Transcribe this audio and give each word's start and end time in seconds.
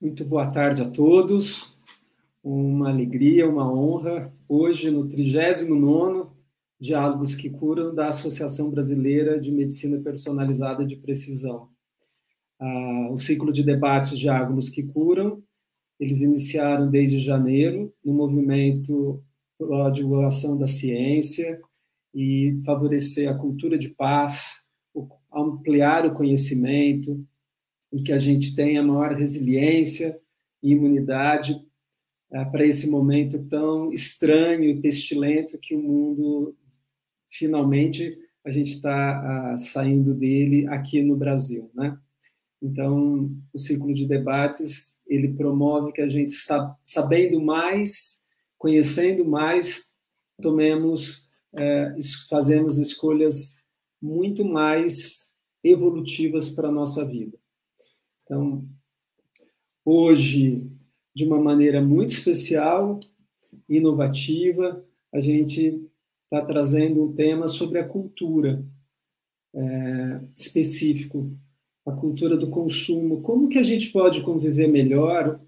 Muito 0.00 0.24
boa 0.24 0.46
tarde 0.50 0.82
a 0.82 0.90
todos. 0.90 1.78
Uma 2.42 2.90
alegria, 2.90 3.48
uma 3.48 3.72
honra. 3.72 4.34
Hoje, 4.48 4.90
no 4.90 5.06
39 5.06 6.30
Diálogos 6.80 7.34
que 7.34 7.48
Curam, 7.48 7.94
da 7.94 8.08
Associação 8.08 8.70
Brasileira 8.70 9.40
de 9.40 9.52
Medicina 9.52 9.98
Personalizada 10.00 10.84
de 10.84 10.96
Precisão. 10.96 11.68
Ah, 12.58 13.08
o 13.12 13.16
ciclo 13.16 13.52
de 13.52 13.62
debates 13.62 14.18
Diálogos 14.18 14.68
que 14.68 14.82
Curam, 14.82 15.42
eles 15.98 16.20
iniciaram 16.20 16.90
desde 16.90 17.18
janeiro, 17.18 17.94
no 18.04 18.12
movimento 18.12 19.22
a 19.84 19.90
divulgação 19.90 20.58
da 20.58 20.66
ciência 20.66 21.60
e 22.12 22.60
favorecer 22.66 23.30
a 23.30 23.38
cultura 23.38 23.78
de 23.78 23.90
paz, 23.90 24.68
ampliar 25.32 26.04
o 26.04 26.12
conhecimento 26.12 27.24
e 27.94 28.02
que 28.02 28.12
a 28.12 28.18
gente 28.18 28.54
tenha 28.54 28.82
maior 28.82 29.14
resiliência 29.14 30.20
e 30.62 30.72
imunidade 30.72 31.52
uh, 32.30 32.50
para 32.50 32.66
esse 32.66 32.90
momento 32.90 33.42
tão 33.44 33.92
estranho 33.92 34.64
e 34.64 34.80
pestilento 34.80 35.58
que 35.58 35.74
o 35.74 35.80
mundo 35.80 36.54
finalmente 37.30 38.18
a 38.44 38.50
gente 38.50 38.72
está 38.72 39.54
uh, 39.54 39.58
saindo 39.58 40.12
dele 40.12 40.66
aqui 40.66 41.00
no 41.00 41.16
Brasil, 41.16 41.70
né? 41.74 41.96
Então, 42.60 43.30
o 43.52 43.58
ciclo 43.58 43.92
de 43.94 44.06
debates 44.06 45.00
ele 45.06 45.34
promove 45.34 45.92
que 45.92 46.00
a 46.00 46.08
gente 46.08 46.32
sabendo 46.82 47.40
mais 47.40 48.24
conhecendo 48.64 49.26
mais, 49.26 49.92
tomemos, 50.40 51.28
é, 51.54 51.94
fazemos 52.30 52.78
escolhas 52.78 53.62
muito 54.00 54.42
mais 54.42 55.36
evolutivas 55.62 56.48
para 56.48 56.68
a 56.68 56.72
nossa 56.72 57.04
vida. 57.04 57.38
Então, 58.24 58.66
hoje, 59.84 60.66
de 61.14 61.24
uma 61.26 61.40
maneira 61.40 61.80
muito 61.80 62.10
especial, 62.10 62.98
inovativa, 63.68 64.84
a 65.12 65.20
gente 65.20 65.88
está 66.24 66.44
trazendo 66.44 67.04
um 67.04 67.12
tema 67.12 67.46
sobre 67.46 67.78
a 67.78 67.86
cultura 67.86 68.64
é, 69.54 70.20
específico, 70.36 71.36
a 71.86 71.92
cultura 71.92 72.36
do 72.36 72.50
consumo. 72.50 73.20
Como 73.20 73.48
que 73.48 73.58
a 73.58 73.62
gente 73.62 73.92
pode 73.92 74.22
conviver 74.22 74.68
melhor 74.68 75.40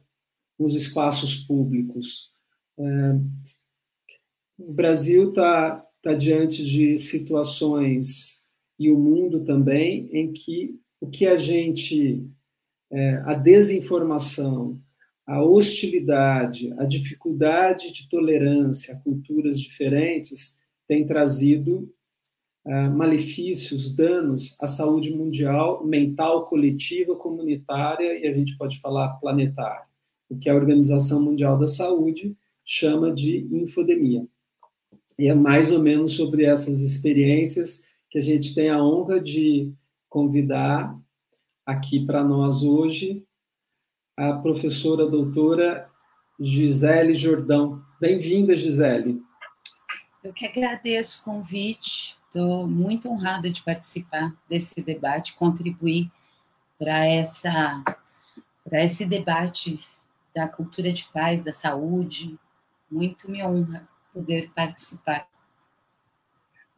nos 0.58 0.75
espaços 0.75 1.37
públicos? 1.37 2.31
É, 2.78 3.12
o 4.58 4.72
Brasil 4.72 5.31
está 5.31 5.84
tá 6.03 6.14
diante 6.14 6.64
de 6.64 6.97
situações, 6.97 8.47
e 8.78 8.91
o 8.91 8.98
mundo 8.98 9.43
também, 9.44 10.08
em 10.12 10.32
que 10.32 10.78
o 11.00 11.08
que 11.08 11.26
a 11.26 11.37
gente, 11.37 12.28
é, 12.91 13.22
a 13.24 13.34
desinformação, 13.34 14.80
a 15.26 15.42
hostilidade, 15.42 16.72
a 16.78 16.84
dificuldade 16.84 17.92
de 17.92 18.08
tolerância 18.08 18.94
a 18.94 19.00
culturas 19.00 19.60
diferentes 19.60 20.60
tem 20.86 21.04
trazido 21.04 21.92
uh, 22.64 22.91
malefícios, 22.91 23.92
danos 23.92 24.56
à 24.60 24.69
saúde 24.69 25.10
mundial, 25.10 25.84
mental, 25.84 26.46
coletiva, 26.46 27.16
comunitária 27.16 28.19
e 28.20 28.28
a 28.28 28.32
gente 28.32 28.56
pode 28.56 28.78
falar 28.80 29.14
planetária, 29.14 29.82
o 30.28 30.38
que 30.38 30.48
a 30.48 30.54
Organização 30.54 31.20
Mundial 31.20 31.58
da 31.58 31.66
Saúde 31.66 32.36
chama 32.64 33.12
de 33.12 33.48
infodemia. 33.50 34.25
E 35.19 35.28
é 35.28 35.34
mais 35.34 35.72
ou 35.72 35.82
menos 35.82 36.12
sobre 36.12 36.44
essas 36.44 36.80
experiências 36.80 37.88
que 38.08 38.19
a 38.19 38.20
gente 38.20 38.54
tem 38.54 38.69
a 38.69 38.82
honra 38.82 39.20
de 39.20 39.72
convidar 40.08 40.96
aqui 41.66 42.06
para 42.06 42.22
nós 42.22 42.62
hoje 42.62 43.26
a 44.17 44.35
professora 44.35 45.06
doutora 45.06 45.90
Gisele 46.38 47.12
Jordão. 47.12 47.85
Bem-vinda, 48.00 48.56
Gisele. 48.56 49.20
Eu 50.23 50.32
que 50.32 50.46
agradeço 50.46 51.20
o 51.20 51.25
convite, 51.25 52.17
estou 52.25 52.67
muito 52.67 53.11
honrada 53.11 53.50
de 53.50 53.62
participar 53.62 54.35
desse 54.49 54.81
debate, 54.82 55.35
contribuir 55.35 56.11
para 56.79 57.05
essa 57.05 57.82
para 58.64 58.82
esse 58.82 59.06
debate 59.06 59.81
da 60.35 60.49
cultura 60.49 60.93
de 60.93 61.05
paz, 61.05 61.43
da 61.43 61.52
saúde, 61.52 62.37
muito 62.90 63.31
me 63.31 63.43
honra 63.44 63.88
poder 64.12 64.50
participar. 64.55 65.29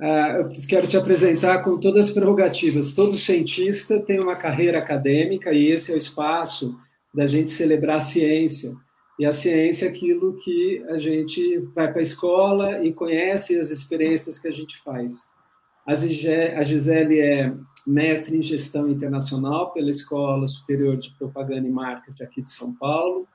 Ah, 0.00 0.37
eu 0.39 0.49
quero 0.69 0.87
te 0.87 0.97
apresentar 0.97 1.62
com 1.62 1.79
todas 1.79 2.06
as 2.06 2.11
prerrogativas. 2.12 2.93
Todo 2.93 3.15
cientista 3.15 3.99
tem 3.99 4.21
uma 4.21 4.37
carreira 4.37 4.79
acadêmica 4.79 5.53
e 5.53 5.67
esse 5.67 5.91
é 5.91 5.95
o 5.95 5.99
espaço 5.99 6.79
da 7.12 7.27
gente 7.27 7.50
celebrar 7.50 7.97
a 7.97 8.00
ciência. 8.00 8.73
E 9.19 9.27
a 9.27 9.33
ciência 9.33 9.87
é 9.87 9.89
aquilo 9.89 10.37
que 10.37 10.85
a 10.89 10.97
gente 10.97 11.59
vai 11.75 11.91
para 11.91 11.99
a 11.99 12.03
escola 12.03 12.85
e 12.85 12.93
conhece 12.93 13.59
as 13.59 13.71
experiências 13.71 14.39
que 14.39 14.47
a 14.47 14.53
gente 14.53 14.81
faz. 14.83 15.29
A 15.85 15.95
Gisele 16.62 17.19
é 17.19 17.53
mestre 17.85 18.37
em 18.37 18.43
gestão 18.43 18.89
internacional 18.89 19.73
pela 19.73 19.91
Escola 19.91 20.47
Superior 20.47 20.97
de 20.97 21.11
Propaganda 21.19 21.67
e 21.67 21.71
Marketing 21.71 22.23
aqui 22.23 22.43
de 22.43 22.50
São 22.53 22.75
Paulo 22.75 23.27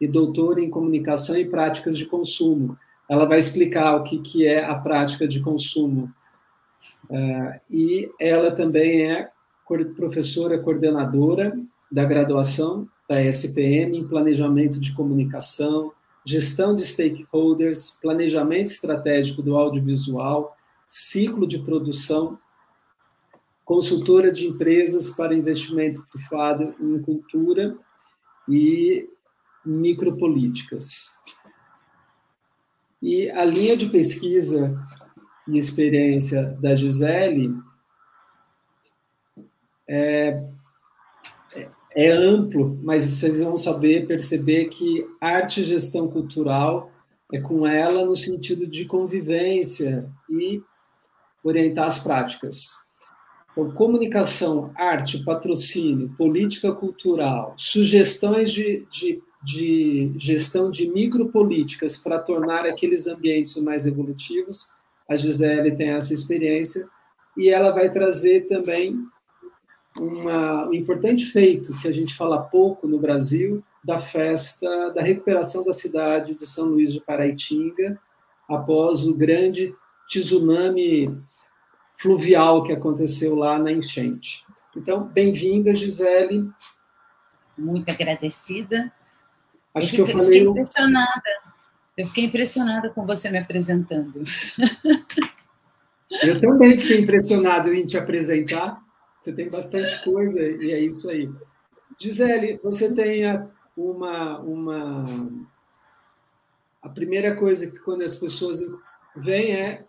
e 0.00 0.06
doutora 0.06 0.60
em 0.60 0.68
comunicação 0.68 1.36
e 1.36 1.44
práticas 1.44 1.96
de 1.96 2.04
consumo. 2.04 2.76
Ela 3.10 3.24
vai 3.24 3.38
explicar 3.38 3.96
o 3.96 4.04
que, 4.04 4.20
que 4.20 4.46
é 4.46 4.64
a 4.64 4.76
prática 4.76 5.26
de 5.26 5.40
consumo. 5.40 6.14
Uh, 7.10 7.60
e 7.68 8.08
ela 8.20 8.52
também 8.52 9.10
é 9.10 9.28
professora 9.96 10.56
coordenadora 10.58 11.58
da 11.90 12.04
graduação 12.04 12.88
da 13.08 13.20
SPM 13.20 13.98
em 13.98 14.06
planejamento 14.06 14.78
de 14.78 14.94
comunicação, 14.94 15.92
gestão 16.24 16.72
de 16.72 16.86
stakeholders, 16.86 17.98
planejamento 18.00 18.68
estratégico 18.68 19.42
do 19.42 19.56
audiovisual, 19.56 20.56
ciclo 20.86 21.48
de 21.48 21.58
produção, 21.58 22.38
consultora 23.64 24.32
de 24.32 24.46
empresas 24.46 25.10
para 25.10 25.34
investimento 25.34 26.06
privado 26.12 26.74
em 26.80 27.02
cultura 27.02 27.76
e 28.48 29.08
micropolíticas. 29.64 31.20
E 33.02 33.30
a 33.30 33.44
linha 33.44 33.76
de 33.76 33.86
pesquisa 33.86 34.76
e 35.48 35.56
experiência 35.56 36.56
da 36.60 36.74
Gisele 36.74 37.54
é, 39.88 40.42
é 41.94 42.10
amplo, 42.10 42.78
mas 42.82 43.04
vocês 43.04 43.42
vão 43.42 43.56
saber 43.56 44.06
perceber 44.06 44.66
que 44.66 45.06
arte 45.20 45.60
e 45.60 45.64
gestão 45.64 46.08
cultural 46.08 46.90
é 47.32 47.40
com 47.40 47.66
ela 47.66 48.04
no 48.04 48.14
sentido 48.14 48.66
de 48.66 48.84
convivência 48.84 50.08
e 50.28 50.62
orientar 51.42 51.86
as 51.86 51.98
práticas. 51.98 52.74
Então, 53.52 53.70
comunicação, 53.72 54.72
arte, 54.76 55.24
patrocínio, 55.24 56.14
política 56.16 56.72
cultural, 56.72 57.54
sugestões 57.56 58.52
de, 58.52 58.86
de 58.90 59.22
de 59.42 60.12
gestão 60.16 60.70
de 60.70 60.88
micropolíticas 60.88 61.96
para 61.96 62.18
tornar 62.18 62.66
aqueles 62.66 63.06
ambientes 63.06 63.56
mais 63.62 63.86
evolutivos. 63.86 64.74
A 65.08 65.16
Gisele 65.16 65.74
tem 65.74 65.90
essa 65.90 66.12
experiência 66.12 66.88
e 67.36 67.48
ela 67.48 67.70
vai 67.70 67.90
trazer 67.90 68.46
também 68.46 69.00
uma, 69.98 70.68
um 70.68 70.74
importante 70.74 71.26
feito 71.26 71.72
que 71.80 71.88
a 71.88 71.92
gente 71.92 72.14
fala 72.14 72.42
pouco 72.42 72.86
no 72.86 72.98
Brasil 72.98 73.64
da 73.82 73.98
festa 73.98 74.90
da 74.90 75.00
recuperação 75.00 75.64
da 75.64 75.72
cidade 75.72 76.34
de 76.34 76.46
São 76.46 76.66
Luís 76.66 76.92
de 76.92 77.00
Paraitinga 77.00 77.98
após 78.48 79.06
o 79.06 79.16
grande 79.16 79.74
tsunami 80.06 81.16
fluvial 81.94 82.62
que 82.62 82.72
aconteceu 82.72 83.34
lá 83.36 83.58
na 83.58 83.72
enchente. 83.72 84.44
Então, 84.76 85.04
bem-vinda, 85.04 85.74
Gisele. 85.74 86.48
Muito 87.56 87.90
agradecida. 87.90 88.92
Acho 89.74 89.94
eu 89.94 89.94
que 89.94 90.00
eu 90.00 90.06
falei. 90.06 90.26
Fiquei 90.26 90.48
impressionada. 90.48 91.22
Eu 91.96 92.06
fiquei 92.06 92.24
impressionada 92.24 92.90
com 92.90 93.06
você 93.06 93.30
me 93.30 93.38
apresentando. 93.38 94.22
Eu 96.22 96.40
também 96.40 96.76
fiquei 96.76 97.00
impressionado 97.00 97.72
em 97.72 97.86
te 97.86 97.96
apresentar. 97.96 98.82
Você 99.20 99.32
tem 99.32 99.48
bastante 99.48 100.02
coisa 100.02 100.40
e 100.40 100.72
é 100.72 100.80
isso 100.80 101.10
aí. 101.10 101.30
Gisele, 101.98 102.58
você 102.62 102.94
tem 102.94 103.22
uma, 103.76 104.38
uma. 104.40 105.04
A 106.82 106.88
primeira 106.88 107.36
coisa 107.36 107.70
que 107.70 107.78
quando 107.80 108.02
as 108.02 108.16
pessoas 108.16 108.60
vêm 109.14 109.54
é 109.54 109.84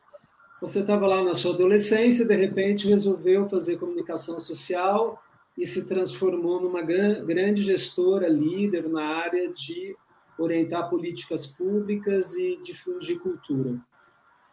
você 0.61 0.81
estava 0.81 1.07
lá 1.07 1.23
na 1.23 1.33
sua 1.33 1.55
adolescência, 1.55 2.23
de 2.23 2.35
repente 2.35 2.87
resolveu 2.87 3.49
fazer 3.49 3.77
comunicação 3.77 4.39
social 4.39 5.21
e 5.61 5.67
se 5.67 5.87
transformou 5.87 6.59
numa 6.59 6.81
grande 6.81 7.61
gestora, 7.61 8.27
líder 8.27 8.89
na 8.89 9.05
área 9.05 9.47
de 9.51 9.95
orientar 10.35 10.89
políticas 10.89 11.45
públicas 11.45 12.33
e 12.33 12.59
difundir 12.63 13.19
cultura. 13.19 13.79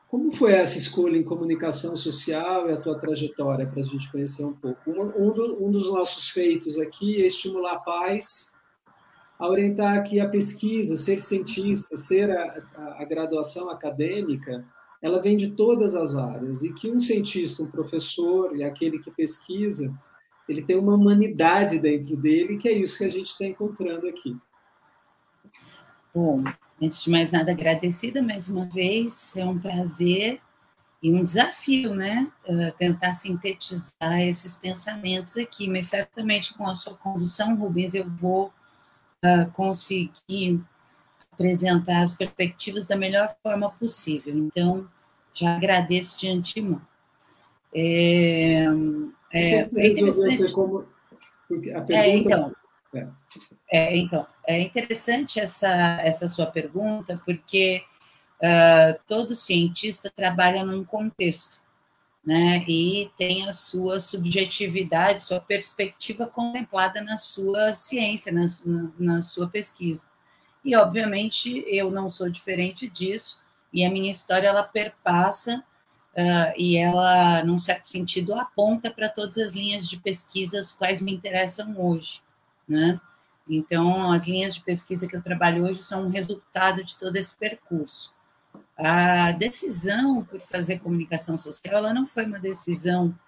Como 0.06 0.30
foi 0.30 0.52
essa 0.52 0.76
escolha 0.76 1.16
em 1.16 1.22
comunicação 1.22 1.96
social 1.96 2.68
e 2.68 2.72
a 2.72 2.76
tua 2.76 2.98
trajetória 2.98 3.66
para 3.66 3.80
a 3.80 3.82
gente 3.82 4.12
conhecer 4.12 4.44
um 4.44 4.52
pouco? 4.52 4.90
Um, 4.90 5.32
do, 5.32 5.64
um, 5.64 5.70
dos 5.70 5.90
nossos 5.90 6.28
feitos 6.28 6.78
aqui 6.78 7.22
é 7.22 7.26
estimular 7.26 7.72
a 7.72 7.80
paz 7.80 8.52
a 9.38 9.48
orientar 9.48 10.02
que 10.02 10.20
a 10.20 10.28
pesquisa, 10.28 10.98
ser 10.98 11.20
cientista, 11.20 11.96
ser 11.96 12.30
a, 12.30 12.62
a, 12.74 13.02
a 13.02 13.04
graduação 13.06 13.70
acadêmica, 13.70 14.62
ela 15.00 15.22
vem 15.22 15.38
de 15.38 15.52
todas 15.52 15.94
as 15.94 16.14
áreas 16.14 16.62
e 16.62 16.74
que 16.74 16.90
um 16.90 17.00
cientista, 17.00 17.62
um 17.62 17.70
professor 17.70 18.54
e 18.54 18.62
aquele 18.62 18.98
que 18.98 19.10
pesquisa, 19.10 19.96
ele 20.48 20.62
tem 20.62 20.76
uma 20.76 20.94
humanidade 20.94 21.78
dentro 21.78 22.16
dele, 22.16 22.56
que 22.56 22.68
é 22.68 22.72
isso 22.72 22.98
que 22.98 23.04
a 23.04 23.10
gente 23.10 23.28
está 23.28 23.44
encontrando 23.44 24.08
aqui. 24.08 24.36
Bom, 26.14 26.36
antes 26.82 27.04
de 27.04 27.10
mais 27.10 27.30
nada, 27.30 27.52
agradecida 27.52 28.22
mais 28.22 28.48
uma 28.48 28.64
vez, 28.64 29.36
é 29.36 29.44
um 29.44 29.58
prazer 29.58 30.40
e 31.02 31.12
um 31.12 31.22
desafio, 31.22 31.94
né? 31.94 32.32
Uh, 32.46 32.72
tentar 32.76 33.12
sintetizar 33.12 34.20
esses 34.20 34.56
pensamentos 34.56 35.36
aqui, 35.36 35.68
mas 35.68 35.86
certamente 35.86 36.54
com 36.54 36.66
a 36.66 36.74
sua 36.74 36.94
condução, 36.94 37.54
Rubens, 37.54 37.94
eu 37.94 38.08
vou 38.08 38.52
uh, 39.24 39.50
conseguir 39.52 40.60
apresentar 41.30 42.00
as 42.00 42.16
perspectivas 42.16 42.86
da 42.86 42.96
melhor 42.96 43.32
forma 43.42 43.70
possível. 43.70 44.36
Então, 44.36 44.88
já 45.32 45.54
agradeço 45.54 46.18
de 46.18 46.28
antemão. 46.28 46.82
É, 47.72 48.64
é, 49.32 49.64
você 49.64 50.30
é 50.30 50.30
ser 50.36 50.52
como. 50.52 50.86
É, 51.50 51.80
pergunta... 51.80 51.92
é, 51.92 52.16
então, 52.16 52.56
é. 52.94 53.08
é. 53.70 53.96
então, 53.96 54.26
é 54.46 54.60
interessante 54.60 55.40
essa, 55.40 55.68
essa 56.02 56.28
sua 56.28 56.46
pergunta, 56.46 57.20
porque 57.24 57.82
uh, 58.42 58.98
todo 59.06 59.34
cientista 59.34 60.10
trabalha 60.14 60.64
num 60.64 60.84
contexto, 60.84 61.62
né? 62.24 62.64
E 62.68 63.10
tem 63.16 63.48
a 63.48 63.52
sua 63.52 64.00
subjetividade, 64.00 65.24
sua 65.24 65.40
perspectiva 65.40 66.26
contemplada 66.26 67.00
na 67.00 67.16
sua 67.16 67.72
ciência, 67.72 68.32
na, 68.32 68.46
na, 68.66 68.90
na 68.98 69.22
sua 69.22 69.48
pesquisa. 69.48 70.08
E, 70.64 70.76
obviamente, 70.76 71.64
eu 71.66 71.90
não 71.90 72.10
sou 72.10 72.28
diferente 72.28 72.88
disso, 72.88 73.38
e 73.72 73.84
a 73.84 73.90
minha 73.90 74.10
história 74.10 74.48
ela 74.48 74.62
perpassa 74.62 75.64
uh, 76.18 76.52
e 76.56 76.76
ela, 76.76 77.44
num 77.44 77.56
certo 77.56 77.88
sentido, 77.88 78.34
aponta 78.34 78.90
para 78.90 79.08
todas 79.08 79.38
as 79.38 79.52
linhas 79.52 79.88
de 79.88 79.96
pesquisas 79.98 80.72
quais 80.72 81.00
me 81.00 81.14
interessam 81.14 81.74
hoje, 81.78 82.20
né? 82.68 83.00
Então, 83.48 84.12
as 84.12 84.26
linhas 84.26 84.54
de 84.54 84.60
pesquisa 84.60 85.06
que 85.06 85.16
eu 85.16 85.22
trabalho 85.22 85.64
hoje 85.64 85.82
são 85.82 86.04
um 86.04 86.10
resultado 86.10 86.84
de 86.84 86.98
todo 86.98 87.16
esse 87.16 87.36
percurso. 87.38 88.12
A 88.76 89.32
decisão 89.32 90.22
por 90.24 90.38
fazer 90.38 90.80
comunicação 90.80 91.38
social, 91.38 91.76
ela 91.76 91.94
não 91.94 92.04
foi 92.04 92.26
uma 92.26 92.38
decisão 92.38 93.18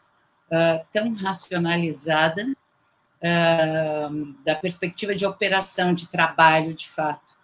uh, 0.48 0.84
tão 0.92 1.14
racionalizada 1.14 2.44
uh, 2.44 4.34
da 4.44 4.54
perspectiva 4.54 5.14
de 5.14 5.24
operação, 5.24 5.94
de 5.94 6.08
trabalho, 6.08 6.74
de 6.74 6.88
fato. 6.88 7.38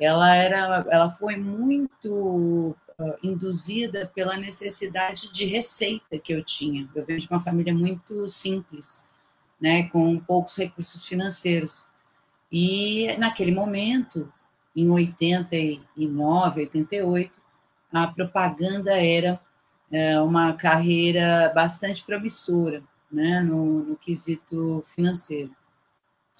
Ela 0.00 0.34
era, 0.36 0.86
ela 0.88 1.10
foi 1.10 1.36
muito 1.36 2.76
induzida 3.22 4.10
pela 4.14 4.36
necessidade 4.36 5.32
de 5.32 5.44
receita 5.44 6.18
que 6.18 6.32
eu 6.32 6.44
tinha. 6.44 6.88
Eu 6.94 7.04
venho 7.04 7.20
de 7.20 7.28
uma 7.28 7.40
família 7.40 7.74
muito 7.74 8.28
simples, 8.28 9.08
né, 9.60 9.84
com 9.84 10.18
poucos 10.18 10.56
recursos 10.56 11.06
financeiros. 11.06 11.86
E 12.50 13.14
naquele 13.18 13.52
momento, 13.52 14.32
em 14.74 14.90
89, 14.90 16.60
88, 16.60 17.40
a 17.92 18.06
propaganda 18.06 18.92
era 18.92 19.40
é, 19.90 20.20
uma 20.20 20.52
carreira 20.52 21.52
bastante 21.54 22.04
promissora, 22.04 22.82
né, 23.10 23.40
no, 23.40 23.84
no 23.84 23.96
quesito 23.96 24.82
financeiro. 24.84 25.54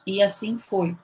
E 0.07 0.23
assim 0.23 0.59
foi. 0.59 0.97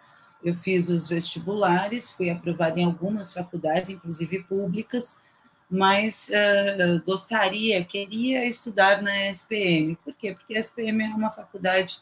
Eu 0.42 0.54
fiz 0.54 0.88
os 0.88 1.08
vestibulares, 1.08 2.10
fui 2.10 2.30
aprovada 2.30 2.78
em 2.78 2.84
algumas 2.84 3.32
faculdades, 3.32 3.90
inclusive 3.90 4.44
públicas, 4.44 5.22
mas 5.68 6.30
uh, 6.30 7.02
gostaria, 7.04 7.84
queria 7.84 8.46
estudar 8.46 9.02
na 9.02 9.28
SPM. 9.30 9.96
Por 9.96 10.14
quê? 10.14 10.32
Porque 10.32 10.54
a 10.54 10.60
SPM 10.60 11.02
é 11.02 11.08
uma 11.08 11.32
faculdade 11.32 12.00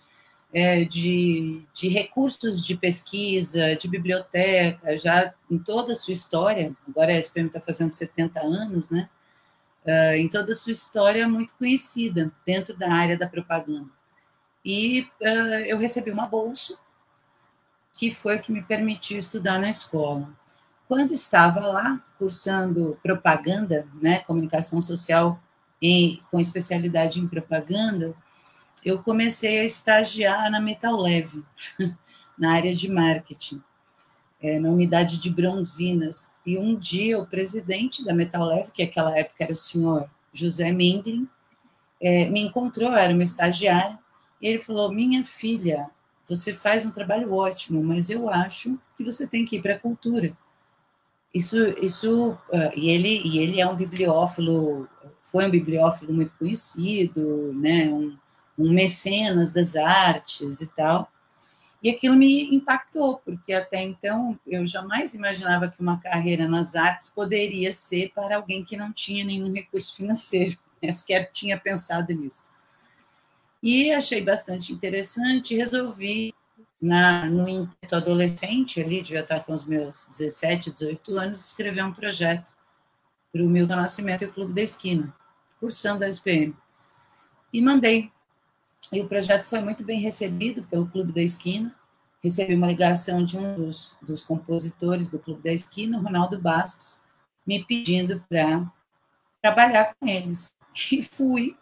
é, 0.55 0.85
de, 0.85 1.67
de 1.75 1.89
recursos 1.89 2.65
de 2.65 2.77
pesquisa, 2.77 3.75
de 3.75 3.89
biblioteca, 3.89 4.97
já 4.97 5.35
em 5.51 5.59
toda 5.59 5.93
a 5.93 5.97
sua 5.97 6.13
história, 6.13 6.73
agora 6.89 7.13
a 7.13 7.19
SPM 7.19 7.49
está 7.49 7.61
fazendo 7.61 7.93
70 7.93 8.41
anos, 8.41 8.89
né? 8.89 9.09
Uh, 9.85 10.17
em 10.17 10.29
toda 10.29 10.53
a 10.53 10.55
sua 10.55 10.73
história 10.73 11.29
muito 11.29 11.55
conhecida 11.57 12.33
dentro 12.47 12.75
da 12.75 12.91
área 12.91 13.19
da 13.19 13.29
propaganda. 13.29 13.91
E 14.65 15.07
uh, 15.21 15.65
eu 15.67 15.77
recebi 15.77 16.11
uma 16.11 16.27
bolsa, 16.27 16.79
que 17.93 18.11
foi 18.11 18.37
o 18.37 18.41
que 18.41 18.53
me 18.53 18.63
permitiu 18.63 19.19
estudar 19.19 19.59
na 19.59 19.69
escola. 19.69 20.33
Quando 20.87 21.13
estava 21.13 21.61
lá, 21.61 22.05
cursando 22.19 22.99
propaganda, 23.03 23.87
né, 24.01 24.19
comunicação 24.21 24.81
social 24.81 25.41
e 25.81 26.21
com 26.31 26.39
especialidade 26.39 27.21
em 27.21 27.27
propaganda, 27.27 28.15
eu 28.85 28.99
comecei 29.03 29.61
a 29.61 29.65
estagiar 29.65 30.51
na 30.51 30.61
Metal 30.61 30.95
Leve, 30.97 31.43
na 32.39 32.53
área 32.53 32.75
de 32.75 32.91
marketing, 32.91 33.63
é, 34.41 34.59
na 34.59 34.69
unidade 34.69 35.21
de 35.21 35.31
bronzinas. 35.31 36.31
E 36.45 36.59
um 36.59 36.77
dia 36.77 37.19
o 37.19 37.27
presidente 37.27 38.05
da 38.05 38.15
Metal 38.15 38.45
Leve, 38.45 38.71
que 38.71 38.85
naquela 38.85 39.17
época 39.19 39.43
era 39.43 39.53
o 39.53 39.57
senhor 39.57 40.09
José 40.33 40.71
Minglin, 40.71 41.27
é, 42.01 42.29
me 42.29 42.41
encontrou, 42.41 42.93
era 42.93 43.13
uma 43.13 43.23
estagiária, 43.23 43.99
e 44.41 44.47
ele 44.47 44.59
falou: 44.59 44.93
Minha 44.93 45.25
filha, 45.25 45.89
você 46.27 46.53
faz 46.53 46.85
um 46.85 46.91
trabalho 46.91 47.33
ótimo, 47.33 47.83
mas 47.83 48.11
eu 48.11 48.29
acho 48.29 48.79
que 48.97 49.05
você 49.05 49.27
tem 49.27 49.47
que 49.47 49.57
ir 49.57 49.63
para 49.63 49.75
a 49.75 49.79
cultura. 49.79 50.37
Isso, 51.35 51.57
isso, 51.83 52.31
uh, 52.31 52.71
e 52.77 52.89
ele, 52.91 53.21
e 53.25 53.39
ele 53.39 53.61
é 53.61 53.67
um 53.67 53.75
bibliófilo, 53.75 54.89
foi 55.21 55.47
um 55.47 55.51
bibliófilo 55.51 56.15
muito 56.15 56.33
conhecido, 56.37 57.53
né, 57.55 57.89
um, 57.89 58.17
um 58.57 58.73
mecenas 58.73 59.51
das 59.51 59.75
artes 59.75 60.61
e 60.61 60.69
tal. 60.69 61.11
E 61.83 61.91
aquilo 61.91 62.17
me 62.17 62.55
impactou, 62.55 63.19
porque 63.19 63.53
até 63.53 63.83
então 63.83 64.39
eu 64.47 64.67
jamais 64.67 65.15
imaginava 65.15 65.69
que 65.69 65.81
uma 65.81 66.01
carreira 66.01 66.49
nas 66.49 66.75
artes 66.75 67.09
poderia 67.09 67.73
ser 67.73 68.11
para 68.15 68.37
alguém 68.37 68.65
que 68.65 68.77
não 68.77 68.91
tinha 68.91 69.25
nenhum 69.25 69.53
recurso 69.53 69.95
financeiro. 69.95 70.57
Eu 70.81 70.93
sequer 70.95 71.31
tinha 71.31 71.59
pensado 71.59 72.13
nisso. 72.15 72.45
E 73.63 73.91
achei 73.93 74.23
bastante 74.23 74.73
interessante, 74.73 75.57
resolvi, 75.57 76.34
na, 76.85 77.27
no 77.27 77.49
ímpeto 77.49 77.97
adolescente, 77.97 78.81
ali, 78.81 79.03
devia 79.03 79.21
estar 79.21 79.41
com 79.41 79.53
os 79.53 79.65
meus 79.65 80.07
17, 80.09 80.71
18 80.71 81.19
anos, 81.19 81.47
escrever 81.47 81.85
um 81.85 81.93
projeto 81.93 82.53
para 83.33 83.43
o 83.43 83.49
Milton 83.49 83.77
Nascimento 83.77 84.23
e 84.23 84.27
o 84.27 84.33
Clube 84.33 84.53
da 84.53 84.63
Esquina, 84.63 85.15
cursando 85.59 86.05
a 86.05 86.09
SPM. 86.09 86.55
E 87.53 87.61
mandei 87.61 88.13
e 88.93 89.01
o 89.01 89.09
projeto 89.09 89.45
foi 89.45 89.61
muito 89.61 89.83
bem 89.83 89.99
recebido 89.99 90.63
pelo 90.65 90.87
Clube 90.87 91.13
da 91.13 91.23
Esquina. 91.23 91.75
Recebi 92.23 92.55
uma 92.55 92.67
ligação 92.67 93.25
de 93.25 93.37
um 93.37 93.55
dos, 93.55 93.97
dos 94.03 94.23
compositores 94.23 95.11
do 95.11 95.19
Clube 95.19 95.43
da 95.43 95.53
Esquina, 95.53 95.99
Ronaldo 95.99 96.39
Bastos, 96.39 97.01
me 97.47 97.65
pedindo 97.65 98.23
para 98.29 98.71
trabalhar 99.43 99.95
com 99.95 100.07
eles. 100.07 100.55
E 100.91 101.03
fui. 101.03 101.57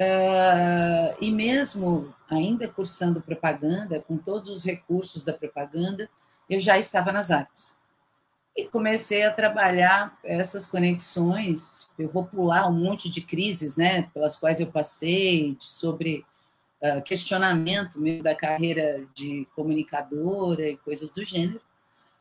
Uh, 0.00 1.14
e 1.20 1.30
mesmo 1.30 2.14
ainda 2.28 2.66
cursando 2.66 3.20
propaganda, 3.20 4.00
com 4.00 4.16
todos 4.16 4.50
os 4.50 4.64
recursos 4.64 5.22
da 5.22 5.32
propaganda, 5.34 6.08
eu 6.48 6.58
já 6.58 6.78
estava 6.78 7.12
nas 7.12 7.30
artes. 7.30 7.76
E 8.56 8.66
comecei 8.66 9.22
a 9.22 9.32
trabalhar 9.32 10.18
essas 10.24 10.66
conexões. 10.66 11.88
Eu 11.98 12.08
vou 12.08 12.26
pular 12.26 12.68
um 12.68 12.72
monte 12.72 13.08
de 13.10 13.20
crises, 13.20 13.76
né, 13.76 14.02
pelas 14.14 14.36
quais 14.36 14.60
eu 14.60 14.66
passei, 14.66 15.56
sobre 15.60 16.24
uh, 16.82 17.02
questionamento 17.02 18.00
mesmo 18.00 18.22
da 18.22 18.34
carreira 18.34 19.06
de 19.14 19.46
comunicadora 19.54 20.68
e 20.68 20.76
coisas 20.76 21.10
do 21.10 21.24
gênero, 21.24 21.60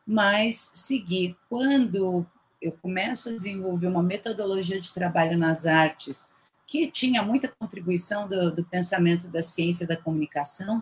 mas 0.05 0.71
segui. 0.73 1.35
Quando 1.49 2.25
eu 2.61 2.71
começo 2.73 3.29
a 3.29 3.33
desenvolver 3.33 3.87
uma 3.87 4.03
metodologia 4.03 4.79
de 4.79 4.93
trabalho 4.93 5.37
nas 5.37 5.65
artes 5.65 6.29
que 6.71 6.89
tinha 6.89 7.21
muita 7.21 7.49
contribuição 7.49 8.29
do, 8.29 8.49
do 8.49 8.63
pensamento 8.63 9.27
da 9.27 9.43
ciência 9.43 9.85
da 9.85 9.97
comunicação, 9.97 10.81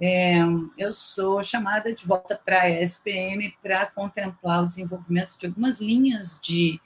é, 0.00 0.38
eu 0.76 0.92
sou 0.92 1.40
chamada 1.40 1.94
de 1.94 2.04
volta 2.04 2.34
para 2.34 2.62
a 2.62 2.70
SPM 2.82 3.56
para 3.62 3.86
contemplar 3.86 4.64
o 4.64 4.66
desenvolvimento 4.66 5.38
de 5.38 5.46
algumas 5.46 5.80
linhas 5.80 6.40
de, 6.42 6.80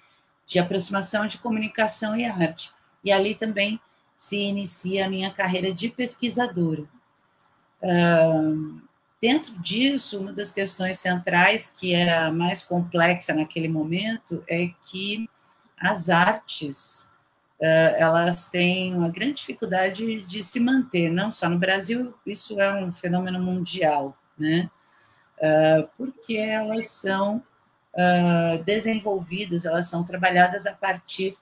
de 0.45 0.59
aproximação 0.59 1.27
de 1.27 1.39
comunicação 1.39 2.15
e 2.15 2.27
arte. 2.27 2.71
E 3.03 3.11
ali 3.11 3.35
também 3.35 3.81
se 4.15 4.37
inicia 4.37 5.07
a 5.07 5.09
minha 5.09 5.31
carreira 5.31 5.73
de 5.73 5.89
pesquisadora. 5.89 6.83
Uh, 7.83 8.79
dentro 9.23 9.59
disso, 9.59 10.21
uma 10.21 10.35
das 10.35 10.51
questões 10.51 10.99
centrais, 10.99 11.71
que 11.71 11.95
era 11.95 12.31
mais 12.31 12.63
complexa 12.63 13.33
naquele 13.33 13.69
momento, 13.69 14.45
é 14.47 14.69
que 14.83 15.27
as 15.79 16.11
artes 16.11 17.08
elas 17.61 18.49
têm 18.49 18.95
uma 18.95 19.09
grande 19.09 19.35
dificuldade 19.35 20.23
de 20.23 20.43
se 20.45 20.61
manter, 20.61 21.11
não 21.11 21.31
só 21.31 21.49
no 21.49 21.59
Brasil, 21.59 22.15
isso 22.25 22.61
é 22.61 22.73
um 22.75 22.93
fenômeno 22.93 23.41
mundial, 23.41 24.17
né? 24.39 24.71
uh, 25.39 25.89
porque 25.97 26.37
elas 26.37 26.89
são 26.89 27.43
uh, 27.95 28.63
desenvolvidas, 28.65 29.65
elas 29.65 29.89
são 29.89 30.05
trabalhadas 30.05 30.67
a 30.67 30.73
partir 30.73 31.35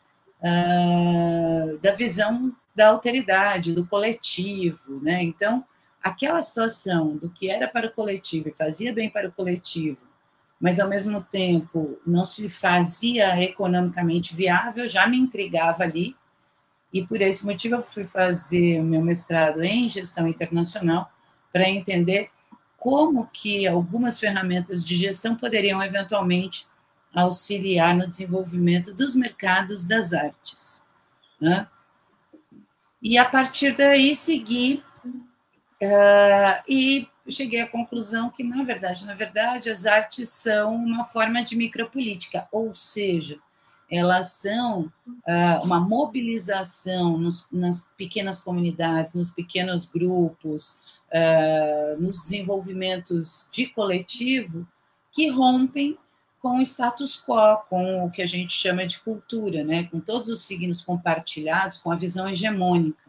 da 1.81 1.91
visão 1.93 2.55
da 2.75 2.89
alteridade, 2.89 3.73
do 3.73 3.85
coletivo, 3.87 5.01
né? 5.03 5.21
Então, 5.23 5.65
aquela 6.01 6.41
situação 6.41 7.17
do 7.17 7.29
que 7.31 7.51
era 7.51 7.67
para 7.67 7.89
o 7.89 7.93
coletivo 7.93 8.51
e 8.51 8.53
fazia 8.53 8.93
bem 8.93 9.11
para 9.11 9.29
o 9.29 9.33
coletivo, 9.33 10.06
mas 10.61 10.81
ao 10.81 10.89
mesmo 10.89 11.21
tempo 11.21 11.99
não 12.07 12.25
se 12.25 12.49
fazia 12.49 13.41
economicamente 13.43 14.35
viável, 14.35 14.89
já 14.89 15.07
me 15.07 15.19
intrigava 15.19 15.83
ali. 15.83 16.17
E 16.93 17.07
por 17.07 17.21
esse 17.21 17.45
motivo 17.45 17.77
eu 17.77 17.83
fui 17.83 18.05
fazer 18.05 18.83
meu 18.83 19.03
mestrado 19.03 19.63
em 19.63 19.89
gestão 19.89 20.27
internacional 20.27 21.11
para 21.53 21.69
entender 21.69 22.31
como 22.79 23.29
que 23.33 23.67
algumas 23.67 24.19
ferramentas 24.19 24.85
de 24.85 24.97
gestão 24.97 25.37
poderiam 25.37 25.83
eventualmente 25.83 26.67
auxiliar 27.15 27.95
no 27.95 28.07
desenvolvimento 28.07 28.93
dos 28.93 29.15
mercados 29.15 29.85
das 29.85 30.13
artes. 30.13 30.83
Né? 31.41 31.67
E 33.03 33.19
a 33.19 33.25
partir 33.25 33.75
daí 33.75 34.15
segui 34.15 34.83
uh, 35.83 36.63
e 36.69 37.09
cheguei 37.33 37.61
à 37.61 37.69
conclusão 37.69 38.31
que, 38.31 38.45
na 38.45 38.63
verdade, 38.63 39.05
na 39.07 39.15
verdade, 39.15 39.71
as 39.71 39.87
artes 39.87 40.29
são 40.29 40.75
uma 40.75 41.05
forma 41.05 41.43
de 41.43 41.57
micropolítica, 41.57 42.47
ou 42.53 42.73
seja, 42.75 43.39
elas 43.91 44.33
são 44.33 44.93
uh, 45.07 45.65
uma 45.65 45.81
mobilização 45.81 47.17
nos, 47.17 47.47
nas 47.53 47.89
pequenas 47.97 48.39
comunidades, 48.39 49.15
nos 49.15 49.31
pequenos 49.31 49.87
grupos, 49.87 50.79
uh, 51.13 52.01
nos 52.01 52.23
desenvolvimentos 52.23 53.49
de 53.53 53.67
coletivo 53.67 54.67
que 55.13 55.29
rompem 55.29 55.97
com 56.41 56.59
o 56.59 56.63
status 56.63 57.17
quo, 57.17 57.65
com 57.69 58.05
o 58.05 58.11
que 58.11 58.23
a 58.23 58.27
gente 58.27 58.53
chama 58.53 58.87
de 58.87 59.01
cultura, 59.01 59.65
né? 59.65 59.85
com 59.85 59.99
todos 59.99 60.29
os 60.29 60.43
signos 60.43 60.83
compartilhados, 60.83 61.79
com 61.79 61.91
a 61.91 61.97
visão 61.97 62.29
hegemônica. 62.29 63.05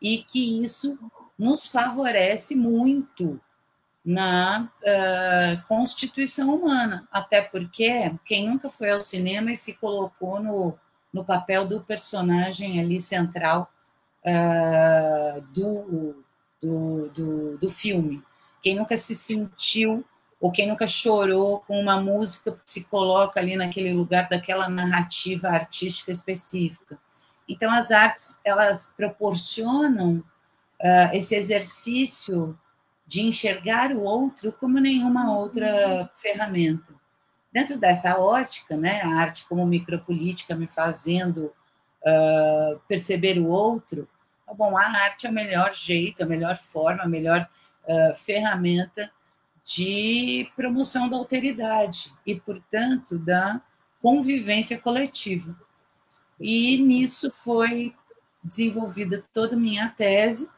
E 0.00 0.18
que 0.18 0.62
isso 0.62 0.98
nos 1.38 1.66
favorece 1.66 2.54
muito 2.54 3.40
na 4.04 4.70
uh, 4.82 5.66
constituição 5.66 6.54
humana, 6.54 7.08
até 7.10 7.42
porque 7.42 8.14
quem 8.24 8.48
nunca 8.48 8.70
foi 8.70 8.90
ao 8.90 9.00
cinema 9.00 9.50
e 9.50 9.56
se 9.56 9.74
colocou 9.74 10.40
no, 10.40 10.78
no 11.12 11.24
papel 11.24 11.66
do 11.66 11.80
personagem 11.80 12.78
ali 12.80 13.00
central 13.00 13.68
uh, 14.24 15.40
do, 15.52 16.24
do, 16.62 17.10
do, 17.10 17.58
do 17.58 17.68
filme. 17.68 18.22
Quem 18.62 18.76
nunca 18.76 18.96
se 18.96 19.14
sentiu 19.16 20.04
ou 20.40 20.52
quem 20.52 20.68
nunca 20.68 20.86
chorou 20.86 21.60
com 21.60 21.80
uma 21.80 22.00
música 22.00 22.52
que 22.52 22.60
se 22.64 22.84
coloca 22.84 23.40
ali 23.40 23.56
naquele 23.56 23.92
lugar 23.92 24.28
daquela 24.28 24.68
narrativa 24.68 25.48
artística 25.48 26.12
específica. 26.12 26.98
Então, 27.48 27.72
as 27.72 27.90
artes 27.90 28.38
elas 28.44 28.92
proporcionam 28.96 30.22
uh, 30.80 31.14
esse 31.14 31.34
exercício 31.34 32.58
de 33.06 33.22
enxergar 33.22 33.92
o 33.92 34.02
outro 34.02 34.52
como 34.52 34.78
nenhuma 34.80 35.36
outra 35.36 36.10
ferramenta. 36.14 36.94
Dentro 37.52 37.78
dessa 37.78 38.18
ótica, 38.18 38.76
né, 38.76 39.00
a 39.02 39.08
arte 39.08 39.46
como 39.48 39.64
micropolítica 39.64 40.54
me 40.54 40.66
fazendo 40.66 41.52
uh, 42.02 42.78
perceber 42.88 43.38
o 43.38 43.46
outro, 43.46 44.08
Tá 44.46 44.54
bom, 44.54 44.78
a 44.78 44.84
arte 44.84 45.26
é 45.26 45.30
o 45.30 45.32
melhor 45.32 45.72
jeito, 45.74 46.22
a 46.22 46.26
melhor 46.26 46.56
forma, 46.56 47.02
a 47.02 47.08
melhor 47.08 47.48
uh, 47.82 48.14
ferramenta 48.14 49.10
de 49.64 50.48
promoção 50.54 51.08
da 51.08 51.16
alteridade 51.16 52.14
e, 52.24 52.36
portanto, 52.36 53.18
da 53.18 53.60
convivência 54.00 54.78
coletiva. 54.78 55.58
E 56.38 56.78
nisso 56.78 57.28
foi 57.32 57.92
desenvolvida 58.40 59.24
toda 59.32 59.56
a 59.56 59.58
minha 59.58 59.88
tese, 59.88 60.48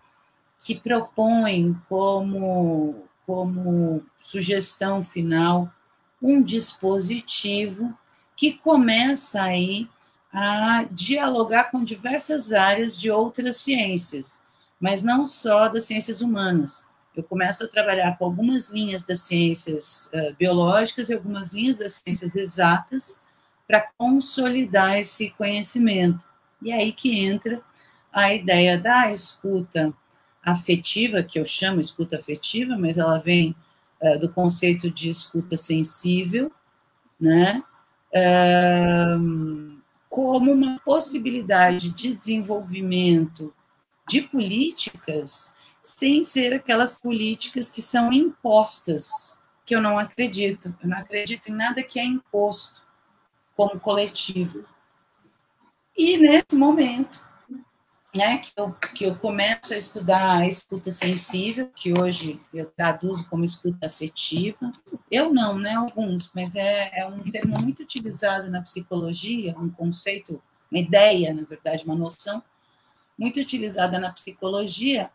que 0.58 0.74
propõe 0.74 1.74
como, 1.88 3.04
como 3.24 4.02
sugestão 4.18 5.02
final 5.02 5.72
um 6.20 6.42
dispositivo 6.42 7.96
que 8.36 8.52
começa 8.54 9.42
aí 9.42 9.88
a 10.32 10.86
dialogar 10.90 11.70
com 11.70 11.82
diversas 11.82 12.52
áreas 12.52 12.98
de 12.98 13.10
outras 13.10 13.56
ciências, 13.58 14.42
mas 14.80 15.02
não 15.02 15.24
só 15.24 15.68
das 15.68 15.84
ciências 15.84 16.20
humanas. 16.20 16.86
Eu 17.16 17.24
começo 17.24 17.64
a 17.64 17.68
trabalhar 17.68 18.16
com 18.16 18.26
algumas 18.26 18.70
linhas 18.70 19.04
das 19.04 19.22
ciências 19.22 20.10
uh, 20.14 20.34
biológicas 20.38 21.08
e 21.08 21.14
algumas 21.14 21.52
linhas 21.52 21.78
das 21.78 21.94
ciências 21.94 22.36
exatas 22.36 23.20
para 23.66 23.88
consolidar 23.98 24.96
esse 24.98 25.30
conhecimento. 25.30 26.24
E 26.62 26.72
aí 26.72 26.92
que 26.92 27.18
entra 27.18 27.60
a 28.12 28.32
ideia 28.32 28.78
da 28.78 29.12
escuta 29.12 29.92
afetiva, 30.50 31.22
que 31.22 31.38
eu 31.38 31.44
chamo 31.44 31.80
escuta 31.80 32.16
afetiva, 32.16 32.76
mas 32.76 32.98
ela 32.98 33.18
vem 33.18 33.54
uh, 34.00 34.18
do 34.18 34.32
conceito 34.32 34.90
de 34.90 35.10
escuta 35.10 35.56
sensível, 35.56 36.50
né? 37.20 37.62
Uh, 38.14 39.78
como 40.08 40.52
uma 40.52 40.78
possibilidade 40.80 41.92
de 41.92 42.14
desenvolvimento 42.14 43.52
de 44.08 44.22
políticas 44.22 45.54
sem 45.82 46.24
ser 46.24 46.54
aquelas 46.54 47.00
políticas 47.00 47.70
que 47.70 47.80
são 47.80 48.12
impostas, 48.12 49.38
que 49.64 49.74
eu 49.74 49.80
não 49.80 49.98
acredito. 49.98 50.74
Eu 50.82 50.88
não 50.88 50.98
acredito 50.98 51.48
em 51.48 51.54
nada 51.54 51.82
que 51.82 51.98
é 51.98 52.04
imposto 52.04 52.82
como 53.56 53.78
coletivo. 53.80 54.64
E 55.96 56.16
nesse 56.16 56.56
momento, 56.56 57.24
né, 58.14 58.38
que 58.38 58.52
eu, 58.56 58.72
que 58.94 59.04
eu 59.04 59.16
começo 59.16 59.74
a 59.74 59.76
estudar 59.76 60.38
a 60.38 60.46
escuta 60.46 60.90
sensível, 60.90 61.70
que 61.74 61.92
hoje 61.92 62.40
eu 62.52 62.66
traduzo 62.66 63.28
como 63.28 63.44
escuta 63.44 63.86
afetiva. 63.86 64.72
Eu 65.10 65.32
não, 65.32 65.58
né, 65.58 65.74
alguns, 65.74 66.30
mas 66.34 66.54
é, 66.54 67.00
é 67.00 67.06
um 67.06 67.18
termo 67.30 67.60
muito 67.60 67.82
utilizado 67.82 68.50
na 68.50 68.62
psicologia, 68.62 69.54
um 69.58 69.68
conceito, 69.68 70.42
uma 70.70 70.80
ideia, 70.80 71.34
na 71.34 71.42
verdade, 71.42 71.84
uma 71.84 71.94
noção, 71.94 72.42
muito 73.18 73.40
utilizada 73.40 73.98
na 73.98 74.12
psicologia 74.12 75.10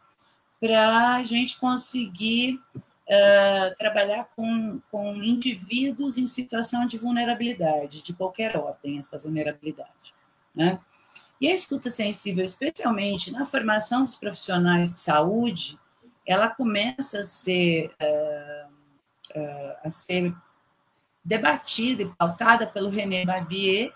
para 0.60 1.16
a 1.16 1.24
gente 1.24 1.60
conseguir 1.60 2.60
uh, 2.76 3.76
trabalhar 3.78 4.30
com, 4.36 4.80
com 4.92 5.16
indivíduos 5.16 6.18
em 6.18 6.28
situação 6.28 6.86
de 6.86 6.98
vulnerabilidade, 6.98 8.02
de 8.02 8.14
qualquer 8.14 8.56
ordem, 8.56 8.98
essa 8.98 9.18
vulnerabilidade, 9.18 10.14
né? 10.56 10.80
E 11.40 11.48
a 11.48 11.54
escuta 11.54 11.90
sensível, 11.90 12.44
especialmente 12.44 13.32
na 13.32 13.46
formação 13.46 14.04
dos 14.04 14.16
profissionais 14.16 14.94
de 14.94 15.00
saúde, 15.00 15.80
ela 16.26 16.50
começa 16.50 17.20
a 17.20 17.24
ser, 17.24 17.90
uh, 18.02 19.40
uh, 19.40 19.76
a 19.84 19.90
ser 19.90 20.34
debatida 21.24 22.04
e 22.04 22.14
pautada 22.16 22.68
pelo 22.68 22.90
René 22.90 23.26
Barbier, 23.26 23.94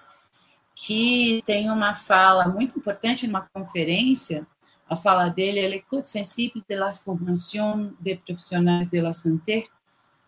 que 0.76 1.42
tem 1.46 1.72
uma 1.72 1.94
fala 1.94 2.48
muito 2.48 2.78
importante 2.78 3.26
numa 3.26 3.48
conferência. 3.54 4.46
A 4.90 4.96
fala 4.96 5.28
dele 5.28 5.60
é 5.60 5.68
l'écoute 5.68 6.08
sensible 6.08 6.64
de 6.68 6.76
la 6.76 6.94
formation 6.94 7.94
des 8.00 8.16
profissionais 8.18 8.88
de 8.88 9.02
la 9.02 9.12
santé, 9.12 9.66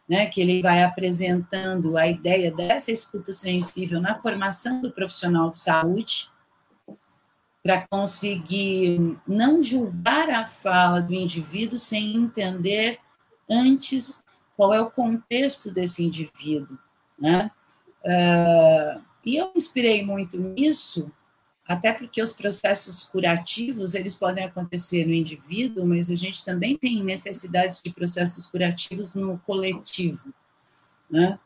né, 0.09 0.25
que 0.25 0.41
ele 0.41 0.61
vai 0.61 0.83
apresentando 0.83 1.95
a 1.95 2.07
ideia 2.07 2.51
dessa 2.51 2.91
escuta 2.91 3.31
sensível 3.31 4.01
na 4.01 4.15
formação 4.15 4.81
do 4.81 4.91
profissional 4.91 5.51
de 5.51 5.59
saúde, 5.59 6.31
para 7.61 7.85
conseguir 7.89 9.17
não 9.27 9.61
julgar 9.61 10.29
a 10.29 10.45
fala 10.45 11.01
do 11.01 11.13
indivíduo 11.13 11.77
sem 11.77 12.15
entender 12.15 12.99
antes 13.49 14.23
qual 14.55 14.73
é 14.73 14.81
o 14.81 14.91
contexto 14.91 15.71
desse 15.71 16.03
indivíduo, 16.03 16.77
né? 17.17 17.51
Uh, 18.03 19.01
e 19.25 19.35
eu 19.35 19.51
inspirei 19.55 20.05
muito 20.05 20.37
nisso, 20.39 21.11
até 21.67 21.91
porque 21.91 22.21
os 22.21 22.31
processos 22.31 23.03
curativos 23.03 23.93
eles 23.93 24.15
podem 24.15 24.43
acontecer 24.43 25.05
no 25.05 25.13
indivíduo, 25.13 25.85
mas 25.85 26.09
a 26.09 26.15
gente 26.15 26.43
também 26.43 26.77
tem 26.77 27.03
necessidades 27.03 27.81
de 27.81 27.91
processos 27.91 28.45
curativos 28.47 29.13
no 29.13 29.37
coletivo, 29.39 30.33
né? 31.09 31.37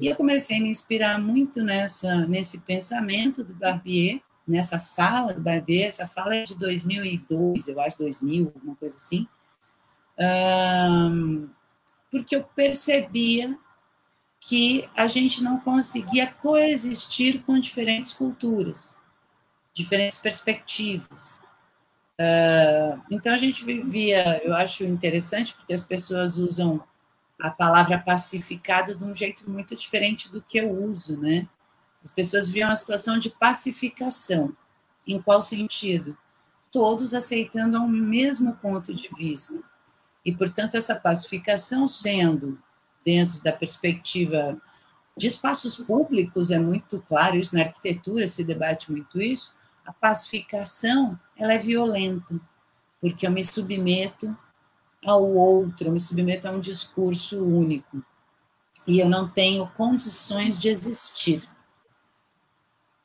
E 0.00 0.06
eu 0.06 0.16
comecei 0.16 0.58
a 0.58 0.60
me 0.60 0.70
inspirar 0.70 1.18
muito 1.18 1.62
nessa 1.62 2.26
nesse 2.26 2.58
pensamento 2.60 3.42
do 3.42 3.54
Barbier 3.54 4.20
nessa 4.48 4.80
fala 4.80 5.34
do 5.34 5.40
Barbier, 5.40 5.86
essa 5.86 6.06
fala 6.06 6.34
é 6.34 6.44
de 6.44 6.58
2002, 6.58 7.68
eu 7.68 7.80
acho, 7.80 7.98
2000, 7.98 8.52
alguma 8.54 8.74
coisa 8.74 8.96
assim, 8.96 9.28
porque 12.10 12.34
eu 12.34 12.42
percebia 12.42 13.58
que 14.40 14.88
a 14.96 15.06
gente 15.06 15.42
não 15.42 15.60
conseguia 15.60 16.26
coexistir 16.26 17.42
com 17.42 17.58
diferentes 17.58 18.12
culturas, 18.12 18.96
diferentes 19.74 20.16
perspectivas. 20.16 21.40
Então 23.10 23.34
a 23.34 23.36
gente 23.36 23.64
vivia, 23.64 24.40
eu 24.44 24.54
acho 24.54 24.84
interessante, 24.84 25.54
porque 25.54 25.72
as 25.72 25.82
pessoas 25.82 26.38
usam 26.38 26.82
a 27.40 27.50
palavra 27.50 27.98
pacificado 27.98 28.96
de 28.96 29.04
um 29.04 29.14
jeito 29.14 29.48
muito 29.48 29.76
diferente 29.76 30.32
do 30.32 30.42
que 30.42 30.58
eu 30.58 30.70
uso, 30.70 31.16
né? 31.16 31.46
As 32.02 32.12
pessoas 32.12 32.48
viam 32.48 32.70
a 32.70 32.76
situação 32.76 33.18
de 33.18 33.30
pacificação. 33.30 34.56
Em 35.06 35.20
qual 35.20 35.42
sentido? 35.42 36.16
Todos 36.70 37.14
aceitando 37.14 37.78
o 37.78 37.88
mesmo 37.88 38.54
ponto 38.56 38.94
de 38.94 39.08
vista. 39.16 39.62
E, 40.24 40.34
portanto, 40.34 40.76
essa 40.76 40.94
pacificação 40.94 41.88
sendo 41.88 42.58
dentro 43.04 43.42
da 43.42 43.52
perspectiva 43.52 44.60
de 45.16 45.26
espaços 45.26 45.76
públicos, 45.76 46.50
é 46.50 46.58
muito 46.58 47.00
claro 47.00 47.36
isso, 47.36 47.54
na 47.54 47.62
arquitetura 47.62 48.26
se 48.26 48.44
debate 48.44 48.92
muito 48.92 49.20
isso, 49.20 49.56
a 49.84 49.92
pacificação 49.92 51.18
ela 51.36 51.54
é 51.54 51.58
violenta, 51.58 52.38
porque 53.00 53.26
eu 53.26 53.30
me 53.30 53.42
submeto 53.42 54.36
ao 55.04 55.24
outro, 55.24 55.88
eu 55.88 55.92
me 55.92 55.98
submeto 55.98 56.46
a 56.46 56.50
um 56.50 56.60
discurso 56.60 57.42
único. 57.42 58.04
E 58.86 59.00
eu 59.00 59.08
não 59.08 59.28
tenho 59.28 59.66
condições 59.68 60.58
de 60.58 60.68
existir. 60.68 61.48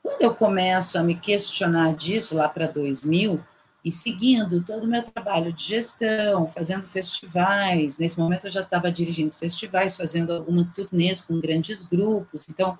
Quando 0.04 0.20
eu 0.20 0.34
começo 0.34 0.98
a 0.98 1.02
me 1.02 1.14
questionar 1.14 1.94
disso 1.94 2.36
lá 2.36 2.46
para 2.46 2.66
2000, 2.66 3.42
e 3.82 3.90
seguindo 3.90 4.62
todo 4.62 4.84
o 4.84 4.86
meu 4.86 5.02
trabalho 5.02 5.50
de 5.50 5.64
gestão, 5.64 6.46
fazendo 6.46 6.82
festivais, 6.82 7.96
nesse 7.96 8.18
momento 8.18 8.46
eu 8.46 8.50
já 8.50 8.60
estava 8.60 8.92
dirigindo 8.92 9.34
festivais, 9.34 9.96
fazendo 9.96 10.34
algumas 10.34 10.68
turnês 10.68 11.22
com 11.22 11.40
grandes 11.40 11.82
grupos, 11.82 12.46
então, 12.50 12.78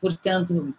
portanto, 0.00 0.72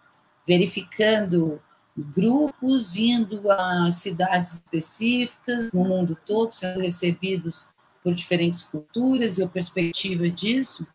verificando 0.48 1.60
grupos 1.94 2.96
indo 2.96 3.50
a 3.50 3.90
cidades 3.90 4.54
específicas 4.54 5.74
no 5.74 5.84
mundo 5.84 6.16
todo, 6.26 6.52
sendo 6.52 6.80
recebidos 6.80 7.68
por 8.02 8.14
diferentes 8.14 8.62
culturas 8.62 9.36
e 9.36 9.42
a 9.42 9.48
perspectiva 9.48 10.30
disso. 10.30 10.86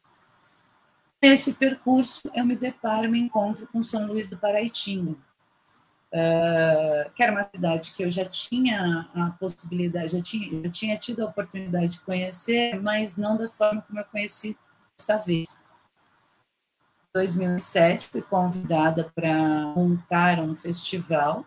Nesse 1.21 1.53
percurso, 1.53 2.29
eu 2.33 2.45
me 2.45 2.55
deparo, 2.55 3.09
me 3.09 3.19
encontro 3.19 3.67
com 3.67 3.83
São 3.83 4.05
Luís 4.05 4.29
do 4.29 4.37
Paraitinga, 4.37 5.11
uh, 5.11 7.11
que 7.15 7.23
era 7.23 7.31
uma 7.31 7.49
cidade 7.53 7.93
que 7.93 8.03
eu 8.03 8.09
já 8.09 8.23
tinha 8.23 9.09
a 9.15 9.31
possibilidade, 9.31 10.09
já 10.09 10.21
tinha, 10.21 10.63
já 10.63 10.69
tinha 10.69 10.97
tido 10.97 11.21
a 11.21 11.25
oportunidade 11.25 11.93
de 11.93 12.01
conhecer, 12.01 12.79
mas 12.81 13.17
não 13.17 13.35
da 13.35 13.49
forma 13.49 13.81
como 13.81 13.99
eu 13.99 14.05
conheci 14.05 14.55
desta 14.95 15.17
vez. 15.17 15.59
2007, 17.13 18.09
fui 18.09 18.21
convidada 18.21 19.11
para 19.15 19.33
montar 19.75 20.39
um 20.39 20.53
festival 20.53 21.43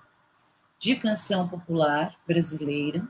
de 0.80 0.96
canção 0.96 1.46
popular 1.46 2.16
brasileira. 2.26 3.06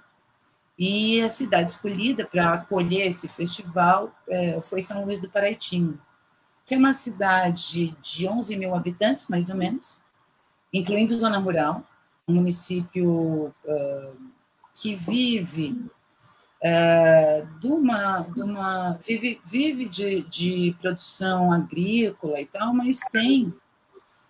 E 0.78 1.22
a 1.22 1.28
cidade 1.28 1.72
escolhida 1.72 2.26
para 2.26 2.54
acolher 2.54 3.06
esse 3.06 3.28
festival 3.28 4.12
é, 4.28 4.60
foi 4.60 4.82
São 4.82 5.04
Luís 5.04 5.20
do 5.20 5.30
Paraitinga, 5.30 5.98
que 6.70 6.74
é 6.76 6.78
uma 6.78 6.92
cidade 6.92 7.96
de 8.00 8.28
11 8.28 8.56
mil 8.56 8.76
habitantes, 8.76 9.28
mais 9.28 9.50
ou 9.50 9.56
menos, 9.56 10.00
incluindo 10.72 11.18
zona 11.18 11.37
rural, 11.37 11.83
um 12.28 12.35
município 12.35 13.46
uh, 13.48 14.16
que 14.80 14.94
vive 14.94 15.85
é, 16.62 17.44
de 17.59 17.66
uma, 17.66 18.20
de 18.20 18.42
uma 18.44 18.92
vive, 19.04 19.40
vive 19.44 19.88
de, 19.88 20.22
de 20.22 20.76
produção 20.80 21.50
agrícola 21.50 22.40
e 22.40 22.46
tal, 22.46 22.72
mas 22.72 23.00
tem 23.11 23.52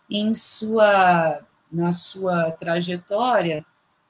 em 0.08 0.34
sua 0.34 1.42
na 1.70 1.92
sua 1.92 2.52
trajetória 2.52 3.66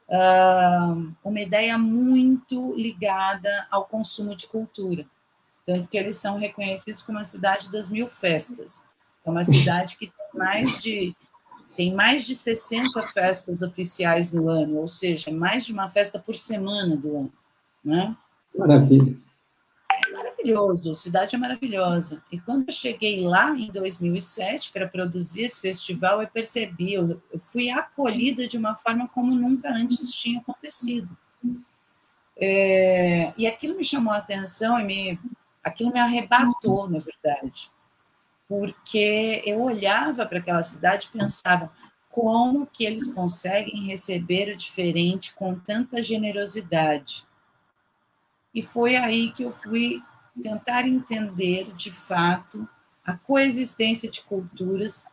uh, 0.09 1.13
uma 1.25 1.41
ideia 1.41 1.77
muito 1.77 2.77
ligada 2.77 3.67
ao 3.73 3.87
consumo 3.87 4.37
de 4.37 4.47
cultura, 4.47 5.05
tanto 5.71 5.89
que 5.89 5.97
eles 5.97 6.17
são 6.17 6.37
reconhecidos 6.37 7.01
como 7.03 7.19
a 7.19 7.23
cidade 7.23 7.71
das 7.71 7.89
mil 7.89 8.09
festas. 8.09 8.85
É 9.25 9.31
uma 9.31 9.45
cidade 9.45 9.97
que 9.97 10.09
tem 10.09 10.27
mais 10.35 10.83
de 10.83 11.17
tem 11.77 11.95
mais 11.95 12.27
de 12.27 12.35
60 12.35 13.01
festas 13.13 13.63
oficiais 13.63 14.33
no 14.33 14.49
ano, 14.49 14.79
ou 14.79 14.89
seja, 14.89 15.31
mais 15.31 15.65
de 15.65 15.73
uma 15.73 15.87
festa 15.87 16.19
por 16.19 16.35
semana 16.35 16.97
do 16.97 17.17
ano. 17.17 17.33
Né? 17.85 18.17
Maravilha. 18.59 19.17
É 19.89 20.11
maravilhoso, 20.11 20.93
cidade 20.97 21.37
é 21.37 21.39
maravilhosa. 21.39 22.21
E 22.33 22.41
quando 22.41 22.69
eu 22.69 22.75
cheguei 22.75 23.21
lá 23.21 23.57
em 23.57 23.71
2007 23.71 24.73
para 24.73 24.89
produzir 24.89 25.43
esse 25.43 25.61
festival, 25.61 26.21
eu 26.21 26.29
percebi, 26.29 26.95
eu, 26.95 27.23
eu 27.33 27.39
fui 27.39 27.71
acolhida 27.71 28.49
de 28.49 28.59
uma 28.59 28.75
forma 28.75 29.07
como 29.07 29.33
nunca 29.33 29.71
antes 29.73 30.13
tinha 30.13 30.41
acontecido. 30.41 31.17
É, 32.37 33.33
e 33.39 33.47
aquilo 33.47 33.77
me 33.77 33.85
chamou 33.85 34.13
a 34.13 34.17
atenção 34.17 34.81
e 34.81 34.85
me, 34.85 35.21
aquilo 35.63 35.93
me 35.93 36.01
arrebatou, 36.01 36.89
na 36.89 36.99
verdade, 36.99 37.71
porque 38.49 39.43
eu 39.45 39.61
olhava 39.61 40.27
para 40.27 40.39
aquela 40.39 40.63
cidade 40.63 41.07
e 41.07 41.19
pensava 41.19 41.71
como 42.09 42.67
que 42.67 42.85
eles 42.85 43.13
conseguem 43.13 43.87
receber 43.87 44.53
o 44.53 44.57
diferente 44.57 45.33
com 45.35 45.55
tanta 45.55 46.03
generosidade? 46.03 47.25
E 48.53 48.61
foi 48.61 48.97
aí 48.97 49.31
que 49.31 49.45
eu 49.45 49.53
fui 49.53 50.03
tentar 50.43 50.89
entender, 50.89 51.73
de 51.73 51.91
fato, 51.91 52.69
a 53.05 53.17
coexistência 53.17 54.11
de 54.11 54.23
culturas 54.23 55.05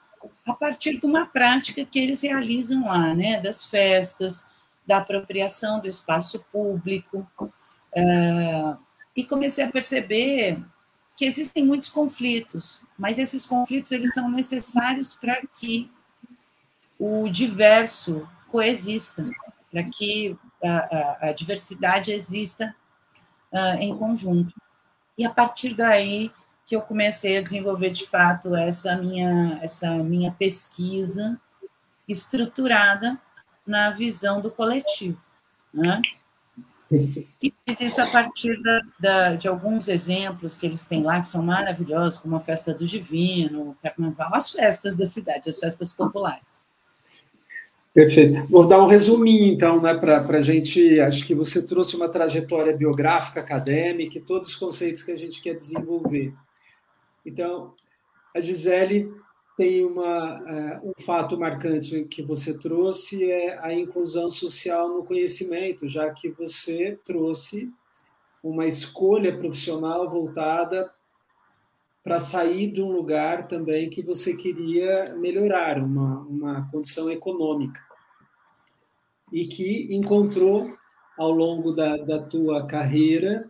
a 0.46 0.54
partir 0.54 1.00
de 1.00 1.06
uma 1.06 1.26
prática 1.26 1.86
que 1.86 2.00
eles 2.00 2.22
realizam 2.22 2.88
lá, 2.88 3.14
né, 3.14 3.40
das 3.40 3.66
festas, 3.66 4.46
da 4.86 4.98
apropriação 4.98 5.80
do 5.80 5.88
espaço 5.88 6.44
público, 6.52 7.28
uh, 7.96 8.78
e 9.18 9.26
comecei 9.26 9.64
a 9.64 9.72
perceber 9.72 10.64
que 11.16 11.26
existem 11.26 11.66
muitos 11.66 11.90
conflitos, 11.90 12.84
mas 12.96 13.18
esses 13.18 13.44
conflitos 13.48 13.92
eles 13.92 14.14
são 14.14 14.30
necessários 14.30 15.16
para 15.16 15.42
que 15.48 15.92
o 17.00 17.28
diverso 17.28 18.30
coexista, 18.50 19.28
para 19.72 19.84
que 19.84 20.38
a, 20.64 20.78
a, 20.78 21.18
a 21.30 21.34
diversidade 21.34 22.12
exista 22.12 22.76
uh, 23.52 23.80
em 23.80 23.98
conjunto. 23.98 24.54
E 25.18 25.26
a 25.26 25.32
partir 25.32 25.74
daí 25.74 26.32
que 26.64 26.76
eu 26.76 26.82
comecei 26.82 27.38
a 27.38 27.42
desenvolver 27.42 27.90
de 27.90 28.06
fato 28.06 28.56
essa 28.56 28.96
minha 28.98 29.58
essa 29.64 29.90
minha 29.98 30.32
pesquisa 30.32 31.40
estruturada 32.08 33.20
na 33.66 33.90
visão 33.90 34.42
do 34.42 34.52
coletivo, 34.52 35.20
né? 35.74 36.02
E 36.92 37.54
fiz 37.66 37.82
isso 37.82 38.02
a 38.02 38.08
partir 38.08 38.62
da, 38.62 38.82
da, 39.00 39.36
de 39.36 39.48
alguns 39.48 39.88
exemplos 39.88 40.56
que 40.56 40.66
eles 40.66 40.86
têm 40.86 41.04
lá, 41.04 41.20
que 41.20 41.28
são 41.28 41.44
maravilhosos, 41.44 42.20
como 42.22 42.36
a 42.36 42.40
Festa 42.40 42.74
do 42.74 42.86
Divino, 42.86 43.72
o 43.72 43.76
Carnaval, 43.82 44.34
as 44.34 44.52
festas 44.52 44.96
da 44.96 45.06
cidade, 45.06 45.50
as 45.50 45.60
festas 45.60 45.92
populares. 45.94 46.66
Perfeito. 47.94 48.48
Vou 48.48 48.68
dar 48.68 48.82
um 48.82 48.86
resuminho, 48.86 49.52
então, 49.52 49.82
né, 49.82 49.96
para 49.96 50.38
a 50.38 50.42
gente. 50.42 51.00
Acho 51.00 51.26
que 51.26 51.34
você 51.34 51.66
trouxe 51.66 51.96
uma 51.96 52.08
trajetória 52.08 52.76
biográfica, 52.76 53.40
acadêmica, 53.40 54.20
e 54.20 54.22
todos 54.22 54.50
os 54.50 54.56
conceitos 54.56 55.02
que 55.02 55.12
a 55.12 55.18
gente 55.18 55.42
quer 55.42 55.56
desenvolver. 55.56 56.32
Então, 57.26 57.74
a 58.36 58.40
Gisele 58.40 59.12
tem 59.58 59.84
uma, 59.84 60.40
uh, 60.40 60.90
um 60.90 61.02
fato 61.04 61.36
marcante 61.36 62.04
que 62.04 62.22
você 62.22 62.56
trouxe, 62.56 63.30
é 63.30 63.58
a 63.58 63.74
inclusão 63.74 64.30
social 64.30 64.88
no 64.88 65.04
conhecimento, 65.04 65.88
já 65.88 66.12
que 66.12 66.30
você 66.30 67.00
trouxe 67.04 67.74
uma 68.44 68.68
escolha 68.68 69.36
profissional 69.36 70.08
voltada 70.08 70.94
para 72.04 72.20
sair 72.20 72.72
de 72.72 72.84
um 72.84 72.92
lugar 72.92 73.48
também 73.48 73.90
que 73.90 74.04
você 74.04 74.38
queria 74.38 75.16
melhorar, 75.16 75.80
uma, 75.80 76.20
uma 76.20 76.70
condição 76.72 77.10
econômica. 77.10 77.82
E 79.34 79.48
que 79.48 79.94
encontrou 79.94 80.72
ao 81.18 81.32
longo 81.32 81.74
da, 81.74 81.98
da 81.98 82.20
tua 82.20 82.66
carreira 82.68 83.50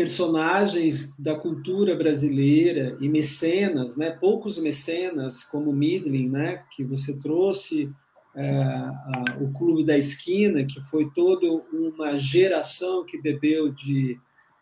personagens 0.00 1.14
da 1.18 1.34
cultura 1.34 1.94
brasileira 1.94 2.96
e 3.02 3.06
mecenas, 3.06 3.98
né? 3.98 4.10
Poucos 4.10 4.56
mecenas 4.56 5.44
como 5.44 5.74
Midlin, 5.74 6.30
né? 6.30 6.64
Que 6.74 6.82
você 6.82 7.18
trouxe 7.18 7.92
é, 8.34 8.50
a, 8.50 9.36
o 9.42 9.52
Clube 9.52 9.84
da 9.84 9.98
Esquina, 9.98 10.64
que 10.64 10.80
foi 10.80 11.10
toda 11.10 11.46
uma 11.70 12.16
geração 12.16 13.04
que 13.04 13.20
bebeu 13.20 13.70
de 13.70 14.18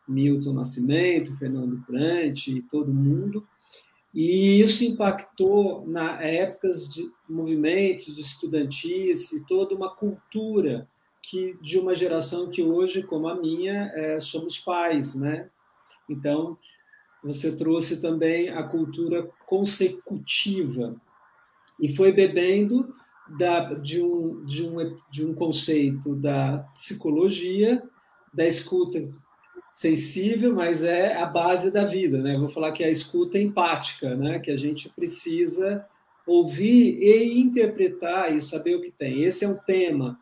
Milton 0.09 0.55
Nascimento, 0.55 1.37
Fernando 1.37 1.81
Brant 1.89 2.49
e 2.49 2.61
todo 2.63 2.93
mundo. 2.93 3.47
E 4.13 4.61
isso 4.61 4.83
impactou 4.83 5.87
na 5.87 6.21
épocas 6.21 6.93
de 6.93 7.09
movimentos 7.29 8.19
estudantis 8.19 9.31
e 9.31 9.47
toda 9.47 9.73
uma 9.73 9.95
cultura 9.95 10.89
que 11.23 11.57
de 11.61 11.79
uma 11.79 11.95
geração 11.95 12.51
que 12.51 12.63
hoje, 12.63 13.03
como 13.03 13.29
a 13.29 13.35
minha, 13.35 13.93
é, 13.95 14.19
somos 14.19 14.59
pais, 14.59 15.15
né? 15.15 15.51
Então, 16.09 16.57
você 17.23 17.57
trouxe 17.57 18.01
também 18.01 18.49
a 18.49 18.63
cultura 18.63 19.29
consecutiva 19.47 20.95
e 21.81 21.95
foi 21.95 22.13
bebendo 22.13 22.93
da, 23.39 23.75
de, 23.75 24.01
um, 24.01 24.45
de, 24.45 24.63
um, 24.65 24.97
de 25.11 25.27
um 25.27 25.35
conceito 25.35 26.15
da 26.15 26.59
psicologia, 26.73 27.83
da 28.33 28.47
escuta 28.47 29.07
sensível, 29.73 30.55
mas 30.55 30.83
é 30.83 31.15
a 31.15 31.27
base 31.27 31.71
da 31.71 31.85
vida, 31.85 32.19
né? 32.19 32.35
vou 32.39 32.49
falar 32.49 32.73
que 32.73 32.83
é 32.83 32.87
a 32.87 32.91
escuta 32.91 33.39
empática, 33.39 34.17
né? 34.17 34.39
Que 34.39 34.51
a 34.51 34.57
gente 34.57 34.89
precisa 34.89 35.87
ouvir 36.27 36.99
e 37.01 37.39
interpretar 37.39 38.35
e 38.35 38.41
saber 38.41 38.77
o 38.77 38.81
que 38.81 38.91
tem. 38.91 39.23
Esse 39.23 39.45
é 39.45 39.49
um 39.49 39.57
tema 39.57 40.19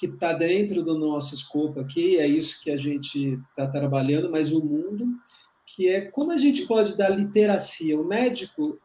que 0.00 0.06
está 0.06 0.32
dentro 0.32 0.82
do 0.82 0.96
nosso 0.96 1.34
escopo 1.34 1.78
aqui, 1.78 2.16
é 2.16 2.26
isso 2.26 2.62
que 2.62 2.70
a 2.70 2.76
gente 2.76 3.38
está 3.50 3.66
trabalhando, 3.66 4.30
mas 4.30 4.50
o 4.50 4.64
mundo, 4.64 5.06
que 5.66 5.90
é 5.90 6.00
como 6.00 6.32
a 6.32 6.38
gente 6.38 6.66
pode 6.66 6.96
dar 6.96 7.10
literacia. 7.10 8.00
O 8.00 8.02
médico, 8.02 8.80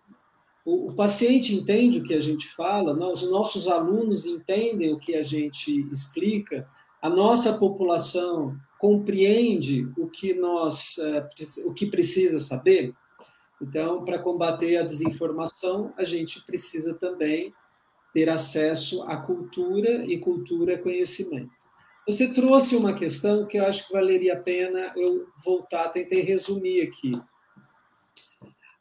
o, 0.66 0.90
o 0.90 0.94
paciente 0.94 1.56
entende 1.56 2.00
o 2.00 2.04
que 2.04 2.14
a 2.14 2.20
gente 2.20 2.50
fala, 2.50 2.92
os 3.10 3.32
nossos 3.32 3.70
alunos 3.70 4.26
entendem 4.26 4.92
o 4.92 5.00
que 5.00 5.16
a 5.16 5.24
gente 5.24 5.88
explica, 5.90 6.68
a 7.02 7.10
nossa 7.10 7.58
população 7.58 8.54
compreende 8.78 9.90
o 9.98 10.10
que 10.10 10.34
nós 10.34 10.98
eh, 10.98 11.30
o 11.66 11.74
que 11.74 11.86
precisa 11.86 12.42
saber. 12.42 12.94
Então, 13.62 14.04
para 14.04 14.20
combater 14.20 14.76
a 14.76 14.84
desinformação, 14.84 15.94
a 15.98 16.04
gente 16.04 16.46
precisa 16.46 16.94
também 16.94 17.54
ter 18.16 18.30
acesso 18.30 19.04
à 19.04 19.18
cultura 19.18 20.06
e 20.06 20.18
cultura 20.18 20.74
é 20.74 20.78
conhecimento. 20.78 21.52
Você 22.08 22.34
trouxe 22.34 22.78
uma 22.78 22.94
questão 22.94 23.46
que 23.46 23.58
eu 23.58 23.66
acho 23.66 23.88
que 23.88 23.94
valeria 23.94 24.36
a 24.36 24.42
pena 24.42 24.94
eu 24.96 25.28
voltar, 25.44 25.90
tentei 25.90 26.22
resumir 26.22 26.82
aqui. 26.82 27.20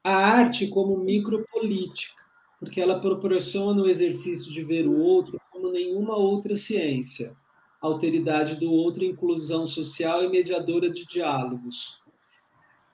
A 0.05 0.14
arte 0.14 0.68
como 0.68 0.97
micropolítica, 0.99 2.23
porque 2.61 2.81
ela 2.81 3.01
proporciona 3.01 3.83
o 3.83 3.88
exercício 3.88 4.53
de 4.53 4.62
ver 4.62 4.87
o 4.87 4.97
outro 4.97 5.40
como 5.51 5.73
nenhuma 5.73 6.16
outra 6.16 6.55
ciência 6.55 7.35
alteridade 7.87 8.57
do 8.57 8.73
outro, 8.73 9.05
inclusão 9.05 9.66
social 9.66 10.25
e 10.25 10.29
mediadora 10.31 10.88
de 10.88 11.05
diálogos. 11.07 12.03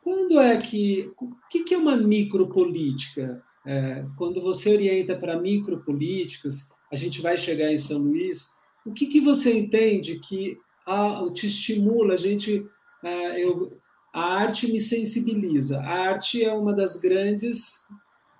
Quando 0.02 0.40
é 0.40 0.56
que. 0.56 1.12
O 1.20 1.30
que 1.46 1.74
é 1.74 1.78
uma 1.78 1.96
micropolítica? 1.96 3.44
É, 3.66 4.04
quando 4.16 4.40
você 4.40 4.72
orienta 4.72 5.16
para 5.16 5.38
micropolíticas, 5.38 6.70
a 6.90 6.96
gente 6.96 7.20
vai 7.20 7.36
chegar 7.36 7.70
em 7.70 7.76
São 7.76 7.98
Luís, 7.98 8.48
o 8.84 8.92
que, 8.92 9.06
que 9.06 9.20
você 9.20 9.58
entende 9.58 10.18
que 10.18 10.56
a, 10.86 11.24
te 11.32 11.46
estimula? 11.46 12.14
A 12.14 12.16
gente. 12.16 12.64
É, 13.02 13.44
eu, 13.44 13.70
a 14.12 14.34
arte 14.34 14.70
me 14.70 14.80
sensibiliza. 14.80 15.80
A 15.80 16.08
arte 16.10 16.44
é 16.44 16.52
uma 16.52 16.72
das 16.72 16.96
grandes. 16.96 17.86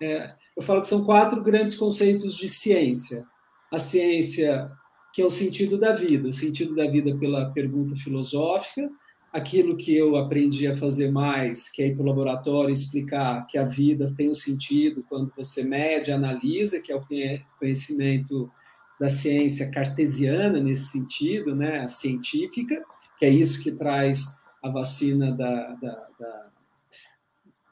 É, 0.00 0.35
eu 0.56 0.62
falo 0.62 0.80
que 0.80 0.88
são 0.88 1.04
quatro 1.04 1.42
grandes 1.42 1.74
conceitos 1.74 2.35
de 2.35 2.48
ciência: 2.48 3.24
a 3.70 3.78
ciência 3.78 4.70
que 5.12 5.20
é 5.20 5.24
o 5.24 5.30
sentido 5.30 5.78
da 5.78 5.94
vida, 5.94 6.28
o 6.28 6.33
sentido 6.33 6.74
da 6.74 6.88
vida 6.88 7.16
pela 7.18 7.50
pergunta 7.50 7.94
filosófica, 7.96 8.88
aquilo 9.33 9.77
que 9.77 9.97
eu 9.97 10.16
aprendi 10.16 10.66
a 10.66 10.77
fazer 10.77 11.11
mais, 11.11 11.71
que 11.71 11.83
é 11.83 11.88
ir 11.88 11.95
para 11.95 12.03
o 12.03 12.07
laboratório 12.07 12.73
explicar 12.73 13.47
que 13.47 13.57
a 13.57 13.64
vida 13.64 14.12
tem 14.14 14.29
um 14.29 14.35
sentido 14.35 15.05
quando 15.09 15.33
você 15.37 15.62
mede, 15.62 16.12
analisa, 16.12 16.81
que 16.81 16.93
é 16.93 16.97
o 16.97 17.03
conhecimento 17.59 18.51
da 18.99 19.09
ciência 19.09 19.71
cartesiana 19.71 20.61
nesse 20.61 20.90
sentido, 20.90 21.55
né, 21.55 21.81
a 21.81 21.88
científica, 21.88 22.83
que 23.19 23.25
é 23.25 23.31
isso 23.31 23.62
que 23.62 23.73
traz 23.73 24.43
a 24.62 24.69
vacina 24.69 25.33
da, 25.33 25.75
da, 25.75 26.09
da, 26.19 26.47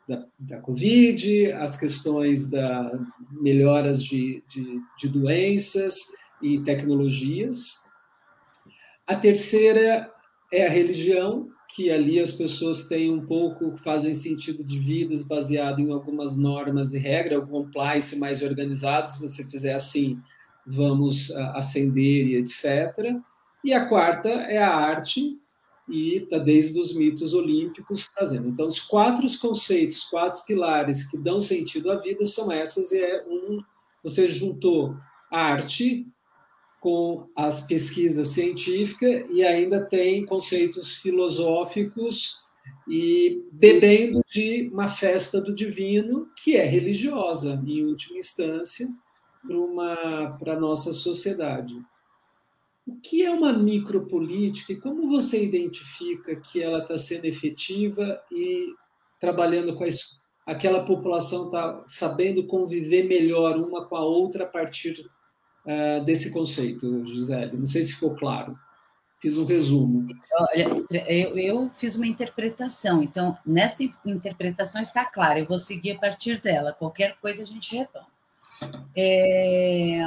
da, 0.09 0.27
da 0.39 0.61
Covid, 0.61 1.53
as 1.53 1.77
questões 1.77 2.49
da 2.49 2.99
melhoras 3.31 4.03
de, 4.03 4.43
de, 4.49 4.81
de 4.99 5.09
doenças, 5.09 5.97
e 6.43 6.61
tecnologias. 6.61 7.57
A 9.07 9.15
terceira 9.17 10.11
é 10.53 10.67
a 10.67 10.71
religião, 10.71 11.49
que 11.75 11.91
ali 11.91 12.19
as 12.19 12.33
pessoas 12.33 12.87
têm 12.87 13.13
um 13.13 13.25
pouco, 13.25 13.77
fazem 13.77 14.15
sentido 14.15 14.65
de 14.65 14.79
vidas 14.79 15.23
baseado 15.23 15.81
em 15.81 15.93
algumas 15.93 16.37
normas 16.37 16.95
e 16.95 16.99
regras, 16.99 17.41
algum 17.41 17.65
compliance 17.65 18.19
mais 18.19 18.43
organizado, 18.43 19.09
se 19.09 19.21
você 19.21 19.45
fizer 19.45 19.75
assim, 19.75 20.19
vamos 20.67 21.31
ascender 21.55 22.27
e 22.27 22.37
etc. 22.37 23.15
E 23.63 23.75
a 23.75 23.85
quarta 23.87 24.29
é 24.29 24.57
a 24.59 24.75
arte, 24.75 25.39
e 25.89 26.17
está 26.19 26.39
desde 26.39 26.79
os 26.79 26.95
mitos 26.95 27.33
olímpicos 27.33 28.09
trazendo. 28.15 28.49
Então, 28.49 28.67
os 28.67 28.79
quatro 28.79 29.27
conceitos, 29.39 30.05
quatro 30.05 30.45
pilares 30.47 31.11
que 31.11 31.17
dão 31.17 31.41
sentido 31.41 31.91
à 31.91 31.97
vida 31.97 32.25
são 32.25 32.53
essas, 32.53 32.93
e 32.93 32.99
é 32.99 33.25
um, 33.27 33.63
você 34.03 34.29
juntou 34.29 34.95
arte, 35.31 36.07
com 36.89 37.29
as 37.37 37.67
pesquisas 37.67 38.31
científicas 38.31 39.27
e 39.31 39.45
ainda 39.45 39.85
tem 39.85 40.25
conceitos 40.25 40.97
filosóficos 40.97 42.47
e 42.89 43.45
bebendo 43.53 44.23
de 44.27 44.71
uma 44.73 44.89
festa 44.89 45.39
do 45.39 45.55
divino 45.55 46.31
que 46.43 46.57
é 46.57 46.65
religiosa 46.65 47.63
em 47.67 47.85
última 47.85 48.17
instância 48.17 48.89
para 50.39 50.55
a 50.55 50.59
nossa 50.59 50.95
sociedade. 50.95 51.75
O 52.87 52.99
que 53.03 53.23
é 53.23 53.31
uma 53.31 53.53
micropolítica 53.53 54.73
e 54.73 54.81
como 54.81 55.11
você 55.11 55.45
identifica 55.45 56.37
que 56.37 56.63
ela 56.63 56.79
está 56.79 56.97
sendo 56.97 57.27
efetiva 57.27 58.19
e 58.33 58.73
trabalhando 59.21 59.77
com 59.77 59.85
a, 59.85 59.89
aquela 60.47 60.83
população 60.87 61.45
está 61.45 61.85
sabendo 61.87 62.47
conviver 62.47 63.03
melhor 63.03 63.59
uma 63.59 63.85
com 63.85 63.95
a 63.95 64.03
outra 64.03 64.45
a 64.45 64.49
partir 64.49 65.07
uh, 65.69 66.05
desse 66.05 66.33
conceito, 66.33 67.05
Gisele? 67.05 67.57
Não 67.57 67.67
sei 67.67 67.83
se 67.83 67.93
ficou 67.93 68.17
claro. 68.17 68.59
Fiz 69.21 69.37
um 69.37 69.45
resumo. 69.45 70.07
Olha, 70.33 70.85
eu, 71.09 71.37
eu 71.37 71.71
fiz 71.71 71.97
uma 71.97 72.07
interpretação, 72.07 73.03
então, 73.03 73.37
nesta 73.45 73.83
interpretação 74.07 74.81
está 74.81 75.05
clara, 75.05 75.41
eu 75.41 75.47
vou 75.47 75.59
seguir 75.59 75.93
a 75.93 75.99
partir 75.99 76.41
dela, 76.41 76.73
qualquer 76.73 77.17
coisa 77.21 77.43
a 77.43 77.47
gente 77.47 77.77
retoma. 77.77 78.07
É, 78.97 80.01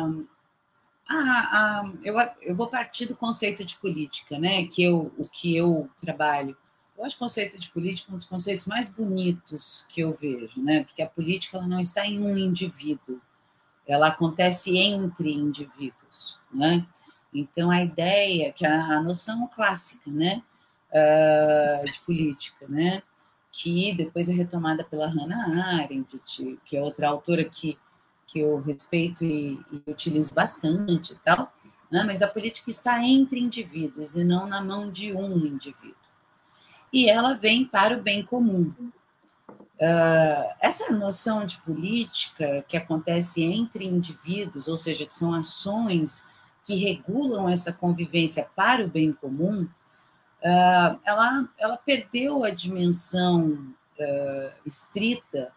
eu, 2.04 2.15
eu 2.41 2.56
vou 2.56 2.67
partir 2.67 3.06
do 3.06 3.15
conceito 3.15 3.65
de 3.65 3.78
política, 3.78 4.39
né? 4.39 4.65
Que 4.65 4.84
eu, 4.84 5.13
o 5.17 5.30
que 5.30 5.56
eu 5.56 5.89
trabalho. 6.00 6.56
Eu 6.97 7.06
acho 7.06 7.15
o 7.15 7.19
conceito 7.19 7.60
de 7.60 7.69
política 7.69 8.12
um 8.13 8.15
dos 8.15 8.26
conceitos 8.26 8.65
mais 8.65 8.88
bonitos 8.89 9.86
que 9.89 10.02
eu 10.02 10.13
vejo, 10.13 10.62
né? 10.62 10.84
Porque 10.84 11.02
a 11.02 11.10
política 11.10 11.58
ela 11.58 11.67
não 11.67 11.80
está 11.80 12.06
em 12.06 12.21
um 12.21 12.38
indivíduo, 12.38 13.19
ela 13.88 14.08
acontece 14.08 14.78
entre 14.78 15.34
indivíduos, 15.34 16.38
né? 16.54 16.86
Então 17.34 17.72
a 17.72 17.84
ideia, 17.84 18.52
que 18.52 18.65
a, 18.65 18.98
a 18.98 19.02
noção 19.02 19.48
clássica, 19.48 20.12
né, 20.12 20.44
uh, 20.91 21.91
de 21.91 22.00
política, 22.02 22.67
né, 22.67 23.02
que 23.52 23.94
depois 23.96 24.28
é 24.28 24.34
retomada 24.34 24.84
pela 24.84 25.08
Hannah 25.08 25.82
Arendt, 25.82 26.20
que 26.65 26.76
é 26.76 26.82
outra 26.82 27.08
autora 27.08 27.46
que 27.46 27.78
que 28.32 28.39
eu 28.39 28.62
respeito 28.62 29.26
e, 29.26 29.60
e 29.72 29.91
utilizo 29.91 30.34
bastante, 30.34 31.13
tal. 31.15 31.54
Né? 31.91 32.04
Mas 32.06 32.22
a 32.22 32.28
política 32.28 32.72
está 32.72 33.04
entre 33.04 33.41
indivíduos 33.41 34.15
e 34.15 34.24
não 34.24 34.48
na 34.48 34.63
mão 34.63 34.89
de 34.89 35.13
um 35.13 35.36
indivíduo. 35.46 35.96
E 36.94 37.10
ela 37.10 37.34
vem 37.34 37.65
para 37.65 37.98
o 37.98 38.02
bem 38.02 38.24
comum, 38.24 38.74
Uh, 39.82 40.54
essa 40.62 40.91
noção 40.91 41.44
de 41.44 41.58
política 41.58 42.63
que 42.67 42.78
acontece 42.78 43.41
entre 43.41 43.84
indivíduos, 43.84 44.67
ou 44.67 44.78
seja, 44.78 45.08
que 45.08 45.13
são 45.13 45.34
ações 45.34 46.30
que 46.63 46.76
regulam 46.76 47.50
essa 47.50 47.74
convivência 47.74 48.48
para 48.56 48.86
o 48.86 48.88
bem 48.88 49.12
comum, 49.12 49.63
uh, 49.63 51.00
ela, 51.04 51.50
ela 51.58 51.78
perdeu 51.78 52.44
a 52.44 52.52
dimensão 52.52 53.74
uh, 54.00 54.52
estrita 54.63 55.52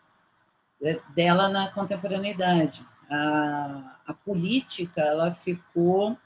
dela 1.14 1.50
na 1.50 1.70
contemporaneidade. 1.70 2.84
A, 3.10 3.98
a 4.06 4.14
política 4.14 5.02
ela 5.02 5.32
ficou, 5.32 6.18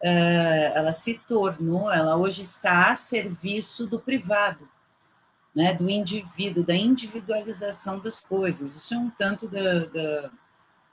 ela 0.00 0.92
se 0.92 1.14
tornou, 1.26 1.90
ela 1.90 2.16
hoje 2.16 2.42
está 2.42 2.90
a 2.90 2.94
serviço 2.94 3.86
do 3.86 3.98
privado 3.98 4.68
né, 5.58 5.74
do 5.74 5.90
indivíduo, 5.90 6.62
da 6.62 6.76
individualização 6.76 7.98
das 7.98 8.20
coisas. 8.20 8.76
Isso 8.76 8.94
é 8.94 8.96
um 8.96 9.10
tanto 9.10 9.48
da, 9.48 9.86
da, 9.86 10.30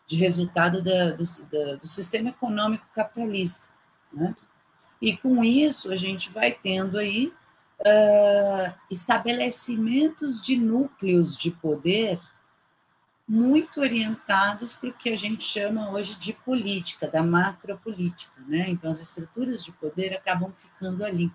de 0.08 0.16
resultado 0.16 0.84
da, 0.84 1.12
do, 1.12 1.24
do, 1.78 1.88
sistema 1.88 2.30
econômico 2.30 2.84
capitalista. 2.92 3.68
Né? 4.12 4.34
E 5.00 5.16
com 5.16 5.44
isso 5.44 5.92
a 5.92 5.96
gente 5.96 6.32
vai 6.32 6.52
tendo 6.52 6.98
aí 6.98 7.32
uh, 7.82 8.74
estabelecimentos 8.90 10.44
de 10.44 10.58
núcleos 10.58 11.38
de 11.38 11.52
poder 11.52 12.20
muito 13.28 13.82
orientados 13.82 14.74
para 14.74 14.90
o 14.90 14.94
que 14.94 15.10
a 15.10 15.16
gente 15.16 15.44
chama 15.44 15.92
hoje 15.92 16.16
de 16.16 16.34
política, 16.34 17.08
da 17.08 17.22
macropolítica. 17.22 18.42
Né? 18.48 18.66
Então, 18.70 18.90
as 18.90 19.00
estruturas 19.00 19.64
de 19.64 19.72
poder 19.74 20.16
acabam 20.16 20.52
ficando 20.52 21.06
ali. 21.06 21.32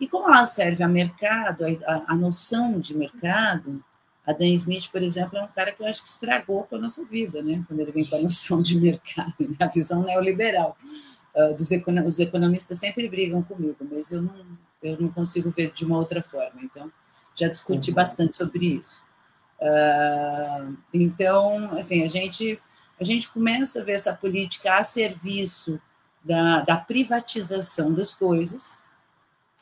E 0.00 0.08
como 0.08 0.28
ela 0.28 0.46
serve 0.46 0.82
a 0.82 0.88
mercado, 0.88 1.64
a, 1.86 2.04
a 2.08 2.14
noção 2.14 2.80
de 2.80 2.96
mercado, 2.96 3.84
a 4.26 4.32
Dan 4.32 4.46
Smith, 4.48 4.90
por 4.90 5.02
exemplo, 5.02 5.38
é 5.38 5.42
um 5.42 5.48
cara 5.48 5.72
que 5.72 5.82
eu 5.82 5.86
acho 5.86 6.02
que 6.02 6.08
estragou 6.08 6.64
com 6.64 6.76
a 6.76 6.78
nossa 6.78 7.04
vida, 7.04 7.42
né? 7.42 7.62
Quando 7.68 7.80
ele 7.80 7.92
vem 7.92 8.06
com 8.06 8.16
a 8.16 8.22
noção 8.22 8.62
de 8.62 8.80
mercado, 8.80 9.34
né? 9.40 9.56
a 9.58 9.66
visão 9.66 10.02
neoliberal. 10.02 10.76
Uh, 11.34 11.54
dos 11.54 11.70
econo 11.70 12.04
os 12.04 12.18
economistas 12.18 12.78
sempre 12.78 13.08
brigam 13.08 13.42
comigo, 13.42 13.76
mas 13.88 14.10
eu 14.10 14.22
não, 14.22 14.46
eu 14.82 15.00
não 15.00 15.08
consigo 15.10 15.52
ver 15.56 15.70
de 15.72 15.84
uma 15.84 15.98
outra 15.98 16.22
forma. 16.22 16.60
Então, 16.62 16.90
já 17.34 17.48
discuti 17.48 17.90
uhum. 17.90 17.96
bastante 17.96 18.36
sobre 18.36 18.74
isso. 18.74 19.02
Uh, 19.60 20.76
então, 20.94 21.72
assim, 21.72 22.02
a 22.04 22.08
gente, 22.08 22.60
a 22.98 23.04
gente 23.04 23.28
começa 23.28 23.80
a 23.80 23.84
ver 23.84 23.92
essa 23.92 24.14
política 24.14 24.78
a 24.78 24.82
serviço 24.82 25.80
da, 26.24 26.62
da 26.62 26.76
privatização 26.76 27.92
das 27.92 28.14
coisas, 28.14 28.78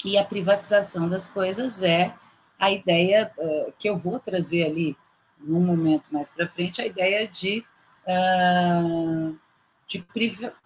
e 0.04 0.16
a 0.16 0.24
privatização 0.24 1.08
das 1.08 1.28
coisas 1.30 1.82
é 1.82 2.14
a 2.58 2.70
ideia 2.70 3.32
uh, 3.36 3.72
que 3.78 3.88
eu 3.88 3.96
vou 3.96 4.18
trazer 4.18 4.64
ali 4.64 4.96
num 5.38 5.60
momento 5.60 6.08
mais 6.12 6.28
para 6.28 6.48
frente, 6.48 6.80
a 6.80 6.86
ideia 6.86 7.26
de, 7.28 7.64
uh, 8.06 9.38
de 9.86 10.04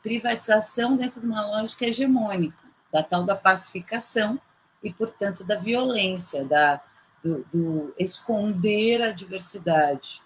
privatização 0.02 0.96
dentro 0.96 1.20
de 1.20 1.26
uma 1.26 1.46
lógica 1.46 1.86
hegemônica, 1.86 2.64
da 2.90 3.02
tal 3.02 3.24
da 3.24 3.36
pacificação 3.36 4.40
e, 4.82 4.92
portanto, 4.92 5.44
da 5.44 5.56
violência, 5.56 6.44
da, 6.44 6.80
do, 7.22 7.44
do 7.52 7.94
esconder 7.98 9.02
a 9.02 9.12
diversidade 9.12 10.22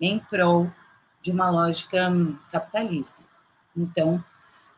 em 0.00 0.18
prol 0.18 0.70
de 1.20 1.30
uma 1.30 1.50
lógica 1.50 2.10
capitalista. 2.50 3.22
Então, 3.76 4.22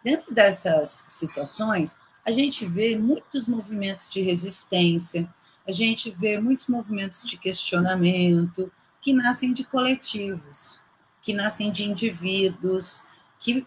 dentro 0.02 0.32
dessas 0.32 1.04
situações, 1.08 1.98
a 2.24 2.30
gente 2.30 2.64
vê 2.64 2.96
muitos 2.96 3.46
movimentos 3.46 4.08
de 4.08 4.22
resistência, 4.22 5.32
a 5.66 5.72
gente 5.72 6.10
vê 6.10 6.40
muitos 6.40 6.68
movimentos 6.68 7.24
de 7.24 7.36
questionamento 7.36 8.72
que 9.00 9.12
nascem 9.12 9.52
de 9.52 9.64
coletivos, 9.64 10.78
que 11.20 11.34
nascem 11.34 11.70
de 11.70 11.84
indivíduos, 11.84 13.02
que 13.38 13.66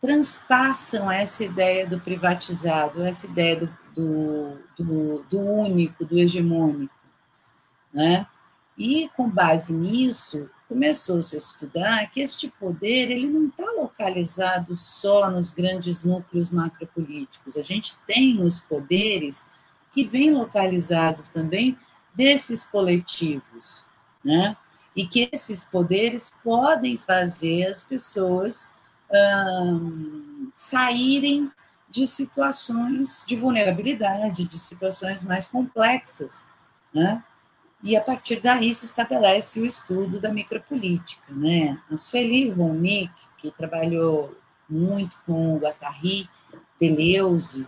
transpassam 0.00 1.10
essa 1.10 1.44
ideia 1.44 1.86
do 1.86 2.00
privatizado, 2.00 3.02
essa 3.02 3.26
ideia 3.26 3.56
do, 3.56 3.78
do, 3.94 4.58
do, 4.76 5.22
do 5.24 5.40
único, 5.40 6.04
do 6.04 6.18
hegemônico. 6.18 6.94
Né? 7.92 8.26
E, 8.76 9.08
com 9.10 9.28
base 9.28 9.74
nisso, 9.74 10.48
começou-se 10.68 11.34
a 11.34 11.38
estudar 11.38 12.10
que 12.10 12.20
este 12.20 12.48
poder 12.60 13.10
ele 13.10 13.26
não 13.26 13.46
está 13.46 13.64
localizado 13.72 14.76
só 14.76 15.30
nos 15.30 15.50
grandes 15.50 16.02
núcleos 16.02 16.50
macropolíticos. 16.50 17.56
A 17.56 17.62
gente 17.62 17.98
tem 18.06 18.40
os 18.40 18.60
poderes 18.60 19.48
que 19.90 20.04
vêm 20.04 20.30
localizados 20.30 21.28
também 21.28 21.76
desses 22.14 22.66
coletivos, 22.66 23.84
né? 24.22 24.56
E 24.94 25.06
que 25.06 25.28
esses 25.32 25.64
poderes 25.64 26.32
podem 26.44 26.96
fazer 26.96 27.66
as 27.66 27.82
pessoas 27.82 28.74
hum, 29.10 30.50
saírem 30.52 31.50
de 31.88 32.06
situações 32.06 33.24
de 33.26 33.36
vulnerabilidade, 33.36 34.44
de 34.44 34.58
situações 34.58 35.22
mais 35.22 35.46
complexas, 35.46 36.48
né? 36.92 37.24
E 37.82 37.96
a 37.96 38.00
partir 38.00 38.40
daí 38.40 38.74
se 38.74 38.84
estabelece 38.84 39.60
o 39.60 39.66
estudo 39.66 40.20
da 40.20 40.32
micropolítica, 40.32 41.32
né? 41.32 41.80
A 41.90 41.96
Sueli 41.96 42.50
Ronick, 42.50 43.12
que 43.36 43.52
trabalhou 43.52 44.36
muito 44.68 45.16
com 45.24 45.54
o 45.54 45.58
Guattari, 45.58 46.28
Deleuze, 46.78 47.66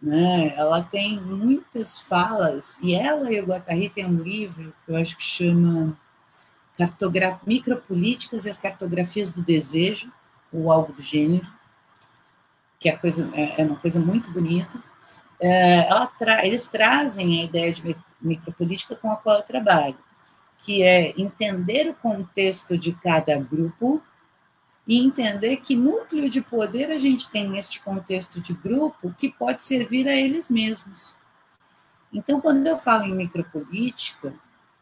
né? 0.00 0.54
Ela 0.56 0.82
tem 0.82 1.20
muitas 1.20 2.00
falas, 2.00 2.78
e 2.80 2.94
ela 2.94 3.32
e 3.32 3.40
o 3.40 3.46
Guattari 3.46 3.88
têm 3.88 4.06
um 4.06 4.22
livro 4.22 4.72
que 4.86 4.92
eu 4.92 4.96
acho 4.96 5.16
que 5.16 5.24
chama 5.24 5.98
Cartograf... 6.78 7.40
Micropolíticas 7.44 8.44
e 8.44 8.48
as 8.50 8.58
Cartografias 8.58 9.32
do 9.32 9.42
Desejo, 9.42 10.12
ou 10.52 10.70
algo 10.70 10.92
do 10.92 11.02
gênero, 11.02 11.46
que 12.78 12.88
é, 12.88 12.96
coisa, 12.96 13.28
é, 13.34 13.60
é 13.60 13.64
uma 13.64 13.76
coisa 13.76 13.98
muito 13.98 14.30
bonita. 14.30 14.80
É, 15.40 15.88
tra... 16.16 16.46
Eles 16.46 16.68
trazem 16.68 17.40
a 17.40 17.44
ideia 17.44 17.72
de 17.72 17.82
micropolítica 18.20 18.96
com 18.96 19.10
a 19.10 19.16
qual 19.16 19.36
eu 19.36 19.42
trabalho, 19.42 19.98
que 20.56 20.82
é 20.82 21.14
entender 21.20 21.88
o 21.88 21.94
contexto 21.94 22.76
de 22.76 22.92
cada 22.92 23.36
grupo 23.36 24.02
e 24.86 24.98
entender 25.04 25.58
que 25.58 25.76
núcleo 25.76 26.30
de 26.30 26.40
poder 26.40 26.90
a 26.90 26.98
gente 26.98 27.30
tem 27.30 27.48
neste 27.48 27.80
contexto 27.80 28.40
de 28.40 28.54
grupo 28.54 29.14
que 29.16 29.28
pode 29.28 29.62
servir 29.62 30.08
a 30.08 30.16
eles 30.16 30.48
mesmos. 30.48 31.14
Então, 32.12 32.40
quando 32.40 32.66
eu 32.66 32.78
falo 32.78 33.04
em 33.04 33.14
micropolítica, 33.14 34.32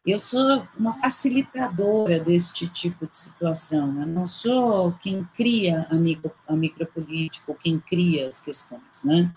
eu 0.06 0.20
sou 0.20 0.66
uma 0.78 0.92
facilitadora 0.92 2.20
deste 2.20 2.68
tipo 2.68 3.08
de 3.08 3.18
situação. 3.18 4.00
Eu 4.00 4.06
não 4.06 4.24
sou 4.24 4.92
quem 4.92 5.24
cria 5.34 5.88
a, 5.90 5.94
micro, 5.94 6.30
a 6.46 6.54
micropolítica 6.54 7.50
ou 7.50 7.56
quem 7.56 7.80
cria 7.80 8.28
as 8.28 8.40
questões, 8.40 9.02
né? 9.02 9.32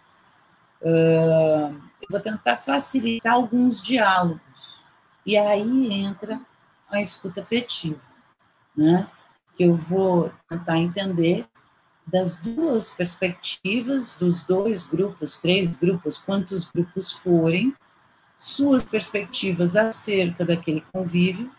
Uh, 0.80 1.76
vou 2.10 2.20
tentar 2.20 2.56
facilitar 2.56 3.34
alguns 3.34 3.82
diálogos. 3.82 4.84
E 5.26 5.38
aí 5.38 5.94
entra 5.94 6.42
a 6.90 7.02
escuta 7.02 7.42
afetiva, 7.42 8.02
né? 8.76 9.08
que 9.56 9.64
eu 9.64 9.76
vou 9.76 10.32
tentar 10.48 10.78
entender 10.78 11.46
das 12.08 12.40
duas 12.40 12.92
perspectivas, 12.92 14.16
dos 14.16 14.42
dois 14.42 14.86
grupos, 14.86 15.38
três 15.38 15.76
grupos, 15.76 16.18
quantos 16.18 16.66
grupos 16.66 17.12
forem, 17.12 17.76
suas 18.38 18.84
perspectivas 18.84 19.76
acerca 19.76 20.46
daquele 20.46 20.82
convívio, 20.94 21.52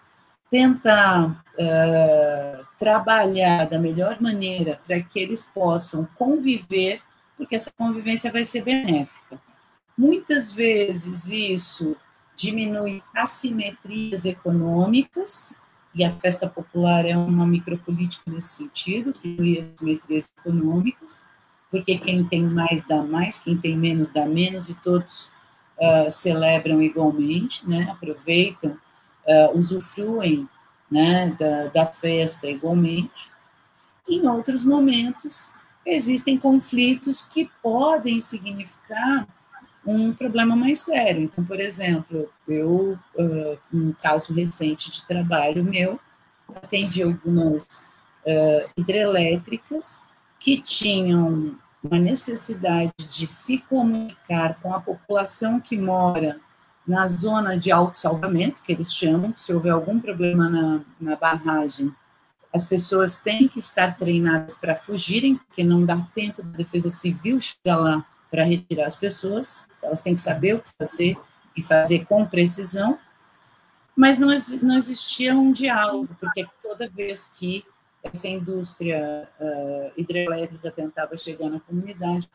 tentar 0.51 1.45
uh, 1.55 2.67
trabalhar 2.79 3.67
da 3.67 3.79
melhor 3.79 4.21
maneira 4.21 4.81
para 4.87 5.01
que 5.01 5.21
eles 5.21 5.49
possam 5.55 6.09
conviver, 6.17 7.01
porque 7.37 7.55
essa 7.55 7.71
convivência 7.71 8.33
vai 8.33 8.45
ser 8.45 8.65
benéfica. 8.65 9.39
Muitas 10.01 10.51
vezes 10.55 11.27
isso 11.27 11.95
diminui 12.35 13.03
assimetrias 13.15 14.25
econômicas, 14.25 15.61
e 15.95 16.03
a 16.03 16.11
festa 16.11 16.49
popular 16.49 17.05
é 17.05 17.15
uma 17.15 17.47
micropolítica 17.47 18.31
nesse 18.31 18.49
sentido, 18.49 19.13
que 19.13 19.29
inclui 19.29 19.59
as 19.59 19.67
simetrias 19.79 20.33
econômicas, 20.39 21.23
porque 21.71 21.99
quem 21.99 22.25
tem 22.25 22.49
mais 22.49 22.89
dá 22.89 23.03
mais, 23.03 23.41
quem 23.41 23.59
tem 23.59 23.77
menos 23.77 24.11
dá 24.11 24.25
menos, 24.25 24.71
e 24.71 24.75
todos 24.77 25.31
uh, 25.77 26.09
celebram 26.09 26.81
igualmente, 26.81 27.69
né, 27.69 27.87
aproveitam, 27.91 28.71
uh, 28.71 29.55
usufruem 29.55 30.49
né, 30.91 31.37
da, 31.39 31.67
da 31.67 31.85
festa 31.85 32.47
igualmente. 32.47 33.31
Em 34.09 34.27
outros 34.27 34.65
momentos, 34.65 35.53
existem 35.85 36.39
conflitos 36.39 37.21
que 37.21 37.51
podem 37.63 38.19
significar 38.19 39.29
um 39.87 40.12
problema 40.12 40.55
mais 40.55 40.81
sério. 40.81 41.23
Então, 41.23 41.45
por 41.45 41.61
exemplo, 41.61 42.29
eu, 42.47 42.99
uh, 43.14 43.59
um 43.73 43.93
caso 43.93 44.35
recente 44.35 44.90
de 44.90 45.05
trabalho 45.05 45.64
meu, 45.64 45.99
atendi 46.55 47.03
algumas 47.03 47.87
uh, 48.27 48.71
hidrelétricas 48.77 49.99
que 50.38 50.61
tinham 50.61 51.57
uma 51.83 51.99
necessidade 51.99 52.93
de 53.09 53.27
se 53.27 53.59
comunicar 53.59 54.59
com 54.61 54.75
a 54.75 54.81
população 54.81 55.59
que 55.59 55.79
mora 55.79 56.38
na 56.87 57.07
zona 57.09 57.57
de 57.57 57.71
autossalvamento, 57.71 58.62
que 58.62 58.73
eles 58.73 58.93
chamam, 58.93 59.33
que 59.33 59.40
se 59.40 59.53
houver 59.53 59.71
algum 59.71 60.01
problema 60.01 60.49
na, 60.49 60.81
na 61.01 61.16
barragem, 61.16 61.95
as 62.53 62.64
pessoas 62.64 63.16
têm 63.16 63.47
que 63.47 63.61
estar 63.61 63.97
treinadas 63.97 64.57
para 64.57 64.75
fugirem, 64.75 65.37
porque 65.37 65.62
não 65.62 65.85
dá 65.85 65.97
tempo 66.14 66.43
da 66.43 66.57
defesa 66.57 66.90
civil 66.90 67.38
chegar 67.38 67.77
lá 67.77 68.05
para 68.31 68.45
retirar 68.45 68.87
as 68.87 68.97
pessoas, 68.97 69.66
elas 69.83 70.01
têm 70.01 70.14
que 70.14 70.21
saber 70.21 70.55
o 70.55 70.61
que 70.61 70.71
fazer 70.79 71.16
e 71.57 71.62
fazer 71.62 72.05
com 72.07 72.25
precisão, 72.25 72.99
mas 73.97 74.19
não, 74.19 74.29
não 74.62 74.77
existia 74.77 75.35
um 75.35 75.53
diálogo, 75.53 76.09
porque 76.19 76.47
toda 76.62 76.88
vez 76.88 77.27
que 77.27 77.64
essa 78.03 78.29
indústria 78.29 79.29
uh, 79.38 79.93
hidrelétrica 79.97 80.71
tentava 80.71 81.16
chegar 81.16 81.51
na 81.51 81.61
comunidade 81.61 82.29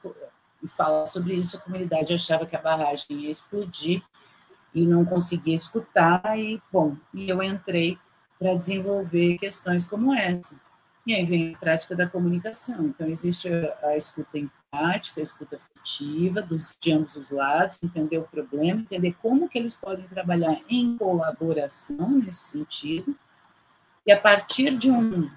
e 0.62 0.68
falar 0.68 1.08
sobre 1.08 1.34
isso, 1.34 1.58
a 1.58 1.60
comunidade 1.60 2.14
achava 2.14 2.46
que 2.46 2.56
a 2.56 2.62
barragem 2.62 3.22
ia 3.22 3.32
explodir 3.32 4.04
e 4.74 4.86
não 4.86 5.06
conseguia 5.06 5.56
escutar, 5.56 6.38
e, 6.38 6.62
bom, 6.72 6.98
e 7.14 7.30
eu 7.30 7.42
entrei 7.42 7.98
para 8.38 8.54
desenvolver 8.54 9.38
questões 9.38 9.86
como 9.86 10.14
essa. 10.14 10.60
E 11.08 11.14
aí 11.14 11.24
vem 11.24 11.54
a 11.54 11.58
prática 11.58 11.96
da 11.96 12.08
comunicação. 12.08 12.88
Então, 12.88 13.08
existe 13.08 13.48
a, 13.48 13.88
a 13.88 13.96
escuta 13.96 14.38
empática, 14.76 15.22
a 15.22 15.24
escuta 15.24 15.56
afetiva 15.56 16.42
dos, 16.42 16.78
de 16.80 16.92
ambos 16.92 17.16
os 17.16 17.30
lados, 17.30 17.82
entender 17.82 18.18
o 18.18 18.24
problema, 18.24 18.82
entender 18.82 19.16
como 19.22 19.48
que 19.48 19.58
eles 19.58 19.76
podem 19.76 20.08
trabalhar 20.08 20.60
em 20.70 20.98
colaboração 20.98 22.10
nesse 22.10 22.52
sentido. 22.52 23.16
E 24.06 24.12
a 24.12 24.20
partir 24.20 24.78
de 24.78 24.92
um... 24.92 25.30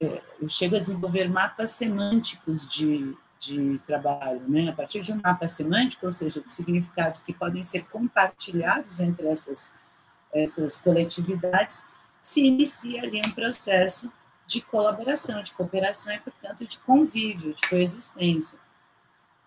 É, 0.00 0.22
eu 0.40 0.48
chego 0.48 0.76
a 0.76 0.78
desenvolver 0.78 1.28
mapas 1.28 1.70
semânticos 1.70 2.68
de, 2.68 3.16
de 3.38 3.78
trabalho, 3.86 4.42
né? 4.46 4.68
A 4.68 4.72
partir 4.74 5.00
de 5.00 5.12
um 5.12 5.20
mapa 5.22 5.48
semântico, 5.48 6.04
ou 6.04 6.12
seja, 6.12 6.40
de 6.40 6.52
significados 6.52 7.20
que 7.20 7.32
podem 7.32 7.62
ser 7.62 7.86
compartilhados 7.86 9.00
entre 9.00 9.26
essas, 9.26 9.72
essas 10.32 10.76
coletividades, 10.76 11.86
se 12.20 12.44
inicia 12.44 13.02
ali 13.02 13.22
um 13.24 13.30
processo 13.32 14.12
de 14.50 14.60
colaboração, 14.60 15.42
de 15.44 15.52
cooperação 15.52 16.12
e, 16.12 16.18
portanto, 16.18 16.66
de 16.66 16.76
convívio, 16.80 17.54
de 17.54 17.68
coexistência. 17.68 18.58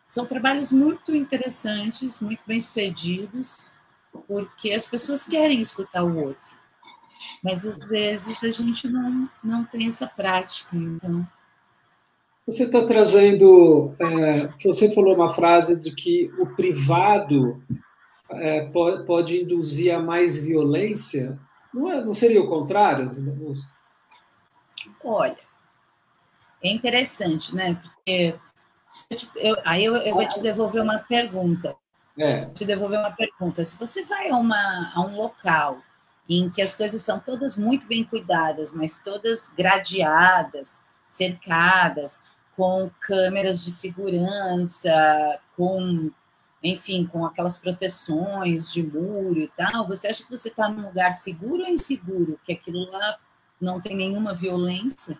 são 0.07 0.25
trabalhos 0.25 0.71
muito 0.71 1.13
interessantes, 1.13 2.21
muito 2.21 2.43
bem 2.47 2.59
sucedidos, 2.59 3.65
porque 4.27 4.71
as 4.71 4.85
pessoas 4.85 5.25
querem 5.25 5.59
escutar 5.59 6.03
o 6.03 6.17
outro. 6.17 6.51
Mas 7.43 7.65
às 7.65 7.79
vezes 7.79 8.41
a 8.43 8.51
gente 8.51 8.87
não, 8.87 9.29
não 9.43 9.65
tem 9.65 9.87
essa 9.87 10.07
prática, 10.07 10.75
então. 10.75 11.27
Você 12.45 12.63
está 12.63 12.85
trazendo. 12.85 13.93
É, 13.99 14.47
você 14.63 14.93
falou 14.93 15.15
uma 15.15 15.33
frase 15.33 15.81
de 15.81 15.91
que 15.91 16.31
o 16.37 16.45
privado 16.55 17.61
é, 18.29 18.65
pode, 18.67 19.05
pode, 19.05 19.41
induzir 19.41 19.93
a 19.93 19.99
mais 19.99 20.41
violência. 20.41 21.39
Não, 21.73 21.91
é, 21.91 22.03
não 22.03 22.13
seria 22.13 22.41
o 22.41 22.47
contrário? 22.47 23.09
Olha, 25.03 25.37
é 26.63 26.69
interessante, 26.69 27.53
né? 27.53 27.75
Porque 27.75 28.35
eu, 29.35 29.57
aí 29.65 29.83
eu, 29.83 29.95
eu, 29.97 30.13
vou 30.13 30.27
te 30.27 30.41
devolver 30.41 30.81
uma 30.81 30.99
pergunta. 30.99 31.75
É. 32.17 32.45
Te 32.45 32.63
devolver 32.63 32.99
uma 32.99 33.11
pergunta. 33.11 33.65
Se 33.65 33.77
você 33.77 34.03
vai 34.05 34.29
a, 34.29 34.37
uma, 34.37 34.91
a 34.95 35.01
um 35.01 35.15
local 35.15 35.79
em 36.29 36.49
que 36.49 36.61
as 36.61 36.75
coisas 36.75 37.01
são 37.01 37.19
todas 37.19 37.57
muito 37.57 37.87
bem 37.87 38.03
cuidadas, 38.03 38.71
mas 38.71 39.01
todas 39.01 39.49
gradeadas, 39.49 40.83
cercadas, 41.05 42.21
com 42.55 42.89
câmeras 42.99 43.61
de 43.61 43.71
segurança, 43.71 45.39
com, 45.57 46.11
enfim, 46.63 47.05
com 47.05 47.25
aquelas 47.25 47.57
proteções 47.57 48.71
de 48.71 48.83
muro 48.83 49.39
e 49.39 49.47
tal, 49.49 49.87
você 49.87 50.07
acha 50.07 50.23
que 50.23 50.29
você 50.29 50.49
está 50.49 50.69
num 50.69 50.85
lugar 50.85 51.11
seguro 51.13 51.63
ou 51.63 51.69
inseguro? 51.69 52.39
Que 52.43 52.53
aquilo 52.53 52.89
lá 52.89 53.17
não 53.63 53.79
tem 53.79 53.95
nenhuma 53.95 54.33
violência? 54.33 55.17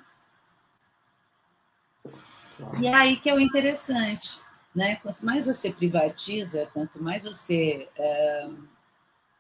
E 2.80 2.88
é 2.88 2.94
aí 2.94 3.18
que 3.18 3.30
é 3.30 3.34
o 3.34 3.40
interessante, 3.40 4.40
né? 4.76 4.98
Quanto 4.98 5.26
mais 5.26 5.46
você 5.46 5.72
privatiza, 5.72 6.70
quanto 6.74 7.02
mais 7.02 7.24
você 7.24 7.90
é, 7.98 8.50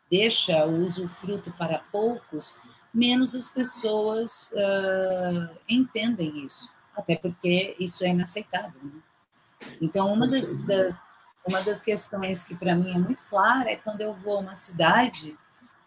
deixa 0.09 0.65
o 0.65 0.79
usufruto 0.79 1.51
para 1.51 1.79
poucos, 1.91 2.57
menos 2.93 3.35
as 3.35 3.49
pessoas 3.49 4.51
é, 4.55 5.55
entendem 5.69 6.45
isso. 6.45 6.71
Até 6.95 7.15
porque 7.15 7.75
isso 7.79 8.05
é 8.05 8.09
inaceitável. 8.09 8.79
Né? 8.83 9.01
Então, 9.81 10.11
uma 10.13 10.27
das, 10.27 10.55
das, 10.65 11.07
uma 11.45 11.61
das 11.61 11.81
questões 11.81 12.43
que 12.43 12.55
para 12.55 12.75
mim 12.75 12.91
é 12.91 12.99
muito 12.99 13.25
clara 13.25 13.71
é 13.71 13.75
quando 13.75 14.01
eu 14.01 14.13
vou 14.13 14.37
a 14.37 14.41
uma 14.41 14.55
cidade 14.55 15.37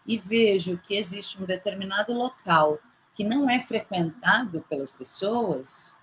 e 0.06 0.18
vejo 0.18 0.78
que 0.78 0.96
existe 0.96 1.40
um 1.40 1.46
determinado 1.46 2.12
local 2.12 2.80
que 3.16 3.24
não 3.24 3.48
é 3.48 3.58
frequentado 3.58 4.62
pelas 4.68 4.92
pessoas, 4.92 5.96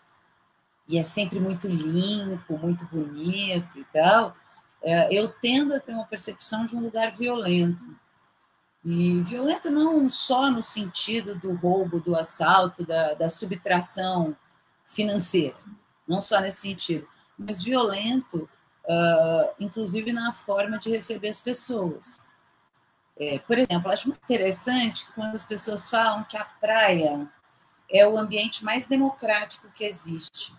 e 0.87 0.97
é 0.97 1.03
sempre 1.03 1.39
muito 1.39 1.67
limpo, 1.67 2.57
muito 2.57 2.85
bonito 2.87 3.79
e 3.79 3.85
tal, 3.85 4.35
é, 4.81 5.13
eu 5.13 5.29
tendo 5.29 5.75
a 5.75 5.79
ter 5.79 5.93
uma 5.93 6.07
percepção 6.07 6.65
de 6.65 6.75
um 6.75 6.81
lugar 6.81 7.11
violento. 7.11 7.95
E 8.83 9.21
violento 9.21 9.69
não 9.69 10.09
só 10.09 10.49
no 10.49 10.63
sentido 10.63 11.35
do 11.35 11.53
roubo, 11.53 12.01
do 12.01 12.15
assalto, 12.15 12.83
da, 12.85 13.13
da 13.13 13.29
subtração 13.29 14.35
financeira, 14.83 15.55
não 16.05 16.19
só 16.19 16.41
nesse 16.41 16.61
sentido, 16.61 17.07
mas 17.37 17.63
violento, 17.63 18.49
uh, 18.85 19.53
inclusive 19.59 20.11
na 20.11 20.33
forma 20.33 20.79
de 20.79 20.89
receber 20.89 21.29
as 21.29 21.39
pessoas. 21.39 22.19
É, 23.17 23.39
por 23.39 23.57
exemplo, 23.57 23.91
acho 23.91 24.07
muito 24.07 24.23
interessante 24.23 25.07
quando 25.13 25.35
as 25.35 25.43
pessoas 25.43 25.89
falam 25.89 26.23
que 26.23 26.35
a 26.35 26.43
praia 26.43 27.27
é 27.89 28.07
o 28.07 28.17
ambiente 28.17 28.63
mais 28.63 28.87
democrático 28.87 29.69
que 29.71 29.83
existe 29.83 30.53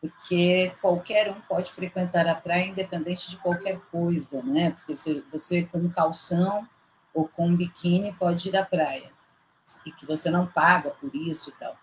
porque 0.00 0.74
qualquer 0.80 1.30
um 1.30 1.40
pode 1.42 1.70
frequentar 1.72 2.26
a 2.26 2.34
praia 2.34 2.66
independente 2.66 3.30
de 3.30 3.36
qualquer 3.38 3.80
coisa, 3.90 4.42
né? 4.42 4.72
Porque 4.72 4.96
você, 4.96 5.24
você 5.32 5.64
com 5.64 5.88
calção 5.90 6.68
ou 7.14 7.28
com 7.28 7.54
biquíni 7.54 8.12
pode 8.12 8.48
ir 8.48 8.56
à 8.56 8.64
praia 8.64 9.10
e 9.84 9.92
que 9.92 10.06
você 10.06 10.30
não 10.30 10.46
paga 10.46 10.90
por 10.90 11.14
isso 11.14 11.50
e 11.50 11.52
tal. 11.54 11.76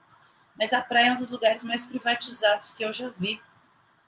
Mas 0.58 0.72
a 0.74 0.82
praia 0.82 1.08
é 1.08 1.12
um 1.12 1.16
dos 1.16 1.30
lugares 1.30 1.64
mais 1.64 1.86
privatizados 1.86 2.74
que 2.74 2.86
eu 2.86 2.91
já 2.91 3.10
vi. 3.10 3.41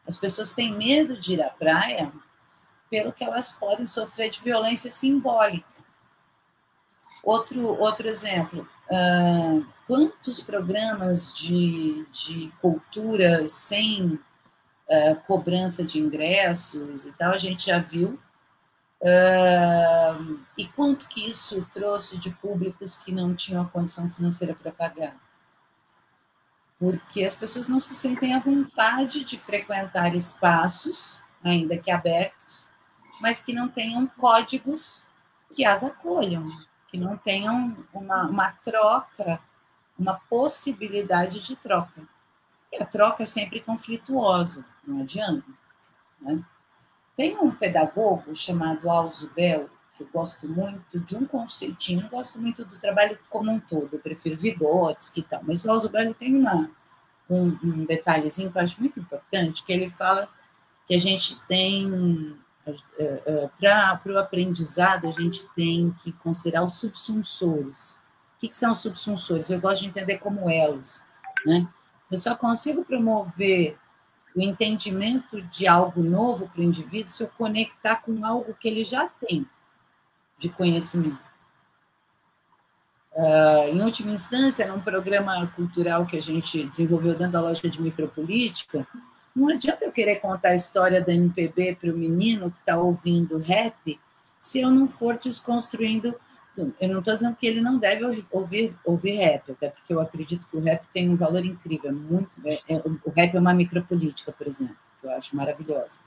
As 0.08 0.18
pessoas 0.18 0.54
têm 0.54 0.72
medo 0.72 1.20
de 1.20 1.34
ir 1.34 1.42
à 1.42 1.50
praia 1.50 2.12
pelo 2.90 3.14
que 3.14 3.24
elas 3.24 3.54
podem 3.54 3.86
sofrer 3.86 4.30
de 4.30 4.42
violência 4.42 4.92
simbólica. 4.92 5.76
Outro, 7.24 7.68
outro 7.80 8.08
exemplo, 8.08 8.68
uh, 8.92 9.66
quantos 9.88 10.42
programas 10.42 11.34
de, 11.34 12.06
de 12.12 12.52
cultura 12.62 13.48
sem 13.48 14.14
uh, 14.14 15.16
cobrança 15.26 15.84
de 15.84 16.00
ingressos 16.00 17.06
e 17.06 17.12
tal 17.14 17.34
a 17.34 17.38
gente 17.38 17.66
já 17.66 17.80
viu? 17.80 18.20
Uh, 19.02 20.40
e 20.58 20.68
quanto 20.68 21.08
que 21.08 21.28
isso 21.28 21.68
trouxe 21.72 22.18
de 22.18 22.30
públicos 22.30 22.96
que 22.96 23.12
não 23.12 23.36
tinham 23.36 23.64
a 23.64 23.68
condição 23.68 24.10
financeira 24.10 24.54
para 24.56 24.72
pagar? 24.72 25.16
Porque 26.78 27.24
as 27.24 27.36
pessoas 27.36 27.68
não 27.68 27.80
se 27.80 27.96
sentem 27.96 28.36
à 28.36 28.40
vontade 28.40 29.24
de 29.24 29.38
frequentar 29.38 30.14
espaços, 30.14 31.22
ainda 31.44 31.78
que 31.78 31.90
abertos, 31.90 32.68
mas 33.22 33.42
que 33.42 33.54
não 33.54 33.68
tenham 33.68 34.08
códigos 34.08 35.04
que 35.54 35.66
as 35.66 35.84
acolham 35.84 36.46
que 36.96 36.98
não 36.98 37.18
tenham 37.18 37.76
uma, 37.94 38.28
uma 38.30 38.52
troca, 38.52 39.42
uma 40.00 40.14
possibilidade 40.30 41.42
de 41.42 41.56
troca. 41.58 42.02
E 42.72 42.82
a 42.82 42.86
troca 42.86 43.24
é 43.24 43.26
sempre 43.26 43.60
conflituosa, 43.60 44.66
não 44.88 45.02
adianta. 45.02 45.46
Né? 46.22 46.42
Tem 47.16 47.38
um 47.38 47.52
pedagogo 47.52 48.34
chamado 48.34 48.90
Alzo 48.90 49.30
Bell, 49.36 49.70
que 49.96 50.04
eu 50.04 50.10
gosto 50.12 50.48
muito 50.48 51.00
de 51.00 51.16
um 51.18 51.26
conceitinho, 51.26 52.04
não 52.04 52.10
gosto 52.10 52.40
muito 52.40 52.64
do 52.64 52.78
trabalho 52.78 53.20
como 53.30 53.52
um 53.52 53.60
todo, 53.60 53.90
eu 53.94 54.00
prefiro 54.00 54.38
Vygotsky 54.38 55.22
e 55.22 55.24
tal, 55.24 55.42
mas 55.44 55.64
o 55.64 55.72
Alzo 55.72 55.90
Bell 55.90 56.14
tem 56.14 56.36
uma, 56.36 56.70
um, 57.30 57.58
um 57.64 57.86
detalhezinho 57.86 58.52
que 58.52 58.58
eu 58.58 58.62
acho 58.62 58.80
muito 58.80 59.00
importante, 59.00 59.64
que 59.64 59.72
ele 59.72 59.90
fala 59.90 60.30
que 60.86 60.94
a 60.94 61.00
gente 61.00 61.40
tem 61.42 62.38
para 64.02 64.14
o 64.14 64.18
aprendizado, 64.18 65.08
a 65.08 65.12
gente 65.12 65.48
tem 65.56 65.96
que 66.00 66.12
considerar 66.12 66.64
os 66.64 66.80
subsunsores. 66.80 67.92
O 68.36 68.40
que, 68.40 68.50
que, 68.50 68.58
são 68.58 68.72
os 68.72 68.80
subsunsores? 68.80 69.50
Eu 69.50 69.60
gosto 69.60 69.82
de 69.84 69.90
entender 69.90 70.18
como 70.18 70.50
elos. 70.50 71.02
Né? 71.46 71.68
Eu 72.12 72.18
só 72.18 72.36
consigo 72.36 72.84
promover 72.84 73.78
o 74.36 74.42
entendimento 74.42 75.42
de 75.44 75.68
algo 75.68 76.04
novo 76.04 76.50
para 76.50 76.60
o 76.60 76.64
indivíduo 76.64 77.10
se 77.10 77.24
eu 77.24 77.30
conectar 77.38 77.98
com 77.98 78.26
algo 78.26 78.54
que 78.54 78.68
ele 78.68 78.84
já 78.84 79.08
tem 79.08 79.48
de 80.38 80.50
conhecimento. 80.50 81.24
Uh, 83.14 83.70
em 83.70 83.82
última 83.82 84.12
instância, 84.12 84.68
num 84.68 84.82
programa 84.82 85.48
cultural 85.56 86.06
que 86.06 86.18
a 86.18 86.22
gente 86.22 86.66
desenvolveu 86.66 87.14
dentro 87.14 87.32
da 87.32 87.42
lógica 87.42 87.70
de 87.70 87.82
micropolítica, 87.82 88.86
não 89.36 89.50
adianta 89.50 89.84
eu 89.84 89.92
querer 89.92 90.18
contar 90.18 90.50
a 90.50 90.56
história 90.56 91.02
da 91.02 91.14
MPB 91.14 91.76
para 91.76 91.92
o 91.92 91.98
menino 91.98 92.50
que 92.50 92.60
está 92.60 92.78
ouvindo 92.78 93.38
rap 93.38 94.00
se 94.40 94.62
eu 94.62 94.70
não 94.70 94.88
for 94.88 95.18
desconstruindo. 95.18 96.16
Eu 96.80 96.88
não 96.88 97.00
estou 97.00 97.14
dizendo 97.14 97.36
que 97.36 97.46
ele 97.46 97.60
não 97.60 97.78
deve 97.78 98.26
ouvir, 98.32 98.74
ouvir 98.86 99.16
rap, 99.16 99.52
até 99.52 99.70
porque 99.70 99.94
eu 99.94 100.00
acredito 100.00 100.48
que 100.48 100.56
o 100.56 100.62
rap 100.62 100.86
tem 100.94 101.10
um 101.10 101.16
valor 101.16 101.44
incrível, 101.44 101.92
muito. 101.92 102.30
É, 102.46 102.54
é, 102.70 102.82
o 103.04 103.10
rap 103.10 103.36
é 103.36 103.40
uma 103.40 103.54
micropolítica, 103.54 104.32
por 104.32 104.48
exemplo, 104.48 104.78
que 105.02 105.08
eu 105.08 105.12
acho 105.12 105.36
maravilhosa. 105.36 106.00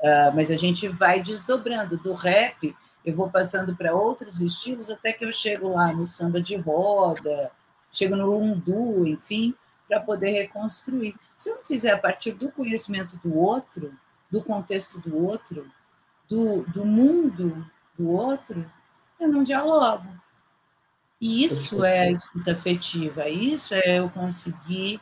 Uh, 0.00 0.34
mas 0.34 0.50
a 0.50 0.56
gente 0.56 0.88
vai 0.88 1.20
desdobrando 1.20 1.98
do 1.98 2.14
rap, 2.14 2.74
eu 3.04 3.14
vou 3.14 3.28
passando 3.28 3.76
para 3.76 3.94
outros 3.94 4.40
estilos 4.40 4.88
até 4.88 5.12
que 5.12 5.24
eu 5.24 5.32
chego 5.32 5.68
lá 5.68 5.92
no 5.92 6.06
samba 6.06 6.40
de 6.40 6.56
roda, 6.56 7.50
chego 7.90 8.16
no 8.16 8.26
lundu, 8.26 9.06
enfim, 9.06 9.54
para 9.88 10.00
poder 10.00 10.30
reconstruir. 10.30 11.14
Se 11.36 11.50
eu 11.50 11.56
não 11.56 11.62
fizer 11.62 11.92
a 11.92 11.98
partir 11.98 12.32
do 12.32 12.50
conhecimento 12.50 13.16
do 13.18 13.36
outro, 13.36 13.96
do 14.30 14.42
contexto 14.42 14.98
do 14.98 15.16
outro, 15.16 15.70
do, 16.28 16.62
do 16.64 16.84
mundo 16.84 17.68
do 17.98 18.10
outro, 18.10 18.70
eu 19.20 19.28
não 19.28 19.42
dialogo. 19.42 20.08
E 21.20 21.44
isso 21.44 21.84
é 21.84 22.00
a 22.00 22.10
escuta 22.10 22.52
afetiva, 22.52 23.28
isso 23.28 23.74
é 23.74 23.98
eu 23.98 24.10
conseguir 24.10 25.00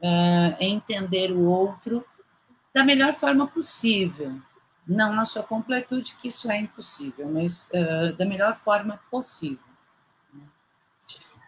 uh, 0.00 0.56
entender 0.58 1.30
o 1.30 1.44
outro 1.44 2.04
da 2.72 2.84
melhor 2.84 3.12
forma 3.12 3.46
possível. 3.46 4.40
Não 4.86 5.14
na 5.14 5.24
sua 5.24 5.42
completude, 5.42 6.14
que 6.16 6.28
isso 6.28 6.50
é 6.50 6.58
impossível, 6.58 7.28
mas 7.30 7.70
uh, 7.70 8.14
da 8.16 8.26
melhor 8.26 8.54
forma 8.54 9.00
possível. 9.10 9.64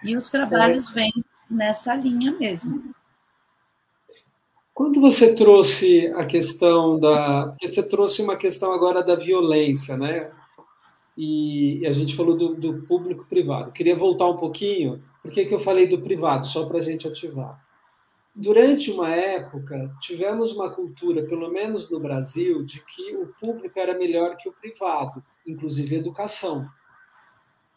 E 0.02 0.16
os 0.16 0.30
trabalhos 0.30 0.90
é. 0.90 0.94
vêm 0.94 1.24
nessa 1.50 1.94
linha 1.94 2.32
mesmo. 2.32 2.94
Quando 4.74 5.00
você 5.00 5.34
trouxe 5.34 6.08
a 6.08 6.26
questão 6.26 7.00
da. 7.00 7.50
Você 7.62 7.82
trouxe 7.88 8.20
uma 8.20 8.36
questão 8.36 8.72
agora 8.72 9.02
da 9.02 9.14
violência, 9.14 9.96
né? 9.96 10.30
E 11.16 11.82
a 11.86 11.92
gente 11.92 12.14
falou 12.14 12.36
do, 12.36 12.54
do 12.54 12.82
público 12.82 13.24
privado. 13.24 13.72
Queria 13.72 13.96
voltar 13.96 14.28
um 14.28 14.36
pouquinho. 14.36 15.02
Por 15.22 15.30
que, 15.30 15.46
que 15.46 15.54
eu 15.54 15.60
falei 15.60 15.86
do 15.86 16.02
privado? 16.02 16.44
Só 16.44 16.66
para 16.66 16.76
a 16.76 16.80
gente 16.80 17.08
ativar. 17.08 17.58
durante 18.34 18.90
uma 18.90 19.08
época, 19.08 19.90
tivemos 19.98 20.52
uma 20.52 20.68
cultura, 20.68 21.24
pelo 21.24 21.50
menos 21.50 21.90
no 21.90 21.98
Brasil, 21.98 22.62
de 22.62 22.84
que 22.84 23.16
o 23.16 23.28
público 23.40 23.78
era 23.78 23.96
melhor 23.96 24.36
que 24.36 24.46
o 24.46 24.52
privado, 24.52 25.24
inclusive 25.46 25.96
educação. 25.96 26.68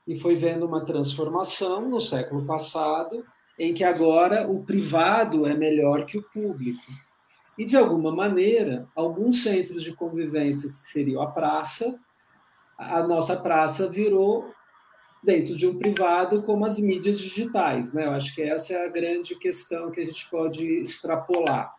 E 0.06 0.20
foi 0.20 0.36
vendo 0.36 0.66
uma 0.66 0.84
transformação 0.84 1.88
no 1.88 2.02
século 2.02 2.46
passado, 2.46 3.24
em 3.60 3.74
que 3.74 3.84
agora 3.84 4.50
o 4.50 4.64
privado 4.64 5.46
é 5.46 5.54
melhor 5.54 6.06
que 6.06 6.18
o 6.18 6.24
público. 6.24 6.92
E, 7.58 7.66
de 7.66 7.76
alguma 7.76 8.16
maneira, 8.16 8.88
alguns 8.96 9.44
centros 9.44 9.84
de 9.84 9.94
convivência, 9.94 10.70
que 10.70 10.88
seriam 10.88 11.22
a 11.22 11.30
praça, 11.30 12.00
a 12.78 13.04
nossa 13.04 13.36
praça 13.36 13.92
virou 13.92 14.50
dentro 15.22 15.58
de 15.58 15.68
um 15.68 15.78
privado 15.78 16.42
como 16.42 16.66
as 16.66 16.80
mídias 16.80 17.20
digitais. 17.20 17.92
Né? 17.92 18.06
Eu 18.06 18.12
acho 18.12 18.34
que 18.34 18.42
essa 18.42 18.74
é 18.74 18.86
a 18.86 18.90
grande 18.90 19.36
questão 19.36 19.92
que 19.92 20.00
a 20.00 20.06
gente 20.06 20.30
pode 20.30 20.66
extrapolar. 20.82 21.76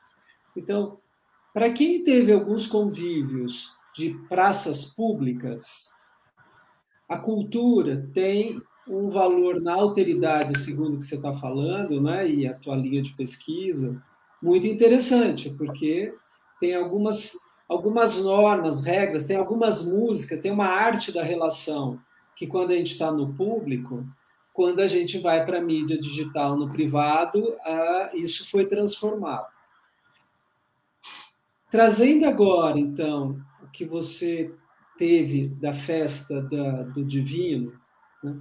Então, 0.55 0.99
para 1.55 1.70
quem 1.70 2.03
teve 2.03 2.31
alguns 2.31 2.66
convívios 2.66 3.74
de 3.95 4.11
praças 4.28 4.85
públicas, 4.85 5.95
a 7.09 7.16
cultura 7.16 8.07
tem 8.12 8.61
um 8.91 9.09
valor 9.09 9.61
na 9.61 9.74
alteridade, 9.74 10.59
segundo 10.59 10.97
o 10.97 10.99
que 10.99 11.05
você 11.05 11.14
está 11.14 11.32
falando, 11.32 12.01
né, 12.01 12.28
e 12.28 12.47
a 12.47 12.55
tua 12.55 12.74
linha 12.74 13.01
de 13.01 13.12
pesquisa, 13.12 14.03
muito 14.43 14.66
interessante, 14.66 15.51
porque 15.51 16.12
tem 16.59 16.74
algumas, 16.74 17.34
algumas 17.68 18.22
normas, 18.22 18.84
regras, 18.84 19.26
tem 19.26 19.36
algumas 19.36 19.86
músicas, 19.86 20.41
tem 20.41 20.51
uma 20.51 20.66
arte 20.66 21.12
da 21.12 21.22
relação 21.22 22.01
que 22.34 22.47
quando 22.47 22.72
a 22.72 22.74
gente 22.74 22.93
está 22.93 23.12
no 23.12 23.32
público, 23.34 24.05
quando 24.53 24.80
a 24.80 24.86
gente 24.86 25.18
vai 25.18 25.45
para 25.45 25.59
a 25.59 25.62
mídia 25.62 25.99
digital 25.99 26.57
no 26.57 26.70
privado, 26.70 27.55
isso 28.14 28.51
foi 28.51 28.66
transformado. 28.66 29.47
Trazendo 31.70 32.26
agora, 32.26 32.78
então, 32.78 33.41
o 33.62 33.68
que 33.68 33.84
você 33.84 34.53
teve 34.99 35.49
da 35.49 35.72
festa 35.72 36.43
da, 36.43 36.82
do 36.82 37.05
Divino, 37.05 37.78
né? 38.22 38.36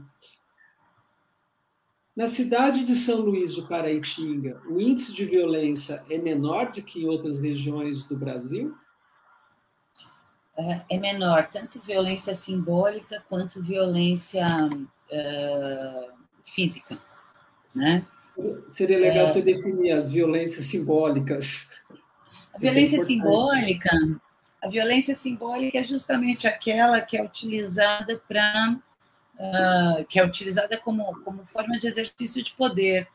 Na 2.19 2.27
cidade 2.27 2.83
de 2.83 2.95
São 2.95 3.21
Luís 3.21 3.55
do 3.55 3.65
Paraitinga, 3.65 4.61
o 4.69 4.77
índice 4.77 5.13
de 5.13 5.23
violência 5.23 6.03
é 6.09 6.17
menor 6.17 6.69
do 6.69 6.81
que 6.83 7.01
em 7.01 7.05
outras 7.05 7.39
regiões 7.39 8.03
do 8.03 8.17
Brasil? 8.17 8.75
é 10.89 10.97
menor, 10.97 11.47
tanto 11.47 11.79
violência 11.79 12.35
simbólica 12.35 13.23
quanto 13.29 13.63
violência 13.63 14.45
uh, 14.67 16.11
física, 16.43 16.97
né? 17.73 18.05
Seria 18.67 18.99
legal 18.99 19.23
é, 19.23 19.27
você 19.29 19.41
definir 19.41 19.93
as 19.93 20.11
violências 20.11 20.65
simbólicas. 20.65 21.71
A 22.53 22.59
violência 22.59 22.97
é 22.99 23.05
simbólica, 23.05 23.91
a 24.61 24.67
violência 24.67 25.15
simbólica 25.15 25.77
é 25.77 25.83
justamente 25.83 26.45
aquela 26.45 26.99
que 26.99 27.15
é 27.15 27.23
utilizada 27.23 28.21
para 28.27 28.77
uh, 29.39 30.05
que 30.05 30.19
é 30.19 30.25
utilizada 30.25 30.77
como, 30.77 31.21
como 31.21 31.45
forma 31.45 31.79
de 31.79 31.87
exercício 31.87 32.43
de 32.43 32.51
poder. 32.53 33.07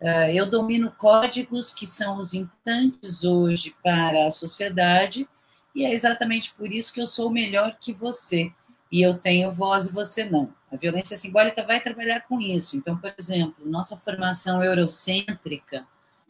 Uh, 0.00 0.30
eu 0.32 0.48
domino 0.48 0.92
códigos 0.92 1.74
que 1.74 1.86
são 1.86 2.18
os 2.18 2.34
importantes 2.34 3.24
hoje 3.24 3.74
para 3.82 4.26
a 4.26 4.30
sociedade 4.30 5.28
e 5.74 5.84
é 5.84 5.92
exatamente 5.92 6.52
por 6.54 6.72
isso 6.72 6.92
que 6.92 7.00
eu 7.00 7.06
sou 7.06 7.30
melhor 7.30 7.76
que 7.80 7.92
você. 7.92 8.52
E 8.90 9.00
eu 9.00 9.16
tenho 9.16 9.50
voz 9.50 9.86
e 9.86 9.92
você 9.92 10.24
não. 10.24 10.52
A 10.70 10.76
violência 10.76 11.16
simbólica 11.16 11.64
vai 11.64 11.80
trabalhar 11.80 12.20
com 12.22 12.40
isso. 12.40 12.76
Então, 12.76 12.96
por 12.96 13.12
exemplo, 13.18 13.54
nossa 13.64 13.96
formação 13.96 14.62
eurocêntrica, 14.62 15.86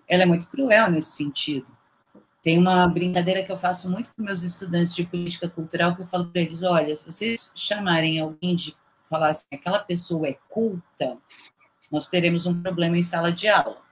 ela 0.06 0.22
é 0.22 0.26
muito 0.26 0.46
cruel 0.48 0.90
nesse 0.90 1.10
sentido. 1.10 1.66
Tem 2.40 2.58
uma 2.58 2.86
brincadeira 2.88 3.42
que 3.42 3.50
eu 3.50 3.56
faço 3.56 3.90
muito 3.90 4.14
com 4.14 4.22
meus 4.22 4.42
estudantes 4.42 4.94
de 4.94 5.04
política 5.04 5.48
cultural, 5.48 5.94
que 5.94 6.02
eu 6.02 6.06
falo 6.06 6.26
para 6.26 6.40
eles, 6.40 6.62
olha, 6.62 6.94
se 6.94 7.04
vocês 7.04 7.52
chamarem 7.54 8.20
alguém 8.20 8.54
de 8.54 8.76
falar 9.12 9.28
assim, 9.28 9.44
aquela 9.52 9.78
pessoa 9.80 10.26
é 10.26 10.38
culta, 10.48 11.18
nós 11.90 12.08
teremos 12.08 12.46
um 12.46 12.62
problema 12.62 12.96
em 12.96 13.02
sala 13.02 13.30
de 13.30 13.46
aula. 13.48 13.82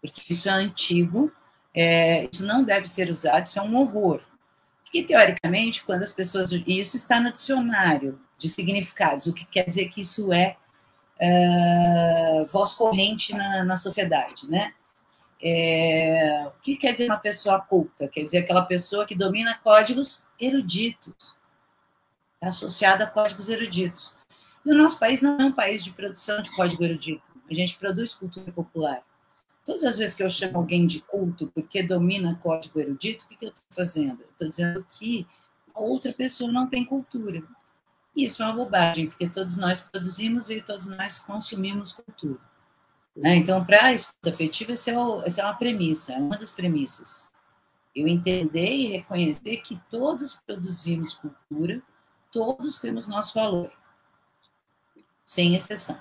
Porque 0.00 0.20
isso 0.32 0.48
é 0.48 0.52
antigo, 0.52 1.32
é, 1.72 2.28
isso 2.32 2.44
não 2.44 2.64
deve 2.64 2.88
ser 2.88 3.08
usado, 3.10 3.44
isso 3.44 3.58
é 3.58 3.62
um 3.62 3.76
horror. 3.76 4.20
Porque, 4.82 5.02
teoricamente, 5.04 5.84
quando 5.84 6.02
as 6.02 6.12
pessoas. 6.12 6.50
Isso 6.66 6.96
está 6.96 7.20
no 7.20 7.32
dicionário 7.32 8.20
de 8.36 8.48
significados, 8.48 9.26
o 9.26 9.32
que 9.32 9.44
quer 9.44 9.64
dizer 9.64 9.88
que 9.88 10.00
isso 10.00 10.32
é 10.32 10.56
uh, 11.20 12.46
voz 12.46 12.72
corrente 12.74 13.34
na, 13.34 13.64
na 13.64 13.76
sociedade, 13.76 14.48
né? 14.48 14.72
É, 15.42 16.46
o 16.46 16.60
que 16.62 16.76
quer 16.76 16.92
dizer 16.92 17.06
uma 17.06 17.18
pessoa 17.18 17.60
culta? 17.60 18.08
Quer 18.08 18.24
dizer 18.24 18.38
aquela 18.38 18.64
pessoa 18.64 19.06
que 19.06 19.14
domina 19.14 19.58
códigos 19.62 20.24
eruditos. 20.40 21.36
Está 22.34 22.48
associada 22.48 23.04
a 23.04 23.06
códigos 23.06 23.48
eruditos. 23.48 24.15
E 24.66 24.70
o 24.72 24.74
nosso 24.74 24.98
país 24.98 25.22
não 25.22 25.38
é 25.38 25.44
um 25.44 25.52
país 25.52 25.84
de 25.84 25.92
produção 25.92 26.42
de 26.42 26.50
código 26.50 26.82
erudito. 26.82 27.22
A 27.48 27.54
gente 27.54 27.78
produz 27.78 28.12
cultura 28.12 28.50
popular. 28.50 29.00
Todas 29.64 29.84
as 29.84 29.96
vezes 29.96 30.16
que 30.16 30.24
eu 30.24 30.28
chamo 30.28 30.58
alguém 30.58 30.88
de 30.88 31.00
culto 31.02 31.46
porque 31.54 31.84
domina 31.84 32.34
código 32.42 32.80
erudito, 32.80 33.24
o 33.24 33.28
que, 33.28 33.36
que 33.36 33.44
eu 33.44 33.50
estou 33.50 33.64
fazendo? 33.70 34.22
Eu 34.22 34.28
estou 34.32 34.48
dizendo 34.48 34.84
que 34.98 35.24
a 35.72 35.80
outra 35.80 36.12
pessoa 36.12 36.50
não 36.50 36.66
tem 36.66 36.84
cultura. 36.84 37.44
Isso 38.16 38.42
é 38.42 38.46
uma 38.46 38.56
bobagem, 38.56 39.06
porque 39.06 39.28
todos 39.28 39.56
nós 39.56 39.80
produzimos 39.80 40.50
e 40.50 40.60
todos 40.60 40.88
nós 40.88 41.20
consumimos 41.20 41.92
cultura. 41.92 42.40
Né? 43.14 43.36
Então, 43.36 43.64
para 43.64 43.84
a 43.84 43.92
escuta 43.92 44.30
afetiva, 44.30 44.72
essa 44.72 44.90
é, 44.90 44.98
o, 44.98 45.22
essa 45.22 45.42
é 45.42 45.44
uma 45.44 45.54
premissa, 45.54 46.14
é 46.14 46.16
uma 46.16 46.36
das 46.36 46.50
premissas. 46.50 47.30
Eu 47.94 48.08
entender 48.08 48.74
e 48.74 48.88
reconhecer 48.88 49.58
que 49.58 49.80
todos 49.88 50.34
produzimos 50.44 51.14
cultura, 51.14 51.80
todos 52.32 52.80
temos 52.80 53.06
nosso 53.06 53.34
valor, 53.34 53.70
sem 55.26 55.54
exceção 55.56 55.98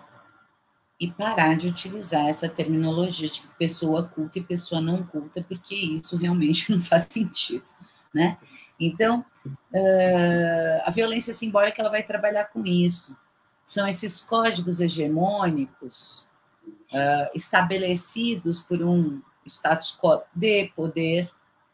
e 1.00 1.12
parar 1.12 1.58
de 1.58 1.68
utilizar 1.68 2.28
essa 2.28 2.48
terminologia 2.48 3.30
de 3.30 3.42
pessoa 3.60 4.08
culta 4.08 4.40
e 4.40 4.44
pessoa 4.44 4.80
não 4.80 5.04
culta, 5.04 5.44
porque 5.44 5.76
isso 5.76 6.18
realmente 6.18 6.72
não 6.72 6.80
faz 6.80 7.08
sentido, 7.10 7.66
né? 8.14 8.38
Então, 8.80 9.26
uh, 9.46 10.82
a 10.84 10.92
violência 10.92 11.34
simbólica 11.34 11.82
ela 11.82 11.92
vai 11.92 12.04
trabalhar 12.04 12.46
com 12.46 12.66
isso. 12.66 13.18
São 13.64 13.88
esses 13.88 14.22
códigos 14.22 14.80
hegemônicos 14.80 16.28
uh, 16.68 17.30
estabelecidos 17.34 18.62
por 18.62 18.82
um 18.82 19.22
status 19.46 19.98
quo 19.98 20.22
de 20.34 20.68
poder 20.76 21.30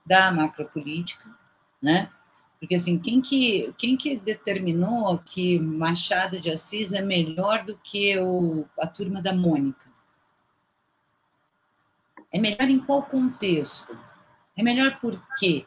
da 0.05 0.31
macropolítica, 0.31 1.29
né? 1.81 2.09
Porque 2.61 2.75
assim, 2.75 2.99
quem 2.99 3.19
que, 3.19 3.73
quem 3.75 3.97
que 3.97 4.15
determinou 4.15 5.17
que 5.17 5.59
Machado 5.59 6.39
de 6.39 6.51
Assis 6.51 6.93
é 6.93 7.01
melhor 7.01 7.65
do 7.65 7.75
que 7.75 8.15
o, 8.19 8.67
a 8.77 8.85
turma 8.85 9.19
da 9.19 9.33
Mônica? 9.33 9.89
É 12.31 12.39
melhor 12.39 12.69
em 12.69 12.77
qual 12.77 13.01
contexto? 13.01 13.97
É 14.55 14.61
melhor 14.61 14.99
por 14.99 15.19
quê? 15.39 15.65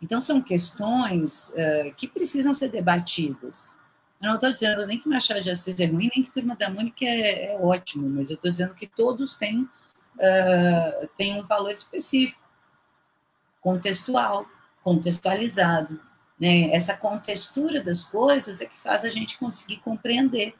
Então, 0.00 0.20
são 0.20 0.42
questões 0.42 1.54
uh, 1.54 1.94
que 1.96 2.06
precisam 2.06 2.52
ser 2.52 2.68
debatidas. 2.68 3.78
Eu 4.20 4.28
não 4.28 4.34
estou 4.34 4.52
dizendo 4.52 4.86
nem 4.86 5.00
que 5.00 5.08
Machado 5.08 5.40
de 5.40 5.50
Assis 5.50 5.80
é 5.80 5.86
ruim, 5.86 6.10
nem 6.14 6.22
que 6.22 6.30
Turma 6.30 6.54
da 6.54 6.68
Mônica 6.68 7.06
é, 7.06 7.54
é 7.54 7.58
ótimo, 7.58 8.10
mas 8.10 8.28
eu 8.28 8.34
estou 8.34 8.50
dizendo 8.50 8.74
que 8.74 8.86
todos 8.86 9.36
têm, 9.36 9.62
uh, 9.62 11.08
têm 11.16 11.40
um 11.40 11.44
valor 11.44 11.70
específico, 11.70 12.44
contextual, 13.62 14.46
contextualizado. 14.82 15.98
Né? 16.38 16.70
Essa 16.72 16.96
contextura 16.96 17.82
das 17.82 18.04
coisas 18.04 18.60
é 18.60 18.66
que 18.66 18.76
faz 18.76 19.04
a 19.04 19.10
gente 19.10 19.38
conseguir 19.38 19.78
compreender 19.78 20.54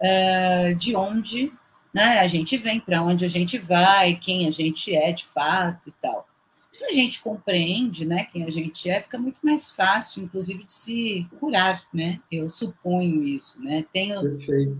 uh, 0.00 0.74
de 0.74 0.94
onde 0.94 1.52
né, 1.92 2.20
a 2.20 2.26
gente 2.26 2.56
vem, 2.56 2.80
para 2.80 3.02
onde 3.02 3.24
a 3.24 3.28
gente 3.28 3.58
vai, 3.58 4.14
quem 4.14 4.46
a 4.46 4.50
gente 4.50 4.94
é 4.94 5.12
de 5.12 5.24
fato 5.24 5.88
e 5.88 5.92
tal. 5.92 6.28
Quando 6.70 6.90
a 6.90 6.94
gente 6.94 7.20
compreende 7.20 8.06
né, 8.06 8.24
quem 8.24 8.44
a 8.44 8.50
gente 8.50 8.88
é, 8.88 9.00
fica 9.00 9.18
muito 9.18 9.40
mais 9.42 9.72
fácil, 9.72 10.22
inclusive, 10.22 10.64
de 10.64 10.72
se 10.72 11.28
curar, 11.38 11.82
né? 11.92 12.20
Eu 12.30 12.48
suponho 12.48 13.24
isso, 13.24 13.60
né? 13.60 13.84
Tenho, 13.92 14.22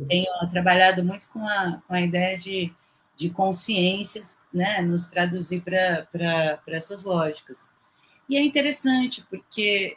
tenho 0.09 0.51
trabalhado 0.51 1.05
muito 1.05 1.29
com 1.31 1.47
a, 1.47 1.83
com 1.87 1.93
a 1.93 2.01
ideia 2.01 2.39
de, 2.39 2.73
de 3.17 3.29
consciências, 3.31 4.39
né? 4.55 4.81
Nos 4.81 5.07
traduzir 5.07 5.63
para 5.63 6.63
essas 6.69 7.03
lógicas. 7.03 7.73
E 8.29 8.37
é 8.37 8.43
interessante, 8.43 9.27
porque 9.29 9.97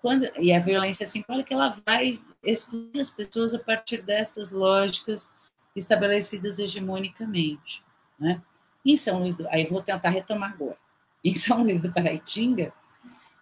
quando, 0.00 0.28
e 0.38 0.52
a 0.52 0.60
violência 0.60 1.06
simbólica 1.06 1.54
ela 1.54 1.76
vai 1.86 2.20
excluir 2.42 3.00
as 3.00 3.10
pessoas 3.10 3.52
a 3.54 3.58
partir 3.58 4.02
dessas 4.02 4.50
lógicas 4.50 5.30
estabelecidas 5.74 6.58
hegemonicamente. 6.58 7.82
Né? 8.18 8.40
Em 8.84 8.96
São 8.96 9.20
Luís 9.20 9.36
do, 9.36 9.48
aí 9.48 9.64
vou 9.64 9.82
tentar 9.82 10.10
retomar 10.10 10.52
agora. 10.52 10.78
Em 11.24 11.34
São 11.34 11.62
Luís 11.62 11.82
do 11.82 11.92
Paraitinga, 11.92 12.72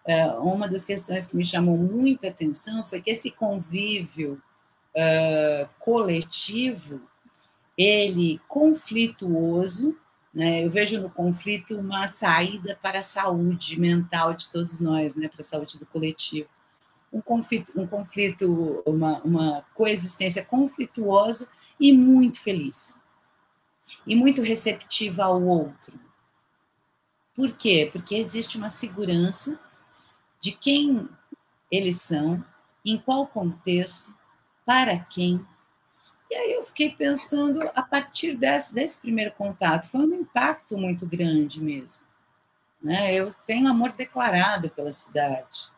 é, 0.05 0.25
uma 0.33 0.67
das 0.67 0.85
questões 0.85 1.25
que 1.25 1.35
me 1.35 1.43
chamou 1.43 1.77
muita 1.77 2.29
atenção 2.29 2.83
foi 2.83 3.01
que 3.01 3.11
esse 3.11 3.29
convívio 3.29 4.41
uh, 4.95 5.69
coletivo, 5.79 7.01
ele 7.77 8.39
conflituoso, 8.47 9.97
Né? 10.37 10.63
Eu 10.63 10.69
vejo 10.69 11.01
no 11.01 11.09
conflito 11.09 11.79
uma 11.79 12.07
saída 12.07 12.77
para 12.79 12.99
a 12.99 13.01
saúde 13.01 13.79
mental 13.79 14.35
de 14.35 14.51
todos 14.51 14.79
nós, 14.79 15.15
né? 15.15 15.27
para 15.27 15.41
a 15.41 15.43
saúde 15.43 15.79
do 15.79 15.85
coletivo. 15.87 16.47
Um 17.11 17.19
conflito, 17.19 17.71
um 17.75 17.87
conflito 17.87 18.83
uma, 18.85 19.19
uma 19.23 19.65
coexistência 19.73 20.45
conflituosa 20.45 21.49
e 21.79 21.91
muito 21.91 22.39
feliz. 22.39 22.99
E 24.05 24.15
muito 24.15 24.43
receptiva 24.43 25.23
ao 25.23 25.41
outro. 25.41 25.99
Por 27.33 27.53
quê? 27.53 27.89
Porque 27.91 28.13
existe 28.13 28.59
uma 28.59 28.69
segurança 28.69 29.59
de 30.39 30.51
quem 30.51 31.09
eles 31.71 31.99
são, 31.99 32.45
em 32.85 32.95
qual 32.99 33.25
contexto, 33.25 34.13
para 34.63 34.99
quem. 34.99 35.43
E 36.29 36.35
aí 36.35 36.53
eu 36.53 36.63
fiquei 36.63 36.89
pensando, 36.89 37.61
a 37.73 37.81
partir 37.81 38.35
desse, 38.35 38.73
desse 38.73 38.99
primeiro 38.99 39.31
contato, 39.31 39.89
foi 39.89 40.01
um 40.01 40.13
impacto 40.13 40.77
muito 40.77 41.05
grande 41.05 41.63
mesmo. 41.63 42.01
Né? 42.81 43.13
Eu 43.13 43.33
tenho 43.45 43.67
amor 43.67 43.93
declarado 43.93 44.69
pela 44.69 44.91
cidade. 44.91 45.71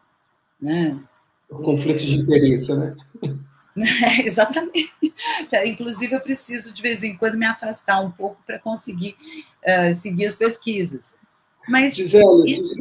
Né? 0.59 0.99
O 1.49 1.59
conflito 1.59 2.03
de 2.03 2.15
interesse, 2.15 2.75
né? 2.77 2.95
É, 3.77 4.25
exatamente. 4.25 4.91
Inclusive, 5.65 6.13
eu 6.13 6.19
preciso, 6.19 6.73
de 6.73 6.81
vez 6.81 7.01
em 7.01 7.15
quando, 7.15 7.37
me 7.37 7.45
afastar 7.45 8.01
um 8.01 8.11
pouco 8.11 8.41
para 8.45 8.59
conseguir 8.59 9.15
uh, 9.63 9.93
seguir 9.93 10.25
as 10.25 10.35
pesquisas. 10.35 11.15
Mas. 11.65 11.95
Gisele, 11.95 12.57
isso... 12.57 12.75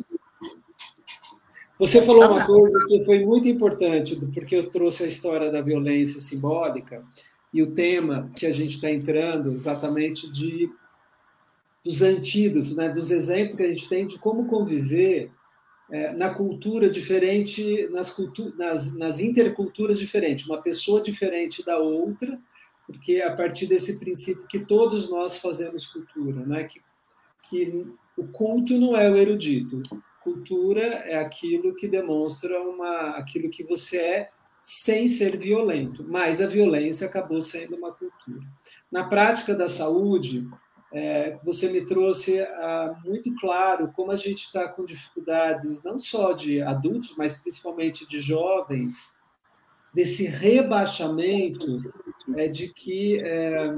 Você 1.79 2.05
falou 2.05 2.27
uma 2.27 2.45
coisa 2.45 2.77
que 2.89 3.05
foi 3.05 3.25
muito 3.25 3.47
importante, 3.47 4.17
porque 4.35 4.57
eu 4.57 4.71
trouxe 4.71 5.05
a 5.05 5.07
história 5.07 5.53
da 5.53 5.61
violência 5.61 6.21
simbólica 6.21 7.05
e 7.53 7.63
o 7.63 7.73
tema 7.73 8.31
que 8.37 8.47
a 8.47 8.53
gente 8.53 8.77
está 8.77 8.91
entrando 8.91 9.53
exatamente 9.53 10.31
de 10.31 10.71
dos 11.85 12.03
antídotos, 12.03 12.77
né, 12.77 12.89
dos 12.91 13.11
exemplos 13.11 13.57
que 13.57 13.63
a 13.63 13.73
gente 13.73 13.89
tem 13.89 14.07
de 14.07 14.19
como 14.19 14.47
conviver 14.47 15.31
é, 15.91 16.13
na 16.13 16.29
cultura 16.29 16.91
diferente, 16.91 17.89
nas, 17.91 18.11
cultu 18.11 18.53
nas, 18.59 18.99
nas 18.99 19.21
interculturas 19.21 19.99
diferentes, 19.99 20.47
uma 20.47 20.61
pessoa 20.61 21.01
diferente 21.01 21.65
da 21.65 21.79
outra, 21.79 22.39
porque 22.85 23.15
é 23.15 23.27
a 23.27 23.35
partir 23.35 23.67
desse 23.67 23.99
princípio 23.99 24.47
que 24.47 24.59
todos 24.59 25.09
nós 25.09 25.39
fazemos 25.39 25.87
cultura, 25.87 26.45
né, 26.45 26.65
que, 26.65 26.83
que 27.49 27.87
o 28.17 28.27
culto 28.27 28.79
não 28.79 28.95
é 28.95 29.09
o 29.09 29.17
erudito, 29.17 29.81
cultura 30.23 30.83
é 30.83 31.17
aquilo 31.17 31.75
que 31.75 31.89
demonstra 31.89 32.61
uma, 32.61 33.11
aquilo 33.11 33.49
que 33.49 33.65
você 33.65 33.97
é 33.97 34.31
sem 34.63 35.07
ser 35.07 35.37
violento, 35.37 36.05
mas 36.07 36.41
a 36.41 36.47
violência 36.47 37.07
acabou 37.07 37.41
sendo 37.41 37.77
uma 37.77 37.93
cultura. 37.93 38.43
Na 38.91 39.05
prática 39.05 39.55
da 39.55 39.69
saúde, 39.69 40.47
é, 40.93 41.39
você 41.45 41.71
me 41.71 41.85
trouxe 41.85 42.41
ah, 42.41 42.99
muito 43.05 43.35
claro 43.37 43.93
como 43.95 44.11
a 44.11 44.17
gente 44.17 44.45
está 44.45 44.69
com 44.69 44.85
dificuldades, 44.85 45.83
não 45.85 45.99
só 45.99 46.33
de 46.33 46.63
adultos, 46.63 47.15
mas 47.17 47.43
principalmente 47.43 48.07
de 48.07 48.21
jovens, 48.21 49.19
desse 49.93 50.27
rebaixamento 50.27 51.83
é, 52.37 52.49
de 52.49 52.69
que 52.69 53.19
é, 53.23 53.69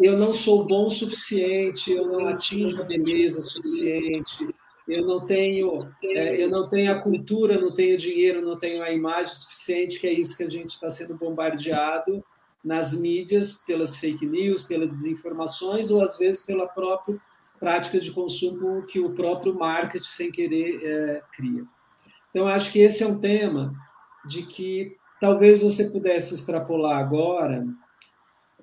eu 0.00 0.16
não 0.18 0.32
sou 0.32 0.66
bom 0.66 0.86
o 0.86 0.90
suficiente, 0.90 1.92
eu 1.92 2.06
não 2.06 2.28
atinjo 2.28 2.80
a 2.80 2.84
beleza 2.84 3.40
suficiente, 3.40 4.48
eu 4.88 5.06
não 5.06 5.20
tenho, 5.20 5.86
é, 6.02 6.42
eu 6.42 6.48
não 6.48 6.66
tenho 6.66 6.90
a 6.90 7.00
cultura, 7.00 7.60
não 7.60 7.72
tenho 7.72 7.98
dinheiro, 7.98 8.40
não 8.40 8.56
tenho 8.56 8.82
a 8.82 8.90
imagem 8.90 9.34
suficiente, 9.34 10.00
que 10.00 10.06
é 10.06 10.12
isso 10.12 10.36
que 10.36 10.44
a 10.44 10.48
gente 10.48 10.70
está 10.70 10.88
sendo 10.88 11.14
bombardeado 11.14 12.24
nas 12.64 12.98
mídias 12.98 13.64
pelas 13.66 13.98
fake 13.98 14.24
news, 14.24 14.64
pelas 14.64 14.88
desinformações 14.88 15.90
ou 15.90 16.02
às 16.02 16.16
vezes 16.18 16.44
pela 16.44 16.66
própria 16.66 17.20
prática 17.60 18.00
de 18.00 18.10
consumo 18.12 18.86
que 18.86 18.98
o 18.98 19.14
próprio 19.14 19.54
marketing 19.54 20.06
sem 20.06 20.30
querer 20.30 20.80
é, 20.82 21.22
cria. 21.32 21.64
Então 22.30 22.46
acho 22.46 22.72
que 22.72 22.78
esse 22.78 23.02
é 23.02 23.06
um 23.06 23.18
tema 23.18 23.74
de 24.24 24.42
que 24.42 24.96
talvez 25.20 25.62
você 25.62 25.90
pudesse 25.90 26.34
extrapolar 26.34 26.98
agora 26.98 27.66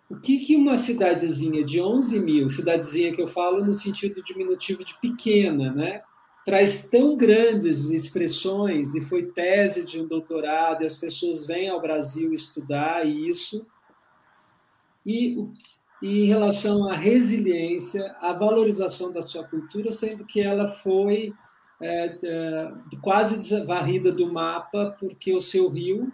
o 0.09 0.15
que, 0.15 0.39
que 0.39 0.55
uma 0.55 0.77
cidadezinha 0.77 1.63
de 1.63 1.81
11 1.81 2.19
mil, 2.19 2.49
cidadezinha 2.49 3.11
que 3.11 3.21
eu 3.21 3.27
falo 3.27 3.63
no 3.63 3.73
sentido 3.73 4.21
diminutivo 4.23 4.83
de 4.83 4.97
pequena, 4.99 5.71
né? 5.71 6.01
Traz 6.45 6.87
tão 6.87 7.17
grandes 7.17 7.89
expressões, 7.89 8.93
e 8.93 9.01
foi 9.01 9.25
tese 9.31 9.83
de 9.83 9.99
um 9.99 10.07
doutorado, 10.07 10.83
e 10.83 10.85
as 10.85 10.95
pessoas 10.95 11.47
vêm 11.47 11.69
ao 11.69 11.81
Brasil 11.81 12.31
estudar 12.31 13.03
isso. 13.05 13.65
E, 15.03 15.43
e 16.01 16.21
em 16.23 16.25
relação 16.27 16.87
à 16.87 16.95
resiliência, 16.95 18.15
à 18.21 18.31
valorização 18.31 19.11
da 19.11 19.23
sua 19.23 19.43
cultura, 19.43 19.89
sendo 19.91 20.23
que 20.23 20.39
ela 20.39 20.67
foi 20.67 21.33
é, 21.81 22.17
é, 22.23 22.71
quase 23.01 23.65
varrida 23.65 24.11
do 24.11 24.31
mapa, 24.31 24.95
porque 24.99 25.33
o 25.33 25.41
seu 25.41 25.67
rio 25.67 26.13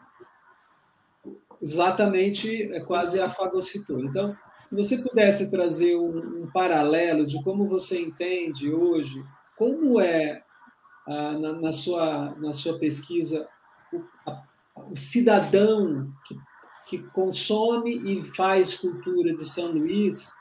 exatamente 1.62 2.72
é 2.72 2.80
quase 2.80 3.20
a 3.20 3.30
fagocitou. 3.30 4.00
Então, 4.00 4.36
se 4.68 4.76
você 4.76 4.98
pudesse 4.98 5.52
trazer 5.52 5.98
um, 5.98 6.44
um 6.44 6.52
paralelo 6.52 7.26
de 7.26 7.44
como 7.44 7.68
você 7.68 8.02
entende 8.02 8.74
hoje 8.74 9.24
como 9.62 10.02
é, 10.02 10.42
ah, 11.06 11.38
na, 11.38 11.54
na, 11.54 11.72
sua, 11.72 12.34
na 12.40 12.52
sua 12.52 12.80
pesquisa, 12.80 13.48
o, 13.94 14.02
a, 14.26 14.44
o 14.90 14.96
cidadão 14.96 16.12
que, 16.26 16.36
que 16.88 16.98
consome 17.10 17.96
e 18.12 18.24
faz 18.24 18.80
cultura 18.80 19.36
de 19.36 19.46
São 19.46 19.72
Luís 19.72 20.32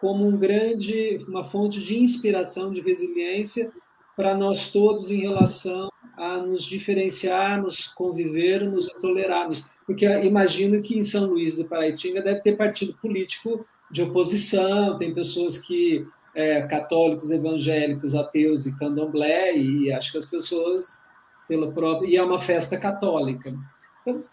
como 0.00 0.26
um 0.26 0.34
grande, 0.34 1.22
uma 1.28 1.44
fonte 1.44 1.78
de 1.78 2.00
inspiração, 2.00 2.72
de 2.72 2.80
resiliência 2.80 3.70
para 4.16 4.34
nós 4.34 4.72
todos 4.72 5.10
em 5.10 5.20
relação 5.20 5.90
a 6.16 6.38
nos 6.38 6.64
diferenciarmos, 6.64 7.86
convivermos 7.88 8.88
e 8.88 8.98
tolerarmos. 8.98 9.62
Porque 9.84 10.06
imagino 10.06 10.80
que 10.80 10.96
em 10.96 11.02
São 11.02 11.26
Luís 11.26 11.54
do 11.54 11.66
Paraitinga 11.66 12.22
deve 12.22 12.40
ter 12.40 12.56
partido 12.56 12.94
político 12.94 13.62
de 13.90 14.00
oposição, 14.00 14.96
tem 14.96 15.12
pessoas 15.12 15.58
que 15.58 16.06
é, 16.34 16.62
católicos, 16.62 17.30
evangélicos, 17.30 18.14
ateus 18.14 18.66
e 18.66 18.78
candomblé, 18.78 19.56
e 19.56 19.92
acho 19.92 20.12
que 20.12 20.18
as 20.18 20.26
pessoas, 20.26 21.00
pelo 21.48 21.72
próprio. 21.72 22.08
E 22.08 22.16
é 22.16 22.22
uma 22.22 22.38
festa 22.38 22.76
católica. 22.76 23.52
Então, 24.00 24.24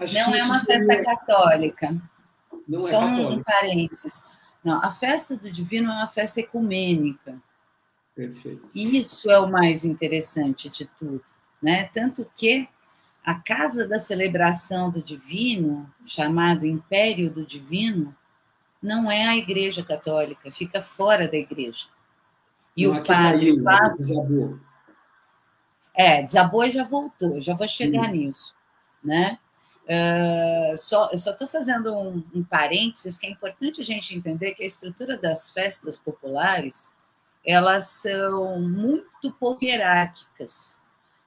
não 0.00 0.34
é 0.34 0.42
uma 0.44 0.58
seria... 0.58 0.86
festa 0.86 1.04
católica. 1.04 2.02
Não 2.68 2.78
é 2.86 2.90
Só 2.90 3.02
é 3.02 3.10
católica. 3.10 3.40
um 3.40 3.42
parênteses. 3.42 4.24
Não, 4.64 4.82
a 4.82 4.90
festa 4.90 5.36
do 5.36 5.50
divino 5.50 5.90
é 5.90 5.94
uma 5.94 6.06
festa 6.06 6.40
ecumênica. 6.40 7.40
Perfeito. 8.14 8.68
Isso 8.74 9.30
é 9.30 9.38
o 9.38 9.50
mais 9.50 9.84
interessante 9.84 10.68
de 10.68 10.86
tudo, 10.98 11.24
né? 11.62 11.84
Tanto 11.92 12.30
que 12.36 12.68
a 13.24 13.34
casa 13.36 13.86
da 13.86 13.98
celebração 13.98 14.90
do 14.90 15.02
divino, 15.02 15.90
chamado 16.04 16.66
Império 16.66 17.30
do 17.30 17.46
Divino, 17.46 18.14
não 18.82 19.10
é 19.10 19.28
a 19.28 19.36
Igreja 19.36 19.82
Católica, 19.84 20.50
fica 20.50 20.82
fora 20.82 21.28
da 21.28 21.36
Igreja. 21.36 21.86
E 22.76 22.86
não, 22.86 22.96
o 22.96 23.04
padre 23.04 23.52
né? 23.52 23.62
faz. 23.62 23.96
Desabou. 23.96 24.58
É, 25.94 26.22
desabou 26.22 26.64
e 26.64 26.70
já 26.70 26.84
voltou, 26.84 27.40
já 27.40 27.54
vou 27.54 27.68
chegar 27.68 28.06
Isso. 28.06 28.16
nisso. 28.16 28.56
Né? 29.04 29.38
Uh, 29.84 30.76
só, 30.78 31.10
eu 31.10 31.18
só 31.18 31.32
estou 31.32 31.46
fazendo 31.46 31.94
um, 31.94 32.24
um 32.34 32.42
parênteses 32.42 33.18
que 33.18 33.26
é 33.26 33.30
importante 33.30 33.80
a 33.80 33.84
gente 33.84 34.16
entender 34.16 34.54
que 34.54 34.62
a 34.62 34.66
estrutura 34.66 35.18
das 35.18 35.52
festas 35.52 35.98
populares 35.98 36.94
elas 37.44 37.88
são 37.88 38.60
muito 38.60 39.32
pouco 39.32 39.64
hierárquicas, 39.64 40.78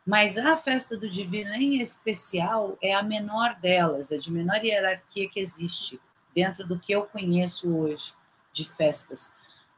mas 0.06 0.38
a 0.38 0.56
festa 0.56 0.96
do 0.96 1.10
divino 1.10 1.54
em 1.54 1.82
especial 1.82 2.78
é 2.82 2.94
a 2.94 3.04
menor 3.04 3.56
delas, 3.60 4.12
a 4.14 4.18
de 4.18 4.32
menor 4.32 4.64
hierarquia 4.64 5.30
que 5.30 5.40
existe 5.40 6.00
dentro 6.36 6.68
do 6.68 6.78
que 6.78 6.92
eu 6.92 7.04
conheço 7.04 7.74
hoje 7.76 8.14
de 8.52 8.68
festas. 8.68 9.34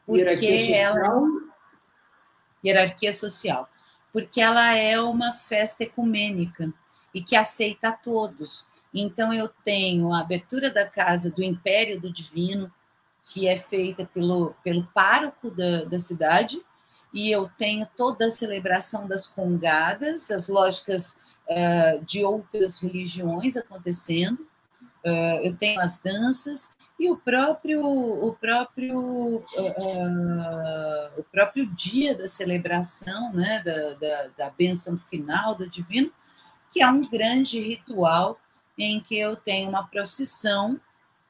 Porque 0.05 0.22
hierarquia 0.22 0.58
social? 0.58 0.97
Ela... 0.97 1.28
Hierarquia 2.66 3.14
social. 3.14 3.70
Porque 4.12 4.41
ela 4.41 4.76
é 4.76 4.99
uma 4.99 5.34
festa 5.34 5.84
ecumênica 5.84 6.74
e 7.14 7.22
que 7.22 7.36
aceita 7.36 7.89
a 7.89 7.91
todos. 7.91 8.68
Então, 8.93 9.34
eu 9.34 9.49
tenho 9.64 10.12
a 10.12 10.22
abertura 10.22 10.72
da 10.72 10.88
casa 10.88 11.30
do 11.30 11.43
Império 11.43 11.99
do 11.99 12.12
Divino, 12.12 12.72
que 13.22 13.47
é 13.47 13.58
feita 13.58 14.05
pelo, 14.05 14.55
pelo 14.64 14.88
pároco 14.88 15.51
da, 15.51 15.84
da 15.84 15.99
cidade, 15.99 16.62
e 17.14 17.30
eu 17.30 17.49
tenho 17.58 17.88
toda 17.95 18.28
a 18.28 18.32
celebração 18.32 19.08
das 19.08 19.28
congadas, 19.28 20.32
as 20.32 20.47
lógicas 20.47 21.18
uh, 21.49 22.03
de 22.05 22.24
outras 22.24 22.80
religiões 22.80 23.58
acontecendo, 23.58 24.47
uh, 25.06 25.43
eu 25.43 25.56
tenho 25.56 25.80
as 25.80 26.00
danças 26.00 26.72
e 27.00 27.10
o 27.10 27.18
próprio 27.18 27.86
o 27.86 28.34
próprio 28.34 29.38
uh, 29.38 29.41
o 31.18 31.24
próprio 31.32 31.66
dia 31.68 32.18
da 32.18 32.28
celebração 32.28 33.32
né 33.34 33.62
da, 33.64 33.93
da, 33.93 34.28
da 34.38 34.50
bênção 34.50 34.98
final 34.98 35.56
do 35.56 35.70
divino 35.70 36.12
que 36.72 36.82
é 36.82 36.89
um 36.89 37.08
grande 37.08 37.60
ritual 37.60 38.39
em 38.78 39.00
que 39.00 39.18
eu 39.18 39.36
tenho 39.36 39.70
uma 39.70 39.88
procissão 39.88 40.80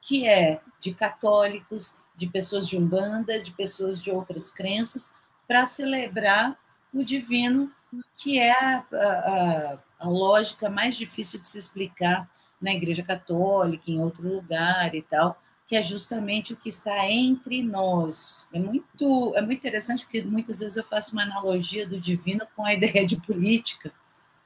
que 0.00 0.26
é 0.26 0.60
de 0.82 0.94
católicos 0.94 1.94
de 2.18 2.26
pessoas 2.26 2.68
de 2.68 2.76
umbanda, 2.76 3.40
de 3.40 3.52
pessoas 3.52 4.02
de 4.02 4.10
outras 4.10 4.50
crenças, 4.50 5.12
para 5.46 5.64
celebrar 5.64 6.58
o 6.92 7.04
divino, 7.04 7.72
que 8.16 8.40
é 8.40 8.50
a, 8.50 8.84
a, 8.92 9.78
a, 10.00 10.08
lógica 10.08 10.68
mais 10.68 10.96
difícil 10.96 11.40
de 11.40 11.48
se 11.48 11.58
explicar 11.58 12.28
na 12.60 12.72
Igreja 12.72 13.02
Católica, 13.02 13.84
em 13.86 14.00
outro 14.00 14.28
lugar 14.28 14.94
e 14.94 15.02
tal, 15.02 15.40
que 15.66 15.76
é 15.76 15.82
justamente 15.82 16.52
o 16.52 16.56
que 16.56 16.68
está 16.68 17.06
entre 17.10 17.62
nós. 17.62 18.48
É 18.52 18.58
muito, 18.58 19.34
é 19.36 19.42
muito 19.42 19.58
interessante, 19.58 20.04
porque 20.04 20.22
muitas 20.22 20.60
vezes 20.60 20.76
eu 20.76 20.84
faço 20.84 21.12
uma 21.12 21.22
analogia 21.22 21.86
do 21.86 22.00
divino 22.00 22.46
com 22.56 22.64
a 22.64 22.72
ideia 22.74 23.06
de 23.06 23.16
política, 23.20 23.92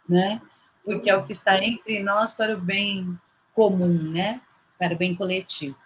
né? 0.09 0.41
porque 0.85 1.09
é 1.09 1.17
o 1.17 1.25
que 1.25 1.33
está 1.33 1.63
entre 1.63 2.03
nós 2.03 2.33
para 2.33 2.55
o 2.55 2.61
bem 2.61 3.19
comum, 3.53 4.11
né? 4.11 4.41
para 4.79 4.95
o 4.95 4.99
bem 4.99 5.15
coletivo. 5.15 5.79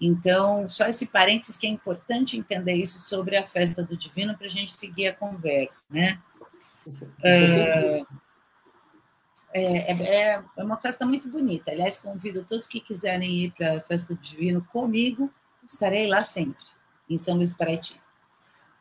Então, 0.00 0.68
só 0.68 0.86
esse 0.86 1.06
parênteses 1.06 1.56
que 1.56 1.66
é 1.66 1.70
importante 1.70 2.38
entender 2.38 2.74
isso 2.74 2.98
sobre 2.98 3.36
a 3.36 3.42
festa 3.42 3.82
do 3.82 3.96
divino 3.96 4.36
para 4.36 4.46
a 4.46 4.50
gente 4.50 4.72
seguir 4.72 5.08
a 5.08 5.12
conversa, 5.12 5.84
né? 5.90 6.18
É, 7.22 8.02
é, 9.52 9.92
é, 9.92 10.42
é, 10.56 10.64
uma 10.64 10.76
festa 10.76 11.04
muito 11.04 11.28
bonita. 11.28 11.70
Aliás, 11.70 11.98
convido 11.98 12.44
todos 12.44 12.66
que 12.66 12.80
quiserem 12.80 13.44
ir 13.44 13.52
para 13.52 13.78
a 13.78 13.80
festa 13.80 14.14
do 14.14 14.20
divino 14.20 14.64
comigo, 14.72 15.32
estarei 15.66 16.06
lá 16.06 16.22
sempre, 16.22 16.64
em 17.08 17.18
São 17.18 17.36
Luís 17.36 17.50
do 17.50 17.56
Paraty. 17.56 18.00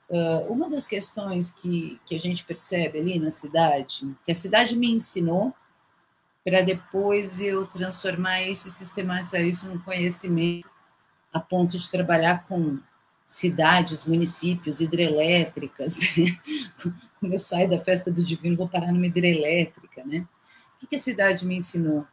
Uh, 0.09 0.51
uma 0.51 0.69
das 0.69 0.87
questões 0.87 1.51
que, 1.51 1.99
que 2.05 2.15
a 2.15 2.19
gente 2.19 2.43
percebe 2.43 2.99
ali 2.99 3.19
na 3.19 3.29
cidade, 3.29 4.15
que 4.25 4.31
a 4.31 4.35
cidade 4.35 4.75
me 4.75 4.91
ensinou, 4.91 5.53
para 6.43 6.61
depois 6.61 7.39
eu 7.39 7.65
transformar 7.67 8.41
isso 8.41 8.67
e 8.67 8.71
sistematizar 8.71 9.41
isso 9.41 9.67
num 9.67 9.79
conhecimento 9.79 10.69
a 11.31 11.39
ponto 11.39 11.77
de 11.77 11.91
trabalhar 11.91 12.47
com 12.47 12.79
cidades, 13.25 14.05
municípios, 14.05 14.81
hidrelétricas. 14.81 15.97
Né? 16.17 16.95
Como 17.19 17.33
eu 17.33 17.39
saio 17.39 17.69
da 17.69 17.79
festa 17.79 18.09
do 18.09 18.23
divino, 18.23 18.55
vou 18.55 18.69
parar 18.69 18.93
numa 18.93 19.05
hidrelétrica, 19.05 20.05
né? 20.05 20.25
O 20.81 20.87
que 20.87 20.95
a 20.95 20.99
cidade 20.99 21.45
me 21.45 21.57
ensinou? 21.57 22.07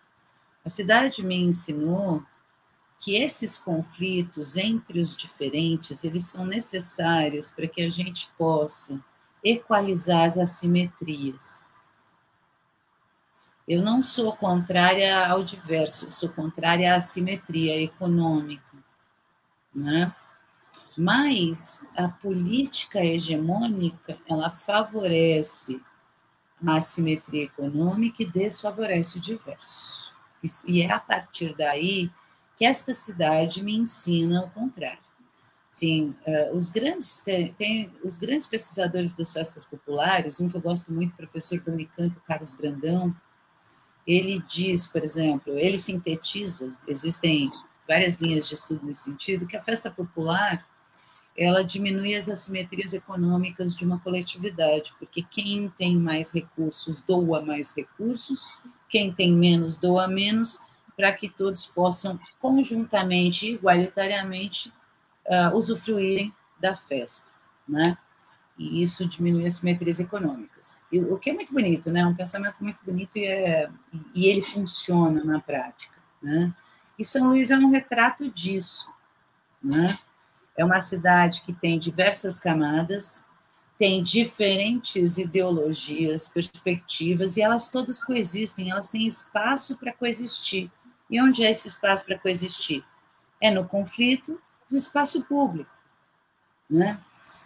A 0.65 0.69
cidade 0.69 1.23
me 1.23 1.37
ensinou 1.37 2.25
que 2.99 3.17
esses 3.17 3.59
conflitos 3.59 4.57
entre 4.57 5.01
os 5.01 5.17
diferentes, 5.17 6.03
eles 6.03 6.25
são 6.25 6.47
necessários 6.47 7.51
para 7.51 7.69
que 7.69 7.83
a 7.83 7.91
gente 7.91 8.31
possa 8.37 9.03
equalizar 9.45 10.25
as 10.25 10.37
assimetrias. 10.39 11.65
Eu 13.69 13.83
não 13.83 14.01
sou 14.01 14.35
contrária 14.37 15.27
ao 15.29 15.43
diverso, 15.43 16.11
sou 16.11 16.29
contrária 16.29 16.95
à 16.95 16.97
assimetria 16.97 17.81
econômica, 17.81 18.77
né? 19.75 20.15
Mas 20.97 21.85
a 21.97 22.09
política 22.09 23.05
hegemônica, 23.05 24.19
ela 24.27 24.51
favorece 24.51 25.83
a 26.65 26.77
assimetria 26.77 27.45
econômica 27.45 28.23
e 28.23 28.27
desfavorece 28.27 29.19
o 29.19 29.21
diverso. 29.21 30.15
E 30.67 30.83
é 30.83 30.91
a 30.91 31.01
partir 31.01 31.55
daí 31.57 32.11
que 32.57 32.65
esta 32.65 32.95
cidade 32.95 33.63
me 33.63 33.77
ensina 33.77 34.45
o 34.45 34.51
contrário. 34.51 35.05
Sim, 35.71 36.15
uh, 36.27 36.57
os 36.57 36.71
grandes 36.71 37.21
tem, 37.21 37.53
tem, 37.53 37.93
os 38.03 38.17
grandes 38.17 38.47
pesquisadores 38.47 39.13
das 39.13 39.31
festas 39.31 39.63
populares, 39.63 40.41
um 40.41 40.49
que 40.49 40.57
eu 40.57 40.61
gosto 40.61 40.91
muito, 40.91 41.13
o 41.13 41.17
professor 41.17 41.63
Unicamp, 41.67 42.19
Carlos 42.27 42.55
Brandão, 42.55 43.15
ele 44.07 44.43
diz, 44.49 44.87
por 44.87 45.03
exemplo, 45.05 45.59
ele 45.59 45.77
sintetiza, 45.77 46.75
existem 46.89 47.51
várias 47.87 48.17
linhas 48.17 48.49
de 48.49 48.55
estudo 48.55 48.87
nesse 48.87 49.03
sentido, 49.03 49.47
que 49.47 49.57
a 49.57 49.63
festa 49.63 49.91
popular 49.91 50.67
ela 51.37 51.63
diminui 51.63 52.15
as 52.15 52.29
assimetrias 52.29 52.93
econômicas 52.93 53.75
de 53.75 53.85
uma 53.85 53.99
coletividade, 53.99 54.95
porque 54.99 55.23
quem 55.23 55.69
tem 55.77 55.97
mais 55.97 56.33
recursos 56.33 57.01
doa 57.03 57.43
mais 57.43 57.77
recursos, 57.77 58.63
quem 58.89 59.13
tem 59.13 59.33
menos 59.33 59.77
doa 59.77 60.09
menos, 60.09 60.63
para 60.97 61.13
que 61.13 61.29
todos 61.29 61.67
possam 61.67 62.19
conjuntamente, 62.41 63.53
igualitariamente, 63.53 64.73
uh, 65.27 65.55
usufruírem 65.55 66.33
da 66.59 66.75
festa, 66.75 67.33
né? 67.69 67.99
E 68.59 68.83
isso 68.83 69.07
diminui 69.07 69.47
as 69.47 69.57
simetrias 69.57 70.01
econômicas. 70.01 70.81
E, 70.91 70.99
o 70.99 71.19
que 71.19 71.29
é 71.29 71.35
muito 71.35 71.53
bonito, 71.53 71.91
né? 71.91 72.07
Um 72.07 72.15
pensamento 72.15 72.65
muito 72.65 72.81
bonito 72.83 73.19
e, 73.19 73.27
é, 73.27 73.69
e 74.15 74.27
ele 74.27 74.41
funciona 74.41 75.23
na 75.23 75.39
prática, 75.39 75.95
né? 76.23 76.55
E 76.99 77.05
São 77.05 77.29
Luís 77.29 77.51
é 77.51 77.59
um 77.59 77.71
retrato 77.71 78.31
disso, 78.31 78.91
né? 79.63 79.87
É 80.57 80.65
uma 80.65 80.81
cidade 80.81 81.43
que 81.43 81.53
tem 81.53 81.79
diversas 81.79 82.39
camadas, 82.39 83.25
tem 83.79 84.03
diferentes 84.03 85.19
ideologias, 85.19 86.29
perspectivas, 86.29 87.37
e 87.37 87.43
elas 87.43 87.69
todas 87.69 88.03
coexistem, 88.03 88.71
elas 88.71 88.89
têm 88.89 89.07
espaço 89.07 89.77
para 89.77 89.93
coexistir. 89.93 90.71
E 91.11 91.21
onde 91.21 91.45
é 91.45 91.51
esse 91.51 91.69
espaço 91.69 92.05
para 92.05 92.19
coexistir? 92.19 92.83
É 93.41 93.51
no 93.51 93.69
conflito 93.69 94.41
do 94.71 94.77
espaço 94.77 95.25
público. 95.25 95.71
Né? 96.71 96.99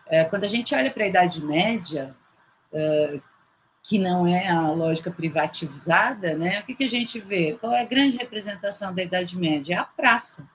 É, 0.07 0.25
quando 0.25 0.45
a 0.45 0.49
gente 0.49 0.75
olha 0.75 0.91
para 0.91 1.05
a 1.05 1.09
Idade 1.09 1.45
Média, 1.45 2.17
é, 2.73 3.21
que 3.83 3.99
não 3.99 4.27
é 4.27 4.49
a 4.49 4.71
lógica 4.71 5.11
privatizada, 5.11 6.37
né? 6.37 6.61
o 6.61 6.65
que, 6.65 6.75
que 6.75 6.85
a 6.85 6.89
gente 6.89 7.19
vê? 7.21 7.59
Qual 7.61 7.73
é 7.73 7.83
a 7.83 7.87
grande 7.87 8.17
representação 8.17 8.95
da 8.95 9.03
Idade 9.03 9.37
Média? 9.37 9.75
É 9.75 9.79
a 9.79 9.85
praça. 9.85 10.49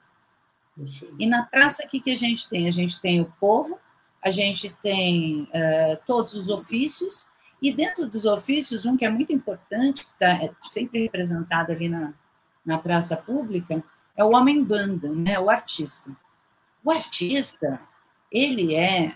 E 1.17 1.26
na 1.26 1.43
praça, 1.43 1.84
o 1.84 1.88
que, 1.88 1.99
que 1.99 2.11
a 2.11 2.15
gente 2.15 2.49
tem? 2.49 2.67
A 2.67 2.71
gente 2.71 2.99
tem 2.99 3.21
o 3.21 3.32
povo, 3.39 3.80
a 4.23 4.30
gente 4.30 4.69
tem 4.82 5.43
uh, 5.43 5.99
todos 6.05 6.34
os 6.34 6.49
ofícios, 6.49 7.28
e 7.61 7.71
dentro 7.71 8.07
dos 8.07 8.26
ofícios, 8.26 8.86
um 8.86 8.97
que 8.97 9.05
é 9.05 9.09
muito 9.09 9.32
importante, 9.32 10.05
que 10.05 10.11
está 10.11 10.43
é 10.43 10.51
sempre 10.61 11.03
representado 11.03 11.71
ali 11.71 11.88
na, 11.88 12.13
na 12.65 12.78
praça 12.78 13.15
pública 13.15 13.84
é 14.15 14.23
o 14.23 14.32
homem-banda, 14.32 15.09
né? 15.09 15.39
o 15.39 15.49
artista. 15.49 16.11
O 16.84 16.91
artista, 16.91 17.82
ele 18.32 18.76
é 18.76 19.15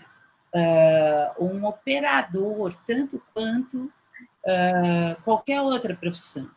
uh, 0.54 1.44
um 1.44 1.64
operador, 1.64 2.74
tanto 2.86 3.22
quanto 3.32 3.84
uh, 3.84 5.22
qualquer 5.24 5.60
outra 5.60 5.94
profissão, 5.94 6.50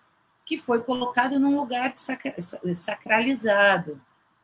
que 0.46 0.58
foi 0.58 0.84
colocado 0.84 1.40
num 1.40 1.56
lugar 1.56 1.94
sacralizado, 1.98 4.02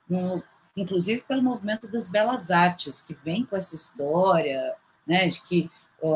num, 0.10 0.42
inclusive 0.76 1.22
pelo 1.22 1.44
movimento 1.44 1.90
das 1.90 2.08
belas 2.08 2.50
artes, 2.50 3.02
que 3.02 3.14
vem 3.14 3.46
com 3.46 3.56
essa 3.56 3.76
história 3.76 4.76
né, 5.06 5.28
de 5.28 5.42
que 5.42 5.70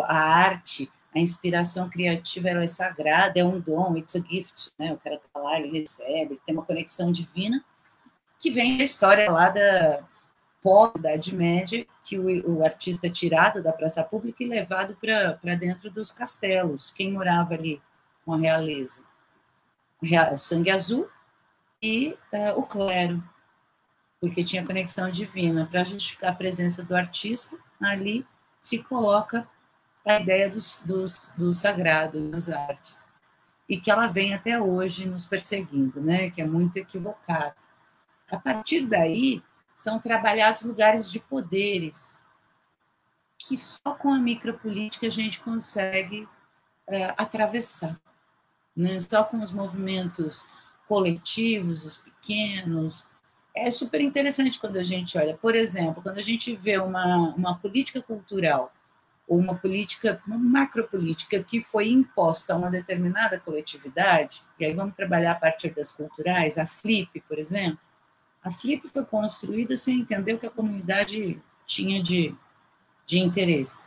a 0.08 0.18
arte 0.18 0.90
a 1.16 1.20
inspiração 1.20 1.90
criativa 1.90 2.50
ela 2.50 2.64
é 2.64 2.68
sagrada, 2.68 3.40
é 3.40 3.46
um 3.46 3.60
dom, 3.60 3.96
it's 3.98 4.16
a 4.16 4.20
gift, 4.20 4.72
né? 4.80 4.92
O 4.94 4.98
cara 4.98 5.22
tá 5.32 5.40
lá, 5.40 5.60
ele 5.60 5.80
recebe, 5.80 6.42
tem 6.46 6.56
uma 6.56 6.66
conexão 6.66 7.12
divina, 7.12 7.64
que 8.40 8.50
vem 8.50 8.78
da 8.78 8.84
história 8.84 9.32
lá 9.32 9.50
da 9.50 10.04
pós-Idade 10.62 11.36
Média, 11.36 11.86
que 12.04 12.18
o, 12.18 12.58
o, 12.58 12.64
artista 12.64 13.08
é 13.08 13.10
tirado 13.10 13.62
da 13.62 13.72
praça 13.72 14.04
pública 14.04 14.44
e 14.44 14.48
levado 14.48 14.96
para 14.96 15.56
dentro 15.56 15.92
dos 15.92 16.10
castelos. 16.10 16.92
Quem 16.92 17.12
morava 17.12 17.54
ali 17.54 17.82
com 18.26 18.34
a 18.34 18.38
realeza? 18.38 19.02
O 20.02 20.38
sangue 20.38 20.72
azul 20.72 21.08
e 21.82 22.18
uh, 22.34 22.58
o 22.60 22.64
clero, 22.64 23.24
porque 24.24 24.42
tinha 24.42 24.66
conexão 24.66 25.12
divina. 25.12 25.68
Para 25.70 25.84
justificar 25.84 26.32
a 26.32 26.36
presença 26.36 26.82
do 26.82 26.96
artista, 26.96 27.58
ali 27.82 28.26
se 28.58 28.82
coloca 28.82 29.46
a 30.06 30.18
ideia 30.18 30.50
do, 30.50 30.60
do, 30.86 31.06
do 31.36 31.54
sagrado 31.54 32.22
nas 32.22 32.48
artes 32.48 33.06
e 33.68 33.78
que 33.78 33.92
ela 33.92 34.08
vem 34.08 34.34
até 34.34 34.62
hoje 34.62 35.06
nos 35.06 35.28
perseguindo, 35.28 36.00
né? 36.00 36.30
Que 36.30 36.42
é 36.42 36.46
muito 36.46 36.78
equivocado. 36.78 37.58
A 38.32 38.38
partir 38.40 38.86
daí 38.86 39.44
são 39.76 40.00
trabalhados 40.00 40.62
lugares 40.62 41.12
de 41.12 41.20
poderes 41.20 42.24
que 43.38 43.58
só 43.58 43.94
com 43.94 44.14
a 44.14 44.20
micropolítica 44.20 45.06
a 45.06 45.12
gente 45.12 45.42
consegue 45.42 46.30
é, 46.88 47.14
atravessar, 47.18 48.00
né? 48.74 49.02
Só 49.02 49.26
com 49.26 49.42
os 49.42 49.52
movimentos 49.52 50.48
coletivos, 50.88 51.84
os 51.84 51.98
pequenos. 51.98 53.12
É 53.56 53.70
super 53.70 54.02
interessante 54.02 54.60
quando 54.60 54.78
a 54.78 54.84
gente 54.84 55.18
olha, 55.18 55.38
por 55.38 55.56
exemplo, 55.56 56.02
quando 56.02 56.18
a 56.18 56.22
gente 56.22 56.56
vê 56.56 56.78
uma, 56.80 57.34
uma 57.36 57.58
política 57.60 58.02
cultural 58.02 58.74
ou 59.28 59.38
uma 59.38 59.56
política, 59.56 60.22
uma 60.26 60.38
macropolítica 60.38 61.42
que 61.44 61.62
foi 61.62 61.90
imposta 61.90 62.54
a 62.54 62.58
uma 62.58 62.70
determinada 62.70 63.40
coletividade, 63.40 64.44
e 64.60 64.66
aí 64.66 64.74
vamos 64.74 64.96
trabalhar 64.96 65.32
a 65.32 65.36
partir 65.36 65.70
das 65.70 65.92
culturais, 65.92 66.58
a 66.58 66.66
FLIP, 66.66 67.22
por 67.22 67.38
exemplo, 67.38 67.80
a 68.44 68.52
FLIP 68.52 68.88
foi 68.90 69.06
construída 69.06 69.76
sem 69.78 70.02
entender 70.02 70.34
o 70.34 70.40
que 70.40 70.48
a 70.48 70.52
comunidade 70.52 71.42
tinha 71.66 72.04
de, 72.04 72.36
de 73.06 73.20
interesse. 73.20 73.86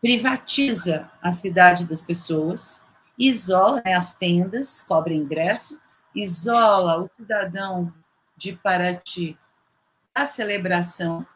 Privatiza 0.00 1.10
a 1.20 1.30
cidade 1.30 1.84
das 1.84 2.02
pessoas, 2.02 2.80
isola 3.18 3.82
né, 3.84 3.94
as 3.94 4.14
tendas, 4.14 4.82
cobra 4.82 5.12
ingresso, 5.12 5.80
isola 6.14 7.02
o 7.02 7.08
cidadão 7.08 7.92
de 8.36 8.56
Paraty 8.56 9.38
a 10.14 10.26
celebração 10.26 11.26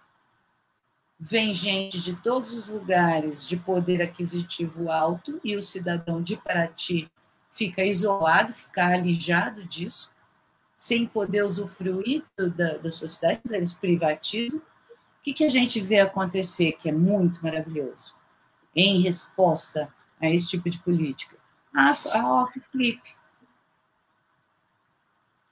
vem 1.18 1.52
gente 1.52 2.00
de 2.00 2.14
todos 2.14 2.52
os 2.52 2.68
lugares 2.68 3.44
de 3.44 3.56
poder 3.56 4.00
aquisitivo 4.00 4.88
alto 4.88 5.40
e 5.42 5.56
o 5.56 5.62
cidadão 5.62 6.22
de 6.22 6.36
Paraty 6.36 7.10
fica 7.50 7.84
isolado, 7.84 8.52
fica 8.52 8.86
alijado 8.86 9.64
disso, 9.64 10.12
sem 10.76 11.06
poder 11.08 11.44
usufruir 11.44 12.24
da, 12.36 12.76
da 12.76 12.90
sociedade, 12.90 13.40
eles 13.50 13.72
privatizam. 13.72 14.60
O 14.60 15.22
que, 15.24 15.32
que 15.32 15.44
a 15.44 15.48
gente 15.48 15.80
vê 15.80 15.98
acontecer, 15.98 16.72
que 16.72 16.88
é 16.88 16.92
muito 16.92 17.42
maravilhoso, 17.42 18.14
em 18.76 19.00
resposta 19.00 19.92
a 20.20 20.30
esse 20.30 20.46
tipo 20.46 20.70
de 20.70 20.78
política? 20.78 21.36
A, 21.74 21.90
a 21.90 22.42
off-flip, 22.42 23.02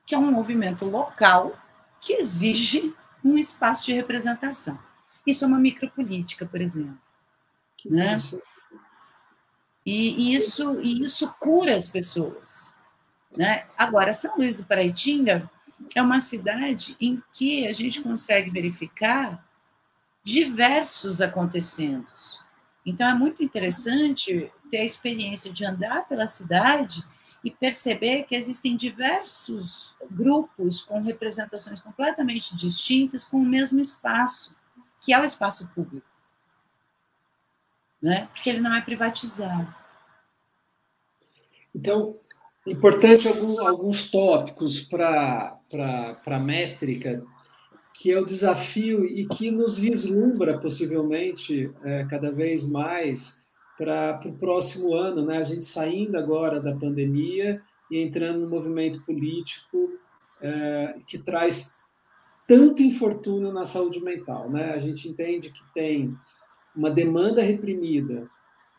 que 0.07 0.15
é 0.15 0.19
um 0.19 0.31
movimento 0.31 0.85
local 0.85 1.59
que 2.01 2.13
exige 2.13 2.95
um 3.25 3.37
espaço 3.37 3.85
de 3.85 3.93
representação. 3.93 4.79
Isso 5.27 5.45
é 5.45 5.49
uma 5.49 5.59
micropolítica, 5.59 6.47
por 6.47 6.61
exemplo. 6.61 6.99
Né? 7.85 8.15
E, 9.85 10.31
e, 10.31 10.35
isso, 10.37 10.81
e 10.81 11.03
isso 11.03 11.35
cura 11.41 11.75
as 11.75 11.89
pessoas. 11.89 12.73
Né? 13.37 13.67
Agora, 13.77 14.13
São 14.13 14.37
Luís 14.37 14.57
do 14.57 14.65
Paraitinga 14.65 15.51
é 15.95 16.01
uma 16.01 16.21
cidade 16.21 16.97
em 17.01 17.21
que 17.33 17.67
a 17.67 17.73
gente 17.73 18.01
consegue 18.01 18.51
verificar 18.51 19.45
diversos 20.23 21.21
acontecimentos. 21.21 22.41
Então, 22.85 23.09
é 23.09 23.15
muito 23.15 23.43
interessante 23.43 24.51
ter 24.71 24.79
a 24.79 24.85
experiência 24.85 25.53
de 25.53 25.65
andar 25.65 26.07
pela 26.09 26.27
cidade 26.27 27.05
e 27.47 27.51
perceber 27.53 28.25
que 28.25 28.35
existem 28.35 28.77
diversos 28.77 29.95
grupos 30.11 30.81
com 30.81 31.01
representações 31.01 31.81
completamente 31.81 32.57
distintas 32.57 33.23
com 33.23 33.37
o 33.37 33.45
mesmo 33.45 33.79
espaço 33.79 34.53
que 35.01 35.13
é 35.13 35.21
o 35.21 35.25
espaço 35.25 35.71
público, 35.73 36.09
né? 38.03 38.29
porque 38.33 38.51
ele 38.51 38.59
não 38.59 38.75
é 38.75 38.81
privatizado. 38.81 39.73
Então, 41.73 42.19
importante 42.67 43.29
alguns 43.29 44.11
tópicos 44.11 44.81
para 44.81 45.57
a 46.27 46.39
métrica, 46.41 47.25
que 47.95 48.11
é 48.11 48.19
o 48.19 48.25
desafio 48.25 49.05
e 49.07 49.29
que 49.29 49.53
nos 49.53 49.79
vislumbra, 49.79 50.59
possivelmente, 50.59 51.73
é, 51.85 52.05
cada 52.07 52.33
vez 52.33 52.69
mais 52.69 53.46
para 53.77 54.21
o 54.25 54.33
próximo 54.33 54.95
ano, 54.95 55.25
né? 55.25 55.39
a 55.39 55.43
gente 55.43 55.65
saindo 55.65 56.17
agora 56.17 56.61
da 56.61 56.75
pandemia 56.75 57.63
e 57.91 57.99
entrando 57.99 58.41
no 58.41 58.49
movimento 58.49 59.03
político 59.03 59.99
é, 60.41 60.97
que 61.07 61.19
traz 61.19 61.77
tanto 62.47 62.83
infortúnio 62.83 63.53
na 63.53 63.65
saúde 63.65 64.01
mental. 64.01 64.49
Né? 64.51 64.73
A 64.73 64.79
gente 64.79 65.09
entende 65.09 65.51
que 65.51 65.63
tem 65.75 66.17
uma 66.75 66.91
demanda 66.91 67.43
reprimida. 67.43 68.29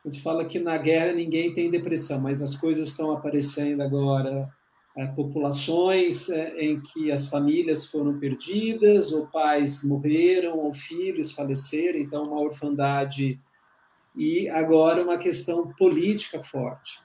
A 0.06 0.10
gente 0.10 0.22
fala 0.22 0.46
que 0.46 0.60
na 0.60 0.78
guerra 0.78 1.14
ninguém 1.14 1.54
tem 1.54 1.70
depressão, 1.70 2.22
mas 2.22 2.42
as 2.42 2.56
coisas 2.56 2.88
estão 2.88 3.12
aparecendo 3.12 3.82
agora. 3.82 4.50
É, 4.96 5.06
populações 5.06 6.28
é, 6.30 6.60
em 6.60 6.80
que 6.82 7.12
as 7.12 7.28
famílias 7.28 7.86
foram 7.86 8.18
perdidas, 8.18 9.12
ou 9.12 9.28
pais 9.28 9.84
morreram, 9.84 10.58
ou 10.58 10.74
filhos 10.74 11.32
faleceram, 11.32 12.00
então 12.00 12.24
uma 12.24 12.42
orfandade. 12.42 13.40
E 14.18 14.50
agora 14.50 15.04
uma 15.04 15.18
questão 15.18 15.68
política 15.78 16.42
forte. 16.42 17.00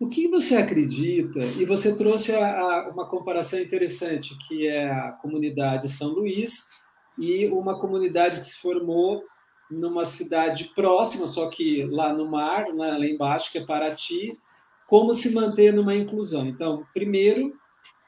O 0.00 0.08
que 0.08 0.26
você 0.26 0.56
acredita? 0.56 1.38
E 1.38 1.64
você 1.64 1.96
trouxe 1.96 2.34
a, 2.34 2.60
a, 2.60 2.90
uma 2.90 3.08
comparação 3.08 3.60
interessante, 3.60 4.36
que 4.48 4.66
é 4.66 4.90
a 4.90 5.12
comunidade 5.12 5.88
São 5.88 6.08
Luís 6.08 6.70
e 7.16 7.46
uma 7.46 7.78
comunidade 7.78 8.40
que 8.40 8.46
se 8.46 8.58
formou 8.58 9.22
numa 9.70 10.04
cidade 10.04 10.72
próxima, 10.74 11.26
só 11.26 11.48
que 11.48 11.84
lá 11.84 12.12
no 12.12 12.28
mar, 12.28 12.64
né, 12.74 12.98
lá 12.98 13.06
embaixo, 13.06 13.52
que 13.52 13.58
é 13.58 13.64
Paraty, 13.64 14.32
como 14.88 15.14
se 15.14 15.32
manter 15.32 15.72
numa 15.72 15.94
inclusão. 15.94 16.46
Então, 16.46 16.84
primeiro, 16.92 17.54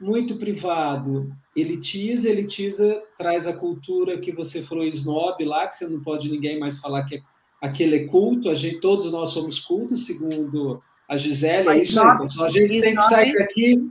muito 0.00 0.36
privado, 0.36 1.32
elitiza, 1.54 2.28
elitiza, 2.28 3.02
traz 3.16 3.46
a 3.46 3.56
cultura 3.56 4.18
que 4.18 4.32
você 4.32 4.62
falou 4.62 4.84
snob 4.84 5.44
lá, 5.44 5.66
que 5.68 5.76
você 5.76 5.88
não 5.88 6.02
pode 6.02 6.28
ninguém 6.30 6.58
mais 6.58 6.78
falar 6.78 7.04
que 7.04 7.22
aquele 7.64 7.96
é 7.96 8.04
culto, 8.06 8.50
a 8.50 8.54
gente, 8.54 8.78
todos 8.78 9.10
nós 9.10 9.30
somos 9.30 9.58
cultos, 9.58 10.04
segundo 10.04 10.82
a 11.08 11.16
Gisele, 11.16 11.68
é 11.70 11.78
isso 11.78 12.00
aí, 12.00 12.18
pessoal. 12.18 12.46
A 12.46 12.50
gente 12.50 12.80
tem 12.80 12.94
que 12.94 13.02
sair 13.02 13.32
daqui. 13.32 13.90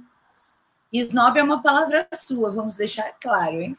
Snob 0.92 1.40
é 1.40 1.44
uma 1.44 1.62
palavra 1.62 2.08
sua, 2.14 2.52
vamos 2.52 2.78
deixar 2.78 3.12
claro, 3.20 3.60
hein? 3.60 3.76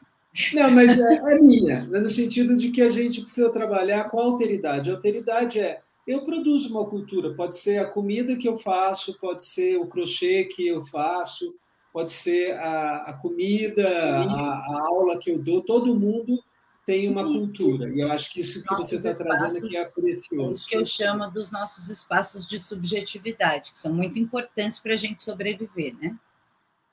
Não, 0.53 0.69
mas 0.69 0.99
é, 0.99 1.15
é 1.15 1.41
minha, 1.41 1.85
né? 1.85 1.99
no 1.99 2.09
sentido 2.09 2.57
de 2.57 2.71
que 2.71 2.81
a 2.81 2.89
gente 2.89 3.21
precisa 3.21 3.49
trabalhar 3.49 4.09
com 4.09 4.19
alteridade. 4.19 4.91
A 4.91 4.95
alteridade 4.95 5.61
é 5.61 5.79
eu 6.05 6.23
produzo 6.23 6.69
uma 6.71 6.85
cultura, 6.85 7.33
pode 7.33 7.57
ser 7.57 7.77
a 7.77 7.85
comida 7.85 8.35
que 8.35 8.47
eu 8.47 8.57
faço, 8.57 9.17
pode 9.17 9.45
ser 9.45 9.77
o 9.77 9.87
crochê 9.87 10.43
que 10.43 10.67
eu 10.67 10.85
faço, 10.85 11.55
pode 11.91 12.11
ser 12.11 12.51
a, 12.59 13.05
a 13.07 13.13
comida, 13.13 13.87
a, 13.87 14.23
a, 14.23 14.87
aula 14.87 15.17
que 15.17 15.31
eu 15.31 15.39
dou, 15.39 15.61
todo 15.61 15.97
mundo 15.97 16.43
tem 16.85 17.09
uma 17.09 17.23
cultura. 17.23 17.89
E 17.89 17.99
eu 17.99 18.11
acho 18.11 18.31
que 18.31 18.41
isso 18.41 18.63
que 18.63 18.75
você 18.75 18.97
está 18.97 19.13
trazendo 19.13 19.65
aqui 19.65 19.75
é 19.75 19.89
precioso. 19.89 20.51
Isso 20.51 20.67
que 20.67 20.77
eu 20.77 20.85
chamo 20.85 21.29
dos 21.31 21.51
nossos 21.51 21.89
espaços 21.89 22.45
de 22.47 22.59
subjetividade, 22.59 23.71
que 23.71 23.79
são 23.79 23.91
muito 23.91 24.19
importantes 24.19 24.79
para 24.79 24.93
a 24.93 24.97
gente 24.97 25.23
sobreviver, 25.23 25.95
né? 25.99 26.15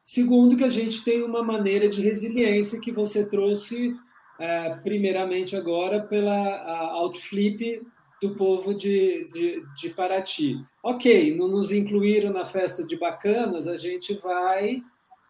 Segundo, 0.02 0.56
que 0.56 0.64
a 0.64 0.68
gente 0.68 1.04
tem 1.04 1.22
uma 1.22 1.42
maneira 1.42 1.88
de 1.88 2.00
resiliência 2.00 2.80
que 2.80 2.90
você 2.90 3.28
trouxe, 3.28 3.94
é, 4.38 4.70
primeiramente 4.82 5.54
agora, 5.54 6.00
pela 6.00 6.92
Outflip 6.94 7.82
do 8.20 8.34
povo 8.34 8.74
de, 8.74 9.28
de, 9.28 9.62
de 9.76 9.90
Paraty. 9.90 10.64
Ok, 10.82 11.36
não 11.36 11.48
nos 11.48 11.70
incluíram 11.70 12.32
na 12.32 12.46
festa 12.46 12.84
de 12.84 12.96
bacanas, 12.96 13.68
a 13.68 13.76
gente 13.76 14.14
vai 14.14 14.82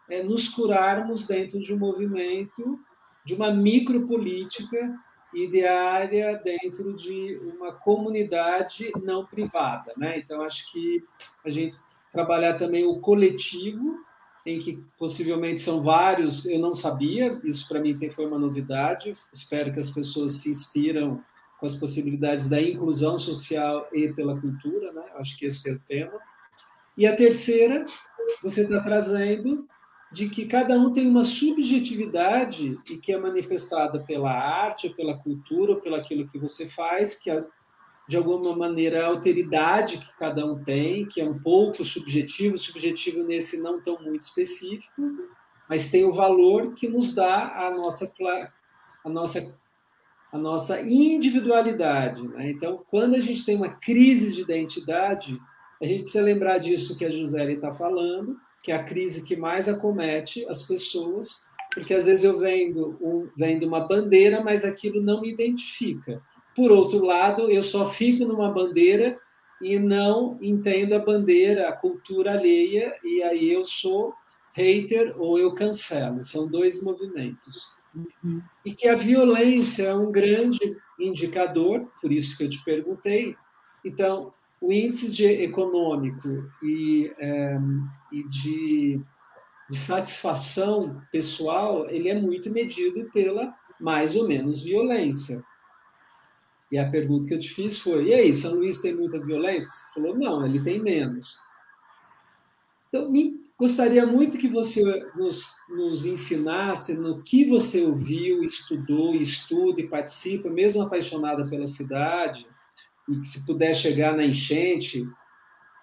é, 0.09 0.23
nos 0.23 0.49
curarmos 0.49 1.27
dentro 1.27 1.59
de 1.59 1.75
um 1.75 1.79
movimento 1.79 2.79
de 3.25 3.35
uma 3.35 3.51
micropolítica 3.51 4.95
ideária 5.35 6.41
dentro 6.45 6.95
de 6.95 7.41
uma 7.43 7.73
comunidade 7.73 8.93
não 9.03 9.25
privada. 9.25 9.93
Né? 9.97 10.19
Então, 10.19 10.43
acho 10.43 10.71
que 10.71 11.03
a 11.45 11.49
gente 11.49 11.79
trabalhar 12.11 12.55
também 12.55 12.85
o 12.85 13.01
coletivo, 13.01 13.95
em 14.45 14.59
que 14.59 14.83
possivelmente 14.99 15.61
são 15.61 15.83
vários, 15.83 16.45
eu 16.45 16.59
não 16.59 16.75
sabia, 16.75 17.31
isso 17.45 17.67
para 17.69 17.81
mim 17.81 17.97
foi 18.11 18.27
uma 18.27 18.39
novidade, 18.39 19.13
espero 19.33 19.73
que 19.73 19.81
as 19.81 19.89
pessoas 19.89 20.35
se 20.35 20.51
inspiram 20.51 21.23
com 21.59 21.67
as 21.67 21.77
possibilidades 21.77 22.49
da 22.49 22.61
inclusão 22.61 23.17
social 23.17 23.89
e 23.93 24.13
pela 24.13 24.39
cultura, 24.39 24.93
né? 24.93 25.05
acho 25.15 25.39
que 25.39 25.47
esse 25.47 25.71
é 25.71 25.73
o 25.73 25.79
tema. 25.79 26.19
E 26.99 27.07
a 27.07 27.15
terceira, 27.15 27.85
você 28.43 28.63
está 28.63 28.81
trazendo 28.81 29.67
de 30.13 30.29
que 30.29 30.45
cada 30.45 30.75
um 30.75 30.93
tem 30.93 31.09
uma 31.09 31.25
subjetividade 31.25 32.79
e 32.91 32.99
que 32.99 33.13
é 33.13 33.19
manifestada 33.19 33.99
pela 33.99 34.31
arte, 34.31 34.91
pela 34.91 35.17
cultura, 35.17 35.77
pelo 35.77 35.97
aquilo 35.97 36.29
que 36.29 36.39
você 36.39 36.69
faz, 36.69 37.19
que 37.19 37.31
é, 37.31 37.43
de 38.07 38.17
alguma 38.17 38.55
maneira 38.55 39.05
a 39.05 39.09
alteridade 39.09 39.99
que 39.99 40.19
cada 40.19 40.45
um 40.45 40.63
tem, 40.63 41.07
que 41.07 41.21
é 41.21 41.25
um 41.25 41.39
pouco 41.39 41.83
subjetivo, 41.83 42.59
subjetivo 42.59 43.23
nesse 43.25 43.63
não 43.63 43.83
tão 43.83 43.99
muito 44.03 44.23
específico, 44.23 45.03
mas 45.69 45.91
tem 45.91 46.05
o 46.05 46.13
valor 46.13 46.75
que 46.75 46.87
nos 46.87 47.15
dá 47.15 47.67
a 47.67 47.71
nossa 47.71 48.13
a 49.05 49.09
nossa 49.09 49.59
a 50.31 50.39
nossa 50.39 50.81
individualidade. 50.81 52.27
Né? 52.27 52.51
Então, 52.51 52.83
quando 52.91 53.15
a 53.15 53.21
gente 53.21 53.45
tem 53.45 53.55
uma 53.55 53.69
crise 53.69 54.33
de 54.33 54.41
identidade, 54.41 55.39
a 55.81 55.85
gente 55.85 56.05
precisa 56.05 56.25
lembrar 56.25 56.57
disso 56.57 56.97
que 56.97 57.05
a 57.05 57.11
Gisele 57.11 57.55
está 57.55 57.71
falando, 57.71 58.39
que 58.63 58.71
é 58.71 58.77
a 58.77 58.85
crise 58.85 59.25
que 59.25 59.37
mais 59.37 59.69
acomete 59.69 60.47
as 60.49 60.63
pessoas, 60.63 61.51
porque 61.75 61.95
às 61.95 62.07
vezes 62.07 62.25
eu 62.25 62.39
vendo, 62.39 62.97
um, 63.01 63.29
vendo 63.37 63.67
uma 63.67 63.81
bandeira, 63.81 64.43
mas 64.43 64.65
aquilo 64.65 65.01
não 65.01 65.21
me 65.21 65.31
identifica. 65.31 66.23
Por 66.55 66.71
outro 66.71 67.05
lado, 67.05 67.51
eu 67.51 67.63
só 67.63 67.91
fico 67.91 68.25
numa 68.25 68.51
bandeira 68.51 69.19
e 69.61 69.79
não 69.79 70.39
entendo 70.41 70.95
a 70.95 70.99
bandeira, 70.99 71.69
a 71.69 71.73
cultura 71.73 72.33
alheia, 72.33 72.95
e 73.03 73.23
aí 73.23 73.51
eu 73.51 73.65
sou 73.65 74.13
hater 74.55 75.15
ou 75.19 75.39
eu 75.39 75.55
cancelo. 75.55 76.23
São 76.23 76.49
dois 76.49 76.83
movimentos. 76.83 77.73
Uhum. 77.95 78.43
E 78.65 78.75
que 78.75 78.89
a 78.89 78.95
violência 78.95 79.85
é 79.85 79.95
um 79.95 80.11
grande 80.11 80.77
indicador, 80.99 81.91
por 82.01 82.13
isso 82.13 82.37
que 82.37 82.45
eu 82.45 82.49
te 82.49 82.63
perguntei. 82.65 83.35
Então, 83.85 84.33
o 84.63 84.73
índice 84.73 85.11
de 85.11 85.25
econômico 85.25 86.29
e, 86.63 87.13
é, 87.19 87.59
e 88.13 88.23
de, 88.29 89.01
de, 89.69 89.77
satisfação 89.77 91.03
pessoal 91.11 91.91
ele 91.91 92.09
é 92.09 92.15
muito 92.15 92.49
medido 92.49 93.11
pela 93.13 93.53
mais 93.81 94.15
ou 94.15 94.29
menos 94.29 94.63
violência. 94.63 95.43
E 96.71 96.79
a 96.79 96.89
pergunta 96.89 97.27
que 97.27 97.35
eu 97.35 97.39
te 97.39 97.51
fiz 97.51 97.77
foi: 97.77 98.07
e 98.07 98.15
aí, 98.15 98.33
São 98.33 98.55
Luís 98.55 98.81
tem 98.81 98.95
muita 98.95 99.19
violência? 99.19 99.69
Você 99.69 99.93
falou: 99.95 100.17
não, 100.17 100.47
ele 100.47 100.63
tem 100.63 100.81
menos. 100.81 101.37
Então, 102.89 103.11
me, 103.11 103.43
gostaria 103.59 104.07
muito 104.07 104.39
que 104.39 104.49
você 104.49 104.83
nos, 105.17 105.55
nos 105.69 106.07
ensinasse 106.07 106.97
no 106.99 107.21
que 107.21 107.45
você 107.47 107.83
ouviu, 107.83 108.45
estudou, 108.45 109.15
estuda 109.15 109.81
e 109.81 109.89
participa, 109.89 110.49
mesmo 110.49 110.83
apaixonada 110.83 111.49
pela 111.51 111.67
cidade, 111.67 112.47
e 113.09 113.25
se 113.27 113.45
puder 113.45 113.75
chegar 113.75 114.17
na 114.17 114.25
enchente, 114.25 115.07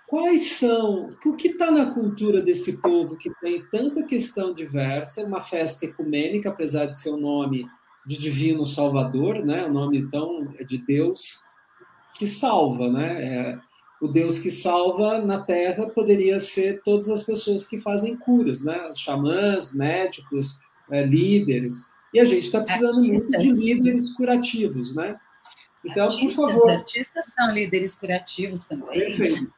quais 0.08 0.54
são, 0.54 1.10
o 1.26 1.36
que 1.36 1.50
está 1.50 1.70
na 1.70 1.94
cultura 1.94 2.42
desse 2.42 2.82
povo 2.82 3.18
que 3.18 3.30
tem 3.40 3.64
tanta 3.72 4.04
questão 4.04 4.54
diversa, 4.54 5.26
uma 5.26 5.42
festa 5.42 5.86
ecumênica, 5.86 6.50
apesar 6.50 6.86
de 6.86 6.98
seu 6.98 7.18
nome 7.18 7.68
de 8.06 8.18
divino 8.18 8.66
Salvador, 8.66 9.46
né, 9.46 9.66
o 9.66 9.72
nome 9.72 10.10
tão 10.10 10.48
é 10.58 10.64
de 10.64 10.78
Deus 10.80 11.50
que 12.20 12.28
salva, 12.28 12.92
né? 12.92 13.24
É, 13.24 13.60
o 14.02 14.08
Deus 14.08 14.40
que 14.40 14.52
salva 14.52 15.22
na 15.22 15.40
Terra 15.40 15.90
poderia 15.90 16.38
ser 16.38 16.82
todas 16.84 17.10
as 17.10 17.24
pessoas 17.24 17.66
que 17.66 17.80
fazem 17.80 18.18
curas, 18.18 18.64
né? 18.64 18.92
Xamãs, 18.94 19.74
médicos, 19.74 20.60
é, 20.92 21.06
líderes. 21.06 21.86
E 22.14 22.20
a 22.20 22.26
gente 22.26 22.46
está 22.46 22.62
precisando 22.62 23.02
muito 23.02 23.30
de 23.30 23.52
líderes 23.52 24.12
curativos, 24.14 24.94
né? 24.94 25.18
Então, 25.84 26.06
artistas, 26.06 26.36
por 26.36 26.52
favor. 26.52 26.70
Artistas 26.72 27.26
são 27.28 27.52
líderes 27.52 27.96
curativos 27.96 28.66
também. 28.66 29.18
Perfeito. 29.18 29.54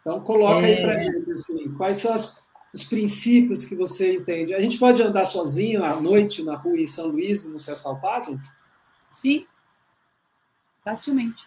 Então, 0.00 0.20
coloca 0.20 0.66
é... 0.66 0.76
aí 0.76 0.82
para 0.82 1.00
gente 1.00 1.30
assim, 1.32 1.72
quais 1.72 1.96
são 1.96 2.14
as, 2.14 2.42
os 2.72 2.84
princípios 2.84 3.64
que 3.64 3.74
você 3.74 4.14
entende. 4.14 4.54
A 4.54 4.60
gente 4.60 4.78
pode 4.78 5.02
andar 5.02 5.24
sozinho 5.24 5.84
à 5.84 6.00
noite 6.00 6.42
na 6.42 6.56
rua 6.56 6.78
em 6.78 6.86
São 6.86 7.08
Luís 7.08 7.44
e 7.44 7.50
não 7.50 7.58
ser 7.58 7.72
assaltado? 7.72 8.40
Sim, 9.12 9.46
facilmente. 10.84 11.42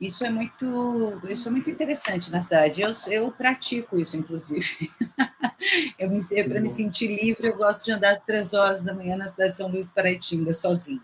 Isso 0.00 0.24
é 0.24 0.30
muito, 0.30 1.20
isso 1.28 1.46
é 1.46 1.50
muito 1.50 1.68
interessante 1.68 2.30
na 2.30 2.40
cidade. 2.40 2.80
Eu, 2.80 2.90
eu 3.08 3.30
pratico 3.30 3.98
isso, 3.98 4.16
inclusive. 4.16 4.90
eu 5.98 6.48
para 6.48 6.60
me 6.60 6.68
sentir 6.68 7.08
livre, 7.08 7.48
eu 7.48 7.56
gosto 7.56 7.84
de 7.84 7.92
andar 7.92 8.12
às 8.12 8.18
três 8.20 8.54
horas 8.54 8.82
da 8.82 8.94
manhã 8.94 9.16
na 9.16 9.28
cidade 9.28 9.50
de 9.50 9.56
São 9.58 9.68
Luís 9.68 9.86
do 9.86 9.92
Paraitinga, 9.92 10.54
sozinho, 10.54 11.02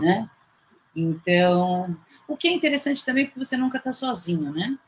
né? 0.00 0.28
Então, 0.94 1.96
o 2.26 2.36
que 2.36 2.48
é 2.48 2.52
interessante 2.52 3.04
também, 3.04 3.26
porque 3.26 3.42
você 3.42 3.56
nunca 3.56 3.78
está 3.78 3.92
sozinho, 3.92 4.52
né? 4.52 4.78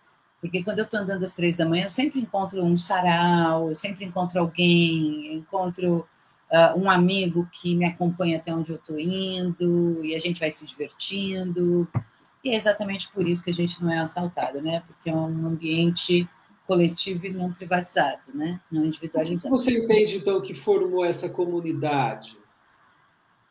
Porque 0.40 0.64
quando 0.64 0.80
eu 0.80 0.84
estou 0.84 0.98
andando 0.98 1.22
às 1.22 1.32
três 1.32 1.54
da 1.54 1.64
manhã, 1.64 1.84
eu 1.84 1.88
sempre 1.88 2.20
encontro 2.20 2.64
um 2.64 2.76
sarau, 2.76 3.68
eu 3.68 3.74
sempre 3.74 4.04
encontro 4.04 4.40
alguém, 4.40 5.34
encontro 5.34 6.06
uh, 6.50 6.80
um 6.80 6.90
amigo 6.90 7.48
que 7.52 7.76
me 7.76 7.84
acompanha 7.84 8.38
até 8.38 8.52
onde 8.52 8.72
eu 8.72 8.76
estou 8.76 8.98
indo, 8.98 10.04
e 10.04 10.14
a 10.14 10.18
gente 10.18 10.40
vai 10.40 10.50
se 10.50 10.66
divertindo. 10.66 11.86
E 12.44 12.50
é 12.50 12.56
exatamente 12.56 13.08
por 13.12 13.26
isso 13.26 13.44
que 13.44 13.50
a 13.50 13.54
gente 13.54 13.80
não 13.80 13.92
é 13.92 13.98
assaltado, 13.98 14.60
né? 14.60 14.82
Porque 14.88 15.08
é 15.08 15.14
um 15.14 15.46
ambiente 15.46 16.28
coletivo 16.66 17.26
e 17.26 17.30
não 17.30 17.52
privatizado, 17.52 18.22
né? 18.34 18.60
Não 18.70 18.84
individualizado. 18.84 19.54
O 19.54 19.58
que 19.58 19.64
você 19.64 19.78
entende, 19.78 20.16
então, 20.16 20.40
que 20.40 20.54
formou 20.54 21.04
essa 21.04 21.30
comunidade? 21.30 22.36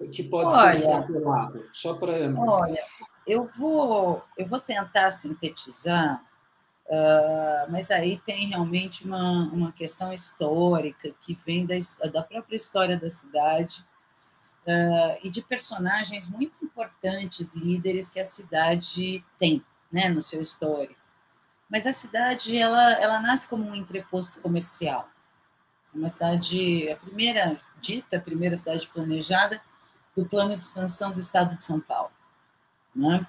Que 0.09 0.23
pode 0.23 0.53
olha, 0.53 0.73
ser 0.73 0.85
extrapolado? 0.85 1.69
Só 1.73 1.93
para... 1.95 2.13
Olha, 2.37 2.83
eu 3.27 3.45
vou, 3.45 4.23
eu 4.37 4.45
vou 4.45 4.59
tentar 4.59 5.11
sintetizar, 5.11 6.23
uh, 6.87 7.71
mas 7.71 7.91
aí 7.91 8.17
tem 8.17 8.47
realmente 8.47 9.05
uma, 9.05 9.49
uma 9.51 9.71
questão 9.71 10.11
histórica 10.11 11.13
que 11.19 11.33
vem 11.45 11.65
da, 11.65 11.75
da 12.11 12.23
própria 12.23 12.55
história 12.55 12.97
da 12.97 13.09
cidade, 13.09 13.85
uh, 14.65 15.19
e 15.23 15.29
de 15.29 15.41
personagens 15.41 16.27
muito 16.27 16.63
importantes, 16.63 17.55
líderes 17.55 18.09
que 18.09 18.19
a 18.19 18.25
cidade 18.25 19.23
tem 19.37 19.63
né, 19.91 20.09
no 20.09 20.21
seu 20.21 20.41
histórico. 20.41 20.99
Mas 21.69 21.85
a 21.87 21.93
cidade 21.93 22.57
ela, 22.57 22.93
ela 22.93 23.21
nasce 23.21 23.47
como 23.47 23.63
um 23.63 23.75
entreposto 23.75 24.41
comercial. 24.41 25.07
Uma 25.93 26.09
cidade, 26.09 26.89
a 26.89 26.97
primeira 26.97 27.57
dita, 27.81 28.17
a 28.17 28.21
primeira 28.21 28.55
cidade 28.55 28.87
planejada 28.87 29.61
do 30.16 30.26
plano 30.26 30.57
de 30.57 30.64
expansão 30.64 31.12
do 31.12 31.20
estado 31.20 31.55
de 31.55 31.64
São 31.64 31.80
Paulo. 31.80 32.12
Né? 32.95 33.26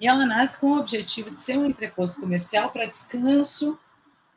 E 0.00 0.06
ela 0.06 0.24
nasce 0.24 0.60
com 0.60 0.72
o 0.72 0.78
objetivo 0.78 1.30
de 1.30 1.40
ser 1.40 1.58
um 1.58 1.66
entreposto 1.66 2.20
comercial 2.20 2.70
para 2.70 2.86
descanso 2.86 3.78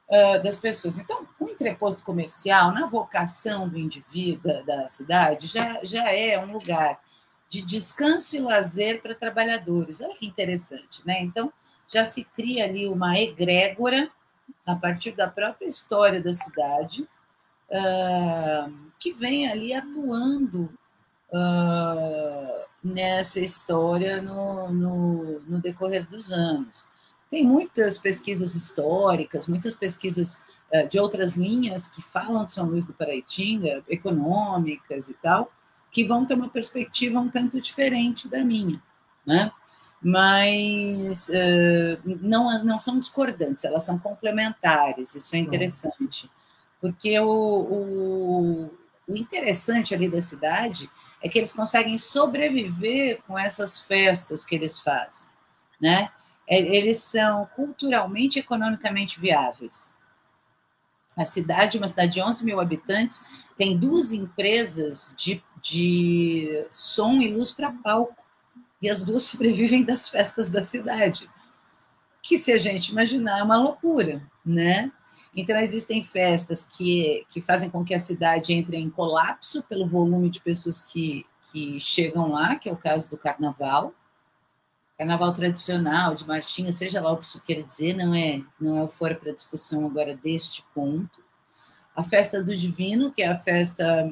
uh, 0.09 0.43
das 0.43 0.57
pessoas. 0.57 0.97
Então, 0.99 1.27
o 1.39 1.49
entreposto 1.49 2.03
comercial, 2.03 2.73
na 2.73 2.87
vocação 2.87 3.69
do 3.69 3.77
indivíduo, 3.77 4.41
da, 4.41 4.61
da 4.61 4.87
cidade, 4.87 5.47
já, 5.47 5.79
já 5.83 6.11
é 6.11 6.43
um 6.43 6.51
lugar 6.51 6.99
de 7.47 7.61
descanso 7.61 8.35
e 8.35 8.39
lazer 8.39 9.01
para 9.01 9.13
trabalhadores. 9.13 10.01
Olha 10.01 10.15
que 10.15 10.25
interessante, 10.25 11.05
né? 11.05 11.21
Então, 11.21 11.53
já 11.87 12.05
se 12.05 12.23
cria 12.23 12.63
ali 12.63 12.87
uma 12.87 13.19
egrégora, 13.19 14.09
a 14.65 14.75
partir 14.75 15.11
da 15.11 15.29
própria 15.29 15.67
história 15.67 16.21
da 16.23 16.33
cidade, 16.33 17.07
uh, 17.69 18.91
que 18.97 19.11
vem 19.11 19.49
ali 19.49 19.73
atuando 19.73 20.73
uh, 21.31 22.65
nessa 22.83 23.39
história 23.39 24.21
no, 24.21 24.71
no, 24.71 25.39
no, 25.41 25.59
decorrer 25.59 26.07
dos 26.07 26.31
anos. 26.31 26.85
Tem 27.29 27.45
muitas 27.45 27.97
pesquisas 27.97 28.55
históricas, 28.55 29.47
muitas 29.47 29.75
pesquisas 29.75 30.41
uh, 30.73 30.87
de 30.89 30.99
outras 30.99 31.35
linhas 31.35 31.87
que 31.87 32.01
falam 32.01 32.45
de 32.45 32.51
São 32.51 32.65
Luís 32.65 32.85
do 32.85 32.93
Paraitinga, 32.93 33.83
econômicas 33.87 35.09
e 35.09 35.13
tal, 35.15 35.51
que 35.91 36.05
vão 36.05 36.25
ter 36.25 36.33
uma 36.33 36.49
perspectiva 36.49 37.19
um 37.19 37.29
tanto 37.29 37.59
diferente 37.61 38.29
da 38.29 38.43
minha, 38.43 38.81
né? 39.25 39.51
Mas 40.03 41.29
uh, 41.29 42.01
não, 42.03 42.63
não 42.63 42.79
são 42.79 42.97
discordantes, 42.97 43.63
elas 43.63 43.83
são 43.83 43.99
complementares, 43.99 45.13
isso 45.13 45.35
é 45.35 45.39
interessante. 45.39 46.29
Porque 46.79 47.19
o, 47.19 47.29
o, 47.29 48.71
o 49.07 49.15
interessante 49.15 49.93
ali 49.93 50.09
da 50.09 50.19
cidade 50.19 50.89
é 51.23 51.29
que 51.29 51.37
eles 51.37 51.51
conseguem 51.51 51.97
sobreviver 51.97 53.21
com 53.27 53.37
essas 53.37 53.79
festas 53.79 54.43
que 54.43 54.55
eles 54.55 54.79
fazem, 54.79 55.29
né? 55.79 56.09
É, 56.47 56.59
eles 56.59 56.97
são 56.97 57.45
culturalmente 57.55 58.37
e 58.37 58.41
economicamente 58.41 59.19
viáveis. 59.19 59.95
A 61.15 61.25
cidade, 61.25 61.77
uma 61.77 61.87
cidade 61.87 62.13
de 62.13 62.21
11 62.21 62.43
mil 62.43 62.59
habitantes, 62.59 63.23
tem 63.55 63.77
duas 63.77 64.11
empresas 64.11 65.13
de, 65.17 65.43
de 65.61 66.65
som 66.71 67.13
e 67.21 67.33
luz 67.33 67.51
para 67.51 67.71
palco. 67.71 68.15
E 68.81 68.89
as 68.89 69.03
duas 69.03 69.23
sobrevivem 69.31 69.83
das 69.83 70.09
festas 70.09 70.49
da 70.49 70.61
cidade. 70.61 71.29
Que, 72.21 72.37
se 72.37 72.51
a 72.51 72.57
gente 72.57 72.89
imaginar, 72.89 73.39
é 73.39 73.43
uma 73.43 73.57
loucura, 73.57 74.21
né? 74.45 74.91
Então, 75.35 75.57
existem 75.57 76.01
festas 76.01 76.65
que, 76.65 77.25
que 77.29 77.41
fazem 77.41 77.69
com 77.69 77.85
que 77.85 77.93
a 77.93 77.99
cidade 77.99 78.53
entre 78.53 78.77
em 78.77 78.89
colapso 78.89 79.63
pelo 79.63 79.87
volume 79.87 80.29
de 80.29 80.41
pessoas 80.41 80.83
que, 80.83 81.25
que 81.51 81.79
chegam 81.79 82.31
lá, 82.31 82.55
que 82.55 82.67
é 82.67 82.71
o 82.71 82.77
caso 82.77 83.09
do 83.09 83.17
carnaval 83.17 83.93
carnaval 85.01 85.33
tradicional, 85.33 86.13
de 86.13 86.27
marchinha, 86.27 86.71
seja 86.71 87.01
lá 87.01 87.11
o 87.11 87.17
que 87.17 87.25
isso 87.25 87.41
quer 87.41 87.63
dizer, 87.63 87.95
não 87.95 88.13
é, 88.13 88.43
não 88.59 88.77
é 88.77 88.83
o 88.83 88.87
fora 88.87 89.15
para 89.15 89.33
discussão 89.33 89.83
agora 89.83 90.15
deste 90.15 90.63
ponto. 90.75 91.23
A 91.95 92.03
festa 92.03 92.43
do 92.43 92.55
divino, 92.55 93.11
que 93.11 93.23
é 93.23 93.27
a 93.27 93.35
festa 93.35 94.11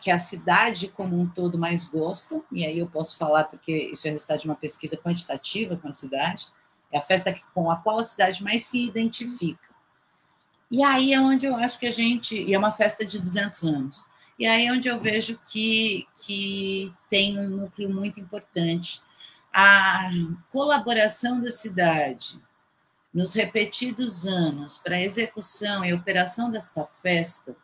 que 0.00 0.10
a 0.12 0.18
cidade 0.18 0.86
como 0.86 1.20
um 1.20 1.28
todo 1.28 1.58
mais 1.58 1.86
gosta, 1.86 2.40
e 2.52 2.64
aí 2.64 2.78
eu 2.78 2.86
posso 2.86 3.18
falar 3.18 3.44
porque 3.44 3.90
isso 3.92 4.06
é 4.06 4.12
resultado 4.12 4.38
de 4.38 4.46
uma 4.46 4.54
pesquisa 4.54 4.96
quantitativa 4.96 5.76
com 5.76 5.88
a 5.88 5.92
cidade, 5.92 6.46
é 6.92 6.98
a 6.98 7.02
festa 7.02 7.36
com 7.52 7.68
a 7.68 7.76
qual 7.76 7.98
a 7.98 8.04
cidade 8.04 8.44
mais 8.44 8.62
se 8.64 8.86
identifica. 8.86 9.69
E 10.70 10.82
aí 10.84 11.12
é 11.12 11.20
onde 11.20 11.46
eu 11.46 11.56
acho 11.56 11.78
que 11.78 11.86
a 11.86 11.90
gente, 11.90 12.40
e 12.40 12.54
é 12.54 12.58
uma 12.58 12.70
festa 12.70 13.04
de 13.04 13.18
200 13.18 13.64
anos, 13.64 14.04
e 14.38 14.46
aí 14.46 14.66
é 14.66 14.72
onde 14.72 14.88
eu 14.88 14.98
vejo 15.00 15.38
que, 15.46 16.06
que 16.16 16.92
tem 17.08 17.38
um 17.38 17.48
núcleo 17.48 17.92
muito 17.92 18.20
importante, 18.20 19.02
a 19.52 20.08
colaboração 20.50 21.42
da 21.42 21.50
cidade 21.50 22.40
nos 23.12 23.34
repetidos 23.34 24.26
anos 24.26 24.78
para 24.78 24.96
a 24.96 25.02
execução 25.02 25.84
e 25.84 25.92
operação 25.92 26.50
desta 26.50 26.86
festa 26.86 27.56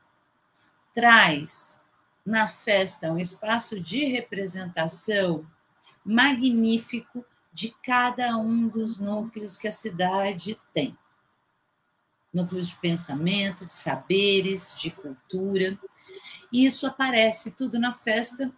traz 0.92 1.84
na 2.24 2.48
festa 2.48 3.12
um 3.12 3.18
espaço 3.18 3.78
de 3.78 4.04
representação 4.07 5.46
magnífico 6.04 7.24
de 7.52 7.74
cada 7.82 8.36
um 8.36 8.66
dos 8.66 8.98
núcleos 8.98 9.57
que 9.57 9.68
a 9.68 9.72
cidade 9.72 10.59
tem. 10.72 10.98
Núcleos 12.37 12.68
de 12.68 12.76
pensamento, 12.76 13.66
de 13.66 13.74
saberes, 13.74 14.76
de 14.78 14.91
cultura. 14.91 15.78
E 16.53 16.64
isso 16.66 16.87
aparece 16.87 17.51
tudo 17.51 17.78
na 17.78 17.93
festa 17.93 18.53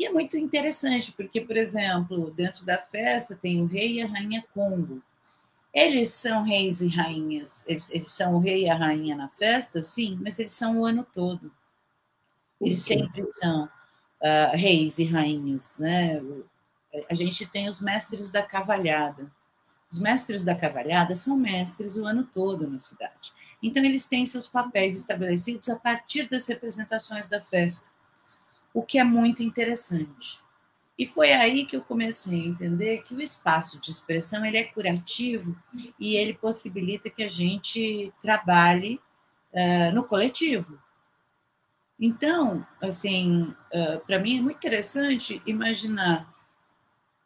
e 0.00 0.06
é 0.06 0.10
muito 0.10 0.38
interessante, 0.38 1.12
porque, 1.12 1.42
por 1.42 1.58
exemplo, 1.58 2.30
dentro 2.30 2.64
da 2.64 2.78
festa 2.78 3.36
tem 3.36 3.60
o 3.60 3.66
rei 3.66 3.96
e 3.96 4.02
a 4.02 4.06
rainha 4.06 4.42
Congo. 4.54 5.02
Eles 5.74 6.12
são 6.12 6.42
reis 6.42 6.80
e 6.80 6.88
rainhas, 6.88 7.68
eles, 7.68 7.90
eles 7.90 8.10
são 8.10 8.34
o 8.34 8.38
rei 8.38 8.64
e 8.64 8.70
a 8.70 8.74
rainha 8.74 9.14
na 9.14 9.28
festa, 9.28 9.82
sim, 9.82 10.18
mas 10.22 10.38
eles 10.38 10.52
são 10.52 10.78
o 10.78 10.86
ano 10.86 11.06
todo. 11.12 11.52
Eles 12.58 12.80
sempre 12.80 13.22
são 13.24 13.64
uh, 13.66 14.56
reis 14.56 14.98
e 14.98 15.04
rainhas, 15.04 15.76
né? 15.78 16.18
A 17.10 17.14
gente 17.14 17.44
tem 17.44 17.68
os 17.68 17.82
mestres 17.82 18.30
da 18.30 18.42
cavalhada, 18.42 19.30
Os 19.90 19.98
mestres 19.98 20.44
da 20.44 20.54
cavalhada 20.54 21.16
são 21.16 21.36
mestres 21.36 21.96
o 21.96 22.04
ano 22.04 22.24
todo 22.24 22.68
na 22.68 22.78
cidade. 22.78 23.32
Então, 23.62 23.84
eles 23.84 24.06
têm 24.06 24.24
seus 24.24 24.46
papéis 24.46 24.96
estabelecidos 24.96 25.68
a 25.68 25.76
partir 25.76 26.28
das 26.28 26.46
representações 26.46 27.28
da 27.28 27.40
festa, 27.40 27.90
o 28.72 28.82
que 28.82 28.98
é 28.98 29.04
muito 29.04 29.42
interessante. 29.42 30.40
E 30.96 31.06
foi 31.06 31.32
aí 31.32 31.64
que 31.64 31.74
eu 31.74 31.80
comecei 31.80 32.42
a 32.42 32.46
entender 32.46 33.02
que 33.02 33.14
o 33.14 33.22
espaço 33.22 33.80
de 33.80 33.90
expressão 33.90 34.44
ele 34.44 34.58
é 34.58 34.64
curativo 34.64 35.56
e 35.98 36.14
ele 36.14 36.34
possibilita 36.34 37.08
que 37.08 37.22
a 37.22 37.28
gente 37.28 38.12
trabalhe 38.20 39.00
uh, 39.52 39.94
no 39.94 40.04
coletivo. 40.04 40.78
Então, 41.98 42.66
assim, 42.80 43.44
uh, 43.72 44.04
para 44.06 44.18
mim 44.18 44.38
é 44.38 44.42
muito 44.42 44.58
interessante 44.58 45.42
imaginar 45.46 46.30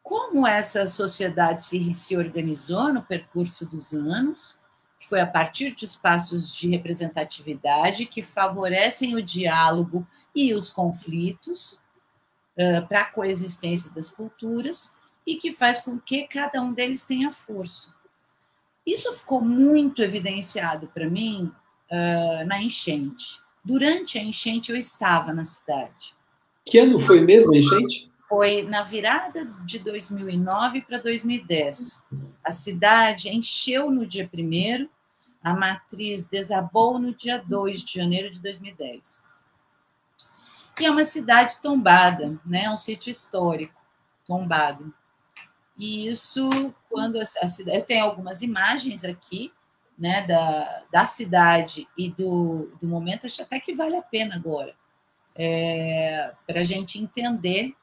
como 0.05 0.45
essa 0.45 0.85
sociedade 0.85 1.63
se, 1.63 1.95
se 1.95 2.15
organizou 2.15 2.93
no 2.93 3.01
percurso 3.01 3.65
dos 3.65 3.91
anos, 3.91 4.55
que 4.99 5.09
foi 5.09 5.19
a 5.19 5.25
partir 5.25 5.73
de 5.73 5.83
espaços 5.83 6.53
de 6.53 6.69
representatividade 6.69 8.05
que 8.05 8.21
favorecem 8.21 9.15
o 9.15 9.23
diálogo 9.23 10.07
e 10.35 10.53
os 10.53 10.69
conflitos, 10.69 11.81
uh, 12.55 12.87
para 12.87 13.01
a 13.01 13.11
coexistência 13.11 13.91
das 13.95 14.11
culturas 14.11 14.93
e 15.25 15.37
que 15.37 15.51
faz 15.51 15.79
com 15.81 15.99
que 15.99 16.27
cada 16.27 16.61
um 16.61 16.71
deles 16.71 17.03
tenha 17.03 17.31
força. 17.31 17.91
Isso 18.85 19.11
ficou 19.11 19.41
muito 19.41 20.03
evidenciado 20.03 20.85
para 20.93 21.09
mim 21.09 21.51
uh, 21.89 22.45
na 22.45 22.61
enchente. 22.61 23.41
Durante 23.63 24.19
a 24.19 24.23
enchente, 24.23 24.71
eu 24.71 24.77
estava 24.77 25.33
na 25.33 25.43
cidade. 25.43 26.15
Que 26.63 26.77
ano 26.77 26.99
foi 26.99 27.21
mesmo 27.21 27.55
a 27.55 27.57
enchente? 27.57 28.13
Foi 28.27 28.63
na 28.63 28.81
virada 28.81 29.45
de 29.65 29.79
2009 29.79 30.81
para 30.81 30.97
2010. 30.97 32.03
A 32.43 32.51
cidade 32.51 33.29
encheu 33.29 33.91
no 33.91 34.05
dia 34.05 34.29
1 34.33 34.89
a 35.43 35.53
matriz 35.53 36.25
desabou 36.25 36.97
no 36.97 37.13
dia 37.13 37.37
2 37.37 37.81
de 37.81 37.93
janeiro 37.93 38.31
de 38.31 38.39
2010 38.39 39.23
que 40.75 40.85
é 40.85 40.91
uma 40.91 41.05
cidade 41.05 41.61
tombada, 41.61 42.39
né? 42.45 42.69
um 42.69 42.77
sítio 42.77 43.09
histórico 43.09 43.81
tombado. 44.27 44.93
E 45.77 46.07
isso, 46.07 46.49
quando 46.89 47.17
a, 47.17 47.21
a 47.21 47.47
cidade. 47.47 47.77
Eu 47.77 47.85
tenho 47.85 48.05
algumas 48.05 48.41
imagens 48.41 49.03
aqui 49.03 49.53
né, 49.97 50.25
da, 50.27 50.83
da 50.91 51.05
cidade 51.05 51.87
e 51.97 52.11
do, 52.11 52.71
do 52.81 52.87
momento, 52.87 53.25
acho 53.25 53.41
até 53.41 53.59
que 53.59 53.73
vale 53.73 53.95
a 53.95 54.01
pena 54.01 54.35
agora, 54.35 54.75
é, 55.33 56.33
para 56.45 56.61
a 56.61 56.63
gente 56.63 57.01
entender 57.01 57.73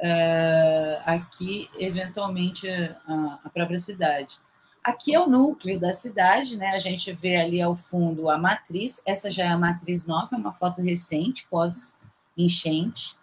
é, 0.00 1.00
aqui, 1.04 1.68
eventualmente, 1.78 2.68
a, 2.68 3.38
a 3.44 3.50
própria 3.50 3.78
cidade. 3.78 4.38
Aqui 4.82 5.14
é 5.14 5.20
o 5.20 5.28
núcleo 5.28 5.78
da 5.78 5.92
cidade, 5.92 6.56
né? 6.56 6.70
A 6.70 6.78
gente 6.78 7.12
vê 7.12 7.36
ali 7.36 7.60
ao 7.60 7.76
fundo 7.76 8.30
a 8.30 8.38
matriz. 8.38 9.02
Essa 9.04 9.30
já 9.30 9.44
é 9.44 9.48
a 9.48 9.58
matriz 9.58 10.06
nova, 10.06 10.34
é 10.34 10.38
uma 10.38 10.52
foto 10.52 10.80
recente, 10.80 11.46
pós 11.50 11.94
enchente. 12.36 13.14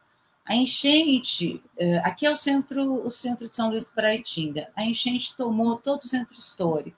A 0.45 0.55
enchente, 0.55 1.61
eh, 1.77 1.97
aqui 2.05 2.25
é 2.25 2.31
o 2.31 2.37
centro, 2.37 3.05
o 3.05 3.09
centro 3.09 3.49
de 3.49 3.55
São 3.55 3.69
Luís 3.69 3.83
do 3.83 3.91
Paraitinga. 3.91 4.69
A 4.75 4.83
enchente 4.83 5.35
tomou 5.35 5.77
todo 5.77 6.01
o 6.01 6.07
centro 6.07 6.37
histórico. 6.37 6.97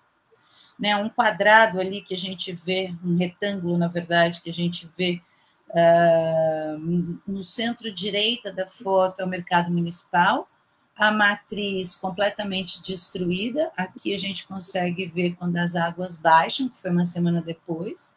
Né, 0.78 0.96
um 0.96 1.10
quadrado 1.10 1.78
ali 1.80 2.02
que 2.02 2.14
a 2.14 2.18
gente 2.18 2.54
vê, 2.54 2.96
um 3.04 3.18
retângulo, 3.18 3.78
na 3.78 3.90
verdade, 3.90 4.42
que 4.42 4.50
a 4.50 4.54
gente 4.54 4.88
vê 4.98 5.22
uh, 5.70 7.22
no 7.28 7.44
centro 7.44 7.92
direita 7.92 8.52
da 8.52 8.68
foto 8.68 9.22
é 9.22 9.26
o 9.26 9.30
mercado 9.30 9.72
municipal, 9.72 10.48
a 10.96 11.12
matriz 11.12 11.96
completamente 11.96 12.82
destruída. 12.84 13.72
Aqui 13.78 14.14
a 14.14 14.18
gente 14.18 14.46
consegue 14.46 15.06
ver 15.06 15.36
quando 15.36 15.56
as 15.58 15.76
águas 15.76 16.18
baixam, 16.18 16.68
que 16.68 16.78
foi 16.78 16.92
uma 16.92 17.06
semana 17.06 17.42
depois. 17.42 18.14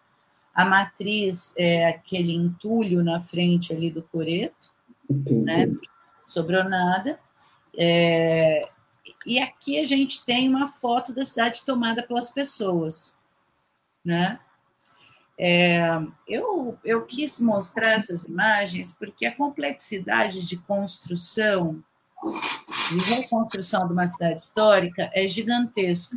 A 0.53 0.65
matriz 0.65 1.55
é 1.57 1.89
aquele 1.89 2.35
entulho 2.35 3.05
na 3.05 3.21
frente 3.21 3.73
ali 3.73 3.91
do 3.91 4.03
coreto, 4.03 4.73
Entendi. 5.09 5.45
né? 5.45 5.67
Sobrou 6.27 6.65
nada. 6.65 7.19
É... 7.79 8.69
E 9.25 9.39
aqui 9.39 9.79
a 9.79 9.85
gente 9.85 10.25
tem 10.25 10.49
uma 10.49 10.67
foto 10.67 11.15
da 11.15 11.25
cidade 11.25 11.65
tomada 11.65 12.03
pelas 12.03 12.31
pessoas, 12.31 13.17
né? 14.05 14.41
É, 15.45 16.01
eu, 16.29 16.79
eu 16.85 17.05
quis 17.05 17.41
mostrar 17.41 17.95
essas 17.95 18.27
imagens 18.27 18.95
porque 18.97 19.27
a 19.27 19.35
complexidade 19.35 20.47
de 20.47 20.57
construção 20.57 21.83
de 22.89 22.99
reconstrução 23.13 23.85
de 23.89 23.93
uma 23.93 24.07
cidade 24.07 24.41
histórica 24.41 25.11
é 25.13 25.27
gigantesca. 25.27 26.17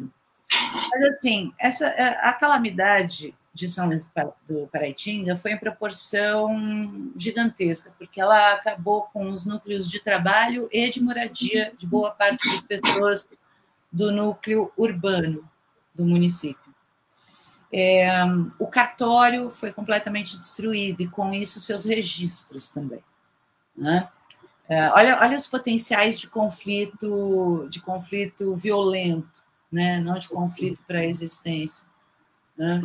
Mas, 0.52 1.04
assim, 1.16 1.52
essa, 1.58 1.88
a 1.88 2.34
calamidade 2.34 3.34
de 3.52 3.68
São 3.68 3.88
Luís 3.88 4.08
do 4.48 4.68
Paraitinga 4.68 5.36
foi 5.36 5.54
em 5.54 5.58
proporção 5.58 7.12
gigantesca, 7.18 7.92
porque 7.98 8.22
ela 8.22 8.54
acabou 8.54 9.08
com 9.12 9.26
os 9.26 9.44
núcleos 9.44 9.90
de 9.90 10.00
trabalho 10.00 10.70
e 10.72 10.88
de 10.92 11.02
moradia 11.02 11.74
de 11.76 11.88
boa 11.88 12.12
parte 12.12 12.48
das 12.48 12.62
pessoas 12.62 13.28
do 13.92 14.12
núcleo 14.12 14.72
urbano 14.78 15.50
do 15.96 16.06
município. 16.06 16.65
É, 17.78 18.10
o 18.58 18.68
cartório 18.68 19.50
foi 19.50 19.74
completamente 19.74 20.38
destruído 20.38 21.02
e, 21.02 21.10
com 21.10 21.34
isso, 21.34 21.60
seus 21.60 21.84
registros 21.84 22.70
também. 22.70 23.04
Né? 23.76 24.08
É, 24.70 24.90
olha, 24.92 25.20
olha 25.20 25.36
os 25.36 25.46
potenciais 25.46 26.18
de 26.18 26.30
conflito, 26.30 27.68
de 27.70 27.82
conflito 27.82 28.56
violento, 28.56 29.44
né? 29.70 30.00
não 30.00 30.18
de 30.18 30.30
conflito 30.30 30.82
para 30.88 31.00
a 31.00 31.06
existência. 31.06 31.86
Né? 32.58 32.80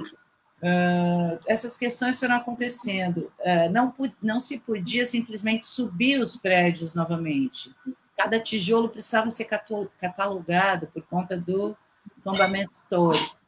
Uh, 0.60 1.38
essas 1.46 1.76
questões 1.76 2.18
foram 2.18 2.34
acontecendo. 2.34 3.32
Uh, 3.38 3.70
não, 3.70 3.94
não 4.20 4.40
se 4.40 4.58
podia 4.58 5.04
simplesmente 5.04 5.68
subir 5.68 6.18
os 6.20 6.36
prédios 6.36 6.94
novamente. 6.94 7.72
Cada 8.16 8.40
tijolo 8.40 8.88
precisava 8.88 9.30
ser 9.30 9.44
catalogado 9.44 10.88
por 10.88 11.02
conta 11.04 11.36
do 11.36 11.76
tombamento 12.20 12.72
histórico. 12.72 13.39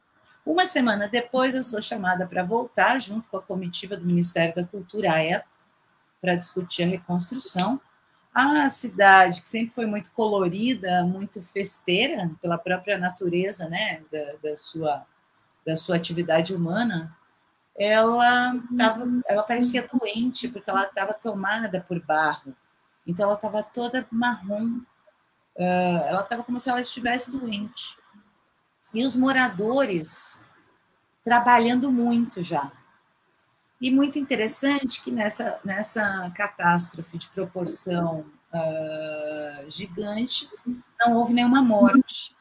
Uma 0.45 0.65
semana 0.65 1.07
depois, 1.07 1.55
eu 1.55 1.63
sou 1.63 1.81
chamada 1.81 2.27
para 2.27 2.43
voltar, 2.43 2.99
junto 2.99 3.27
com 3.29 3.37
a 3.37 3.41
comitiva 3.41 3.95
do 3.95 4.05
Ministério 4.05 4.53
da 4.55 4.65
Cultura 4.65 5.13
à 5.13 5.19
época, 5.19 5.49
para 6.21 6.35
discutir 6.35 6.83
a 6.83 6.87
reconstrução 6.87 7.79
a 8.33 8.67
cidade, 8.67 9.41
que 9.41 9.47
sempre 9.47 9.73
foi 9.73 9.85
muito 9.85 10.11
colorida, 10.11 11.03
muito 11.03 11.41
festeira 11.41 12.31
pela 12.41 12.57
própria 12.57 12.97
natureza 12.97 13.69
né, 13.69 14.01
da, 14.11 14.49
da 14.49 14.57
sua, 14.57 15.05
da 15.65 15.75
sua 15.75 15.97
atividade 15.97 16.55
humana, 16.55 17.15
ela, 17.77 18.53
tava, 18.75 19.05
ela 19.27 19.43
parecia 19.43 19.87
doente, 19.91 20.47
porque 20.47 20.69
ela 20.69 20.83
estava 20.83 21.13
tomada 21.13 21.81
por 21.81 21.99
barro. 22.03 22.55
Então, 23.05 23.25
ela 23.25 23.35
estava 23.35 23.61
toda 23.61 24.07
marrom, 24.11 24.79
uh, 25.55 26.03
ela 26.07 26.21
estava 26.21 26.43
como 26.43 26.59
se 26.59 26.69
ela 26.69 26.81
estivesse 26.81 27.31
doente. 27.31 27.97
E 28.93 29.05
os 29.05 29.15
moradores 29.15 30.39
trabalhando 31.23 31.91
muito 31.91 32.43
já. 32.43 32.71
E 33.81 33.89
muito 33.89 34.19
interessante 34.19 35.01
que 35.01 35.11
nessa, 35.11 35.59
nessa 35.63 36.31
catástrofe 36.35 37.17
de 37.17 37.27
proporção 37.29 38.25
uh, 38.53 39.69
gigante 39.69 40.49
não 40.99 41.17
houve 41.17 41.33
nenhuma 41.33 41.61
morte. 41.61 42.35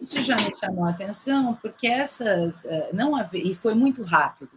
Isso 0.00 0.20
já 0.22 0.36
me 0.36 0.54
chamou 0.56 0.84
a 0.84 0.90
atenção, 0.90 1.54
porque 1.60 1.86
essas. 1.86 2.64
Uh, 2.64 2.94
não 2.94 3.16
havia, 3.16 3.42
e 3.42 3.54
foi 3.54 3.74
muito 3.74 4.02
rápido. 4.02 4.50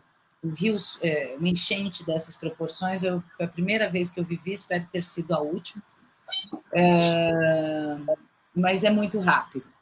O 0.43 0.49
rio, 0.49 0.76
uh, 0.76 1.38
uma 1.38 1.49
enchente 1.49 2.05
dessas 2.05 2.36
proporções, 2.36 3.01
eu, 3.01 3.24
foi 3.36 3.45
a 3.45 3.49
primeira 3.49 3.89
vez 3.89 4.11
que 4.11 4.19
eu 4.19 4.24
vivi, 4.24 4.53
espero 4.53 4.86
ter 4.91 5.03
sido 5.03 5.34
a 5.34 5.39
última. 5.39 5.84
Uh, 6.71 8.17
mas 8.55 8.84
é 8.84 8.89
muito 8.89 9.19
rápido 9.19 9.72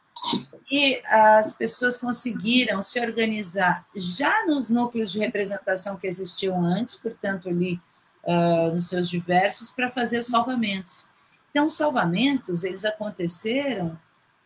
e 0.70 1.02
as 1.06 1.52
pessoas 1.52 1.96
conseguiram 1.96 2.80
se 2.80 2.98
organizar 3.00 3.84
já 3.94 4.46
nos 4.46 4.70
núcleos 4.70 5.12
de 5.12 5.18
representação 5.18 5.96
que 5.96 6.06
existiam 6.06 6.64
antes, 6.64 6.94
portanto, 6.94 7.48
ali 7.48 7.80
uh, 8.24 8.72
nos 8.72 8.88
seus 8.88 9.08
diversos, 9.08 9.70
para 9.70 9.90
fazer 9.90 10.20
os 10.20 10.28
salvamentos. 10.28 11.06
Então, 11.50 11.66
os 11.66 11.74
salvamentos, 11.74 12.64
eles 12.64 12.84
aconteceram 12.84 13.98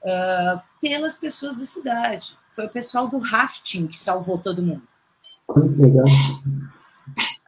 uh, 0.03 0.61
pelas 0.81 1.15
pessoas 1.15 1.57
da 1.57 1.65
cidade. 1.65 2.37
Foi 2.51 2.67
o 2.67 2.71
pessoal 2.71 3.07
do 3.09 3.19
rafting 3.19 3.87
que 3.87 3.99
salvou 3.99 4.39
todo 4.39 4.63
mundo. 4.63 4.83
Legal. 5.79 6.07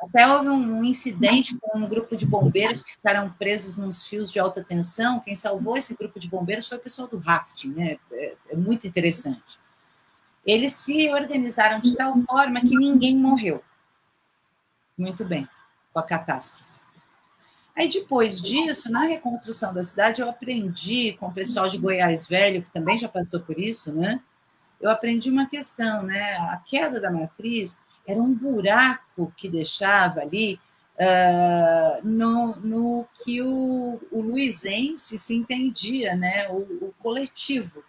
Até 0.01 0.27
houve 0.33 0.49
um 0.49 0.85
incidente 0.85 1.57
com 1.59 1.79
um 1.79 1.89
grupo 1.89 2.17
de 2.17 2.25
bombeiros 2.25 2.83
que 2.83 2.93
ficaram 2.93 3.31
presos 3.31 3.77
nos 3.77 4.07
fios 4.07 4.31
de 4.31 4.39
alta 4.39 4.63
tensão. 4.63 5.19
Quem 5.19 5.35
salvou 5.35 5.77
esse 5.77 5.95
grupo 5.95 6.21
de 6.21 6.29
bombeiros 6.29 6.69
foi 6.69 6.79
o 6.79 6.81
pessoal 6.81 7.09
do 7.09 7.19
rafting, 7.19 7.71
né? 7.71 7.99
É, 8.13 8.35
é 8.51 8.57
muito 8.57 8.87
interessante. 8.87 9.59
Eles 10.47 10.75
se 10.75 11.11
organizaram 11.11 11.81
de 11.81 11.97
tal 11.97 12.17
forma 12.19 12.61
que 12.61 12.77
ninguém 12.77 13.17
morreu. 13.17 13.63
Muito 14.97 15.25
bem, 15.25 15.49
com 15.93 15.99
a 15.99 16.03
catástrofe. 16.03 16.69
Aí 17.77 17.89
depois 17.89 18.41
disso, 18.41 18.91
na 18.91 19.05
reconstrução 19.05 19.73
da 19.73 19.83
cidade, 19.83 20.21
eu 20.21 20.29
aprendi 20.29 21.17
com 21.19 21.27
o 21.27 21.33
pessoal 21.33 21.69
de 21.69 21.79
Goiás 21.79 22.27
Velho, 22.27 22.63
que 22.63 22.73
também 22.73 22.99
já 22.99 23.09
passou 23.09 23.41
por 23.41 23.59
isso, 23.59 23.93
né? 23.93 24.21
Eu 24.81 24.91
aprendi 24.91 25.31
uma 25.31 25.49
questão, 25.49 26.03
né? 26.03 26.35
A 26.37 26.57
queda 26.57 27.01
da 27.01 27.11
matriz 27.11 27.81
era 28.09 28.21
um 28.23 28.33
buraco 28.33 29.31
que 29.37 29.51
deixava 29.51 30.23
ali 30.23 30.59
uh, 30.99 32.09
no, 32.09 32.57
no 32.57 33.09
que 33.23 33.43
o, 33.43 34.01
o 34.11 34.23
luizense 34.23 35.19
se 35.19 35.35
entendia, 35.35 36.17
né? 36.17 36.49
O, 36.49 36.87
o 36.87 36.95
coletivo. 36.99 37.81
O 37.81 37.85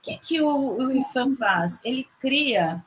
que, 0.00 0.16
que 0.18 0.40
o, 0.40 0.76
o 0.76 0.92
IFAM 0.92 1.30
faz? 1.30 1.80
Ele 1.82 2.06
cria 2.20 2.84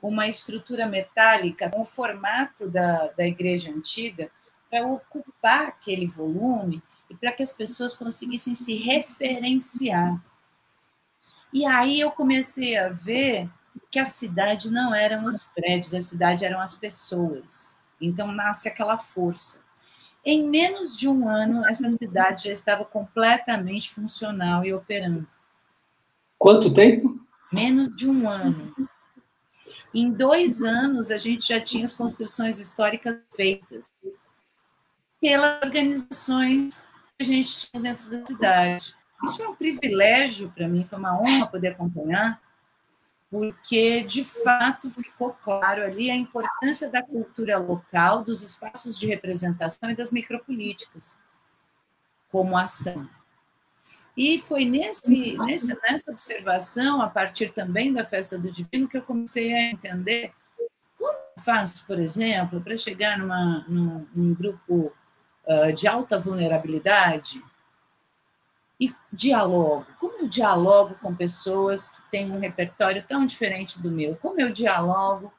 uma 0.00 0.26
estrutura 0.26 0.86
metálica 0.86 1.68
com 1.68 1.82
o 1.82 1.84
formato 1.84 2.66
da, 2.70 3.08
da 3.08 3.26
igreja 3.26 3.70
antiga, 3.70 4.30
para 4.70 4.86
ocupar 4.86 5.66
aquele 5.66 6.06
volume 6.06 6.82
e 7.10 7.14
para 7.14 7.32
que 7.32 7.42
as 7.42 7.52
pessoas 7.52 7.94
conseguissem 7.96 8.54
se 8.54 8.76
referenciar. 8.76 10.24
E 11.52 11.66
aí 11.66 12.00
eu 12.00 12.10
comecei 12.12 12.78
a 12.78 12.88
ver 12.88 13.50
que 13.90 13.98
a 13.98 14.04
cidade 14.04 14.70
não 14.70 14.94
eram 14.94 15.26
os 15.26 15.44
prédios, 15.44 15.94
a 15.94 16.02
cidade 16.02 16.44
eram 16.44 16.60
as 16.60 16.74
pessoas. 16.74 17.78
Então 18.00 18.32
nasce 18.32 18.68
aquela 18.68 18.98
força. 18.98 19.60
Em 20.24 20.48
menos 20.48 20.96
de 20.96 21.08
um 21.08 21.28
ano, 21.28 21.66
essa 21.66 21.88
cidade 21.88 22.44
já 22.44 22.52
estava 22.52 22.84
completamente 22.84 23.90
funcional 23.90 24.64
e 24.64 24.72
operando. 24.72 25.26
Quanto 26.38 26.72
tempo? 26.72 27.18
Menos 27.52 27.94
de 27.96 28.08
um 28.08 28.28
ano. 28.28 28.74
Em 29.92 30.12
dois 30.12 30.62
anos, 30.62 31.10
a 31.10 31.16
gente 31.16 31.48
já 31.48 31.60
tinha 31.60 31.84
as 31.84 31.94
construções 31.94 32.58
históricas 32.58 33.18
feitas 33.34 33.90
pelas 35.20 35.62
organizações 35.62 36.84
que 37.18 37.22
a 37.22 37.24
gente 37.24 37.68
tinha 37.68 37.82
dentro 37.82 38.08
da 38.08 38.26
cidade. 38.26 38.94
Isso 39.24 39.42
é 39.42 39.48
um 39.48 39.54
privilégio 39.54 40.50
para 40.54 40.68
mim, 40.68 40.84
foi 40.84 40.98
uma 40.98 41.18
honra 41.18 41.50
poder 41.50 41.68
acompanhar, 41.68 42.40
porque 43.30 44.02
de 44.02 44.24
fato 44.24 44.90
ficou 44.90 45.32
claro 45.32 45.84
ali 45.84 46.10
a 46.10 46.16
importância 46.16 46.90
da 46.90 47.02
cultura 47.02 47.58
local, 47.58 48.24
dos 48.24 48.42
espaços 48.42 48.98
de 48.98 49.06
representação 49.06 49.90
e 49.90 49.96
das 49.96 50.10
micropolíticas 50.10 51.18
como 52.30 52.56
ação. 52.56 53.08
E 54.16 54.38
foi 54.38 54.64
nesse, 54.64 55.38
nesse, 55.38 55.78
nessa 55.80 56.10
observação, 56.10 57.00
a 57.00 57.08
partir 57.08 57.52
também 57.52 57.92
da 57.92 58.04
festa 58.04 58.36
do 58.36 58.50
Divino, 58.50 58.88
que 58.88 58.96
eu 58.96 59.02
comecei 59.02 59.54
a 59.54 59.70
entender 59.70 60.32
como 60.98 61.16
faço, 61.38 61.86
por 61.86 61.98
exemplo, 61.98 62.60
para 62.60 62.76
chegar 62.76 63.16
numa, 63.16 63.64
num, 63.68 64.06
num 64.12 64.34
grupo 64.34 64.92
de 65.74 65.88
alta 65.88 66.18
vulnerabilidade 66.18 67.42
e 68.80 68.94
dialogo. 69.12 69.86
Como 69.98 70.22
eu 70.22 70.28
dialogo 70.28 70.94
com 70.94 71.14
pessoas 71.14 71.88
que 71.88 72.02
têm 72.10 72.32
um 72.32 72.40
repertório 72.40 73.04
tão 73.06 73.26
diferente 73.26 73.80
do 73.80 73.90
meu? 73.90 74.16
Como 74.16 74.40
eu 74.40 74.50
dialogo 74.50 75.30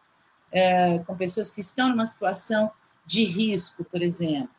é, 0.52 1.00
com 1.00 1.18
pessoas 1.18 1.50
que 1.50 1.62
estão 1.62 1.90
numa 1.90 2.06
situação 2.06 2.72
de 3.04 3.24
risco, 3.24 3.84
por 3.84 4.02
exemplo, 4.02 4.50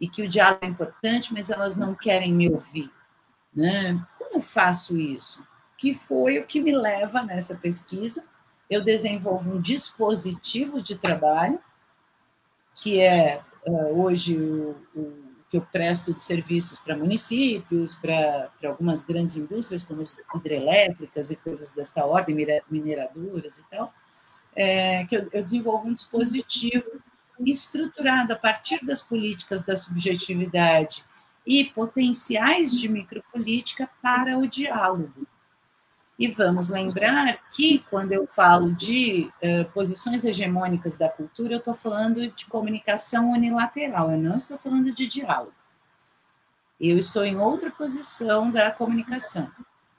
e 0.00 0.08
que 0.08 0.22
o 0.22 0.28
diálogo 0.28 0.64
é 0.64 0.68
importante, 0.68 1.32
mas 1.32 1.50
elas 1.50 1.74
não 1.74 1.92
querem 1.92 2.32
me 2.32 2.48
ouvir? 2.48 2.88
Né? 3.52 4.00
Como 4.16 4.36
eu 4.36 4.40
faço 4.40 4.96
isso? 4.96 5.44
Que 5.76 5.92
foi 5.92 6.38
o 6.38 6.46
que 6.46 6.60
me 6.60 6.72
leva 6.72 7.22
nessa 7.22 7.56
pesquisa. 7.56 8.24
Eu 8.70 8.82
desenvolvo 8.82 9.54
um 9.54 9.60
dispositivo 9.60 10.80
de 10.80 10.96
trabalho, 10.96 11.58
que 12.76 13.00
é 13.00 13.42
hoje 13.66 14.38
o, 14.38 14.76
o, 14.94 15.33
que 15.54 15.58
eu 15.58 15.62
presto 15.62 16.12
de 16.12 16.20
serviços 16.20 16.80
para 16.80 16.96
municípios, 16.96 17.94
para, 17.94 18.50
algumas 18.64 19.02
grandes 19.02 19.36
indústrias, 19.36 19.84
como 19.84 20.00
as 20.00 20.20
hidrelétricas 20.34 21.30
e 21.30 21.36
coisas 21.36 21.70
desta 21.70 22.04
ordem, 22.04 22.34
mineradoras 22.68 23.58
e 23.58 23.62
tal, 23.70 23.94
é, 24.56 25.04
que 25.04 25.16
eu, 25.16 25.28
eu 25.32 25.44
desenvolvo 25.44 25.86
um 25.86 25.94
dispositivo 25.94 26.90
estruturado 27.46 28.32
a 28.32 28.36
partir 28.36 28.84
das 28.84 29.00
políticas 29.00 29.62
da 29.62 29.76
subjetividade 29.76 31.04
e 31.46 31.64
potenciais 31.66 32.72
de 32.76 32.88
micropolítica 32.88 33.88
para 34.02 34.36
o 34.36 34.48
diálogo. 34.48 35.24
E 36.18 36.28
vamos 36.28 36.68
lembrar 36.68 37.38
que, 37.50 37.80
quando 37.90 38.12
eu 38.12 38.26
falo 38.26 38.72
de 38.72 39.30
uh, 39.42 39.70
posições 39.72 40.24
hegemônicas 40.24 40.96
da 40.96 41.08
cultura, 41.08 41.54
eu 41.54 41.58
estou 41.58 41.74
falando 41.74 42.28
de 42.28 42.46
comunicação 42.46 43.32
unilateral, 43.32 44.12
eu 44.12 44.18
não 44.18 44.36
estou 44.36 44.56
falando 44.56 44.92
de 44.92 45.08
diálogo. 45.08 45.52
Eu 46.80 46.98
estou 46.98 47.24
em 47.24 47.36
outra 47.36 47.70
posição 47.70 48.50
da 48.50 48.70
comunicação. 48.70 49.50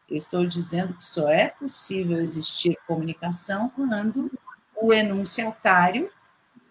Eu 0.10 0.16
estou 0.16 0.46
dizendo 0.46 0.94
que 0.94 1.04
só 1.04 1.30
é 1.30 1.48
possível 1.48 2.22
existir 2.22 2.78
comunicação 2.88 3.70
quando 3.70 4.32
o 4.76 4.94
enunciatário 4.94 6.10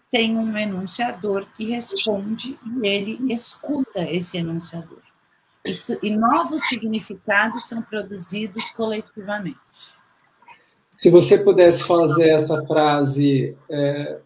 tem 0.09 0.37
um 0.37 0.57
enunciador 0.57 1.45
que 1.53 1.65
responde 1.65 2.57
e 2.63 2.87
ele 2.87 3.33
escuta 3.33 4.01
esse 4.09 4.37
enunciador. 4.37 5.04
Isso, 5.65 5.97
e 6.01 6.15
novos 6.15 6.63
significados 6.67 7.67
são 7.67 7.81
produzidos 7.81 8.69
coletivamente. 8.69 9.59
Se 10.91 11.09
você 11.11 11.43
pudesse 11.43 11.83
fazer 11.83 12.29
essa 12.29 12.65
frase 12.65 13.57
é, 13.69 14.19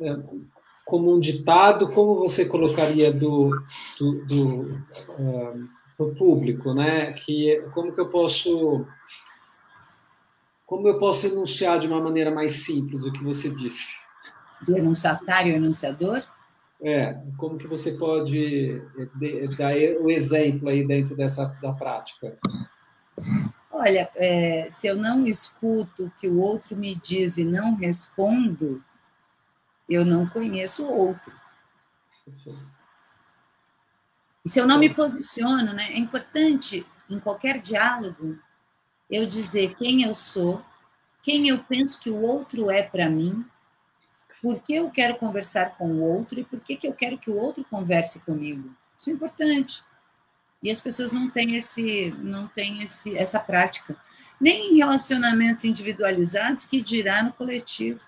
é, 0.00 0.16
como 0.84 1.14
um 1.14 1.20
ditado, 1.20 1.88
como 1.90 2.14
você 2.14 2.46
colocaria 2.46 3.12
do, 3.12 3.50
do, 3.98 4.24
do, 4.26 4.82
é, 5.18 5.74
público, 6.16 6.74
né? 6.74 7.12
Que 7.12 7.62
como 7.72 7.92
que 7.92 8.00
eu 8.00 8.08
posso 8.08 8.86
como 10.66 10.88
eu 10.88 10.98
posso 10.98 11.26
enunciar 11.26 11.78
de 11.78 11.86
uma 11.86 12.00
maneira 12.00 12.30
mais 12.30 12.64
simples 12.64 13.04
o 13.04 13.12
que 13.12 13.22
você 13.22 13.50
disse? 13.50 14.02
Do 14.62 14.76
enunciatário 14.76 15.52
ao 15.52 15.58
enunciador? 15.58 16.22
É, 16.86 17.14
como 17.38 17.56
que 17.56 17.66
você 17.66 17.92
pode 17.92 18.78
dar 19.56 19.72
o 20.02 20.10
exemplo 20.10 20.68
aí 20.68 20.86
dentro 20.86 21.16
dessa 21.16 21.46
da 21.62 21.72
prática? 21.72 22.34
Olha, 23.72 24.10
é, 24.14 24.68
se 24.68 24.86
eu 24.86 24.94
não 24.94 25.26
escuto 25.26 26.04
o 26.04 26.10
que 26.10 26.28
o 26.28 26.38
outro 26.38 26.76
me 26.76 26.94
diz 26.94 27.38
e 27.38 27.44
não 27.44 27.74
respondo, 27.74 28.84
eu 29.88 30.04
não 30.04 30.28
conheço 30.28 30.86
o 30.86 30.94
outro. 30.94 31.32
E 34.44 34.48
se 34.48 34.60
eu 34.60 34.66
não 34.66 34.78
me 34.78 34.92
posiciono, 34.92 35.72
né, 35.72 35.88
é 35.90 35.98
importante 35.98 36.86
em 37.08 37.18
qualquer 37.18 37.62
diálogo 37.62 38.38
eu 39.10 39.26
dizer 39.26 39.74
quem 39.76 40.02
eu 40.02 40.12
sou, 40.12 40.62
quem 41.22 41.48
eu 41.48 41.64
penso 41.64 41.98
que 41.98 42.10
o 42.10 42.20
outro 42.20 42.70
é 42.70 42.82
para 42.82 43.08
mim, 43.08 43.42
por 44.44 44.60
que 44.60 44.74
eu 44.74 44.90
quero 44.90 45.16
conversar 45.16 45.78
com 45.78 45.88
o 45.88 46.02
outro 46.02 46.38
e 46.38 46.44
por 46.44 46.60
que, 46.60 46.76
que 46.76 46.86
eu 46.86 46.92
quero 46.92 47.16
que 47.16 47.30
o 47.30 47.34
outro 47.34 47.64
converse 47.64 48.20
comigo. 48.20 48.76
Isso 48.98 49.08
é 49.08 49.14
importante. 49.14 49.82
E 50.62 50.70
as 50.70 50.82
pessoas 50.82 51.12
não 51.12 51.30
têm, 51.30 51.56
esse, 51.56 52.14
não 52.18 52.46
têm 52.46 52.82
esse, 52.82 53.16
essa 53.16 53.40
prática. 53.40 53.96
Nem 54.38 54.74
em 54.74 54.76
relacionamentos 54.76 55.64
individualizados, 55.64 56.66
que 56.66 56.82
dirá 56.82 57.22
no 57.22 57.32
coletivo. 57.32 58.00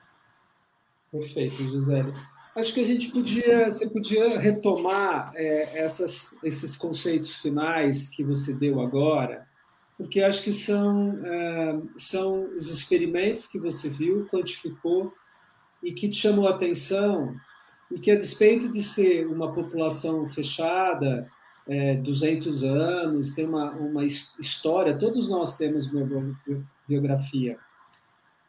Perfeito, 1.10 1.56
Gisele. 1.56 2.12
Acho 2.54 2.74
que 2.74 2.80
a 2.80 2.84
gente 2.84 3.08
podia, 3.08 3.70
você 3.70 3.88
podia 3.88 4.38
retomar 4.38 5.32
é, 5.34 5.78
essas, 5.78 6.38
esses 6.44 6.76
conceitos 6.76 7.36
finais 7.36 8.10
que 8.10 8.22
você 8.22 8.52
deu 8.52 8.82
agora, 8.82 9.48
porque 9.96 10.20
acho 10.20 10.42
que 10.42 10.52
são, 10.52 11.18
é, 11.24 11.80
são 11.96 12.54
os 12.54 12.70
experimentos 12.70 13.46
que 13.46 13.58
você 13.58 13.88
viu, 13.88 14.26
quantificou, 14.30 15.14
e 15.82 15.93
que 15.93 16.09
te 16.09 16.16
chamou 16.16 16.47
a 16.47 16.51
atenção 16.51 17.35
e 17.90 17.98
que, 17.98 18.11
a 18.11 18.16
despeito 18.16 18.70
de 18.70 18.82
ser 18.82 19.27
uma 19.27 19.53
população 19.53 20.27
fechada, 20.28 21.31
é, 21.69 21.94
200 21.97 22.65
anos, 22.65 23.32
tem 23.35 23.47
uma, 23.47 23.70
uma 23.73 24.05
história, 24.05 24.97
todos 24.97 25.28
nós 25.28 25.57
temos 25.57 25.89
biografia. 26.89 27.59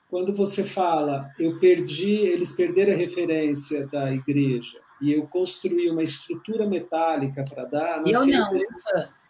Quando 0.09 0.33
você 0.33 0.63
fala, 0.63 1.29
eu 1.37 1.59
perdi, 1.59 2.15
eles 2.15 2.53
perderam 2.53 2.93
a 2.93 2.97
referência 2.97 3.85
da 3.87 4.11
igreja 4.13 4.79
e 5.01 5.11
eu 5.11 5.27
construí 5.27 5.89
uma 5.89 6.01
estrutura 6.01 6.65
metálica 6.67 7.43
para 7.43 7.65
dar. 7.65 8.01
Não 8.01 8.07
eu 8.07 8.25
não. 8.25 8.61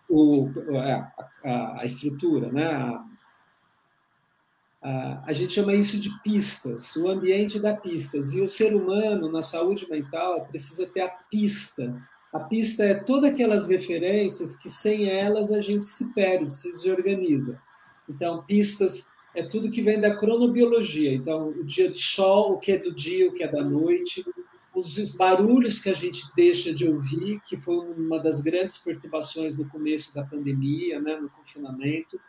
O, 0.09 0.49
é, 0.71 0.93
a, 0.93 1.11
a, 1.43 1.81
a, 1.81 1.85
estrutura, 1.85 2.49
né? 2.49 2.65
A, 2.65 3.03
a 5.25 5.33
gente 5.33 5.53
chama 5.53 5.73
isso 5.73 5.99
de 5.99 6.09
pistas, 6.21 6.95
o 6.95 7.09
ambiente 7.09 7.59
dá 7.59 7.75
pistas. 7.75 8.33
E 8.33 8.41
o 8.41 8.47
ser 8.47 8.75
humano, 8.75 9.31
na 9.31 9.41
saúde 9.41 9.89
mental, 9.89 10.45
precisa 10.45 10.85
ter 10.85 11.01
a 11.01 11.09
pista. 11.09 12.01
A 12.31 12.39
pista 12.39 12.83
é 12.83 12.93
todas 12.93 13.31
aquelas 13.31 13.67
referências 13.67 14.55
que 14.55 14.69
sem 14.69 15.09
elas 15.09 15.51
a 15.51 15.61
gente 15.61 15.85
se 15.85 16.13
perde, 16.13 16.53
se 16.53 16.71
desorganiza. 16.73 17.61
Então, 18.07 18.43
pistas 18.43 19.09
é 19.35 19.43
tudo 19.43 19.69
que 19.69 19.81
vem 19.81 19.99
da 19.99 20.15
cronobiologia. 20.15 21.13
Então, 21.13 21.49
o 21.49 21.63
dia 21.63 21.89
de 21.89 21.99
sol, 21.99 22.53
o 22.53 22.57
que 22.57 22.71
é 22.71 22.77
do 22.77 22.93
dia, 22.93 23.27
o 23.27 23.33
que 23.33 23.43
é 23.43 23.47
da 23.47 23.63
noite. 23.63 24.23
os 24.75 25.09
barulhos 25.09 25.79
que 25.79 25.89
a 25.89 25.93
gente 25.93 26.23
deixa 26.35 26.71
de 26.71 26.87
ouvir, 26.87 27.41
que 27.47 27.57
foi 27.57 27.77
uma 27.77 28.19
das 28.19 28.41
grandes 28.41 28.77
perturbações 28.77 29.57
no 29.57 29.67
começo 29.67 30.13
da 30.13 30.23
pandemia, 30.23 31.01
né, 31.01 31.19
no 31.19 31.29
confinamento. 31.29 32.19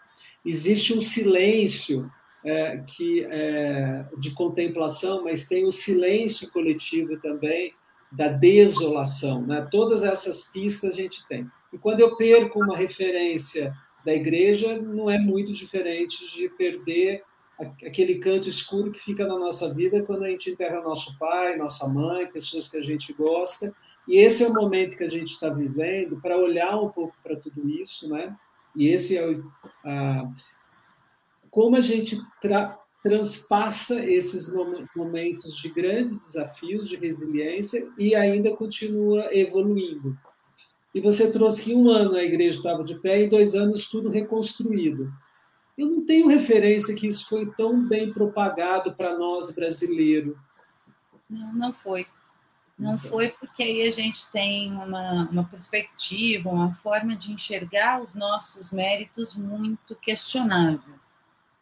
Existe 0.45 0.95
um 0.95 1.01
silêncio 1.01 2.11
é, 2.49 2.83
que 2.87 3.27
é, 3.31 4.07
de 4.17 4.31
contemplação, 4.31 5.25
mas 5.25 5.47
tem 5.47 5.67
o 5.67 5.71
silêncio 5.71 6.51
coletivo 6.51 7.19
também 7.19 7.75
da 8.11 8.29
desolação. 8.29 9.43
Né? 9.47 9.69
Todas 9.71 10.03
essas 10.03 10.45
pistas 10.45 10.95
a 10.95 10.97
gente 10.97 11.27
tem. 11.29 11.47
E 11.73 11.77
quando 11.77 12.01
eu 12.01 12.17
perco 12.17 12.63
uma 12.63 12.77
referência 12.77 13.75
da 14.03 14.15
igreja, 14.15 14.81
não 14.81 15.11
é 15.11 15.19
muito 15.19 15.53
diferente 15.53 16.35
de 16.35 16.49
perder 16.49 17.23
aquele 17.85 18.15
canto 18.15 18.49
escuro 18.49 18.93
que 18.93 19.01
fica 19.01 19.27
na 19.27 19.39
nossa 19.39 19.75
vida 19.75 20.03
quando 20.03 20.25
a 20.25 20.31
gente 20.31 20.51
enterra 20.51 20.81
nosso 20.81 21.19
pai, 21.19 21.57
nossa 21.57 21.87
mãe, 21.89 22.27
pessoas 22.29 22.69
que 22.69 22.79
a 22.79 22.83
gente 22.83 23.13
gosta. 23.13 23.75
E 24.07 24.17
esse 24.17 24.43
é 24.43 24.49
o 24.49 24.55
momento 24.55 24.97
que 24.97 25.05
a 25.05 25.09
gente 25.09 25.33
está 25.33 25.51
vivendo 25.51 26.19
para 26.23 26.39
olhar 26.39 26.81
um 26.81 26.89
pouco 26.89 27.15
para 27.23 27.37
tudo 27.37 27.69
isso, 27.69 28.09
né? 28.09 28.35
E 28.75 28.89
esse 28.89 29.19
é 29.19 29.29
o, 29.29 29.33
a, 29.85 30.31
como 31.51 31.77
a 31.77 31.81
gente 31.81 32.19
tra, 32.41 32.79
transpassa 33.03 34.05
esses 34.05 34.53
momentos 34.95 35.57
de 35.57 35.69
grandes 35.69 36.27
desafios, 36.27 36.89
de 36.89 36.97
resiliência 36.97 37.93
e 37.97 38.15
ainda 38.15 38.55
continua 38.57 39.29
evoluindo. 39.35 40.19
E 40.95 41.01
você 41.01 41.31
trouxe 41.31 41.63
que 41.63 41.75
um 41.75 41.89
ano 41.89 42.17
a 42.17 42.25
igreja 42.25 42.57
estava 42.57 42.83
de 42.83 42.99
pé 42.99 43.23
e 43.23 43.29
dois 43.29 43.55
anos 43.55 43.89
tudo 43.89 44.11
reconstruído. 44.11 45.13
Eu 45.77 45.87
não 45.87 46.05
tenho 46.05 46.27
referência 46.27 46.95
que 46.95 47.07
isso 47.07 47.29
foi 47.29 47.47
tão 47.53 47.87
bem 47.87 48.13
propagado 48.13 48.93
para 48.95 49.17
nós 49.17 49.55
brasileiros. 49.55 50.37
Não, 51.31 51.53
não 51.53 51.73
foi. 51.73 52.07
Não 52.77 52.95
então. 52.95 53.11
foi 53.11 53.29
porque 53.31 53.63
aí 53.63 53.83
a 53.87 53.91
gente 53.91 54.31
tem 54.31 54.73
uma, 54.73 55.29
uma 55.31 55.45
perspectiva, 55.45 56.49
uma 56.49 56.73
forma 56.73 57.17
de 57.17 57.33
enxergar 57.33 58.01
os 58.01 58.15
nossos 58.15 58.73
méritos 58.73 59.35
muito 59.37 59.95
questionável. 59.97 60.95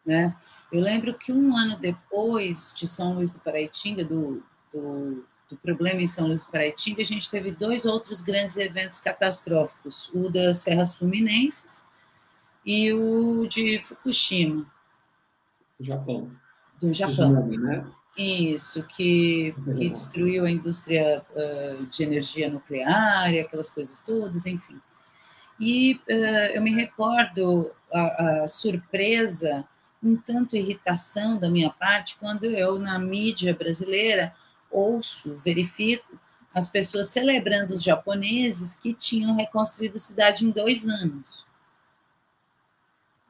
Né? 0.06 0.34
Eu 0.72 0.80
lembro 0.80 1.18
que 1.18 1.32
um 1.32 1.56
ano 1.56 1.76
depois 1.78 2.72
de 2.76 2.86
São 2.86 3.14
Luís 3.14 3.32
do 3.32 3.40
Paraitinga, 3.40 4.04
do, 4.04 4.42
do, 4.72 5.24
do 5.50 5.56
problema 5.56 6.00
em 6.00 6.06
São 6.06 6.28
Luís 6.28 6.44
do 6.44 6.52
Paraitinga, 6.52 7.02
a 7.02 7.04
gente 7.04 7.28
teve 7.28 7.50
dois 7.50 7.84
outros 7.84 8.20
grandes 8.20 8.56
eventos 8.56 9.00
catastróficos: 9.00 10.08
o 10.14 10.30
das 10.30 10.58
Serras 10.58 10.96
Fluminenses 10.96 11.86
e 12.64 12.92
o 12.92 13.46
de 13.48 13.78
Fukushima. 13.78 14.66
Japão. 15.80 16.30
Do 16.80 16.92
Japão. 16.92 17.14
Tsunami, 17.14 17.58
né? 17.58 17.86
Isso, 18.16 18.82
que, 18.84 19.54
que 19.76 19.90
destruiu 19.90 20.46
a 20.46 20.50
indústria 20.50 21.22
uh, 21.32 21.86
de 21.86 22.02
energia 22.02 22.48
nuclear 22.48 23.32
e 23.32 23.40
aquelas 23.40 23.70
coisas 23.70 24.00
todas, 24.00 24.46
enfim. 24.46 24.80
E 25.60 26.00
uh, 26.08 26.54
eu 26.54 26.62
me 26.62 26.72
recordo 26.72 27.70
a, 27.92 28.42
a, 28.42 28.48
surpresa, 28.48 29.64
um 30.02 30.16
tanto 30.16 30.56
irritação 30.56 31.38
da 31.38 31.50
minha 31.50 31.70
parte, 31.70 32.16
quando 32.18 32.44
eu, 32.44 32.78
na 32.78 32.98
mídia 32.98 33.54
brasileira, 33.54 34.34
ouço, 34.70 35.34
verifico 35.36 36.18
as 36.54 36.68
pessoas 36.68 37.08
celebrando 37.10 37.74
os 37.74 37.82
japoneses 37.82 38.74
que 38.74 38.94
tinham 38.94 39.36
reconstruído 39.36 39.96
a 39.96 40.00
cidade 40.00 40.46
em 40.46 40.50
dois 40.50 40.88
anos. 40.88 41.44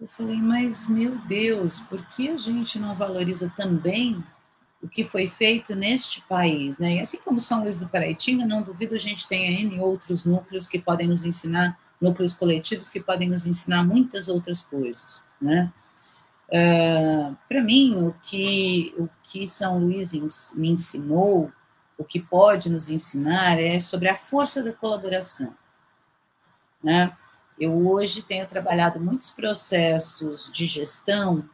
Eu 0.01 0.07
falei, 0.07 0.37
mas 0.37 0.89
meu 0.89 1.17
Deus, 1.27 1.81
por 1.81 2.07
que 2.07 2.29
a 2.29 2.37
gente 2.37 2.79
não 2.79 2.95
valoriza 2.95 3.53
também 3.57 4.23
o 4.83 4.89
que 4.89 5.03
foi 5.03 5.27
feito 5.27 5.75
neste 5.75 6.21
país? 6.23 6.79
Né? 6.79 6.97
E 6.97 7.01
assim 7.01 7.19
como 7.19 7.41
São 7.41 7.63
Luís 7.63 7.79
do 7.79 7.89
Paraitinga, 7.89 8.47
não 8.47 8.63
duvido 8.63 8.95
a 8.95 8.99
gente 8.99 9.27
tenha 9.27 9.61
N 9.61 9.81
outros 9.81 10.25
núcleos 10.25 10.69
que 10.69 10.79
podem 10.79 11.09
nos 11.09 11.25
ensinar, 11.25 11.79
núcleos 12.01 12.35
coletivos 12.35 12.91
que 12.91 13.01
podem 13.01 13.29
nos 13.29 13.47
ensinar 13.47 13.83
muitas 13.83 14.29
outras 14.29 14.63
coisas. 14.63 15.25
Né? 15.41 15.73
Uh, 16.49 17.37
Para 17.49 17.63
mim, 17.63 17.97
o 18.07 18.15
que, 18.23 18.95
o 18.99 19.09
que 19.23 19.47
São 19.47 19.79
Luís 19.79 20.13
me 20.57 20.71
ensinou, 20.71 21.51
o 21.99 22.05
que 22.05 22.21
pode 22.21 22.71
nos 22.71 22.89
ensinar 22.89 23.59
é 23.59 23.81
sobre 23.81 24.09
a 24.09 24.17
força 24.17 24.63
da 24.63 24.73
colaboração. 24.73 25.55
Né? 26.83 27.17
Eu 27.59 27.87
hoje 27.89 28.23
tenho 28.23 28.47
trabalhado 28.47 29.01
muitos 29.01 29.31
processos 29.31 30.51
de 30.53 30.67
gestão, 30.67 31.49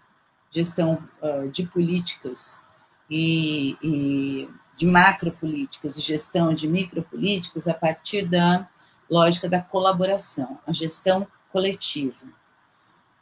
gestão 0.51 1.03
uh, 1.23 1.49
de 1.49 1.67
políticas 1.67 2.63
e, 3.09 3.77
e 3.83 4.49
de 4.77 4.87
macropolíticas 4.87 5.97
e 5.97 6.01
gestão 6.01 6.53
de 6.53 6.69
micropolíticas 6.69 7.69
a 7.69 7.75
partir 7.75 8.27
da 8.27 8.69
lógica 9.09 9.49
da 9.49 9.63
colaboração, 9.63 10.59
a 10.67 10.73
gestão 10.73 11.27
coletiva. 11.51 12.27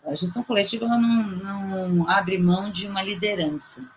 A 0.05 0.15
gestão 0.15 0.43
coletiva 0.43 0.87
ela 0.87 0.99
não, 0.99 1.89
não 1.89 2.09
abre 2.09 2.39
mão 2.39 2.71
de 2.71 2.87
uma 2.87 3.03
liderança. 3.03 3.89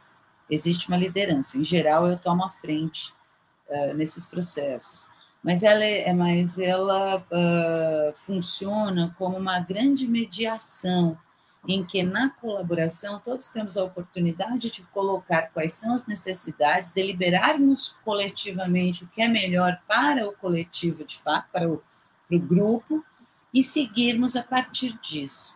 Existe 0.50 0.88
uma 0.88 0.98
liderança. 0.98 1.58
Em 1.58 1.64
geral, 1.64 2.08
eu 2.08 2.18
tomo 2.18 2.44
a 2.44 2.50
frente 2.50 3.14
uh, 3.70 3.94
nesses 3.94 4.26
processos 4.26 5.14
mas 5.44 5.62
ela, 5.62 5.84
é, 5.84 6.08
é, 6.08 6.14
mas 6.14 6.58
ela 6.58 7.18
uh, 7.18 8.14
funciona 8.14 9.14
como 9.18 9.38
uma 9.38 9.60
grande 9.60 10.08
mediação, 10.08 11.18
em 11.68 11.84
que 11.84 12.02
na 12.02 12.30
colaboração 12.30 13.20
todos 13.20 13.50
temos 13.50 13.76
a 13.78 13.84
oportunidade 13.84 14.72
de 14.72 14.84
colocar 14.84 15.50
quais 15.54 15.74
são 15.74 15.94
as 15.94 16.08
necessidades, 16.08 16.92
deliberarmos 16.92 17.98
coletivamente 18.06 19.04
o 19.04 19.08
que 19.08 19.22
é 19.22 19.28
melhor 19.28 19.82
para 19.86 20.28
o 20.28 20.34
coletivo 20.34 21.06
de 21.06 21.18
fato, 21.18 21.50
para 21.52 21.70
o, 21.70 21.84
para 22.28 22.38
o 22.38 22.40
grupo, 22.40 23.04
e 23.54 23.62
seguirmos 23.64 24.36
a 24.36 24.44
partir 24.44 24.98
disso. 25.00 25.54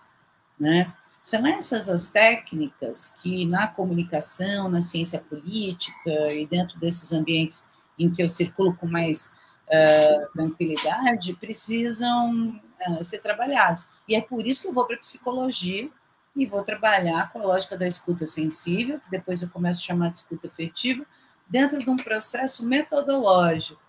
Né? 0.59 0.91
São 1.21 1.45
essas 1.45 1.89
as 1.89 2.07
técnicas 2.07 3.13
que 3.21 3.45
na 3.45 3.67
comunicação, 3.67 4.69
na 4.69 4.81
ciência 4.81 5.19
política 5.19 6.33
e 6.33 6.45
dentro 6.45 6.79
desses 6.79 7.11
ambientes 7.11 7.67
em 7.99 8.09
que 8.09 8.21
eu 8.21 8.29
circulo 8.29 8.75
com 8.75 8.87
mais 8.87 9.35
uh, 9.67 10.31
tranquilidade 10.33 11.33
precisam 11.35 12.59
uh, 12.89 13.03
ser 13.03 13.19
trabalhados. 13.19 13.89
E 14.07 14.15
é 14.15 14.21
por 14.21 14.45
isso 14.45 14.61
que 14.61 14.67
eu 14.67 14.73
vou 14.73 14.85
para 14.85 14.95
a 14.95 14.99
psicologia 14.99 15.89
e 16.35 16.45
vou 16.45 16.63
trabalhar 16.63 17.31
com 17.31 17.39
a 17.39 17.45
lógica 17.45 17.77
da 17.77 17.87
escuta 17.87 18.25
sensível, 18.25 18.99
que 18.99 19.09
depois 19.09 19.41
eu 19.41 19.49
começo 19.49 19.81
a 19.81 19.85
chamar 19.85 20.13
de 20.13 20.19
escuta 20.19 20.47
afetiva, 20.47 21.05
dentro 21.47 21.79
de 21.79 21.89
um 21.89 21.97
processo 21.97 22.65
metodológico. 22.65 23.81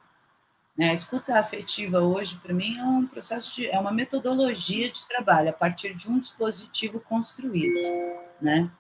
Né? 0.78 0.90
A 0.90 0.94
escuta 0.94 1.38
afetiva 1.38 2.00
hoje, 2.00 2.38
para 2.42 2.54
mim, 2.54 2.78
é 2.78 2.84
um 2.84 3.06
processo 3.06 3.56
de, 3.56 3.66
é 3.66 3.78
uma 3.78 3.92
metodologia 3.92 4.88
de 4.90 5.06
trabalho 5.08 5.50
a 5.50 5.52
partir 5.52 5.94
de 5.94 6.08
um 6.08 6.18
dispositivo 6.18 7.00
construído, 7.00 7.80
né? 8.40 8.70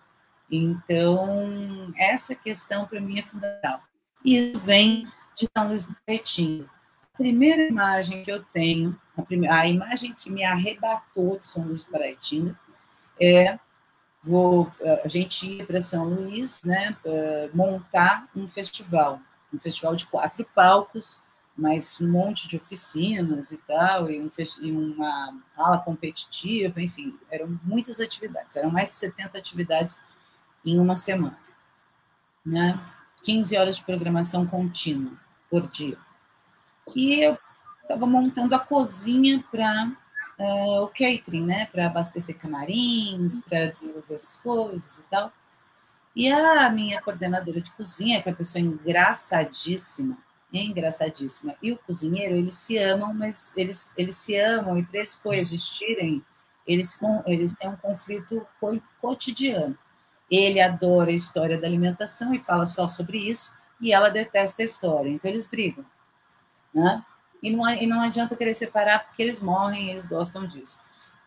Então, 0.50 1.92
essa 1.96 2.34
questão 2.34 2.86
para 2.86 3.00
mim 3.00 3.18
é 3.18 3.22
fundamental. 3.22 3.82
E 4.24 4.36
isso 4.36 4.58
vem 4.60 5.06
de 5.34 5.46
São 5.54 5.68
Luís 5.68 5.84
do 5.84 5.94
Pretinho 6.06 6.70
primeira 7.18 7.62
imagem 7.62 8.22
que 8.22 8.30
eu 8.30 8.44
tenho, 8.52 8.98
a, 9.16 9.22
primeira, 9.22 9.56
a 9.56 9.66
imagem 9.66 10.14
que 10.14 10.30
me 10.30 10.44
arrebatou 10.44 11.38
de 11.38 11.48
São 11.48 11.64
Luís 11.64 11.84
do 11.84 11.90
Paraitinga, 11.90 12.58
é 13.20 13.58
vou, 14.22 14.72
a 15.04 15.08
gente 15.08 15.50
ir 15.50 15.66
para 15.66 15.80
São 15.80 16.04
Luís, 16.04 16.62
né, 16.62 16.96
montar 17.52 18.28
um 18.34 18.46
festival, 18.46 19.20
um 19.52 19.58
festival 19.58 19.96
de 19.96 20.06
quatro 20.06 20.46
palcos, 20.54 21.20
mais 21.58 22.00
um 22.00 22.08
monte 22.08 22.48
de 22.48 22.56
oficinas 22.56 23.50
e 23.50 23.58
tal, 23.58 24.08
e, 24.08 24.20
um, 24.20 24.28
e 24.62 24.72
uma 24.72 25.36
ala 25.56 25.78
competitiva, 25.78 26.80
enfim, 26.80 27.18
eram 27.30 27.58
muitas 27.64 27.98
atividades, 27.98 28.54
eram 28.56 28.70
mais 28.70 28.88
de 28.88 28.94
70 28.94 29.36
atividades 29.36 30.04
em 30.64 30.78
uma 30.78 30.94
semana, 30.94 31.38
né? 32.46 32.80
15 33.24 33.56
horas 33.56 33.76
de 33.76 33.84
programação 33.84 34.46
contínua 34.46 35.12
por 35.50 35.68
dia 35.68 35.98
que 36.92 37.20
eu 37.22 37.38
estava 37.82 38.06
montando 38.06 38.54
a 38.54 38.58
cozinha 38.58 39.44
para 39.50 39.92
uh, 40.38 40.42
eh, 40.42 40.80
o 40.80 40.88
catering, 40.88 41.44
né? 41.44 41.66
Para 41.66 41.86
abastecer 41.86 42.38
camarins, 42.38 43.40
para 43.40 43.66
desenvolver 43.66 44.14
essas 44.14 44.40
coisas 44.40 44.98
e 44.98 45.04
tal. 45.04 45.32
E 46.14 46.30
a 46.30 46.68
minha 46.70 47.00
coordenadora 47.00 47.60
de 47.60 47.70
cozinha, 47.72 48.20
que 48.22 48.28
é 48.28 48.32
uma 48.32 48.38
pessoa 48.38 48.60
engraçadíssima, 48.60 50.18
engraçadíssima, 50.52 51.54
e 51.62 51.72
o 51.72 51.78
cozinheiro, 51.78 52.36
eles 52.36 52.54
se 52.54 52.78
amam, 52.78 53.12
mas 53.12 53.56
eles, 53.56 53.92
eles 53.96 54.16
se 54.16 54.36
amam 54.38 54.78
e 54.78 54.84
para 54.84 54.98
eles 54.98 55.14
coexistirem, 55.14 56.24
eles, 56.66 56.98
eles 57.26 57.56
têm 57.56 57.68
um 57.68 57.76
conflito 57.76 58.46
cotidiano. 59.00 59.76
Ele 60.30 60.60
adora 60.60 61.10
a 61.10 61.14
história 61.14 61.58
da 61.58 61.66
alimentação 61.66 62.34
e 62.34 62.38
fala 62.38 62.66
só 62.66 62.88
sobre 62.88 63.18
isso, 63.18 63.52
e 63.80 63.92
ela 63.92 64.08
detesta 64.08 64.62
a 64.62 64.64
história, 64.64 65.10
então 65.10 65.30
eles 65.30 65.46
brigam 65.46 65.84
né? 66.72 67.04
E 67.42 67.54
não, 67.54 67.68
e 67.68 67.86
não 67.86 68.00
adianta 68.00 68.36
querer 68.36 68.54
separar 68.54 69.06
porque 69.06 69.22
eles 69.22 69.40
morrem, 69.40 69.90
eles 69.90 70.06
gostam 70.06 70.46
disso. 70.46 70.80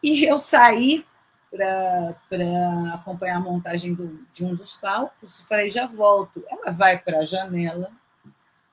E 0.04 0.24
eu 0.24 0.38
saí 0.38 1.06
para 1.50 2.16
acompanhar 2.94 3.38
a 3.38 3.42
montagem 3.42 3.94
do, 3.94 4.26
de 4.32 4.46
um 4.46 4.54
dos 4.54 4.74
palcos 4.74 5.40
e 5.40 5.46
falei, 5.46 5.70
já 5.70 5.86
volto. 5.86 6.44
Ela 6.50 6.72
vai 6.72 6.98
para 6.98 7.20
a 7.20 7.26
janela, 7.26 7.92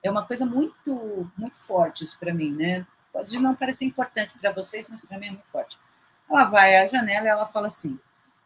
é 0.08 0.10
uma 0.10 0.24
coisa 0.24 0.44
muito, 0.44 1.30
muito 1.36 1.58
forte 1.58 2.04
isso 2.04 2.18
para 2.18 2.34
mim, 2.34 2.50
né? 2.50 2.86
Pode 3.12 3.38
não 3.38 3.54
parecer 3.54 3.84
importante 3.84 4.38
para 4.38 4.52
vocês, 4.52 4.88
mas 4.88 5.00
para 5.00 5.18
mim 5.18 5.26
é 5.26 5.30
muito 5.30 5.46
forte. 5.46 5.78
Ela 6.28 6.44
vai 6.44 6.76
à 6.76 6.86
janela 6.86 7.26
e 7.26 7.28
ela 7.28 7.46
fala 7.46 7.66
assim: 7.68 7.98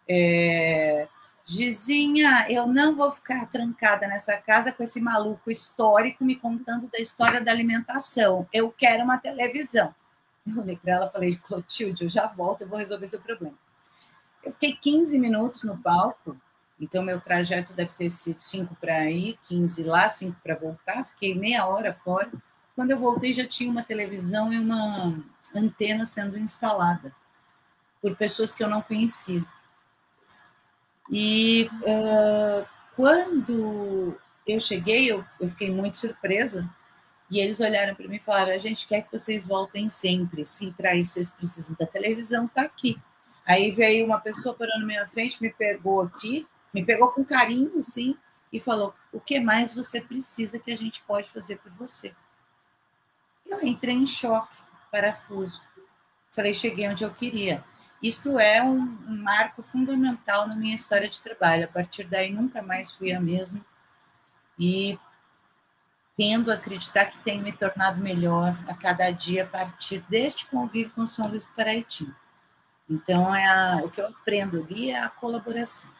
é, 0.08 1.08
Gizinha, 1.44 2.46
eu 2.48 2.66
não 2.66 2.94
vou 2.94 3.10
ficar 3.10 3.46
trancada 3.46 4.06
nessa 4.06 4.36
casa 4.36 4.72
com 4.72 4.82
esse 4.82 5.00
maluco 5.00 5.50
histórico 5.50 6.24
me 6.24 6.36
contando 6.36 6.88
da 6.88 6.98
história 6.98 7.40
da 7.40 7.50
alimentação. 7.50 8.46
Eu 8.52 8.70
quero 8.70 9.02
uma 9.02 9.18
televisão. 9.18 9.94
Eu 10.46 10.60
olhei 10.60 10.76
para 10.76 10.94
ela 10.94 11.06
e 11.06 11.12
falei, 11.12 11.36
Clotilde, 11.36 12.04
eu 12.04 12.10
já 12.10 12.26
volto, 12.26 12.62
eu 12.62 12.68
vou 12.68 12.78
resolver 12.78 13.06
seu 13.06 13.20
problema. 13.20 13.56
Eu 14.42 14.52
fiquei 14.52 14.74
15 14.74 15.18
minutos 15.18 15.62
no 15.62 15.78
palco, 15.78 16.36
então 16.82 17.02
meu 17.02 17.20
trajeto 17.20 17.72
deve 17.72 17.92
ter 17.92 18.10
sido 18.10 18.40
5 18.40 18.74
para 18.74 19.08
ir, 19.08 19.38
15 19.44 19.84
lá, 19.84 20.08
5 20.08 20.36
para 20.42 20.56
voltar. 20.56 21.04
Fiquei 21.04 21.32
meia 21.32 21.64
hora 21.64 21.92
fora. 21.92 22.30
Quando 22.74 22.90
eu 22.90 22.98
voltei, 22.98 23.32
já 23.32 23.46
tinha 23.46 23.70
uma 23.70 23.84
televisão 23.84 24.52
e 24.52 24.58
uma 24.58 25.16
antena 25.54 26.04
sendo 26.04 26.36
instalada 26.36 27.14
por 28.00 28.16
pessoas 28.16 28.52
que 28.52 28.64
eu 28.64 28.68
não 28.68 28.82
conhecia. 28.82 29.44
E 31.08 31.70
uh, 31.82 32.66
quando 32.96 34.18
eu 34.44 34.58
cheguei, 34.58 35.10
eu, 35.10 35.24
eu 35.38 35.48
fiquei 35.48 35.70
muito 35.70 35.96
surpresa, 35.98 36.68
e 37.30 37.38
eles 37.38 37.60
olharam 37.60 37.94
para 37.94 38.08
mim 38.08 38.16
e 38.16 38.20
falaram: 38.20 38.52
a 38.52 38.58
gente 38.58 38.88
quer 38.88 39.02
que 39.02 39.12
vocês 39.12 39.46
voltem 39.46 39.88
sempre. 39.88 40.44
Se 40.44 40.72
para 40.72 40.94
isso 40.96 41.12
vocês 41.12 41.30
precisam 41.30 41.76
da 41.78 41.86
televisão, 41.86 42.48
tá 42.48 42.62
aqui. 42.62 43.00
Aí 43.46 43.70
veio 43.70 44.04
uma 44.04 44.20
pessoa 44.20 44.54
parando 44.54 44.80
na 44.80 44.86
minha 44.86 45.06
frente, 45.06 45.42
me 45.42 45.50
pegou 45.50 46.02
aqui, 46.02 46.46
me 46.72 46.84
pegou 46.84 47.08
com 47.10 47.24
carinho, 47.24 47.78
assim, 47.78 48.16
e 48.52 48.60
falou: 48.60 48.94
o 49.12 49.20
que 49.20 49.40
mais 49.40 49.74
você 49.74 50.00
precisa 50.00 50.58
que 50.58 50.70
a 50.70 50.76
gente 50.76 51.02
pode 51.02 51.30
fazer 51.30 51.58
por 51.58 51.72
você? 51.72 52.14
Eu 53.46 53.62
entrei 53.62 53.94
em 53.94 54.06
choque, 54.06 54.56
parafuso. 54.90 55.60
Falei: 56.30 56.54
cheguei 56.54 56.88
onde 56.88 57.04
eu 57.04 57.12
queria. 57.12 57.64
Isto 58.02 58.38
é 58.38 58.60
um, 58.60 58.80
marco 59.06 59.62
fundamental 59.62 60.48
na 60.48 60.56
minha 60.56 60.74
história 60.74 61.08
de 61.08 61.22
trabalho. 61.22 61.64
A 61.64 61.68
partir 61.68 62.04
daí, 62.04 62.32
nunca 62.32 62.60
mais 62.60 62.92
fui 62.92 63.12
a 63.12 63.20
mesma. 63.20 63.64
E 64.58 64.98
tendo 66.16 66.50
a 66.50 66.54
acreditar 66.54 67.06
que 67.06 67.18
tenho 67.18 67.42
me 67.42 67.52
tornado 67.52 68.00
melhor 68.00 68.58
a 68.66 68.74
cada 68.74 69.10
dia 69.10 69.44
a 69.44 69.46
partir 69.46 70.00
deste 70.08 70.46
convívio 70.46 70.92
com 70.92 71.06
São 71.06 71.28
Luís 71.28 71.46
Paraitinga. 71.46 72.16
Então, 72.90 73.34
é 73.34 73.46
a, 73.46 73.76
o 73.84 73.90
que 73.90 74.00
eu 74.00 74.08
aprendo 74.08 74.60
ali 74.60 74.90
é 74.90 74.98
a 74.98 75.08
colaboração. 75.08 75.90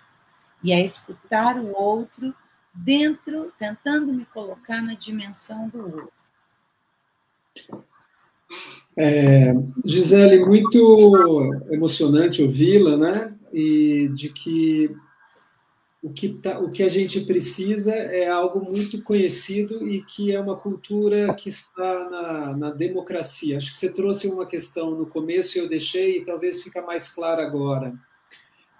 E 0.63 0.73
é 0.73 0.81
escutar 0.85 1.57
o 1.57 1.73
outro 1.77 2.35
dentro, 2.75 3.53
tentando 3.59 4.13
me 4.13 4.25
colocar 4.25 4.81
na 4.83 4.95
dimensão 4.95 5.69
do 5.69 5.83
outro. 5.85 6.13
É, 8.97 9.55
Gisele, 9.85 10.45
muito 10.45 11.65
emocionante 11.71 12.43
ouvi-la, 12.43 12.97
né? 12.97 13.35
E 13.53 14.09
de 14.15 14.29
que 14.29 14.95
o 16.03 16.13
que, 16.13 16.31
tá, 16.31 16.59
o 16.59 16.71
que 16.71 16.83
a 16.83 16.89
gente 16.89 17.21
precisa 17.21 17.95
é 17.95 18.29
algo 18.29 18.69
muito 18.69 19.01
conhecido 19.03 19.87
e 19.87 20.03
que 20.03 20.33
é 20.33 20.41
uma 20.41 20.57
cultura 20.57 21.33
que 21.35 21.49
está 21.49 22.11
na, 22.11 22.57
na 22.57 22.71
democracia. 22.71 23.57
Acho 23.57 23.73
que 23.73 23.79
você 23.79 23.89
trouxe 23.89 24.27
uma 24.27 24.45
questão 24.45 24.91
no 24.97 25.07
começo 25.07 25.57
e 25.57 25.61
eu 25.61 25.69
deixei, 25.69 26.19
e 26.19 26.25
talvez 26.25 26.61
fica 26.61 26.83
mais 26.83 27.09
claro 27.09 27.41
agora. 27.41 27.95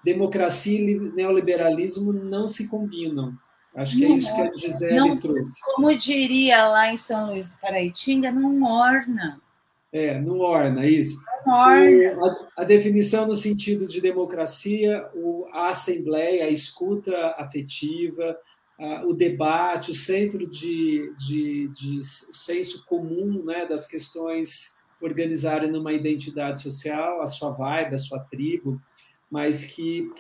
Democracia 0.05 0.79
e 0.79 0.99
neoliberalismo 0.99 2.13
não 2.13 2.47
se 2.47 2.69
combinam. 2.69 3.37
Acho 3.75 3.97
que 3.97 4.05
é 4.05 4.09
isso 4.09 4.35
que 4.35 4.41
a 4.43 4.53
Gisele 4.53 4.97
não, 4.97 5.19
trouxe. 5.19 5.59
Como 5.63 5.99
diria 5.99 6.69
lá 6.69 6.93
em 6.93 6.97
São 6.97 7.31
Luís 7.31 7.49
do 7.49 7.57
Paraitinga, 7.57 8.31
não 8.31 8.63
orna. 8.63 9.41
É, 9.91 10.21
não 10.21 10.39
orna, 10.39 10.87
isso. 10.87 11.23
Não 11.47 11.55
orna. 11.55 12.49
A, 12.57 12.63
a, 12.63 12.65
definição 12.65 13.27
no 13.27 13.35
sentido 13.35 13.87
de 13.87 14.01
democracia, 14.01 15.09
o, 15.15 15.47
a 15.53 15.71
assembleia, 15.71 16.45
a 16.45 16.51
escuta 16.51 17.35
afetiva, 17.39 18.37
a, 18.79 19.07
o 19.07 19.15
debate, 19.15 19.91
o 19.91 19.95
centro 19.95 20.47
de, 20.47 21.13
de, 21.17 21.69
de 21.69 22.01
senso 22.05 22.85
comum 22.87 23.43
né, 23.45 23.65
das 23.65 23.87
questões 23.87 24.83
organizarem 25.01 25.71
numa 25.71 25.93
identidade 25.93 26.63
social, 26.63 27.23
a 27.23 27.27
sua 27.27 27.51
vibe, 27.51 27.95
a 27.95 27.99
sua 27.99 28.21
tribo, 28.21 28.81
mas 29.33 29.65
que 29.65 30.11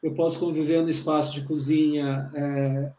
eu 0.00 0.14
posso 0.14 0.38
conviver 0.38 0.80
no 0.80 0.88
espaço 0.88 1.34
de 1.34 1.44
cozinha 1.44 2.30
é, 2.32 2.92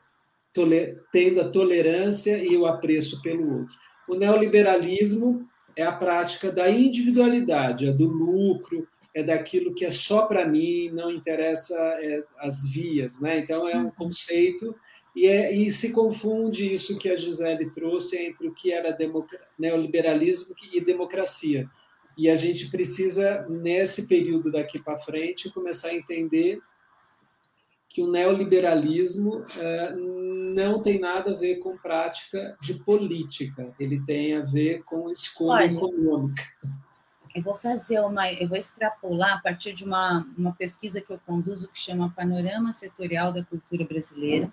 tendo 1.09 1.39
a 1.39 1.49
tolerância 1.49 2.37
e 2.43 2.57
o 2.57 2.65
apreço 2.65 3.21
pelo 3.21 3.59
outro. 3.59 3.77
O 4.09 4.15
neoliberalismo 4.15 5.47
é 5.73 5.83
a 5.83 5.91
prática 5.91 6.51
da 6.51 6.69
individualidade, 6.69 7.87
é 7.87 7.93
do 7.93 8.07
lucro, 8.07 8.85
é 9.13 9.23
daquilo 9.23 9.73
que 9.73 9.85
é 9.85 9.89
só 9.89 10.25
para 10.25 10.45
mim, 10.45 10.89
não 10.89 11.09
interessa 11.09 11.75
é, 12.01 12.23
as 12.39 12.67
vias, 12.67 13.21
né? 13.21 13.39
Então 13.39 13.67
é 13.67 13.77
um 13.77 13.85
uhum. 13.85 13.91
conceito 13.91 14.75
e, 15.15 15.27
é, 15.27 15.55
e, 15.55 15.71
se 15.71 15.93
confunde 15.93 16.71
isso 16.71 16.99
que 16.99 17.09
a 17.09 17.15
Gisele 17.15 17.71
trouxe 17.71 18.17
entre 18.17 18.47
o 18.47 18.53
que 18.53 18.71
era 18.71 18.95
neoliberalismo 19.57 20.55
e 20.73 20.81
democracia. 20.81 21.69
E 22.17 22.29
a 22.29 22.35
gente 22.35 22.69
precisa, 22.71 23.45
nesse 23.47 24.07
período 24.07 24.51
daqui 24.51 24.79
para 24.79 24.97
frente, 24.97 25.51
começar 25.51 25.89
a 25.89 25.93
entender 25.93 26.59
que 27.87 28.01
o 28.01 28.11
neoliberalismo 28.11 29.45
é, 29.57 29.95
não 29.95 30.81
tem 30.81 30.99
nada 30.99 31.31
a 31.31 31.35
ver 31.35 31.57
com 31.57 31.77
prática 31.77 32.57
de 32.59 32.75
política, 32.83 33.73
ele 33.79 34.03
tem 34.03 34.35
a 34.35 34.41
ver 34.41 34.83
com 34.83 35.09
escolha 35.11 35.65
Olha, 35.65 35.71
econômica. 35.71 36.43
Eu 37.35 37.43
vou 37.43 37.55
fazer 37.55 37.99
uma, 37.99 38.31
eu 38.33 38.47
vou 38.47 38.57
extrapolar 38.57 39.37
a 39.37 39.41
partir 39.41 39.73
de 39.73 39.83
uma, 39.83 40.27
uma 40.35 40.53
pesquisa 40.53 40.99
que 40.99 41.13
eu 41.13 41.19
conduzo 41.25 41.69
que 41.69 41.77
chama 41.77 42.13
Panorama 42.15 42.73
Setorial 42.73 43.31
da 43.31 43.43
Cultura 43.43 43.85
Brasileira, 43.85 44.51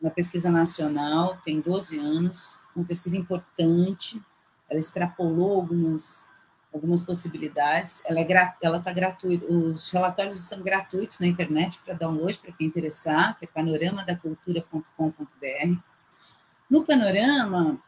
uma 0.00 0.10
pesquisa 0.10 0.50
nacional, 0.50 1.38
tem 1.44 1.60
12 1.60 1.98
anos, 1.98 2.58
uma 2.74 2.86
pesquisa 2.86 3.18
importante, 3.18 4.20
ela 4.70 4.80
extrapolou 4.80 5.56
algumas 5.56 6.29
algumas 6.72 7.02
possibilidades. 7.02 8.02
Ela 8.06 8.20
é 8.20 8.54
ela 8.62 8.78
está 8.78 8.92
gratuita. 8.92 9.44
Os 9.46 9.90
relatórios 9.90 10.38
estão 10.38 10.62
gratuitos 10.62 11.18
na 11.18 11.26
internet 11.26 11.80
para 11.84 11.94
download 11.94 12.38
para 12.38 12.52
quem 12.52 12.66
interessar, 12.66 13.38
que 13.38 13.44
é 13.44 13.48
panoramadacultura.com.br. 13.48 15.78
No 16.68 16.84
panorama, 16.84 17.78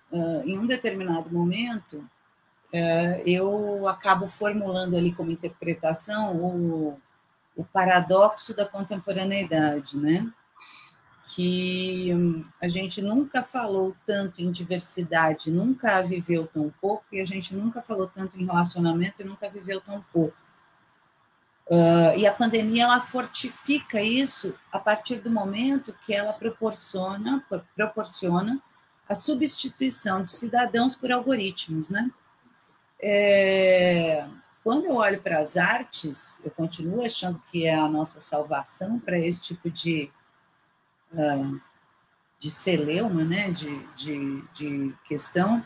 em 0.44 0.59
um 0.59 0.66
determinado 0.66 1.30
momento, 1.30 2.04
eu 3.24 3.86
acabo 3.86 4.26
formulando 4.26 4.96
ali 4.96 5.12
como 5.12 5.30
interpretação 5.30 6.36
o, 6.36 7.00
o 7.56 7.64
paradoxo 7.64 8.56
da 8.56 8.66
contemporaneidade, 8.66 9.96
né? 9.96 10.28
Que 11.34 12.12
hum, 12.14 12.44
a 12.60 12.68
gente 12.68 13.00
nunca 13.00 13.42
falou 13.42 13.96
tanto 14.04 14.42
em 14.42 14.50
diversidade, 14.50 15.50
nunca 15.50 16.02
viveu 16.02 16.46
tão 16.46 16.72
pouco, 16.80 17.04
e 17.12 17.20
a 17.20 17.24
gente 17.24 17.54
nunca 17.54 17.80
falou 17.80 18.06
tanto 18.06 18.38
em 18.38 18.44
relacionamento 18.44 19.22
e 19.22 19.24
nunca 19.24 19.48
viveu 19.48 19.80
tão 19.80 20.04
pouco. 20.12 20.36
Uh, 21.66 22.18
e 22.18 22.26
a 22.26 22.32
pandemia 22.32 22.84
ela 22.84 23.00
fortifica 23.00 24.02
isso 24.02 24.54
a 24.70 24.78
partir 24.78 25.16
do 25.16 25.30
momento 25.30 25.94
que 26.04 26.12
ela 26.12 26.32
proporciona, 26.32 27.42
proporciona 27.74 28.60
a 29.09 29.14
substituição 29.14 30.22
de 30.22 30.30
cidadãos 30.30 30.94
por 30.94 31.10
algoritmos, 31.10 31.88
né? 31.88 32.10
É, 33.00 34.26
quando 34.62 34.84
eu 34.84 34.94
olho 34.96 35.20
para 35.20 35.38
as 35.38 35.56
artes, 35.56 36.42
eu 36.44 36.50
continuo 36.50 37.04
achando 37.04 37.42
que 37.50 37.64
é 37.64 37.74
a 37.74 37.88
nossa 37.88 38.20
salvação 38.20 38.98
para 38.98 39.18
esse 39.18 39.40
tipo 39.40 39.70
de 39.70 40.10
de 42.39 42.51
celeuma, 42.51 43.24
né, 43.24 43.51
de, 43.51 43.86
de, 43.94 44.43
de 44.52 44.94
questão, 45.05 45.64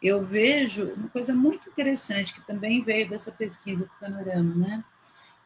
eu 0.00 0.22
vejo 0.22 0.92
uma 0.92 1.08
coisa 1.08 1.34
muito 1.34 1.68
interessante 1.68 2.34
que 2.34 2.42
também 2.42 2.82
veio 2.82 3.08
dessa 3.08 3.32
pesquisa 3.32 3.84
do 3.84 3.90
Panorama, 3.98 4.54
né? 4.54 4.84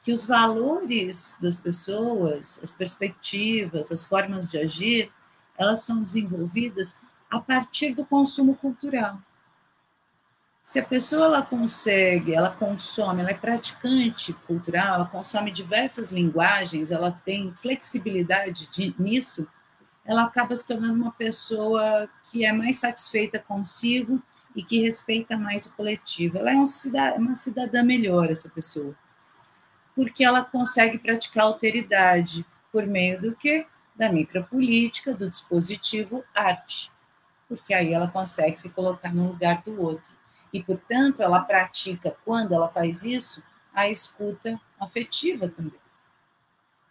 Que 0.02 0.12
os 0.12 0.26
valores 0.26 1.38
das 1.40 1.60
pessoas, 1.60 2.60
as 2.62 2.72
perspectivas, 2.72 3.92
as 3.92 4.04
formas 4.04 4.48
de 4.48 4.58
agir, 4.58 5.12
elas 5.56 5.82
são 5.82 6.02
desenvolvidas 6.02 6.98
a 7.30 7.40
partir 7.40 7.94
do 7.94 8.04
consumo 8.04 8.56
cultural. 8.56 9.18
Se 10.68 10.78
a 10.78 10.84
pessoa 10.84 11.24
ela 11.24 11.40
consegue, 11.40 12.34
ela 12.34 12.50
consome, 12.50 13.22
ela 13.22 13.30
é 13.30 13.34
praticante 13.34 14.34
cultural, 14.46 14.96
ela 14.96 15.06
consome 15.06 15.50
diversas 15.50 16.12
linguagens, 16.12 16.90
ela 16.90 17.10
tem 17.10 17.54
flexibilidade 17.54 18.66
de, 18.66 18.94
nisso, 18.98 19.48
ela 20.04 20.24
acaba 20.24 20.54
se 20.54 20.66
tornando 20.66 20.92
uma 20.92 21.12
pessoa 21.12 22.06
que 22.24 22.44
é 22.44 22.52
mais 22.52 22.76
satisfeita 22.76 23.38
consigo 23.38 24.22
e 24.54 24.62
que 24.62 24.82
respeita 24.82 25.38
mais 25.38 25.64
o 25.64 25.72
coletivo. 25.72 26.36
Ela 26.36 26.52
é 26.52 26.56
um 26.56 26.64
uma 27.16 27.34
cidadã 27.34 27.82
melhor, 27.82 28.30
essa 28.30 28.50
pessoa, 28.50 28.94
porque 29.96 30.22
ela 30.22 30.44
consegue 30.44 30.98
praticar 30.98 31.44
alteridade 31.44 32.44
por 32.70 32.86
meio 32.86 33.18
do 33.18 33.34
que? 33.34 33.66
Da 33.96 34.12
micropolítica, 34.12 35.14
do 35.14 35.30
dispositivo 35.30 36.22
arte. 36.34 36.92
porque 37.48 37.72
aí 37.72 37.94
ela 37.94 38.08
consegue 38.08 38.60
se 38.60 38.68
colocar 38.68 39.14
no 39.14 39.28
lugar 39.28 39.62
do 39.62 39.80
outro. 39.80 40.17
E, 40.52 40.62
portanto, 40.62 41.22
ela 41.22 41.40
pratica, 41.40 42.16
quando 42.24 42.54
ela 42.54 42.68
faz 42.68 43.04
isso, 43.04 43.42
a 43.72 43.88
escuta 43.88 44.60
afetiva 44.80 45.48
também. 45.48 45.80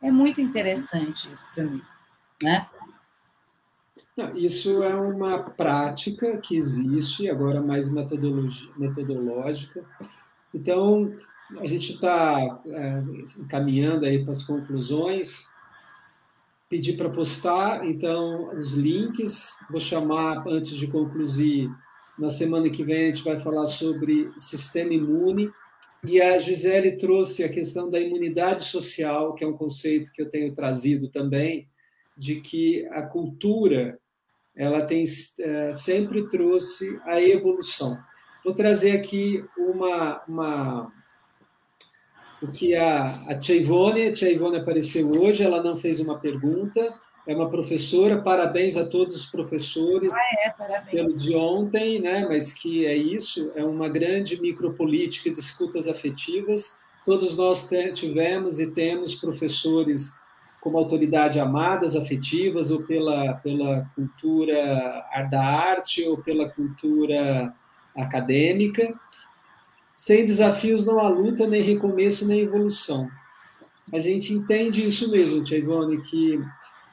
É 0.02 0.12
muito 0.12 0.40
interessante 0.40 1.32
isso 1.32 1.48
para 1.54 1.64
mim, 1.64 1.82
né? 2.42 2.68
Isso 4.36 4.84
é 4.84 4.96
uma 4.96 5.44
prática 5.44 6.38
que 6.38 6.58
existe, 6.58 7.30
agora 7.30 7.62
mais 7.62 7.90
metodológica. 7.90 9.84
Então, 10.54 11.14
a 11.60 11.66
gente 11.66 11.94
está 11.94 12.62
é, 12.66 13.04
encaminhando 13.38 14.06
aí 14.06 14.24
para 14.24 14.32
as 14.32 14.44
conclusões. 14.44 15.50
Pedir 16.70 16.98
para 16.98 17.10
postar, 17.10 17.86
então, 17.86 18.56
os 18.56 18.74
links. 18.74 19.66
Vou 19.70 19.80
chamar, 19.80 20.48
antes 20.48 20.76
de 20.76 20.88
concluir, 20.88 21.72
na 22.18 22.30
semana 22.30 22.69
que 22.69 22.84
vem 22.84 23.03
a 23.03 23.14
gente 23.14 23.23
vai 23.23 23.38
falar 23.38 23.65
sobre 23.65 24.31
sistema 24.38 24.94
imune. 24.94 25.52
E 26.03 26.22
a 26.22 26.38
Gisele 26.38 26.94
trouxe 26.94 27.44
a 27.44 27.49
questão 27.49 27.89
da 27.89 27.99
imunidade 27.99 28.64
social, 28.64 29.34
que 29.34 29.44
é 29.44 29.48
um 29.48 29.57
conceito 29.57 30.11
que 30.11 30.22
eu 30.22 30.30
tenho 30.30 30.53
trazido 30.53 31.10
também, 31.10 31.68
de 32.15 32.41
que 32.41 32.85
a 32.88 33.02
cultura 33.02 33.99
ela 34.56 34.81
tem 34.81 35.03
é, 35.39 35.72
sempre 35.72 36.27
trouxe 36.27 36.99
a 37.06 37.22
evolução. 37.22 37.98
Vou 38.44 38.53
trazer 38.53 38.91
aqui 38.91 39.45
uma, 39.57 40.23
uma 40.27 40.91
o 42.41 42.48
que 42.48 42.76
a, 42.76 43.22
a 43.30 43.35
Tia 43.38 43.56
Ivone, 43.56 44.07
a 44.07 44.14
Tia 44.14 44.31
Ivone 44.31 44.57
apareceu 44.57 45.11
hoje, 45.11 45.44
ela 45.44 45.61
não 45.61 45.76
fez 45.76 45.99
uma 45.99 46.19
pergunta, 46.19 46.94
é 47.28 47.36
uma 47.36 47.49
professora, 47.49 48.22
parabéns 48.22 48.78
a 48.78 48.86
todos 48.86 49.14
os 49.16 49.26
professores 49.26 50.14
ah, 50.14 50.56
é, 50.70 50.80
pelo 50.90 51.16
de 51.16 51.36
ontem, 51.36 51.99
né? 51.99 52.26
mas 52.28 52.54
que 52.54 52.86
é 52.86 52.95
isso, 52.95 53.52
é 53.54 53.66
uma 53.66 53.90
grande 53.90 54.41
micropolítica 54.41 55.30
de 55.30 55.38
escutas 55.38 55.90
afetivas. 55.90 56.80
Todos 57.06 57.36
nós 57.36 57.70
tivemos 57.94 58.62
e 58.62 58.72
temos 58.72 59.14
professores 59.16 60.18
como 60.62 60.78
autoridade 60.78 61.40
amadas, 61.40 61.95
afetivas, 61.95 62.72
ou 62.72 62.84
pela, 62.84 63.34
pela 63.36 63.90
cultura 63.94 65.04
da 65.30 65.44
arte, 65.44 66.04
ou 66.08 66.18
pela 66.18 66.49
cultura 66.49 67.54
acadêmica. 67.95 68.94
Sem 69.94 70.26
desafios 70.26 70.86
não 70.86 70.99
há 70.99 71.08
luta, 71.10 71.48
nem 71.48 71.62
recomeço, 71.62 72.28
nem 72.28 72.41
evolução. 72.41 73.10
A 73.94 73.99
gente 73.99 74.34
entende 74.34 74.86
isso 74.86 75.10
mesmo, 75.10 75.44
Tia 75.44 75.58
Ivone, 75.58 76.02
que 76.02 76.41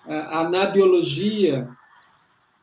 a, 0.06 0.48
na 0.48 0.66
biologia, 0.66 1.68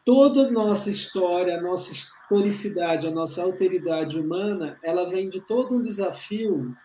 toda 0.06 0.48
a 0.48 0.52
nossa 0.52 0.90
história, 0.90 1.58
a 1.58 1.62
nossa 1.62 1.92
historicidade, 1.92 3.08
a 3.08 3.12
nossa 3.12 3.44
alteridade 3.44 4.20
humana, 4.20 4.78
ela 4.84 5.10
vem 5.10 5.30
de 5.30 5.42
todo 5.42 5.76
um 5.76 5.82
desafio 5.82 6.76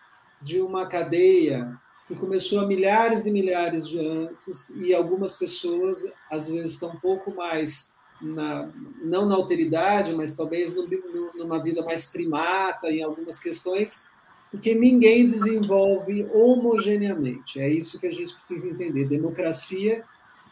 de 0.41 0.61
uma 0.61 0.85
cadeia 0.85 1.77
que 2.07 2.15
começou 2.15 2.61
há 2.61 2.65
milhares 2.65 3.25
e 3.25 3.31
milhares 3.31 3.87
de 3.87 3.99
anos 3.99 4.69
e 4.69 4.93
algumas 4.93 5.35
pessoas 5.35 6.11
às 6.31 6.49
vezes 6.49 6.73
estão 6.73 6.89
um 6.89 6.99
pouco 6.99 7.35
mais 7.35 7.95
na, 8.21 8.69
não 9.01 9.25
na 9.25 9.35
alteridade, 9.35 10.13
mas 10.15 10.35
talvez 10.35 10.73
no, 10.73 10.87
numa 11.35 11.61
vida 11.61 11.83
mais 11.83 12.05
primata 12.05 12.89
em 12.89 13.03
algumas 13.03 13.39
questões, 13.39 14.07
porque 14.49 14.73
ninguém 14.73 15.25
desenvolve 15.25 16.25
homogeneamente. 16.33 17.59
É 17.59 17.69
isso 17.69 17.99
que 17.99 18.07
a 18.07 18.11
gente 18.11 18.33
precisa 18.33 18.67
entender. 18.67 19.07
Democracia 19.07 20.03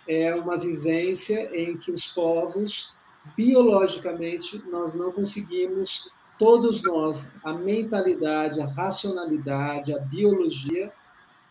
é 0.08 0.34
uma 0.36 0.58
vivência 0.58 1.50
em 1.56 1.78
que 1.78 1.92
os 1.92 2.08
povos 2.08 2.94
biologicamente 3.36 4.64
nós 4.70 4.94
não 4.94 5.12
conseguimos 5.12 6.12
todos 6.38 6.84
nós 6.84 7.32
a 7.44 7.54
mentalidade, 7.54 8.62
a 8.62 8.66
racionalidade, 8.66 9.94
a 9.94 10.00
biologia 10.00 10.92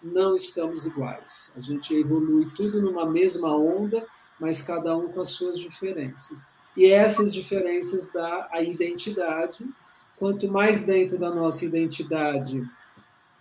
não 0.02 0.36
estamos 0.36 0.84
iguais. 0.84 1.52
A 1.56 1.60
gente 1.60 1.94
evolui 1.94 2.48
tudo 2.54 2.82
numa 2.82 3.06
mesma 3.06 3.56
onda, 3.56 4.06
mas 4.38 4.60
cada 4.60 4.96
um 4.96 5.08
com 5.08 5.20
as 5.20 5.30
suas 5.30 5.58
diferenças. 5.58 6.54
E 6.76 6.86
essas 6.86 7.32
diferenças 7.32 8.10
dá 8.12 8.48
a 8.52 8.60
identidade. 8.62 9.66
Quanto 10.18 10.46
mais 10.48 10.84
dentro 10.84 11.18
da 11.18 11.30
nossa 11.30 11.64
identidade, 11.64 12.62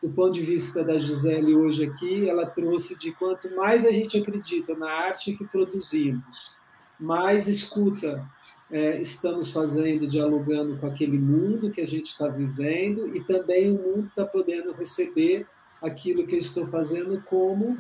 do 0.04 0.10
ponto 0.10 0.34
de 0.34 0.42
vista 0.42 0.84
da 0.84 0.98
Gisele 0.98 1.56
hoje 1.56 1.86
aqui, 1.86 2.30
ela 2.30 2.46
trouxe 2.46 3.00
de 3.00 3.14
quanto 3.14 3.50
mais 3.56 3.86
a 3.86 3.92
gente 3.92 4.18
acredita 4.18 4.76
na 4.76 4.92
arte 4.92 5.32
que 5.32 5.46
produzimos, 5.46 6.58
mais 7.00 7.48
escuta 7.48 8.30
é, 8.70 9.00
estamos 9.00 9.50
fazendo, 9.50 10.06
dialogando 10.06 10.76
com 10.76 10.88
aquele 10.88 11.18
mundo 11.18 11.72
que 11.72 11.80
a 11.80 11.88
gente 11.88 12.08
está 12.08 12.28
vivendo, 12.28 13.16
e 13.16 13.24
também 13.24 13.72
o 13.72 13.82
mundo 13.82 14.08
está 14.08 14.26
podendo 14.26 14.74
receber 14.74 15.48
aquilo 15.82 16.28
que 16.28 16.36
eu 16.36 16.40
estou 16.40 16.66
fazendo 16.66 17.24
como 17.24 17.78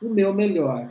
o 0.00 0.08
meu 0.08 0.32
melhor, 0.32 0.88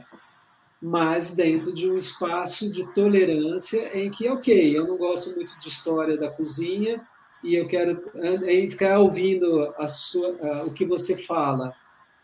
mas 0.79 1.33
dentro 1.33 1.73
de 1.73 1.89
um 1.89 1.97
espaço 1.97 2.71
de 2.71 2.85
tolerância 2.93 3.97
em 3.97 4.11
que, 4.11 4.29
ok, 4.29 4.77
eu 4.77 4.85
não 4.85 4.97
gosto 4.97 5.33
muito 5.35 5.57
de 5.57 5.67
história 5.67 6.15
da 6.15 6.29
cozinha 6.29 7.01
e 7.43 7.55
eu 7.55 7.67
quero 7.67 8.01
em 8.47 8.69
ficar 8.69 8.99
ouvindo 8.99 9.73
sua, 9.87 10.29
o 10.65 10.73
que 10.73 10.85
você 10.85 11.17
fala. 11.17 11.73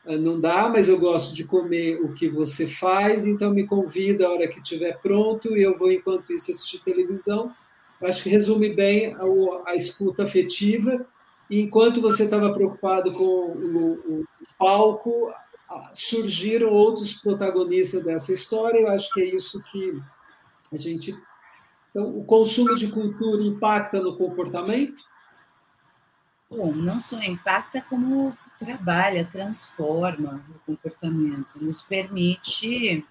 Ah, 0.05 0.17
não 0.17 0.39
dá, 0.39 0.67
mas 0.67 0.89
eu 0.89 0.99
gosto 0.99 1.35
de 1.35 1.43
comer 1.43 2.01
o 2.01 2.13
que 2.13 2.27
você 2.27 2.67
faz, 2.67 3.25
então 3.25 3.53
me 3.53 3.67
convida 3.67 4.25
a 4.25 4.31
hora 4.31 4.47
que 4.47 4.59
estiver 4.59 4.99
pronto 4.99 5.55
e 5.55 5.61
eu 5.61 5.77
vou, 5.77 5.91
enquanto 5.91 6.33
isso, 6.33 6.51
assistir 6.51 6.83
televisão. 6.83 7.53
Acho 8.01 8.23
que 8.23 8.29
resume 8.29 8.73
bem 8.73 9.13
a, 9.13 9.69
a 9.69 9.75
escuta 9.75 10.23
afetiva 10.23 11.05
e 11.49 11.61
enquanto 11.61 12.01
você 12.01 12.23
estava 12.23 12.51
preocupado 12.51 13.11
com 13.11 13.23
o, 13.23 13.93
o, 13.93 14.25
palco, 14.57 15.31
surgiram 15.93 16.69
outros 16.69 17.13
protagonistas 17.13 18.03
dessa 18.03 18.33
história. 18.33 18.79
Eu 18.79 18.87
acho 18.87 19.13
que 19.13 19.21
é 19.21 19.35
isso 19.35 19.61
que 19.71 20.01
a 20.71 20.77
gente. 20.77 21.13
Então, 21.91 22.17
o 22.17 22.23
consumo 22.23 22.73
de 22.75 22.89
cultura 22.89 23.43
impacta 23.43 24.01
no 24.01 24.17
comportamento? 24.17 25.03
Bom, 26.49 26.73
não 26.73 26.99
só 26.99 27.21
impacta, 27.21 27.81
como 27.81 28.35
trabalha, 28.57 29.25
transforma 29.25 30.43
o 30.49 30.59
comportamento, 30.65 31.63
nos 31.63 31.81
permite 31.81 33.05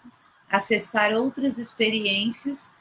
acessar 0.51 1.13
outras 1.13 1.59
experiências 1.59 2.75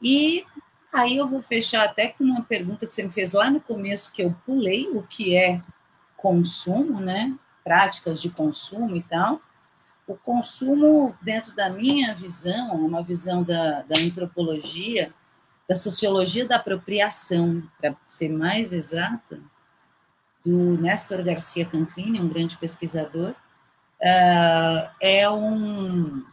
e 0.00 0.44
Aí 0.92 1.16
eu 1.16 1.28
vou 1.28 1.40
fechar 1.40 1.84
até 1.84 2.08
com 2.08 2.24
uma 2.24 2.42
pergunta 2.42 2.86
que 2.86 2.92
você 2.92 3.04
me 3.04 3.10
fez 3.10 3.32
lá 3.32 3.48
no 3.48 3.60
começo, 3.60 4.12
que 4.12 4.22
eu 4.22 4.34
pulei, 4.44 4.88
o 4.88 5.02
que 5.04 5.36
é 5.36 5.62
consumo, 6.16 7.00
né? 7.00 7.36
Práticas 7.62 8.20
de 8.20 8.30
consumo 8.30 8.96
e 8.96 9.02
tal. 9.02 9.40
O 10.06 10.16
consumo, 10.16 11.16
dentro 11.22 11.54
da 11.54 11.70
minha 11.70 12.12
visão, 12.12 12.74
uma 12.74 13.02
visão 13.04 13.44
da, 13.44 13.82
da 13.82 14.00
antropologia, 14.00 15.14
da 15.70 15.76
sociologia 15.76 16.44
da 16.44 16.56
apropriação, 16.56 17.62
para 17.80 17.96
ser 18.04 18.28
mais 18.28 18.72
exata, 18.72 19.40
do 20.44 20.76
Néstor 20.76 21.22
Garcia 21.22 21.64
Canclini, 21.64 22.20
um 22.20 22.28
grande 22.28 22.56
pesquisador, 22.56 23.30
uh, 23.30 24.90
é 25.00 25.30
um, 25.30 26.26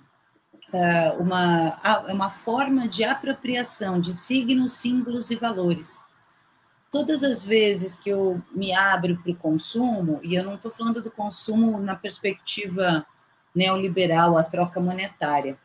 é, 0.73 1.11
uma, 1.19 1.79
é 2.09 2.11
uma 2.11 2.31
forma 2.31 2.87
de 2.87 3.03
apropriação 3.03 3.99
de 3.99 4.15
signos, 4.15 4.73
símbolos 4.73 5.29
e 5.29 5.35
valores. 5.35 6.03
Todas 6.89 7.23
as 7.23 7.45
vezes 7.45 7.95
que 7.95 8.09
eu 8.09 8.41
me 8.51 8.73
abro 8.73 9.21
para 9.21 9.31
o 9.31 9.35
consumo, 9.35 10.19
e 10.23 10.33
eu 10.33 10.43
não 10.43 10.55
estou 10.55 10.71
falando 10.71 10.99
do 10.99 11.11
consumo 11.11 11.77
na 11.77 11.95
perspectiva 11.95 13.05
neoliberal, 13.53 14.35
a 14.35 14.43
troca 14.43 14.79
monetária. 14.79 15.59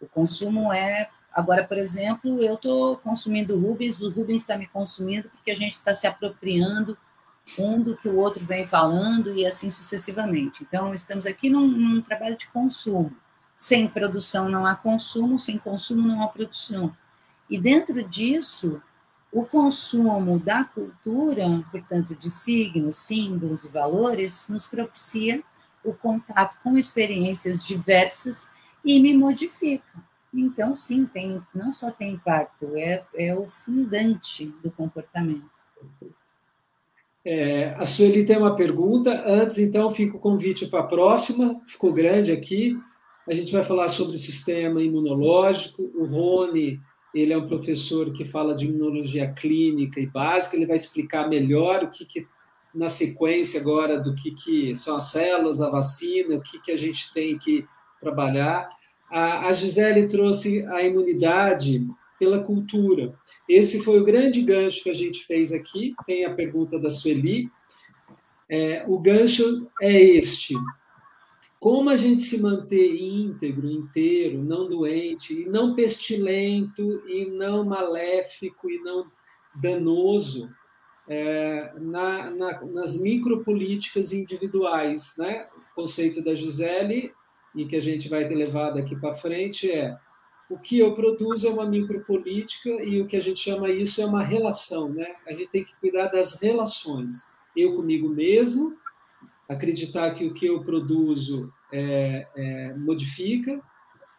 O 0.00 0.08
consumo 0.08 0.72
é. 0.72 1.08
Agora, 1.34 1.64
por 1.64 1.76
exemplo, 1.76 2.40
eu 2.40 2.54
estou 2.54 2.96
consumindo 2.98 3.58
Rubens, 3.58 4.00
o 4.00 4.08
Rubens 4.08 4.42
está 4.42 4.56
me 4.56 4.68
consumindo 4.68 5.28
porque 5.28 5.50
a 5.50 5.56
gente 5.56 5.72
está 5.72 5.92
se 5.92 6.06
apropriando 6.06 6.96
um 7.58 7.82
do 7.82 7.96
que 7.96 8.08
o 8.08 8.16
outro 8.16 8.44
vem 8.44 8.64
falando 8.64 9.34
e 9.34 9.44
assim 9.44 9.68
sucessivamente. 9.68 10.62
Então, 10.62 10.94
estamos 10.94 11.26
aqui 11.26 11.50
num, 11.50 11.66
num 11.66 12.00
trabalho 12.00 12.36
de 12.36 12.46
consumo. 12.46 13.12
Sem 13.56 13.88
produção 13.88 14.48
não 14.48 14.64
há 14.64 14.76
consumo, 14.76 15.36
sem 15.36 15.58
consumo 15.58 16.06
não 16.06 16.22
há 16.22 16.28
produção. 16.28 16.96
E 17.50 17.58
dentro 17.58 18.02
disso, 18.08 18.80
o 19.32 19.44
consumo 19.44 20.38
da 20.38 20.62
cultura, 20.62 21.44
portanto, 21.72 22.14
de 22.14 22.30
signos, 22.30 22.96
símbolos 22.96 23.64
e 23.64 23.68
valores, 23.68 24.46
nos 24.48 24.68
propicia 24.68 25.42
o 25.84 25.92
contato 25.92 26.60
com 26.62 26.78
experiências 26.78 27.64
diversas 27.64 28.48
e 28.84 29.00
me 29.00 29.12
modifica. 29.12 29.92
Então, 30.34 30.74
sim, 30.74 31.06
tem, 31.06 31.40
não 31.54 31.72
só 31.72 31.90
tem 31.90 32.14
impacto, 32.14 32.76
é, 32.76 33.04
é 33.14 33.34
o 33.34 33.46
fundante 33.46 34.46
do 34.62 34.70
comportamento. 34.70 35.48
É, 37.24 37.74
a 37.78 37.84
Sueli 37.84 38.24
tem 38.24 38.36
uma 38.36 38.54
pergunta. 38.54 39.22
Antes, 39.26 39.58
então, 39.58 39.90
fica 39.90 40.16
o 40.16 40.20
convite 40.20 40.66
para 40.66 40.80
a 40.80 40.86
próxima. 40.86 41.60
Ficou 41.66 41.92
grande 41.92 42.32
aqui. 42.32 42.76
A 43.26 43.32
gente 43.32 43.52
vai 43.52 43.62
falar 43.62 43.88
sobre 43.88 44.16
o 44.16 44.18
sistema 44.18 44.82
imunológico. 44.82 45.90
O 45.94 46.04
Rony 46.04 46.80
ele 47.14 47.32
é 47.32 47.38
um 47.38 47.46
professor 47.46 48.12
que 48.12 48.24
fala 48.24 48.54
de 48.54 48.66
imunologia 48.66 49.32
clínica 49.32 50.00
e 50.00 50.06
básica, 50.06 50.56
ele 50.56 50.66
vai 50.66 50.76
explicar 50.76 51.28
melhor 51.28 51.84
o 51.84 51.88
que, 51.88 52.04
que 52.04 52.26
na 52.74 52.88
sequência 52.88 53.60
agora 53.60 54.00
do 54.00 54.14
que, 54.16 54.32
que 54.32 54.74
são 54.74 54.96
as 54.96 55.12
células, 55.12 55.62
a 55.62 55.70
vacina, 55.70 56.34
o 56.34 56.40
que, 56.40 56.60
que 56.60 56.72
a 56.72 56.76
gente 56.76 57.12
tem 57.14 57.38
que 57.38 57.64
trabalhar. 58.00 58.68
A, 59.16 59.52
Gisele 59.52 60.08
trouxe 60.08 60.66
a 60.66 60.82
imunidade 60.82 61.86
pela 62.18 62.42
cultura. 62.42 63.14
Esse 63.48 63.82
foi 63.82 64.00
o 64.00 64.04
grande 64.04 64.42
gancho 64.42 64.82
que 64.82 64.90
a 64.90 64.94
gente 64.94 65.24
fez 65.24 65.52
aqui. 65.52 65.94
Tem 66.04 66.24
a 66.24 66.34
pergunta 66.34 66.78
da 66.78 66.90
Sueli. 66.90 67.48
É, 68.48 68.84
o 68.88 68.98
gancho 68.98 69.68
é 69.80 70.02
este: 70.02 70.54
como 71.60 71.90
a 71.90 71.96
gente 71.96 72.22
se 72.22 72.42
manter 72.42 72.94
íntegro, 72.94 73.70
inteiro, 73.70 74.42
não 74.42 74.68
doente, 74.68 75.42
e 75.42 75.44
não 75.46 75.74
pestilento, 75.74 77.02
e 77.06 77.24
não 77.26 77.64
maléfico, 77.64 78.68
e 78.68 78.80
não 78.80 79.06
danoso 79.54 80.50
é, 81.08 81.72
na, 81.80 82.30
na, 82.30 82.64
nas 82.66 83.00
micropolíticas 83.00 84.12
individuais. 84.12 85.14
Né? 85.16 85.46
O 85.72 85.74
conceito 85.82 86.22
da 86.22 86.34
Gisele, 86.34 87.12
e 87.54 87.64
que 87.64 87.76
a 87.76 87.80
gente 87.80 88.08
vai 88.08 88.28
levar 88.28 88.70
daqui 88.70 88.96
para 88.96 89.14
frente, 89.14 89.70
é 89.70 89.96
o 90.50 90.58
que 90.58 90.78
eu 90.78 90.92
produzo 90.94 91.48
é 91.48 91.50
uma 91.50 91.66
micropolítica 91.66 92.68
e 92.82 93.00
o 93.00 93.06
que 93.06 93.16
a 93.16 93.20
gente 93.20 93.40
chama 93.40 93.70
isso 93.70 94.00
é 94.02 94.06
uma 94.06 94.22
relação. 94.22 94.88
Né? 94.88 95.06
A 95.26 95.32
gente 95.32 95.50
tem 95.50 95.64
que 95.64 95.74
cuidar 95.76 96.08
das 96.08 96.40
relações. 96.40 97.38
Eu 97.56 97.76
comigo 97.76 98.08
mesmo, 98.08 98.76
acreditar 99.48 100.10
que 100.12 100.26
o 100.26 100.34
que 100.34 100.46
eu 100.46 100.62
produzo 100.62 101.52
é, 101.72 102.26
é, 102.36 102.74
modifica. 102.74 103.60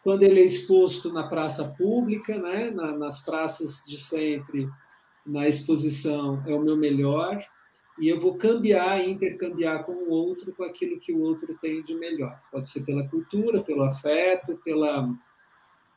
Quando 0.03 0.23
ele 0.23 0.39
é 0.39 0.43
exposto 0.43 1.11
na 1.11 1.27
praça 1.27 1.73
pública, 1.77 2.37
né, 2.37 2.69
na, 2.71 2.95
nas 2.97 3.25
praças 3.25 3.83
de 3.85 3.97
sempre, 3.97 4.69
na 5.25 5.47
exposição, 5.47 6.43
é 6.45 6.53
o 6.53 6.61
meu 6.61 6.77
melhor, 6.77 7.39
e 7.99 8.09
eu 8.09 8.19
vou 8.19 8.35
cambiar 8.35 8.99
e 8.99 9.09
intercambiar 9.09 9.85
com 9.85 9.93
o 9.93 10.09
outro 10.09 10.53
com 10.53 10.63
aquilo 10.63 10.99
que 10.99 11.13
o 11.13 11.21
outro 11.21 11.57
tem 11.61 11.81
de 11.81 11.95
melhor. 11.95 12.39
Pode 12.51 12.67
ser 12.67 12.85
pela 12.85 13.07
cultura, 13.07 13.63
pelo 13.63 13.83
afeto, 13.83 14.59
pela, 14.63 15.09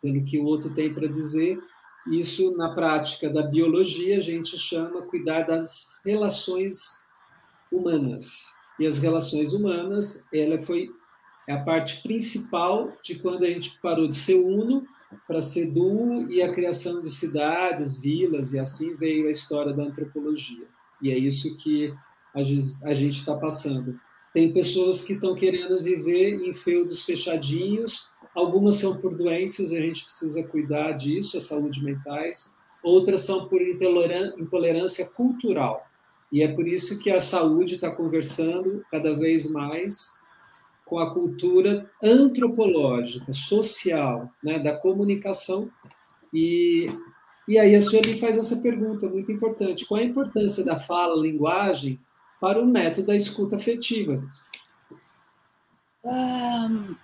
pelo 0.00 0.24
que 0.24 0.38
o 0.38 0.44
outro 0.44 0.72
tem 0.72 0.92
para 0.92 1.08
dizer. 1.08 1.58
Isso, 2.06 2.56
na 2.56 2.72
prática 2.72 3.28
da 3.28 3.42
biologia, 3.42 4.16
a 4.16 4.20
gente 4.20 4.56
chama 4.56 5.02
cuidar 5.02 5.42
das 5.42 6.00
relações 6.04 7.04
humanas 7.70 8.58
e 8.78 8.86
as 8.86 8.98
relações 8.98 9.52
humanas, 9.52 10.28
ela 10.32 10.58
foi 10.58 10.90
é 11.46 11.52
a 11.54 11.64
parte 11.64 12.02
principal 12.02 12.92
de 13.02 13.14
quando 13.14 13.42
a 13.42 13.48
gente 13.48 13.80
parou 13.80 14.06
de 14.06 14.14
ser 14.14 14.34
uno 14.34 14.86
para 15.26 15.40
ser 15.40 15.72
duo 15.72 16.30
e 16.30 16.42
a 16.42 16.52
criação 16.52 17.00
de 17.00 17.08
cidades, 17.08 17.98
vilas 17.98 18.52
e 18.52 18.58
assim 18.58 18.94
veio 18.94 19.26
a 19.26 19.30
história 19.30 19.72
da 19.72 19.82
antropologia. 19.82 20.68
E 21.00 21.12
é 21.12 21.18
isso 21.18 21.56
que 21.58 21.94
a 22.34 22.42
gente 22.92 23.18
está 23.18 23.34
passando. 23.34 23.98
Tem 24.32 24.52
pessoas 24.52 25.00
que 25.00 25.14
estão 25.14 25.34
querendo 25.34 25.82
viver 25.82 26.34
em 26.34 26.52
feudos 26.52 27.02
fechadinhos, 27.02 28.12
algumas 28.34 28.76
são 28.76 29.00
por 29.00 29.16
doenças, 29.16 29.72
a 29.72 29.80
gente 29.80 30.04
precisa 30.04 30.42
cuidar 30.44 30.92
disso, 30.92 31.38
a 31.38 31.40
saúde 31.40 31.82
mentais, 31.82 32.56
outras 32.82 33.24
são 33.24 33.48
por 33.48 33.60
intolerância 33.62 35.06
cultural. 35.06 35.84
E 36.30 36.42
é 36.42 36.48
por 36.48 36.68
isso 36.68 36.98
que 37.00 37.10
a 37.10 37.20
saúde 37.20 37.76
está 37.76 37.90
conversando 37.90 38.84
cada 38.90 39.14
vez 39.14 39.50
mais 39.50 40.18
com 40.84 40.98
a 40.98 41.12
cultura 41.12 41.90
antropológica, 42.02 43.32
social, 43.32 44.30
né, 44.42 44.58
da 44.58 44.76
comunicação. 44.76 45.70
E, 46.32 46.86
e 47.48 47.58
aí 47.58 47.74
a 47.74 47.80
Sueli 47.80 48.20
faz 48.20 48.36
essa 48.36 48.58
pergunta 48.58 49.08
muito 49.08 49.32
importante: 49.32 49.86
qual 49.86 50.00
a 50.00 50.04
importância 50.04 50.62
da 50.62 50.78
fala, 50.78 51.20
linguagem, 51.20 51.98
para 52.38 52.60
o 52.60 52.66
método 52.66 53.06
da 53.06 53.16
escuta 53.16 53.56
afetiva? 53.56 54.22
Um, 56.04 56.94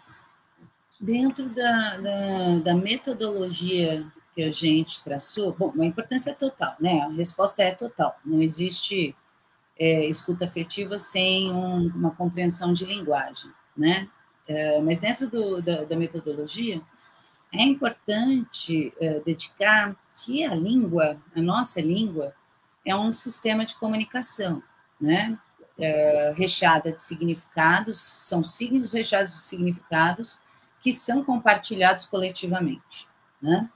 dentro 1.00 1.48
da, 1.48 1.96
da, 1.96 2.58
da 2.58 2.74
metodologia 2.74 4.06
que 4.34 4.42
a 4.42 4.50
gente 4.50 5.02
traçou, 5.02 5.54
bom, 5.54 5.72
a 5.80 5.84
importância 5.84 6.30
é 6.30 6.34
total, 6.34 6.76
né? 6.78 7.00
A 7.00 7.08
resposta 7.08 7.62
é 7.62 7.72
total. 7.72 8.18
Não 8.24 8.42
existe 8.42 9.16
é, 9.78 10.04
escuta 10.06 10.44
afetiva 10.44 10.98
sem 10.98 11.52
um, 11.52 11.86
uma 11.88 12.10
compreensão 12.10 12.72
de 12.72 12.84
linguagem, 12.84 13.50
né? 13.76 14.08
É, 14.46 14.80
mas 14.82 14.98
dentro 14.98 15.28
do, 15.28 15.62
da, 15.62 15.84
da, 15.84 15.96
metodologia, 15.96 16.82
é 17.52 17.62
importante 17.62 18.92
é, 19.00 19.20
dedicar 19.20 19.96
que 20.16 20.44
a 20.44 20.54
língua, 20.54 21.20
a 21.34 21.40
nossa 21.40 21.80
língua, 21.80 22.34
é 22.84 22.94
um 22.94 23.12
sistema 23.12 23.64
de 23.64 23.76
comunicação, 23.76 24.62
né? 25.00 25.38
É, 25.76 26.32
recheada 26.36 26.92
de 26.92 27.02
significados, 27.02 28.00
são 28.00 28.44
signos 28.44 28.92
recheados 28.92 29.34
de 29.34 29.42
significados 29.42 30.38
que 30.80 30.92
são 30.92 31.24
compartilhados 31.24 32.06
coletivamente, 32.06 33.08
né? 33.42 33.68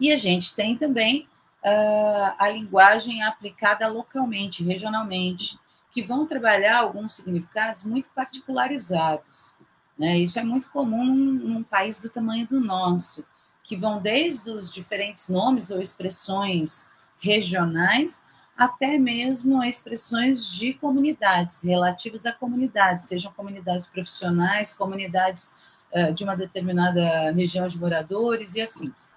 E 0.00 0.10
a 0.10 0.16
gente 0.16 0.56
tem 0.56 0.76
também 0.76 1.28
uh, 1.64 2.34
a 2.38 2.48
linguagem 2.48 3.22
aplicada 3.22 3.86
localmente, 3.86 4.64
regionalmente, 4.64 5.58
que 5.90 6.02
vão 6.02 6.26
trabalhar 6.26 6.78
alguns 6.78 7.12
significados 7.12 7.84
muito 7.84 8.08
particularizados. 8.10 9.54
Né? 9.98 10.18
Isso 10.18 10.38
é 10.38 10.42
muito 10.42 10.70
comum 10.70 11.04
num, 11.04 11.32
num 11.32 11.62
país 11.62 11.98
do 11.98 12.08
tamanho 12.08 12.46
do 12.46 12.60
nosso, 12.60 13.24
que 13.62 13.76
vão 13.76 14.00
desde 14.00 14.50
os 14.50 14.72
diferentes 14.72 15.28
nomes 15.28 15.70
ou 15.70 15.80
expressões 15.80 16.88
regionais 17.18 18.24
até 18.60 18.98
mesmo 18.98 19.64
expressões 19.64 20.46
de 20.46 20.74
comunidades, 20.74 21.62
relativas 21.62 22.26
a 22.26 22.32
comunidades, 22.32 23.06
sejam 23.06 23.32
comunidades 23.32 23.86
profissionais, 23.86 24.74
comunidades 24.74 25.54
uh, 25.94 26.12
de 26.12 26.24
uma 26.24 26.36
determinada 26.36 27.32
região 27.32 27.66
de 27.66 27.80
moradores 27.80 28.54
e 28.54 28.60
afins. 28.60 29.10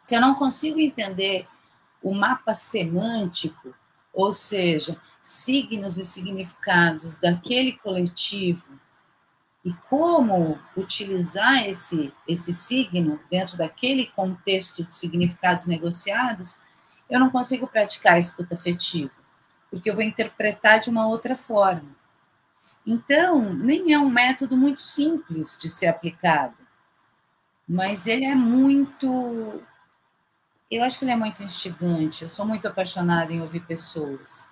Se 0.00 0.14
eu 0.14 0.20
não 0.20 0.36
consigo 0.36 0.78
entender 0.78 1.48
o 2.00 2.14
mapa 2.14 2.54
semântico, 2.54 3.74
ou 4.12 4.32
seja, 4.32 4.96
signos 5.20 5.98
e 5.98 6.06
significados 6.06 7.18
daquele 7.18 7.72
coletivo 7.72 8.78
e 9.64 9.72
como 9.74 10.58
utilizar 10.76 11.66
esse, 11.66 12.12
esse 12.26 12.52
signo 12.52 13.20
dentro 13.30 13.56
daquele 13.56 14.06
contexto 14.06 14.82
de 14.82 14.94
significados 14.94 15.66
negociados, 15.66 16.60
eu 17.08 17.20
não 17.20 17.30
consigo 17.30 17.66
praticar 17.66 18.14
a 18.14 18.18
escuta 18.18 18.54
afetiva, 18.54 19.12
porque 19.70 19.90
eu 19.90 19.94
vou 19.94 20.02
interpretar 20.02 20.80
de 20.80 20.88
uma 20.88 21.06
outra 21.06 21.36
forma. 21.36 21.94
Então, 22.86 23.52
nem 23.52 23.92
é 23.92 23.98
um 23.98 24.08
método 24.08 24.56
muito 24.56 24.80
simples 24.80 25.58
de 25.58 25.68
ser 25.68 25.88
aplicado, 25.88 26.56
mas 27.68 28.06
ele 28.06 28.24
é 28.24 28.34
muito 28.34 29.62
eu 30.70 30.84
acho 30.84 30.98
que 30.98 31.04
ele 31.04 31.12
é 31.12 31.16
muito 31.16 31.42
instigante. 31.42 32.22
Eu 32.22 32.28
sou 32.28 32.46
muito 32.46 32.68
apaixonada 32.68 33.32
em 33.32 33.40
ouvir 33.40 33.60
pessoas, 33.60 34.48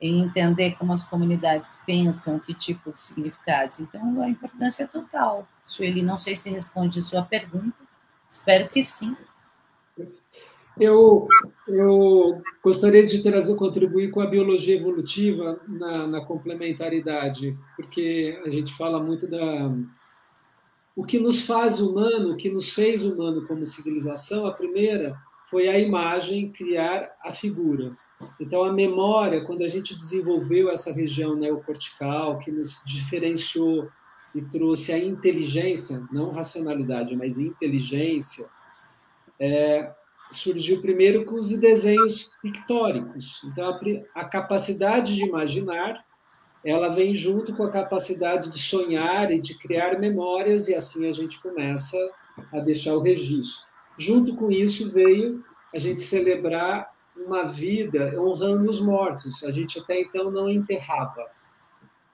em 0.00 0.20
entender 0.22 0.76
como 0.76 0.92
as 0.92 1.06
comunidades 1.06 1.80
pensam, 1.84 2.38
que 2.38 2.54
tipo 2.54 2.92
de 2.92 3.00
significados. 3.00 3.80
Então, 3.80 4.20
a 4.20 4.28
importância 4.28 4.84
é 4.84 4.86
total. 4.86 5.46
Sueli, 5.64 6.02
não 6.02 6.16
sei 6.16 6.36
se 6.36 6.50
responde 6.50 7.00
a 7.00 7.02
sua 7.02 7.22
pergunta, 7.22 7.76
espero 8.28 8.68
que 8.68 8.82
sim. 8.82 9.16
Eu, 10.78 11.26
eu 11.66 12.40
gostaria 12.62 13.04
de 13.04 13.20
trazer, 13.20 13.56
contribuir 13.56 14.12
com 14.12 14.20
a 14.20 14.26
biologia 14.26 14.76
evolutiva 14.76 15.60
na, 15.66 16.06
na 16.06 16.24
complementaridade, 16.24 17.58
porque 17.74 18.40
a 18.46 18.48
gente 18.48 18.72
fala 18.74 19.02
muito 19.02 19.26
da 19.26 19.74
o 20.94 21.04
que 21.04 21.20
nos 21.20 21.42
faz 21.42 21.80
humano, 21.80 22.32
o 22.32 22.36
que 22.36 22.50
nos 22.50 22.70
fez 22.70 23.04
humano 23.04 23.46
como 23.46 23.64
civilização, 23.64 24.46
a 24.46 24.52
primeira 24.52 25.16
foi 25.48 25.68
a 25.68 25.78
imagem 25.78 26.50
criar 26.50 27.16
a 27.22 27.32
figura. 27.32 27.96
Então, 28.40 28.64
a 28.64 28.72
memória, 28.72 29.44
quando 29.44 29.62
a 29.62 29.68
gente 29.68 29.96
desenvolveu 29.96 30.70
essa 30.70 30.92
região 30.92 31.36
neocortical, 31.36 32.38
que 32.38 32.50
nos 32.50 32.82
diferenciou 32.84 33.88
e 34.34 34.42
trouxe 34.42 34.92
a 34.92 34.98
inteligência, 34.98 36.06
não 36.12 36.30
racionalidade, 36.30 37.16
mas 37.16 37.38
inteligência, 37.38 38.48
é, 39.38 39.92
surgiu 40.30 40.80
primeiro 40.80 41.24
com 41.24 41.36
os 41.36 41.48
desenhos 41.58 42.32
pictóricos. 42.42 43.42
Então, 43.44 43.70
a, 43.70 44.20
a 44.20 44.24
capacidade 44.24 45.14
de 45.14 45.24
imaginar, 45.24 46.04
ela 46.64 46.88
vem 46.88 47.14
junto 47.14 47.54
com 47.54 47.62
a 47.62 47.70
capacidade 47.70 48.50
de 48.50 48.58
sonhar 48.58 49.30
e 49.30 49.40
de 49.40 49.56
criar 49.58 49.98
memórias, 49.98 50.68
e 50.68 50.74
assim 50.74 51.08
a 51.08 51.12
gente 51.12 51.40
começa 51.40 51.96
a 52.52 52.60
deixar 52.60 52.94
o 52.94 53.02
registro. 53.02 53.66
Junto 53.96 54.36
com 54.36 54.50
isso 54.50 54.90
veio 54.90 55.44
a 55.74 55.78
gente 55.78 56.00
celebrar 56.00 56.90
uma 57.24 57.44
vida 57.44 58.14
honrando 58.20 58.68
os 58.68 58.80
mortos. 58.80 59.42
A 59.44 59.50
gente 59.50 59.78
até 59.78 60.00
então 60.00 60.30
não 60.30 60.48
enterrava. 60.48 61.26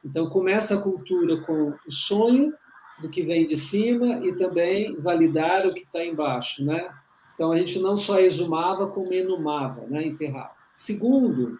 Então 0.04 0.28
começa 0.28 0.74
a 0.74 0.82
cultura 0.82 1.40
com 1.42 1.74
o 1.86 1.90
sonho 1.90 2.52
do 3.00 3.08
que 3.08 3.22
vem 3.22 3.46
de 3.46 3.56
cima 3.56 4.24
e 4.24 4.34
também 4.34 4.96
validar 4.96 5.66
o 5.66 5.74
que 5.74 5.80
está 5.80 6.04
embaixo, 6.04 6.64
né? 6.64 6.90
Então 7.34 7.50
a 7.50 7.58
gente 7.58 7.80
não 7.80 7.96
só 7.96 8.20
exumava, 8.20 8.86
como 8.86 9.12
enumava, 9.12 9.86
né, 9.88 10.06
enterrava. 10.06 10.52
Segundo, 10.74 11.58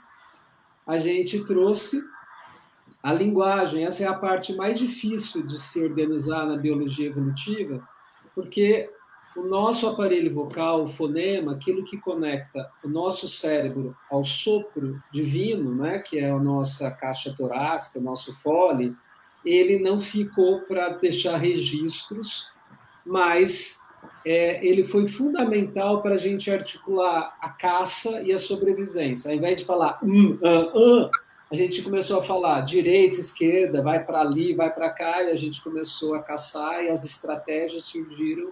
a 0.87 0.99
gente 0.99 1.45
trouxe 1.45 2.01
a 3.03 3.13
linguagem. 3.13 3.85
Essa 3.85 4.05
é 4.05 4.07
a 4.07 4.15
parte 4.15 4.55
mais 4.55 4.79
difícil 4.79 5.45
de 5.45 5.59
se 5.59 5.83
organizar 5.83 6.47
na 6.47 6.57
biologia 6.57 7.09
evolutiva, 7.09 7.87
porque 8.35 8.91
o 9.37 9.43
nosso 9.43 9.89
aparelho 9.89 10.33
vocal, 10.33 10.85
o 10.85 10.89
fonema, 10.89 11.53
aquilo 11.53 11.85
que 11.85 11.99
conecta 11.99 12.71
o 12.85 12.89
nosso 12.89 13.29
cérebro 13.29 13.97
ao 14.11 14.25
sopro 14.25 15.03
divino, 15.13 15.75
né, 15.75 15.99
que 15.99 16.19
é 16.19 16.31
a 16.31 16.39
nossa 16.39 16.91
caixa 16.91 17.35
torácica, 17.37 17.99
o 17.99 18.03
nosso 18.03 18.35
fole, 18.41 18.95
ele 19.45 19.79
não 19.79 20.01
ficou 20.01 20.61
para 20.61 20.89
deixar 20.91 21.37
registros, 21.37 22.51
mas 23.05 23.81
é, 24.25 24.65
ele 24.67 24.85
foi 24.85 25.07
fundamental 25.07 26.01
para 26.01 26.15
a 26.15 26.19
gente 26.19 26.51
articular 26.51 27.35
a 27.41 27.49
caça 27.51 28.23
e 28.23 28.33
a 28.33 28.39
sobrevivência. 28.39 29.31
Ao 29.31 29.37
invés 29.37 29.61
de 29.61 29.67
falar 29.67 29.99
um, 30.03 30.39
um, 30.43 31.03
um, 31.03 31.11
a 31.51 31.57
gente 31.57 31.83
começou 31.83 32.21
a 32.21 32.23
falar 32.23 32.63
direita, 32.63 33.17
esquerda, 33.17 33.83
vai 33.83 34.03
para 34.03 34.21
ali, 34.21 34.55
vai 34.55 34.73
para 34.73 34.91
cá, 34.91 35.23
e 35.23 35.31
a 35.31 35.35
gente 35.35 35.63
começou 35.63 36.15
a 36.15 36.23
caçar 36.23 36.85
e 36.85 36.89
as 36.89 37.05
estratégias 37.05 37.85
surgiram 37.85 38.51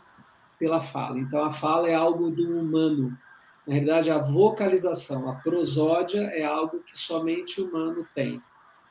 pela 0.63 0.79
fala. 0.79 1.19
Então, 1.19 1.45
a 1.45 1.51
fala 1.51 1.89
é 1.89 1.95
algo 1.95 2.31
do 2.31 2.61
humano. 2.61 3.19
Na 3.67 3.75
realidade, 3.75 4.13
a 4.13 4.19
vocalização, 4.19 5.29
a 5.29 5.35
prosódia 5.35 6.21
é 6.33 6.45
algo 6.45 6.79
que 6.87 6.97
somente 6.97 7.61
o 7.61 7.69
humano 7.69 8.07
tem. 8.15 8.41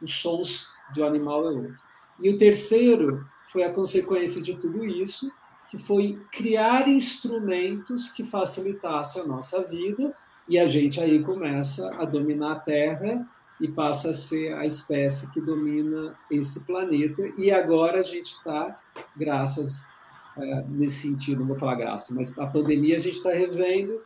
Os 0.02 0.14
sons 0.22 0.68
do 0.94 1.06
animal 1.06 1.46
é 1.46 1.52
outro. 1.52 1.82
E 2.20 2.30
o 2.30 2.38
terceiro 2.38 3.26
foi 3.54 3.64
a 3.64 3.72
consequência 3.72 4.42
de 4.42 4.58
tudo 4.58 4.84
isso, 4.84 5.32
que 5.70 5.78
foi 5.78 6.20
criar 6.30 6.90
instrumentos 6.90 8.10
que 8.10 8.26
facilitassem 8.26 9.22
a 9.22 9.26
nossa 9.26 9.64
vida, 9.64 10.14
e 10.50 10.60
a 10.60 10.68
gente 10.68 11.00
aí 11.00 11.24
começa 11.24 11.90
a 11.96 12.04
dominar 12.04 12.52
a 12.52 12.60
Terra 12.60 13.26
e 13.62 13.70
passa 13.70 14.10
a 14.10 14.14
ser 14.14 14.54
a 14.56 14.66
espécie 14.66 15.32
que 15.32 15.40
domina 15.40 16.18
esse 16.30 16.66
planeta. 16.66 17.22
E 17.38 17.50
agora 17.50 18.00
a 18.00 18.04
gente 18.04 18.34
está, 18.34 18.78
graças 19.16 19.90
é, 20.42 20.66
nesse 20.70 21.08
sentido, 21.08 21.40
não 21.40 21.48
vou 21.48 21.58
falar 21.58 21.76
graça, 21.76 22.14
mas 22.14 22.38
a 22.40 22.48
pandemia 22.48 22.96
a 22.96 23.00
gente 23.00 23.18
está 23.18 23.32
revendo 23.32 24.02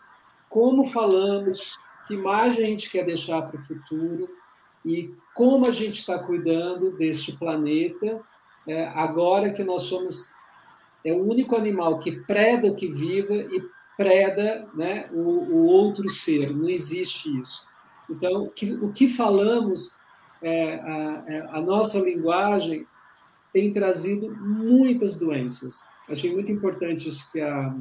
como 0.49 0.85
falamos, 0.85 1.77
que 2.07 2.13
imagem 2.13 2.63
a 2.63 2.67
gente 2.67 2.89
quer 2.89 3.05
deixar 3.05 3.41
para 3.41 3.59
o 3.59 3.63
futuro 3.63 4.29
e 4.85 5.13
como 5.33 5.67
a 5.67 5.71
gente 5.71 5.99
está 5.99 6.17
cuidando 6.19 6.91
deste 6.91 7.33
planeta 7.33 8.21
é, 8.67 8.85
agora 8.87 9.51
que 9.51 9.63
nós 9.63 9.83
somos 9.83 10.33
é 11.03 11.13
o 11.13 11.23
único 11.23 11.55
animal 11.55 11.99
que 11.99 12.11
preda 12.11 12.67
o 12.67 12.75
que 12.75 12.87
viva 12.87 13.35
e 13.35 13.63
preda 13.95 14.67
né, 14.73 15.05
o, 15.11 15.19
o 15.19 15.65
outro 15.65 16.09
ser. 16.09 16.53
Não 16.53 16.67
existe 16.67 17.39
isso. 17.39 17.67
Então, 18.09 18.49
que, 18.53 18.73
o 18.73 18.91
que 18.91 19.07
falamos, 19.07 19.95
é, 20.41 20.75
a, 20.75 21.23
é, 21.27 21.47
a, 21.51 21.61
nossa 21.61 21.99
linguagem 21.99 22.87
tem 23.53 23.71
trazido 23.71 24.35
muitas 24.35 25.17
doenças. 25.17 25.81
Achei 26.09 26.33
muito 26.33 26.51
importante 26.51 27.09
isso 27.09 27.31
que 27.31 27.41
a, 27.41 27.75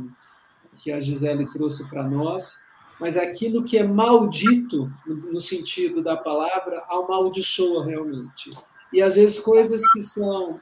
que 0.82 0.90
a 0.90 1.00
Gisele 1.00 1.46
trouxe 1.50 1.88
para 1.88 2.02
nós, 2.02 2.62
mas 2.98 3.16
aquilo 3.16 3.64
que 3.64 3.76
é 3.76 3.82
maldito, 3.82 4.90
no, 5.06 5.40
sentido 5.40 6.02
da 6.02 6.16
palavra, 6.16 6.84
amaldiçoa 6.88 7.84
realmente. 7.84 8.50
E 8.92 9.02
às 9.02 9.16
vezes 9.16 9.40
coisas 9.40 9.82
que 9.92 10.02
são 10.02 10.60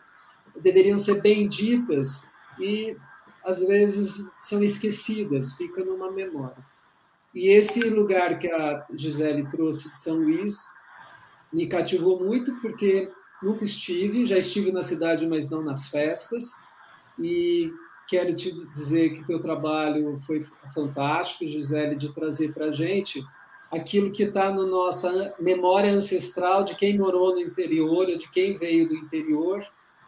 deveriam 0.60 0.98
ser 0.98 1.20
benditas 1.22 2.32
e 2.58 2.96
às 3.44 3.60
vezes 3.60 4.30
são 4.38 4.62
esquecidas, 4.62 5.54
fica 5.54 5.84
numa 5.84 6.10
memória. 6.10 6.64
E 7.34 7.48
esse 7.48 7.82
lugar 7.88 8.38
que 8.38 8.50
a 8.50 8.86
Gisele 8.92 9.48
trouxe 9.48 9.88
de 9.88 9.96
São 9.96 10.16
Luís 10.16 10.66
me 11.52 11.66
cativou 11.66 12.22
muito, 12.22 12.54
porque 12.60 13.10
nunca 13.42 13.64
estive, 13.64 14.26
já 14.26 14.38
estive 14.38 14.70
na 14.70 14.82
cidade, 14.82 15.26
mas 15.26 15.48
não 15.50 15.62
nas 15.62 15.88
festas, 15.88 16.52
e 17.18 17.72
quero 18.08 18.34
te 18.34 18.52
dizer 18.68 19.10
que 19.10 19.24
teu 19.24 19.40
trabalho 19.40 20.16
foi 20.18 20.44
fantástico, 20.74 21.46
Gisele, 21.46 21.96
de 21.96 22.12
trazer 22.12 22.52
para 22.52 22.66
a 22.66 22.72
gente 22.72 23.24
aquilo 23.70 24.10
que 24.10 24.24
está 24.24 24.50
na 24.50 24.56
no 24.56 24.66
nossa 24.66 25.34
memória 25.40 25.90
ancestral 25.90 26.62
de 26.62 26.74
quem 26.74 26.98
morou 26.98 27.34
no 27.34 27.40
interior, 27.40 28.06
de 28.06 28.30
quem 28.30 28.54
veio 28.54 28.86
do 28.86 28.94
interior. 28.94 29.64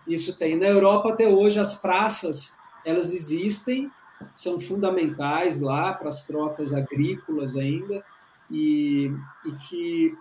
Isso 0.07 0.39
tem. 0.39 0.55
Na 0.55 0.67
Europa, 0.67 1.11
até 1.11 1.27
hoje, 1.27 1.59
as 1.59 1.81
praças 1.81 2.59
elas 2.85 3.15
existem, 3.15 3.91
são 4.35 4.61
fundamentais 4.61 5.61
lá 5.61 5.95
para 5.95 6.09
as 6.09 6.27
trocas 6.27 6.75
agrícolas 6.75 7.57
ainda, 7.57 8.05
e, 8.51 9.11
e 9.47 9.53
que 9.67 10.15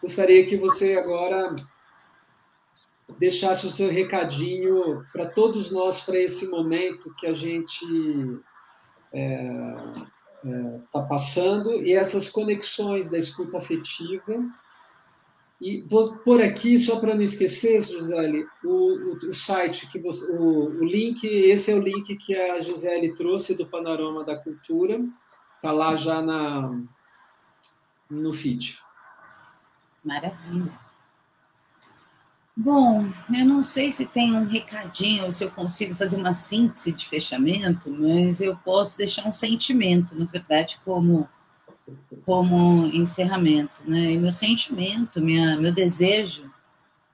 gostaria 0.00 0.46
que 0.46 0.56
você 0.56 0.96
agora 0.96 1.54
deixasse 3.18 3.66
o 3.66 3.70
seu 3.70 3.90
recadinho 3.90 5.04
para 5.12 5.26
todos 5.26 5.70
nós 5.70 6.00
para 6.00 6.18
esse 6.18 6.50
momento 6.50 7.14
que 7.14 7.26
a 7.26 7.32
gente 7.32 7.84
está 7.84 8.42
é, 9.12 9.76
é, 10.44 10.80
tá 10.92 11.02
passando 11.02 11.84
e 11.84 11.92
essas 11.92 12.28
conexões 12.28 13.08
da 13.08 13.16
escuta 13.16 13.58
afetiva 13.58 14.44
e 15.60 15.80
vou 15.82 16.14
pôr 16.18 16.42
aqui, 16.42 16.78
só 16.78 17.00
para 17.00 17.14
não 17.14 17.22
esquecer, 17.22 17.80
Gisele, 17.80 18.46
o, 18.62 18.68
o, 18.68 19.30
o 19.30 19.34
site, 19.34 19.90
que 19.90 19.98
você, 19.98 20.30
o, 20.32 20.68
o, 20.68 20.84
link, 20.84 21.26
esse 21.26 21.72
é 21.72 21.74
o 21.74 21.80
link 21.80 22.14
que 22.16 22.36
a 22.36 22.60
Gisele 22.60 23.14
trouxe 23.14 23.56
do 23.56 23.66
Panorama 23.66 24.22
da 24.22 24.36
Cultura, 24.36 25.00
está 25.56 25.72
lá 25.72 25.94
já 25.94 26.20
na, 26.20 26.78
no 28.10 28.34
feed. 28.34 28.78
Maravilha. 30.04 30.85
Bom, 32.58 33.12
eu 33.30 33.44
não 33.44 33.62
sei 33.62 33.92
se 33.92 34.06
tem 34.06 34.32
um 34.34 34.46
recadinho 34.46 35.26
ou 35.26 35.32
se 35.32 35.44
eu 35.44 35.50
consigo 35.50 35.94
fazer 35.94 36.16
uma 36.16 36.32
síntese 36.32 36.90
de 36.90 37.06
fechamento, 37.06 37.90
mas 37.90 38.40
eu 38.40 38.56
posso 38.56 38.96
deixar 38.96 39.28
um 39.28 39.32
sentimento, 39.32 40.14
na 40.18 40.24
verdade, 40.24 40.80
como 40.82 41.28
como 42.24 42.86
encerramento, 42.86 43.82
né? 43.88 44.12
E 44.12 44.18
meu 44.18 44.32
sentimento, 44.32 45.20
minha, 45.20 45.56
meu 45.56 45.72
desejo 45.72 46.50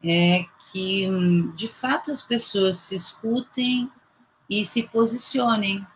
é 0.02 0.46
que, 0.70 1.06
de 1.54 1.68
fato, 1.68 2.10
as 2.10 2.22
pessoas 2.22 2.78
se 2.78 2.94
escutem 2.94 3.90
e 4.48 4.64
se 4.64 4.84
posicionem 4.84 5.86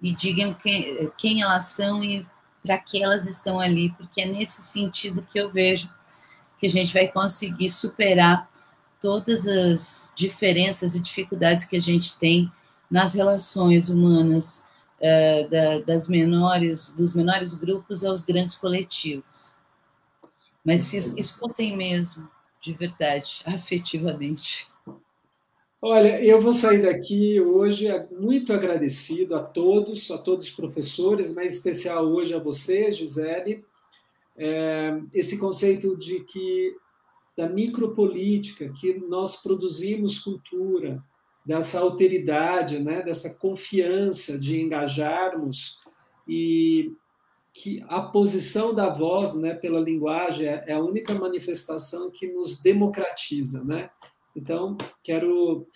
e 0.00 0.14
digam 0.14 0.54
quem, 0.54 1.10
quem 1.18 1.42
elas 1.42 1.64
são 1.64 2.04
e 2.04 2.24
para 2.62 2.78
que 2.78 3.02
elas 3.02 3.26
estão 3.26 3.58
ali, 3.58 3.90
porque 3.92 4.20
é 4.20 4.26
nesse 4.26 4.62
sentido 4.62 5.22
que 5.22 5.38
eu 5.38 5.50
vejo 5.50 5.90
que 6.58 6.66
a 6.66 6.70
gente 6.70 6.94
vai 6.94 7.08
conseguir 7.08 7.70
superar 7.70 8.48
todas 9.04 9.46
as 9.46 10.10
diferenças 10.16 10.94
e 10.94 11.00
dificuldades 11.00 11.66
que 11.66 11.76
a 11.76 11.80
gente 11.80 12.18
tem 12.18 12.50
nas 12.90 13.12
relações 13.12 13.90
humanas 13.90 14.66
é, 14.98 15.46
da, 15.46 15.80
das 15.80 16.08
menores, 16.08 16.90
dos 16.96 17.14
menores 17.14 17.52
grupos 17.52 18.02
aos 18.02 18.24
grandes 18.24 18.54
coletivos. 18.54 19.54
Mas 20.64 20.84
se 20.84 20.96
escutem 21.20 21.76
mesmo, 21.76 22.26
de 22.62 22.72
verdade, 22.72 23.42
afetivamente. 23.44 24.68
Olha, 25.82 26.24
eu 26.24 26.40
vou 26.40 26.54
sair 26.54 26.80
daqui 26.80 27.38
hoje 27.38 27.86
muito 28.10 28.54
agradecido 28.54 29.36
a 29.36 29.42
todos, 29.42 30.10
a 30.10 30.16
todos 30.16 30.46
os 30.46 30.52
professores, 30.54 31.34
mas 31.34 31.52
em 31.52 31.56
especial 31.56 32.06
hoje 32.06 32.32
a 32.32 32.38
você, 32.38 32.90
Gisele, 32.90 33.62
é, 34.34 34.98
esse 35.12 35.36
conceito 35.36 35.94
de 35.94 36.20
que 36.20 36.74
da 37.36 37.48
micropolítica, 37.48 38.72
que 38.80 38.94
nós 38.94 39.42
produzimos 39.42 40.18
cultura, 40.18 41.02
dessa 41.44 41.78
alteridade, 41.78 42.78
né, 42.78 43.02
dessa 43.02 43.34
confiança 43.34 44.38
de 44.38 44.58
engajarmos 44.58 45.78
e 46.26 46.92
que 47.52 47.84
a 47.86 48.00
posição 48.00 48.74
da 48.74 48.88
voz, 48.88 49.34
né, 49.34 49.54
pela 49.54 49.78
linguagem 49.78 50.48
é, 50.48 50.64
é 50.68 50.72
a 50.72 50.82
única 50.82 51.14
manifestação 51.14 52.10
que 52.10 52.26
nos 52.26 52.60
democratiza, 52.62 53.62
né? 53.62 53.90
Então, 54.34 54.76
quero 55.02 55.68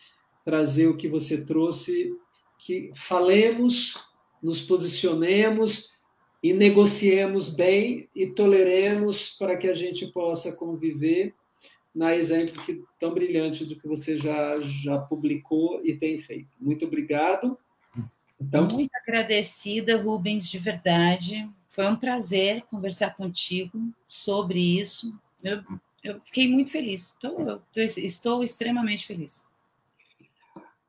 trazer 0.45 0.89
o 0.89 0.97
que 0.97 1.07
você 1.07 1.45
trouxe, 1.45 2.13
que 2.59 2.91
falemos, 2.97 4.09
nos 4.43 4.61
posicionemos 4.61 5.99
e 6.43 6.53
negociemos 6.53 7.49
bem 7.49 8.09
e 8.15 8.27
toleremos 8.27 9.37
para 9.39 9.57
que 9.57 9.69
a 9.69 9.75
gente 9.75 10.09
possa 10.09 10.57
conviver 10.57 11.35
na 11.95 12.15
exemplo 12.15 12.63
que, 12.65 12.83
tão 12.99 13.13
brilhante 13.13 13.65
do 13.65 13.77
que 13.77 13.89
você 13.89 14.17
já, 14.17 14.59
já 14.61 14.99
publicou 14.99 15.81
e 15.85 15.97
tem 15.97 16.19
feito. 16.19 16.49
Muito 16.61 16.85
obrigado. 16.85 17.59
Então... 18.41 18.69
Muito 18.73 18.91
agradecida, 18.95 20.01
Rubens, 20.01 20.49
de 20.49 20.59
verdade. 20.59 21.49
Foi 21.69 21.87
um 21.87 21.97
prazer 21.97 22.63
conversar 22.71 23.17
contigo 23.17 23.79
sobre 24.07 24.79
isso. 24.79 25.13
Eu, 25.43 25.63
eu 26.05 26.21
fiquei 26.25 26.49
muito 26.49 26.71
feliz. 26.71 27.15
Então, 27.17 27.41
eu 27.75 27.85
estou 27.85 28.43
extremamente 28.43 29.07
feliz. 29.07 29.47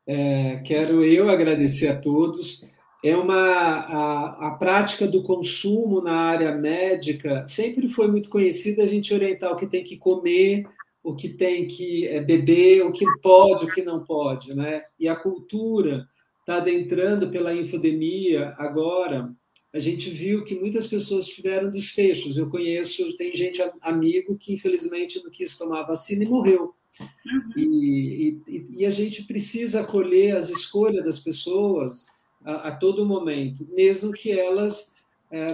É, 0.06 0.62
quero 0.66 1.04
eu 1.04 1.30
agradecer 1.30 1.88
a 1.90 2.00
todos. 2.00 2.72
é 3.04 3.16
uma 3.16 3.36
a, 3.36 4.48
a 4.48 4.52
prática 4.52 5.08
do 5.08 5.24
consumo 5.24 6.02
na 6.02 6.16
área 6.16 6.52
médica 6.52 7.46
sempre 7.46 7.88
foi 7.88 8.08
muito 8.08 8.30
conhecida 8.30 8.84
a 8.84 8.88
gente 8.88 9.14
orientar 9.14 9.52
o 9.52 9.56
que 9.56 9.68
tem 9.68 9.84
que 9.84 9.98
comer 9.98 10.68
o 11.10 11.16
que 11.16 11.30
tem 11.30 11.68
que 11.68 12.08
é, 12.08 12.22
beber 12.22 12.84
o 12.84 12.92
que 12.92 13.06
pode 13.22 13.66
o 13.66 13.74
que 13.74 13.82
não 13.82 14.04
pode 14.04 14.56
né? 14.56 14.84
E 15.00 15.08
a 15.08 15.16
cultura 15.16 16.08
está 16.40 16.58
adentrando 16.58 17.30
pela 17.30 17.54
infodemia 17.54 18.54
agora. 18.58 19.32
A 19.74 19.80
gente 19.80 20.10
viu 20.10 20.44
que 20.44 20.56
muitas 20.56 20.88
pessoas 20.88 21.28
tiveram 21.28 21.70
desfechos. 21.70 22.38
Eu 22.38 22.50
conheço 22.50 23.16
tem 23.18 23.34
gente 23.36 23.62
amigo 23.82 24.38
que 24.38 24.54
infelizmente 24.54 25.22
não 25.24 25.32
quis 25.32 25.58
tomar 25.58 25.84
vacina 25.84 26.24
e 26.24 26.28
morreu. 26.28 26.74
Uhum. 27.00 27.52
e, 27.56 28.42
e, 28.48 28.66
e 28.80 28.86
a 28.86 28.90
gente 28.90 29.24
precisa 29.24 29.82
acolher 29.82 30.36
as 30.36 30.50
escolhas 30.50 31.06
das 31.06 31.20
pessoas 31.20 32.08
a, 32.44 32.70
a 32.70 32.76
todo 32.76 33.06
momento, 33.06 33.68
mesmo 33.72 34.12
que 34.12 34.32
elas 34.32 34.96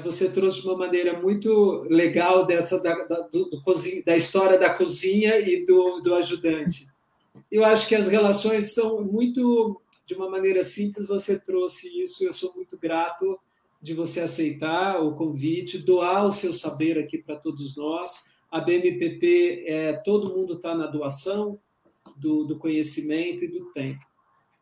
você 0.04 0.32
trouxe 0.32 0.62
de 0.62 0.68
uma 0.68 0.78
maneira 0.78 1.20
muito 1.20 1.86
legal 1.90 2.46
dessa 2.46 2.82
da, 2.82 2.94
da, 3.06 3.20
do 3.22 3.50
da 4.06 4.16
história 4.16 4.58
da 4.58 4.74
cozinha 4.74 5.38
e 5.38 5.66
do, 5.66 6.00
do 6.00 6.16
ajudante. 6.16 6.88
Eu 7.52 7.66
acho 7.66 7.88
que 7.88 7.96
as 7.96 8.08
relações 8.08 8.74
são 8.74 9.04
muito, 9.04 9.82
de 10.06 10.14
uma 10.14 10.30
maneira 10.30 10.64
simples, 10.64 11.08
você 11.08 11.38
trouxe 11.38 12.00
isso. 12.00 12.24
Eu 12.24 12.32
sou 12.32 12.54
muito 12.56 12.78
grato 12.78 13.38
de 13.82 13.94
você 13.94 14.22
aceitar 14.22 15.02
o 15.04 15.14
convite, 15.14 15.78
doar 15.78 16.26
o 16.26 16.32
seu 16.32 16.54
saber 16.54 16.98
aqui 16.98 17.18
para 17.18 17.36
todos 17.36 17.76
nós. 17.76 18.34
A 18.50 18.62
BMPP, 18.62 19.66
é, 19.68 19.94
todo 19.94 20.34
mundo 20.34 20.54
está 20.54 20.74
na 20.74 20.88
doação 20.88 21.60
do, 22.16 22.46
do 22.46 22.58
conhecimento 22.58 23.44
e 23.44 23.48
do 23.48 23.66
tempo. 23.74 24.06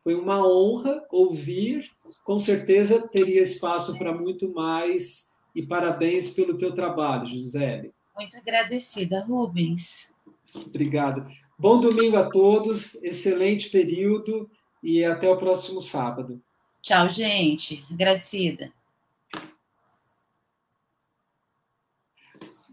Foi 0.04 0.16
uma 0.16 0.46
honra 0.46 1.06
ouvir, 1.10 1.90
com 2.26 2.38
certeza 2.38 3.08
teria 3.08 3.42
espaço 3.42 3.98
para 3.98 4.14
muito 4.14 4.54
mais 4.54 5.34
e 5.56 5.66
parabéns 5.66 6.30
pelo 6.30 6.58
teu 6.58 6.74
trabalho, 6.74 7.26
Gisele. 7.26 7.94
Muito 8.16 8.36
agradecida, 8.36 9.24
Rubens. 9.24 10.14
Obrigado. 10.54 11.26
Bom 11.58 11.80
domingo 11.80 12.18
a 12.18 12.30
todos, 12.30 13.02
excelente 13.04 13.70
período 13.70 14.50
e 14.84 15.06
até 15.06 15.30
o 15.30 15.38
próximo 15.38 15.80
sábado. 15.80 16.42
Tchau, 16.82 17.08
gente. 17.08 17.86
Agradecida. 17.90 18.74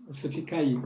Você 0.09 0.29
fica 0.29 0.57
aí. 0.57 0.77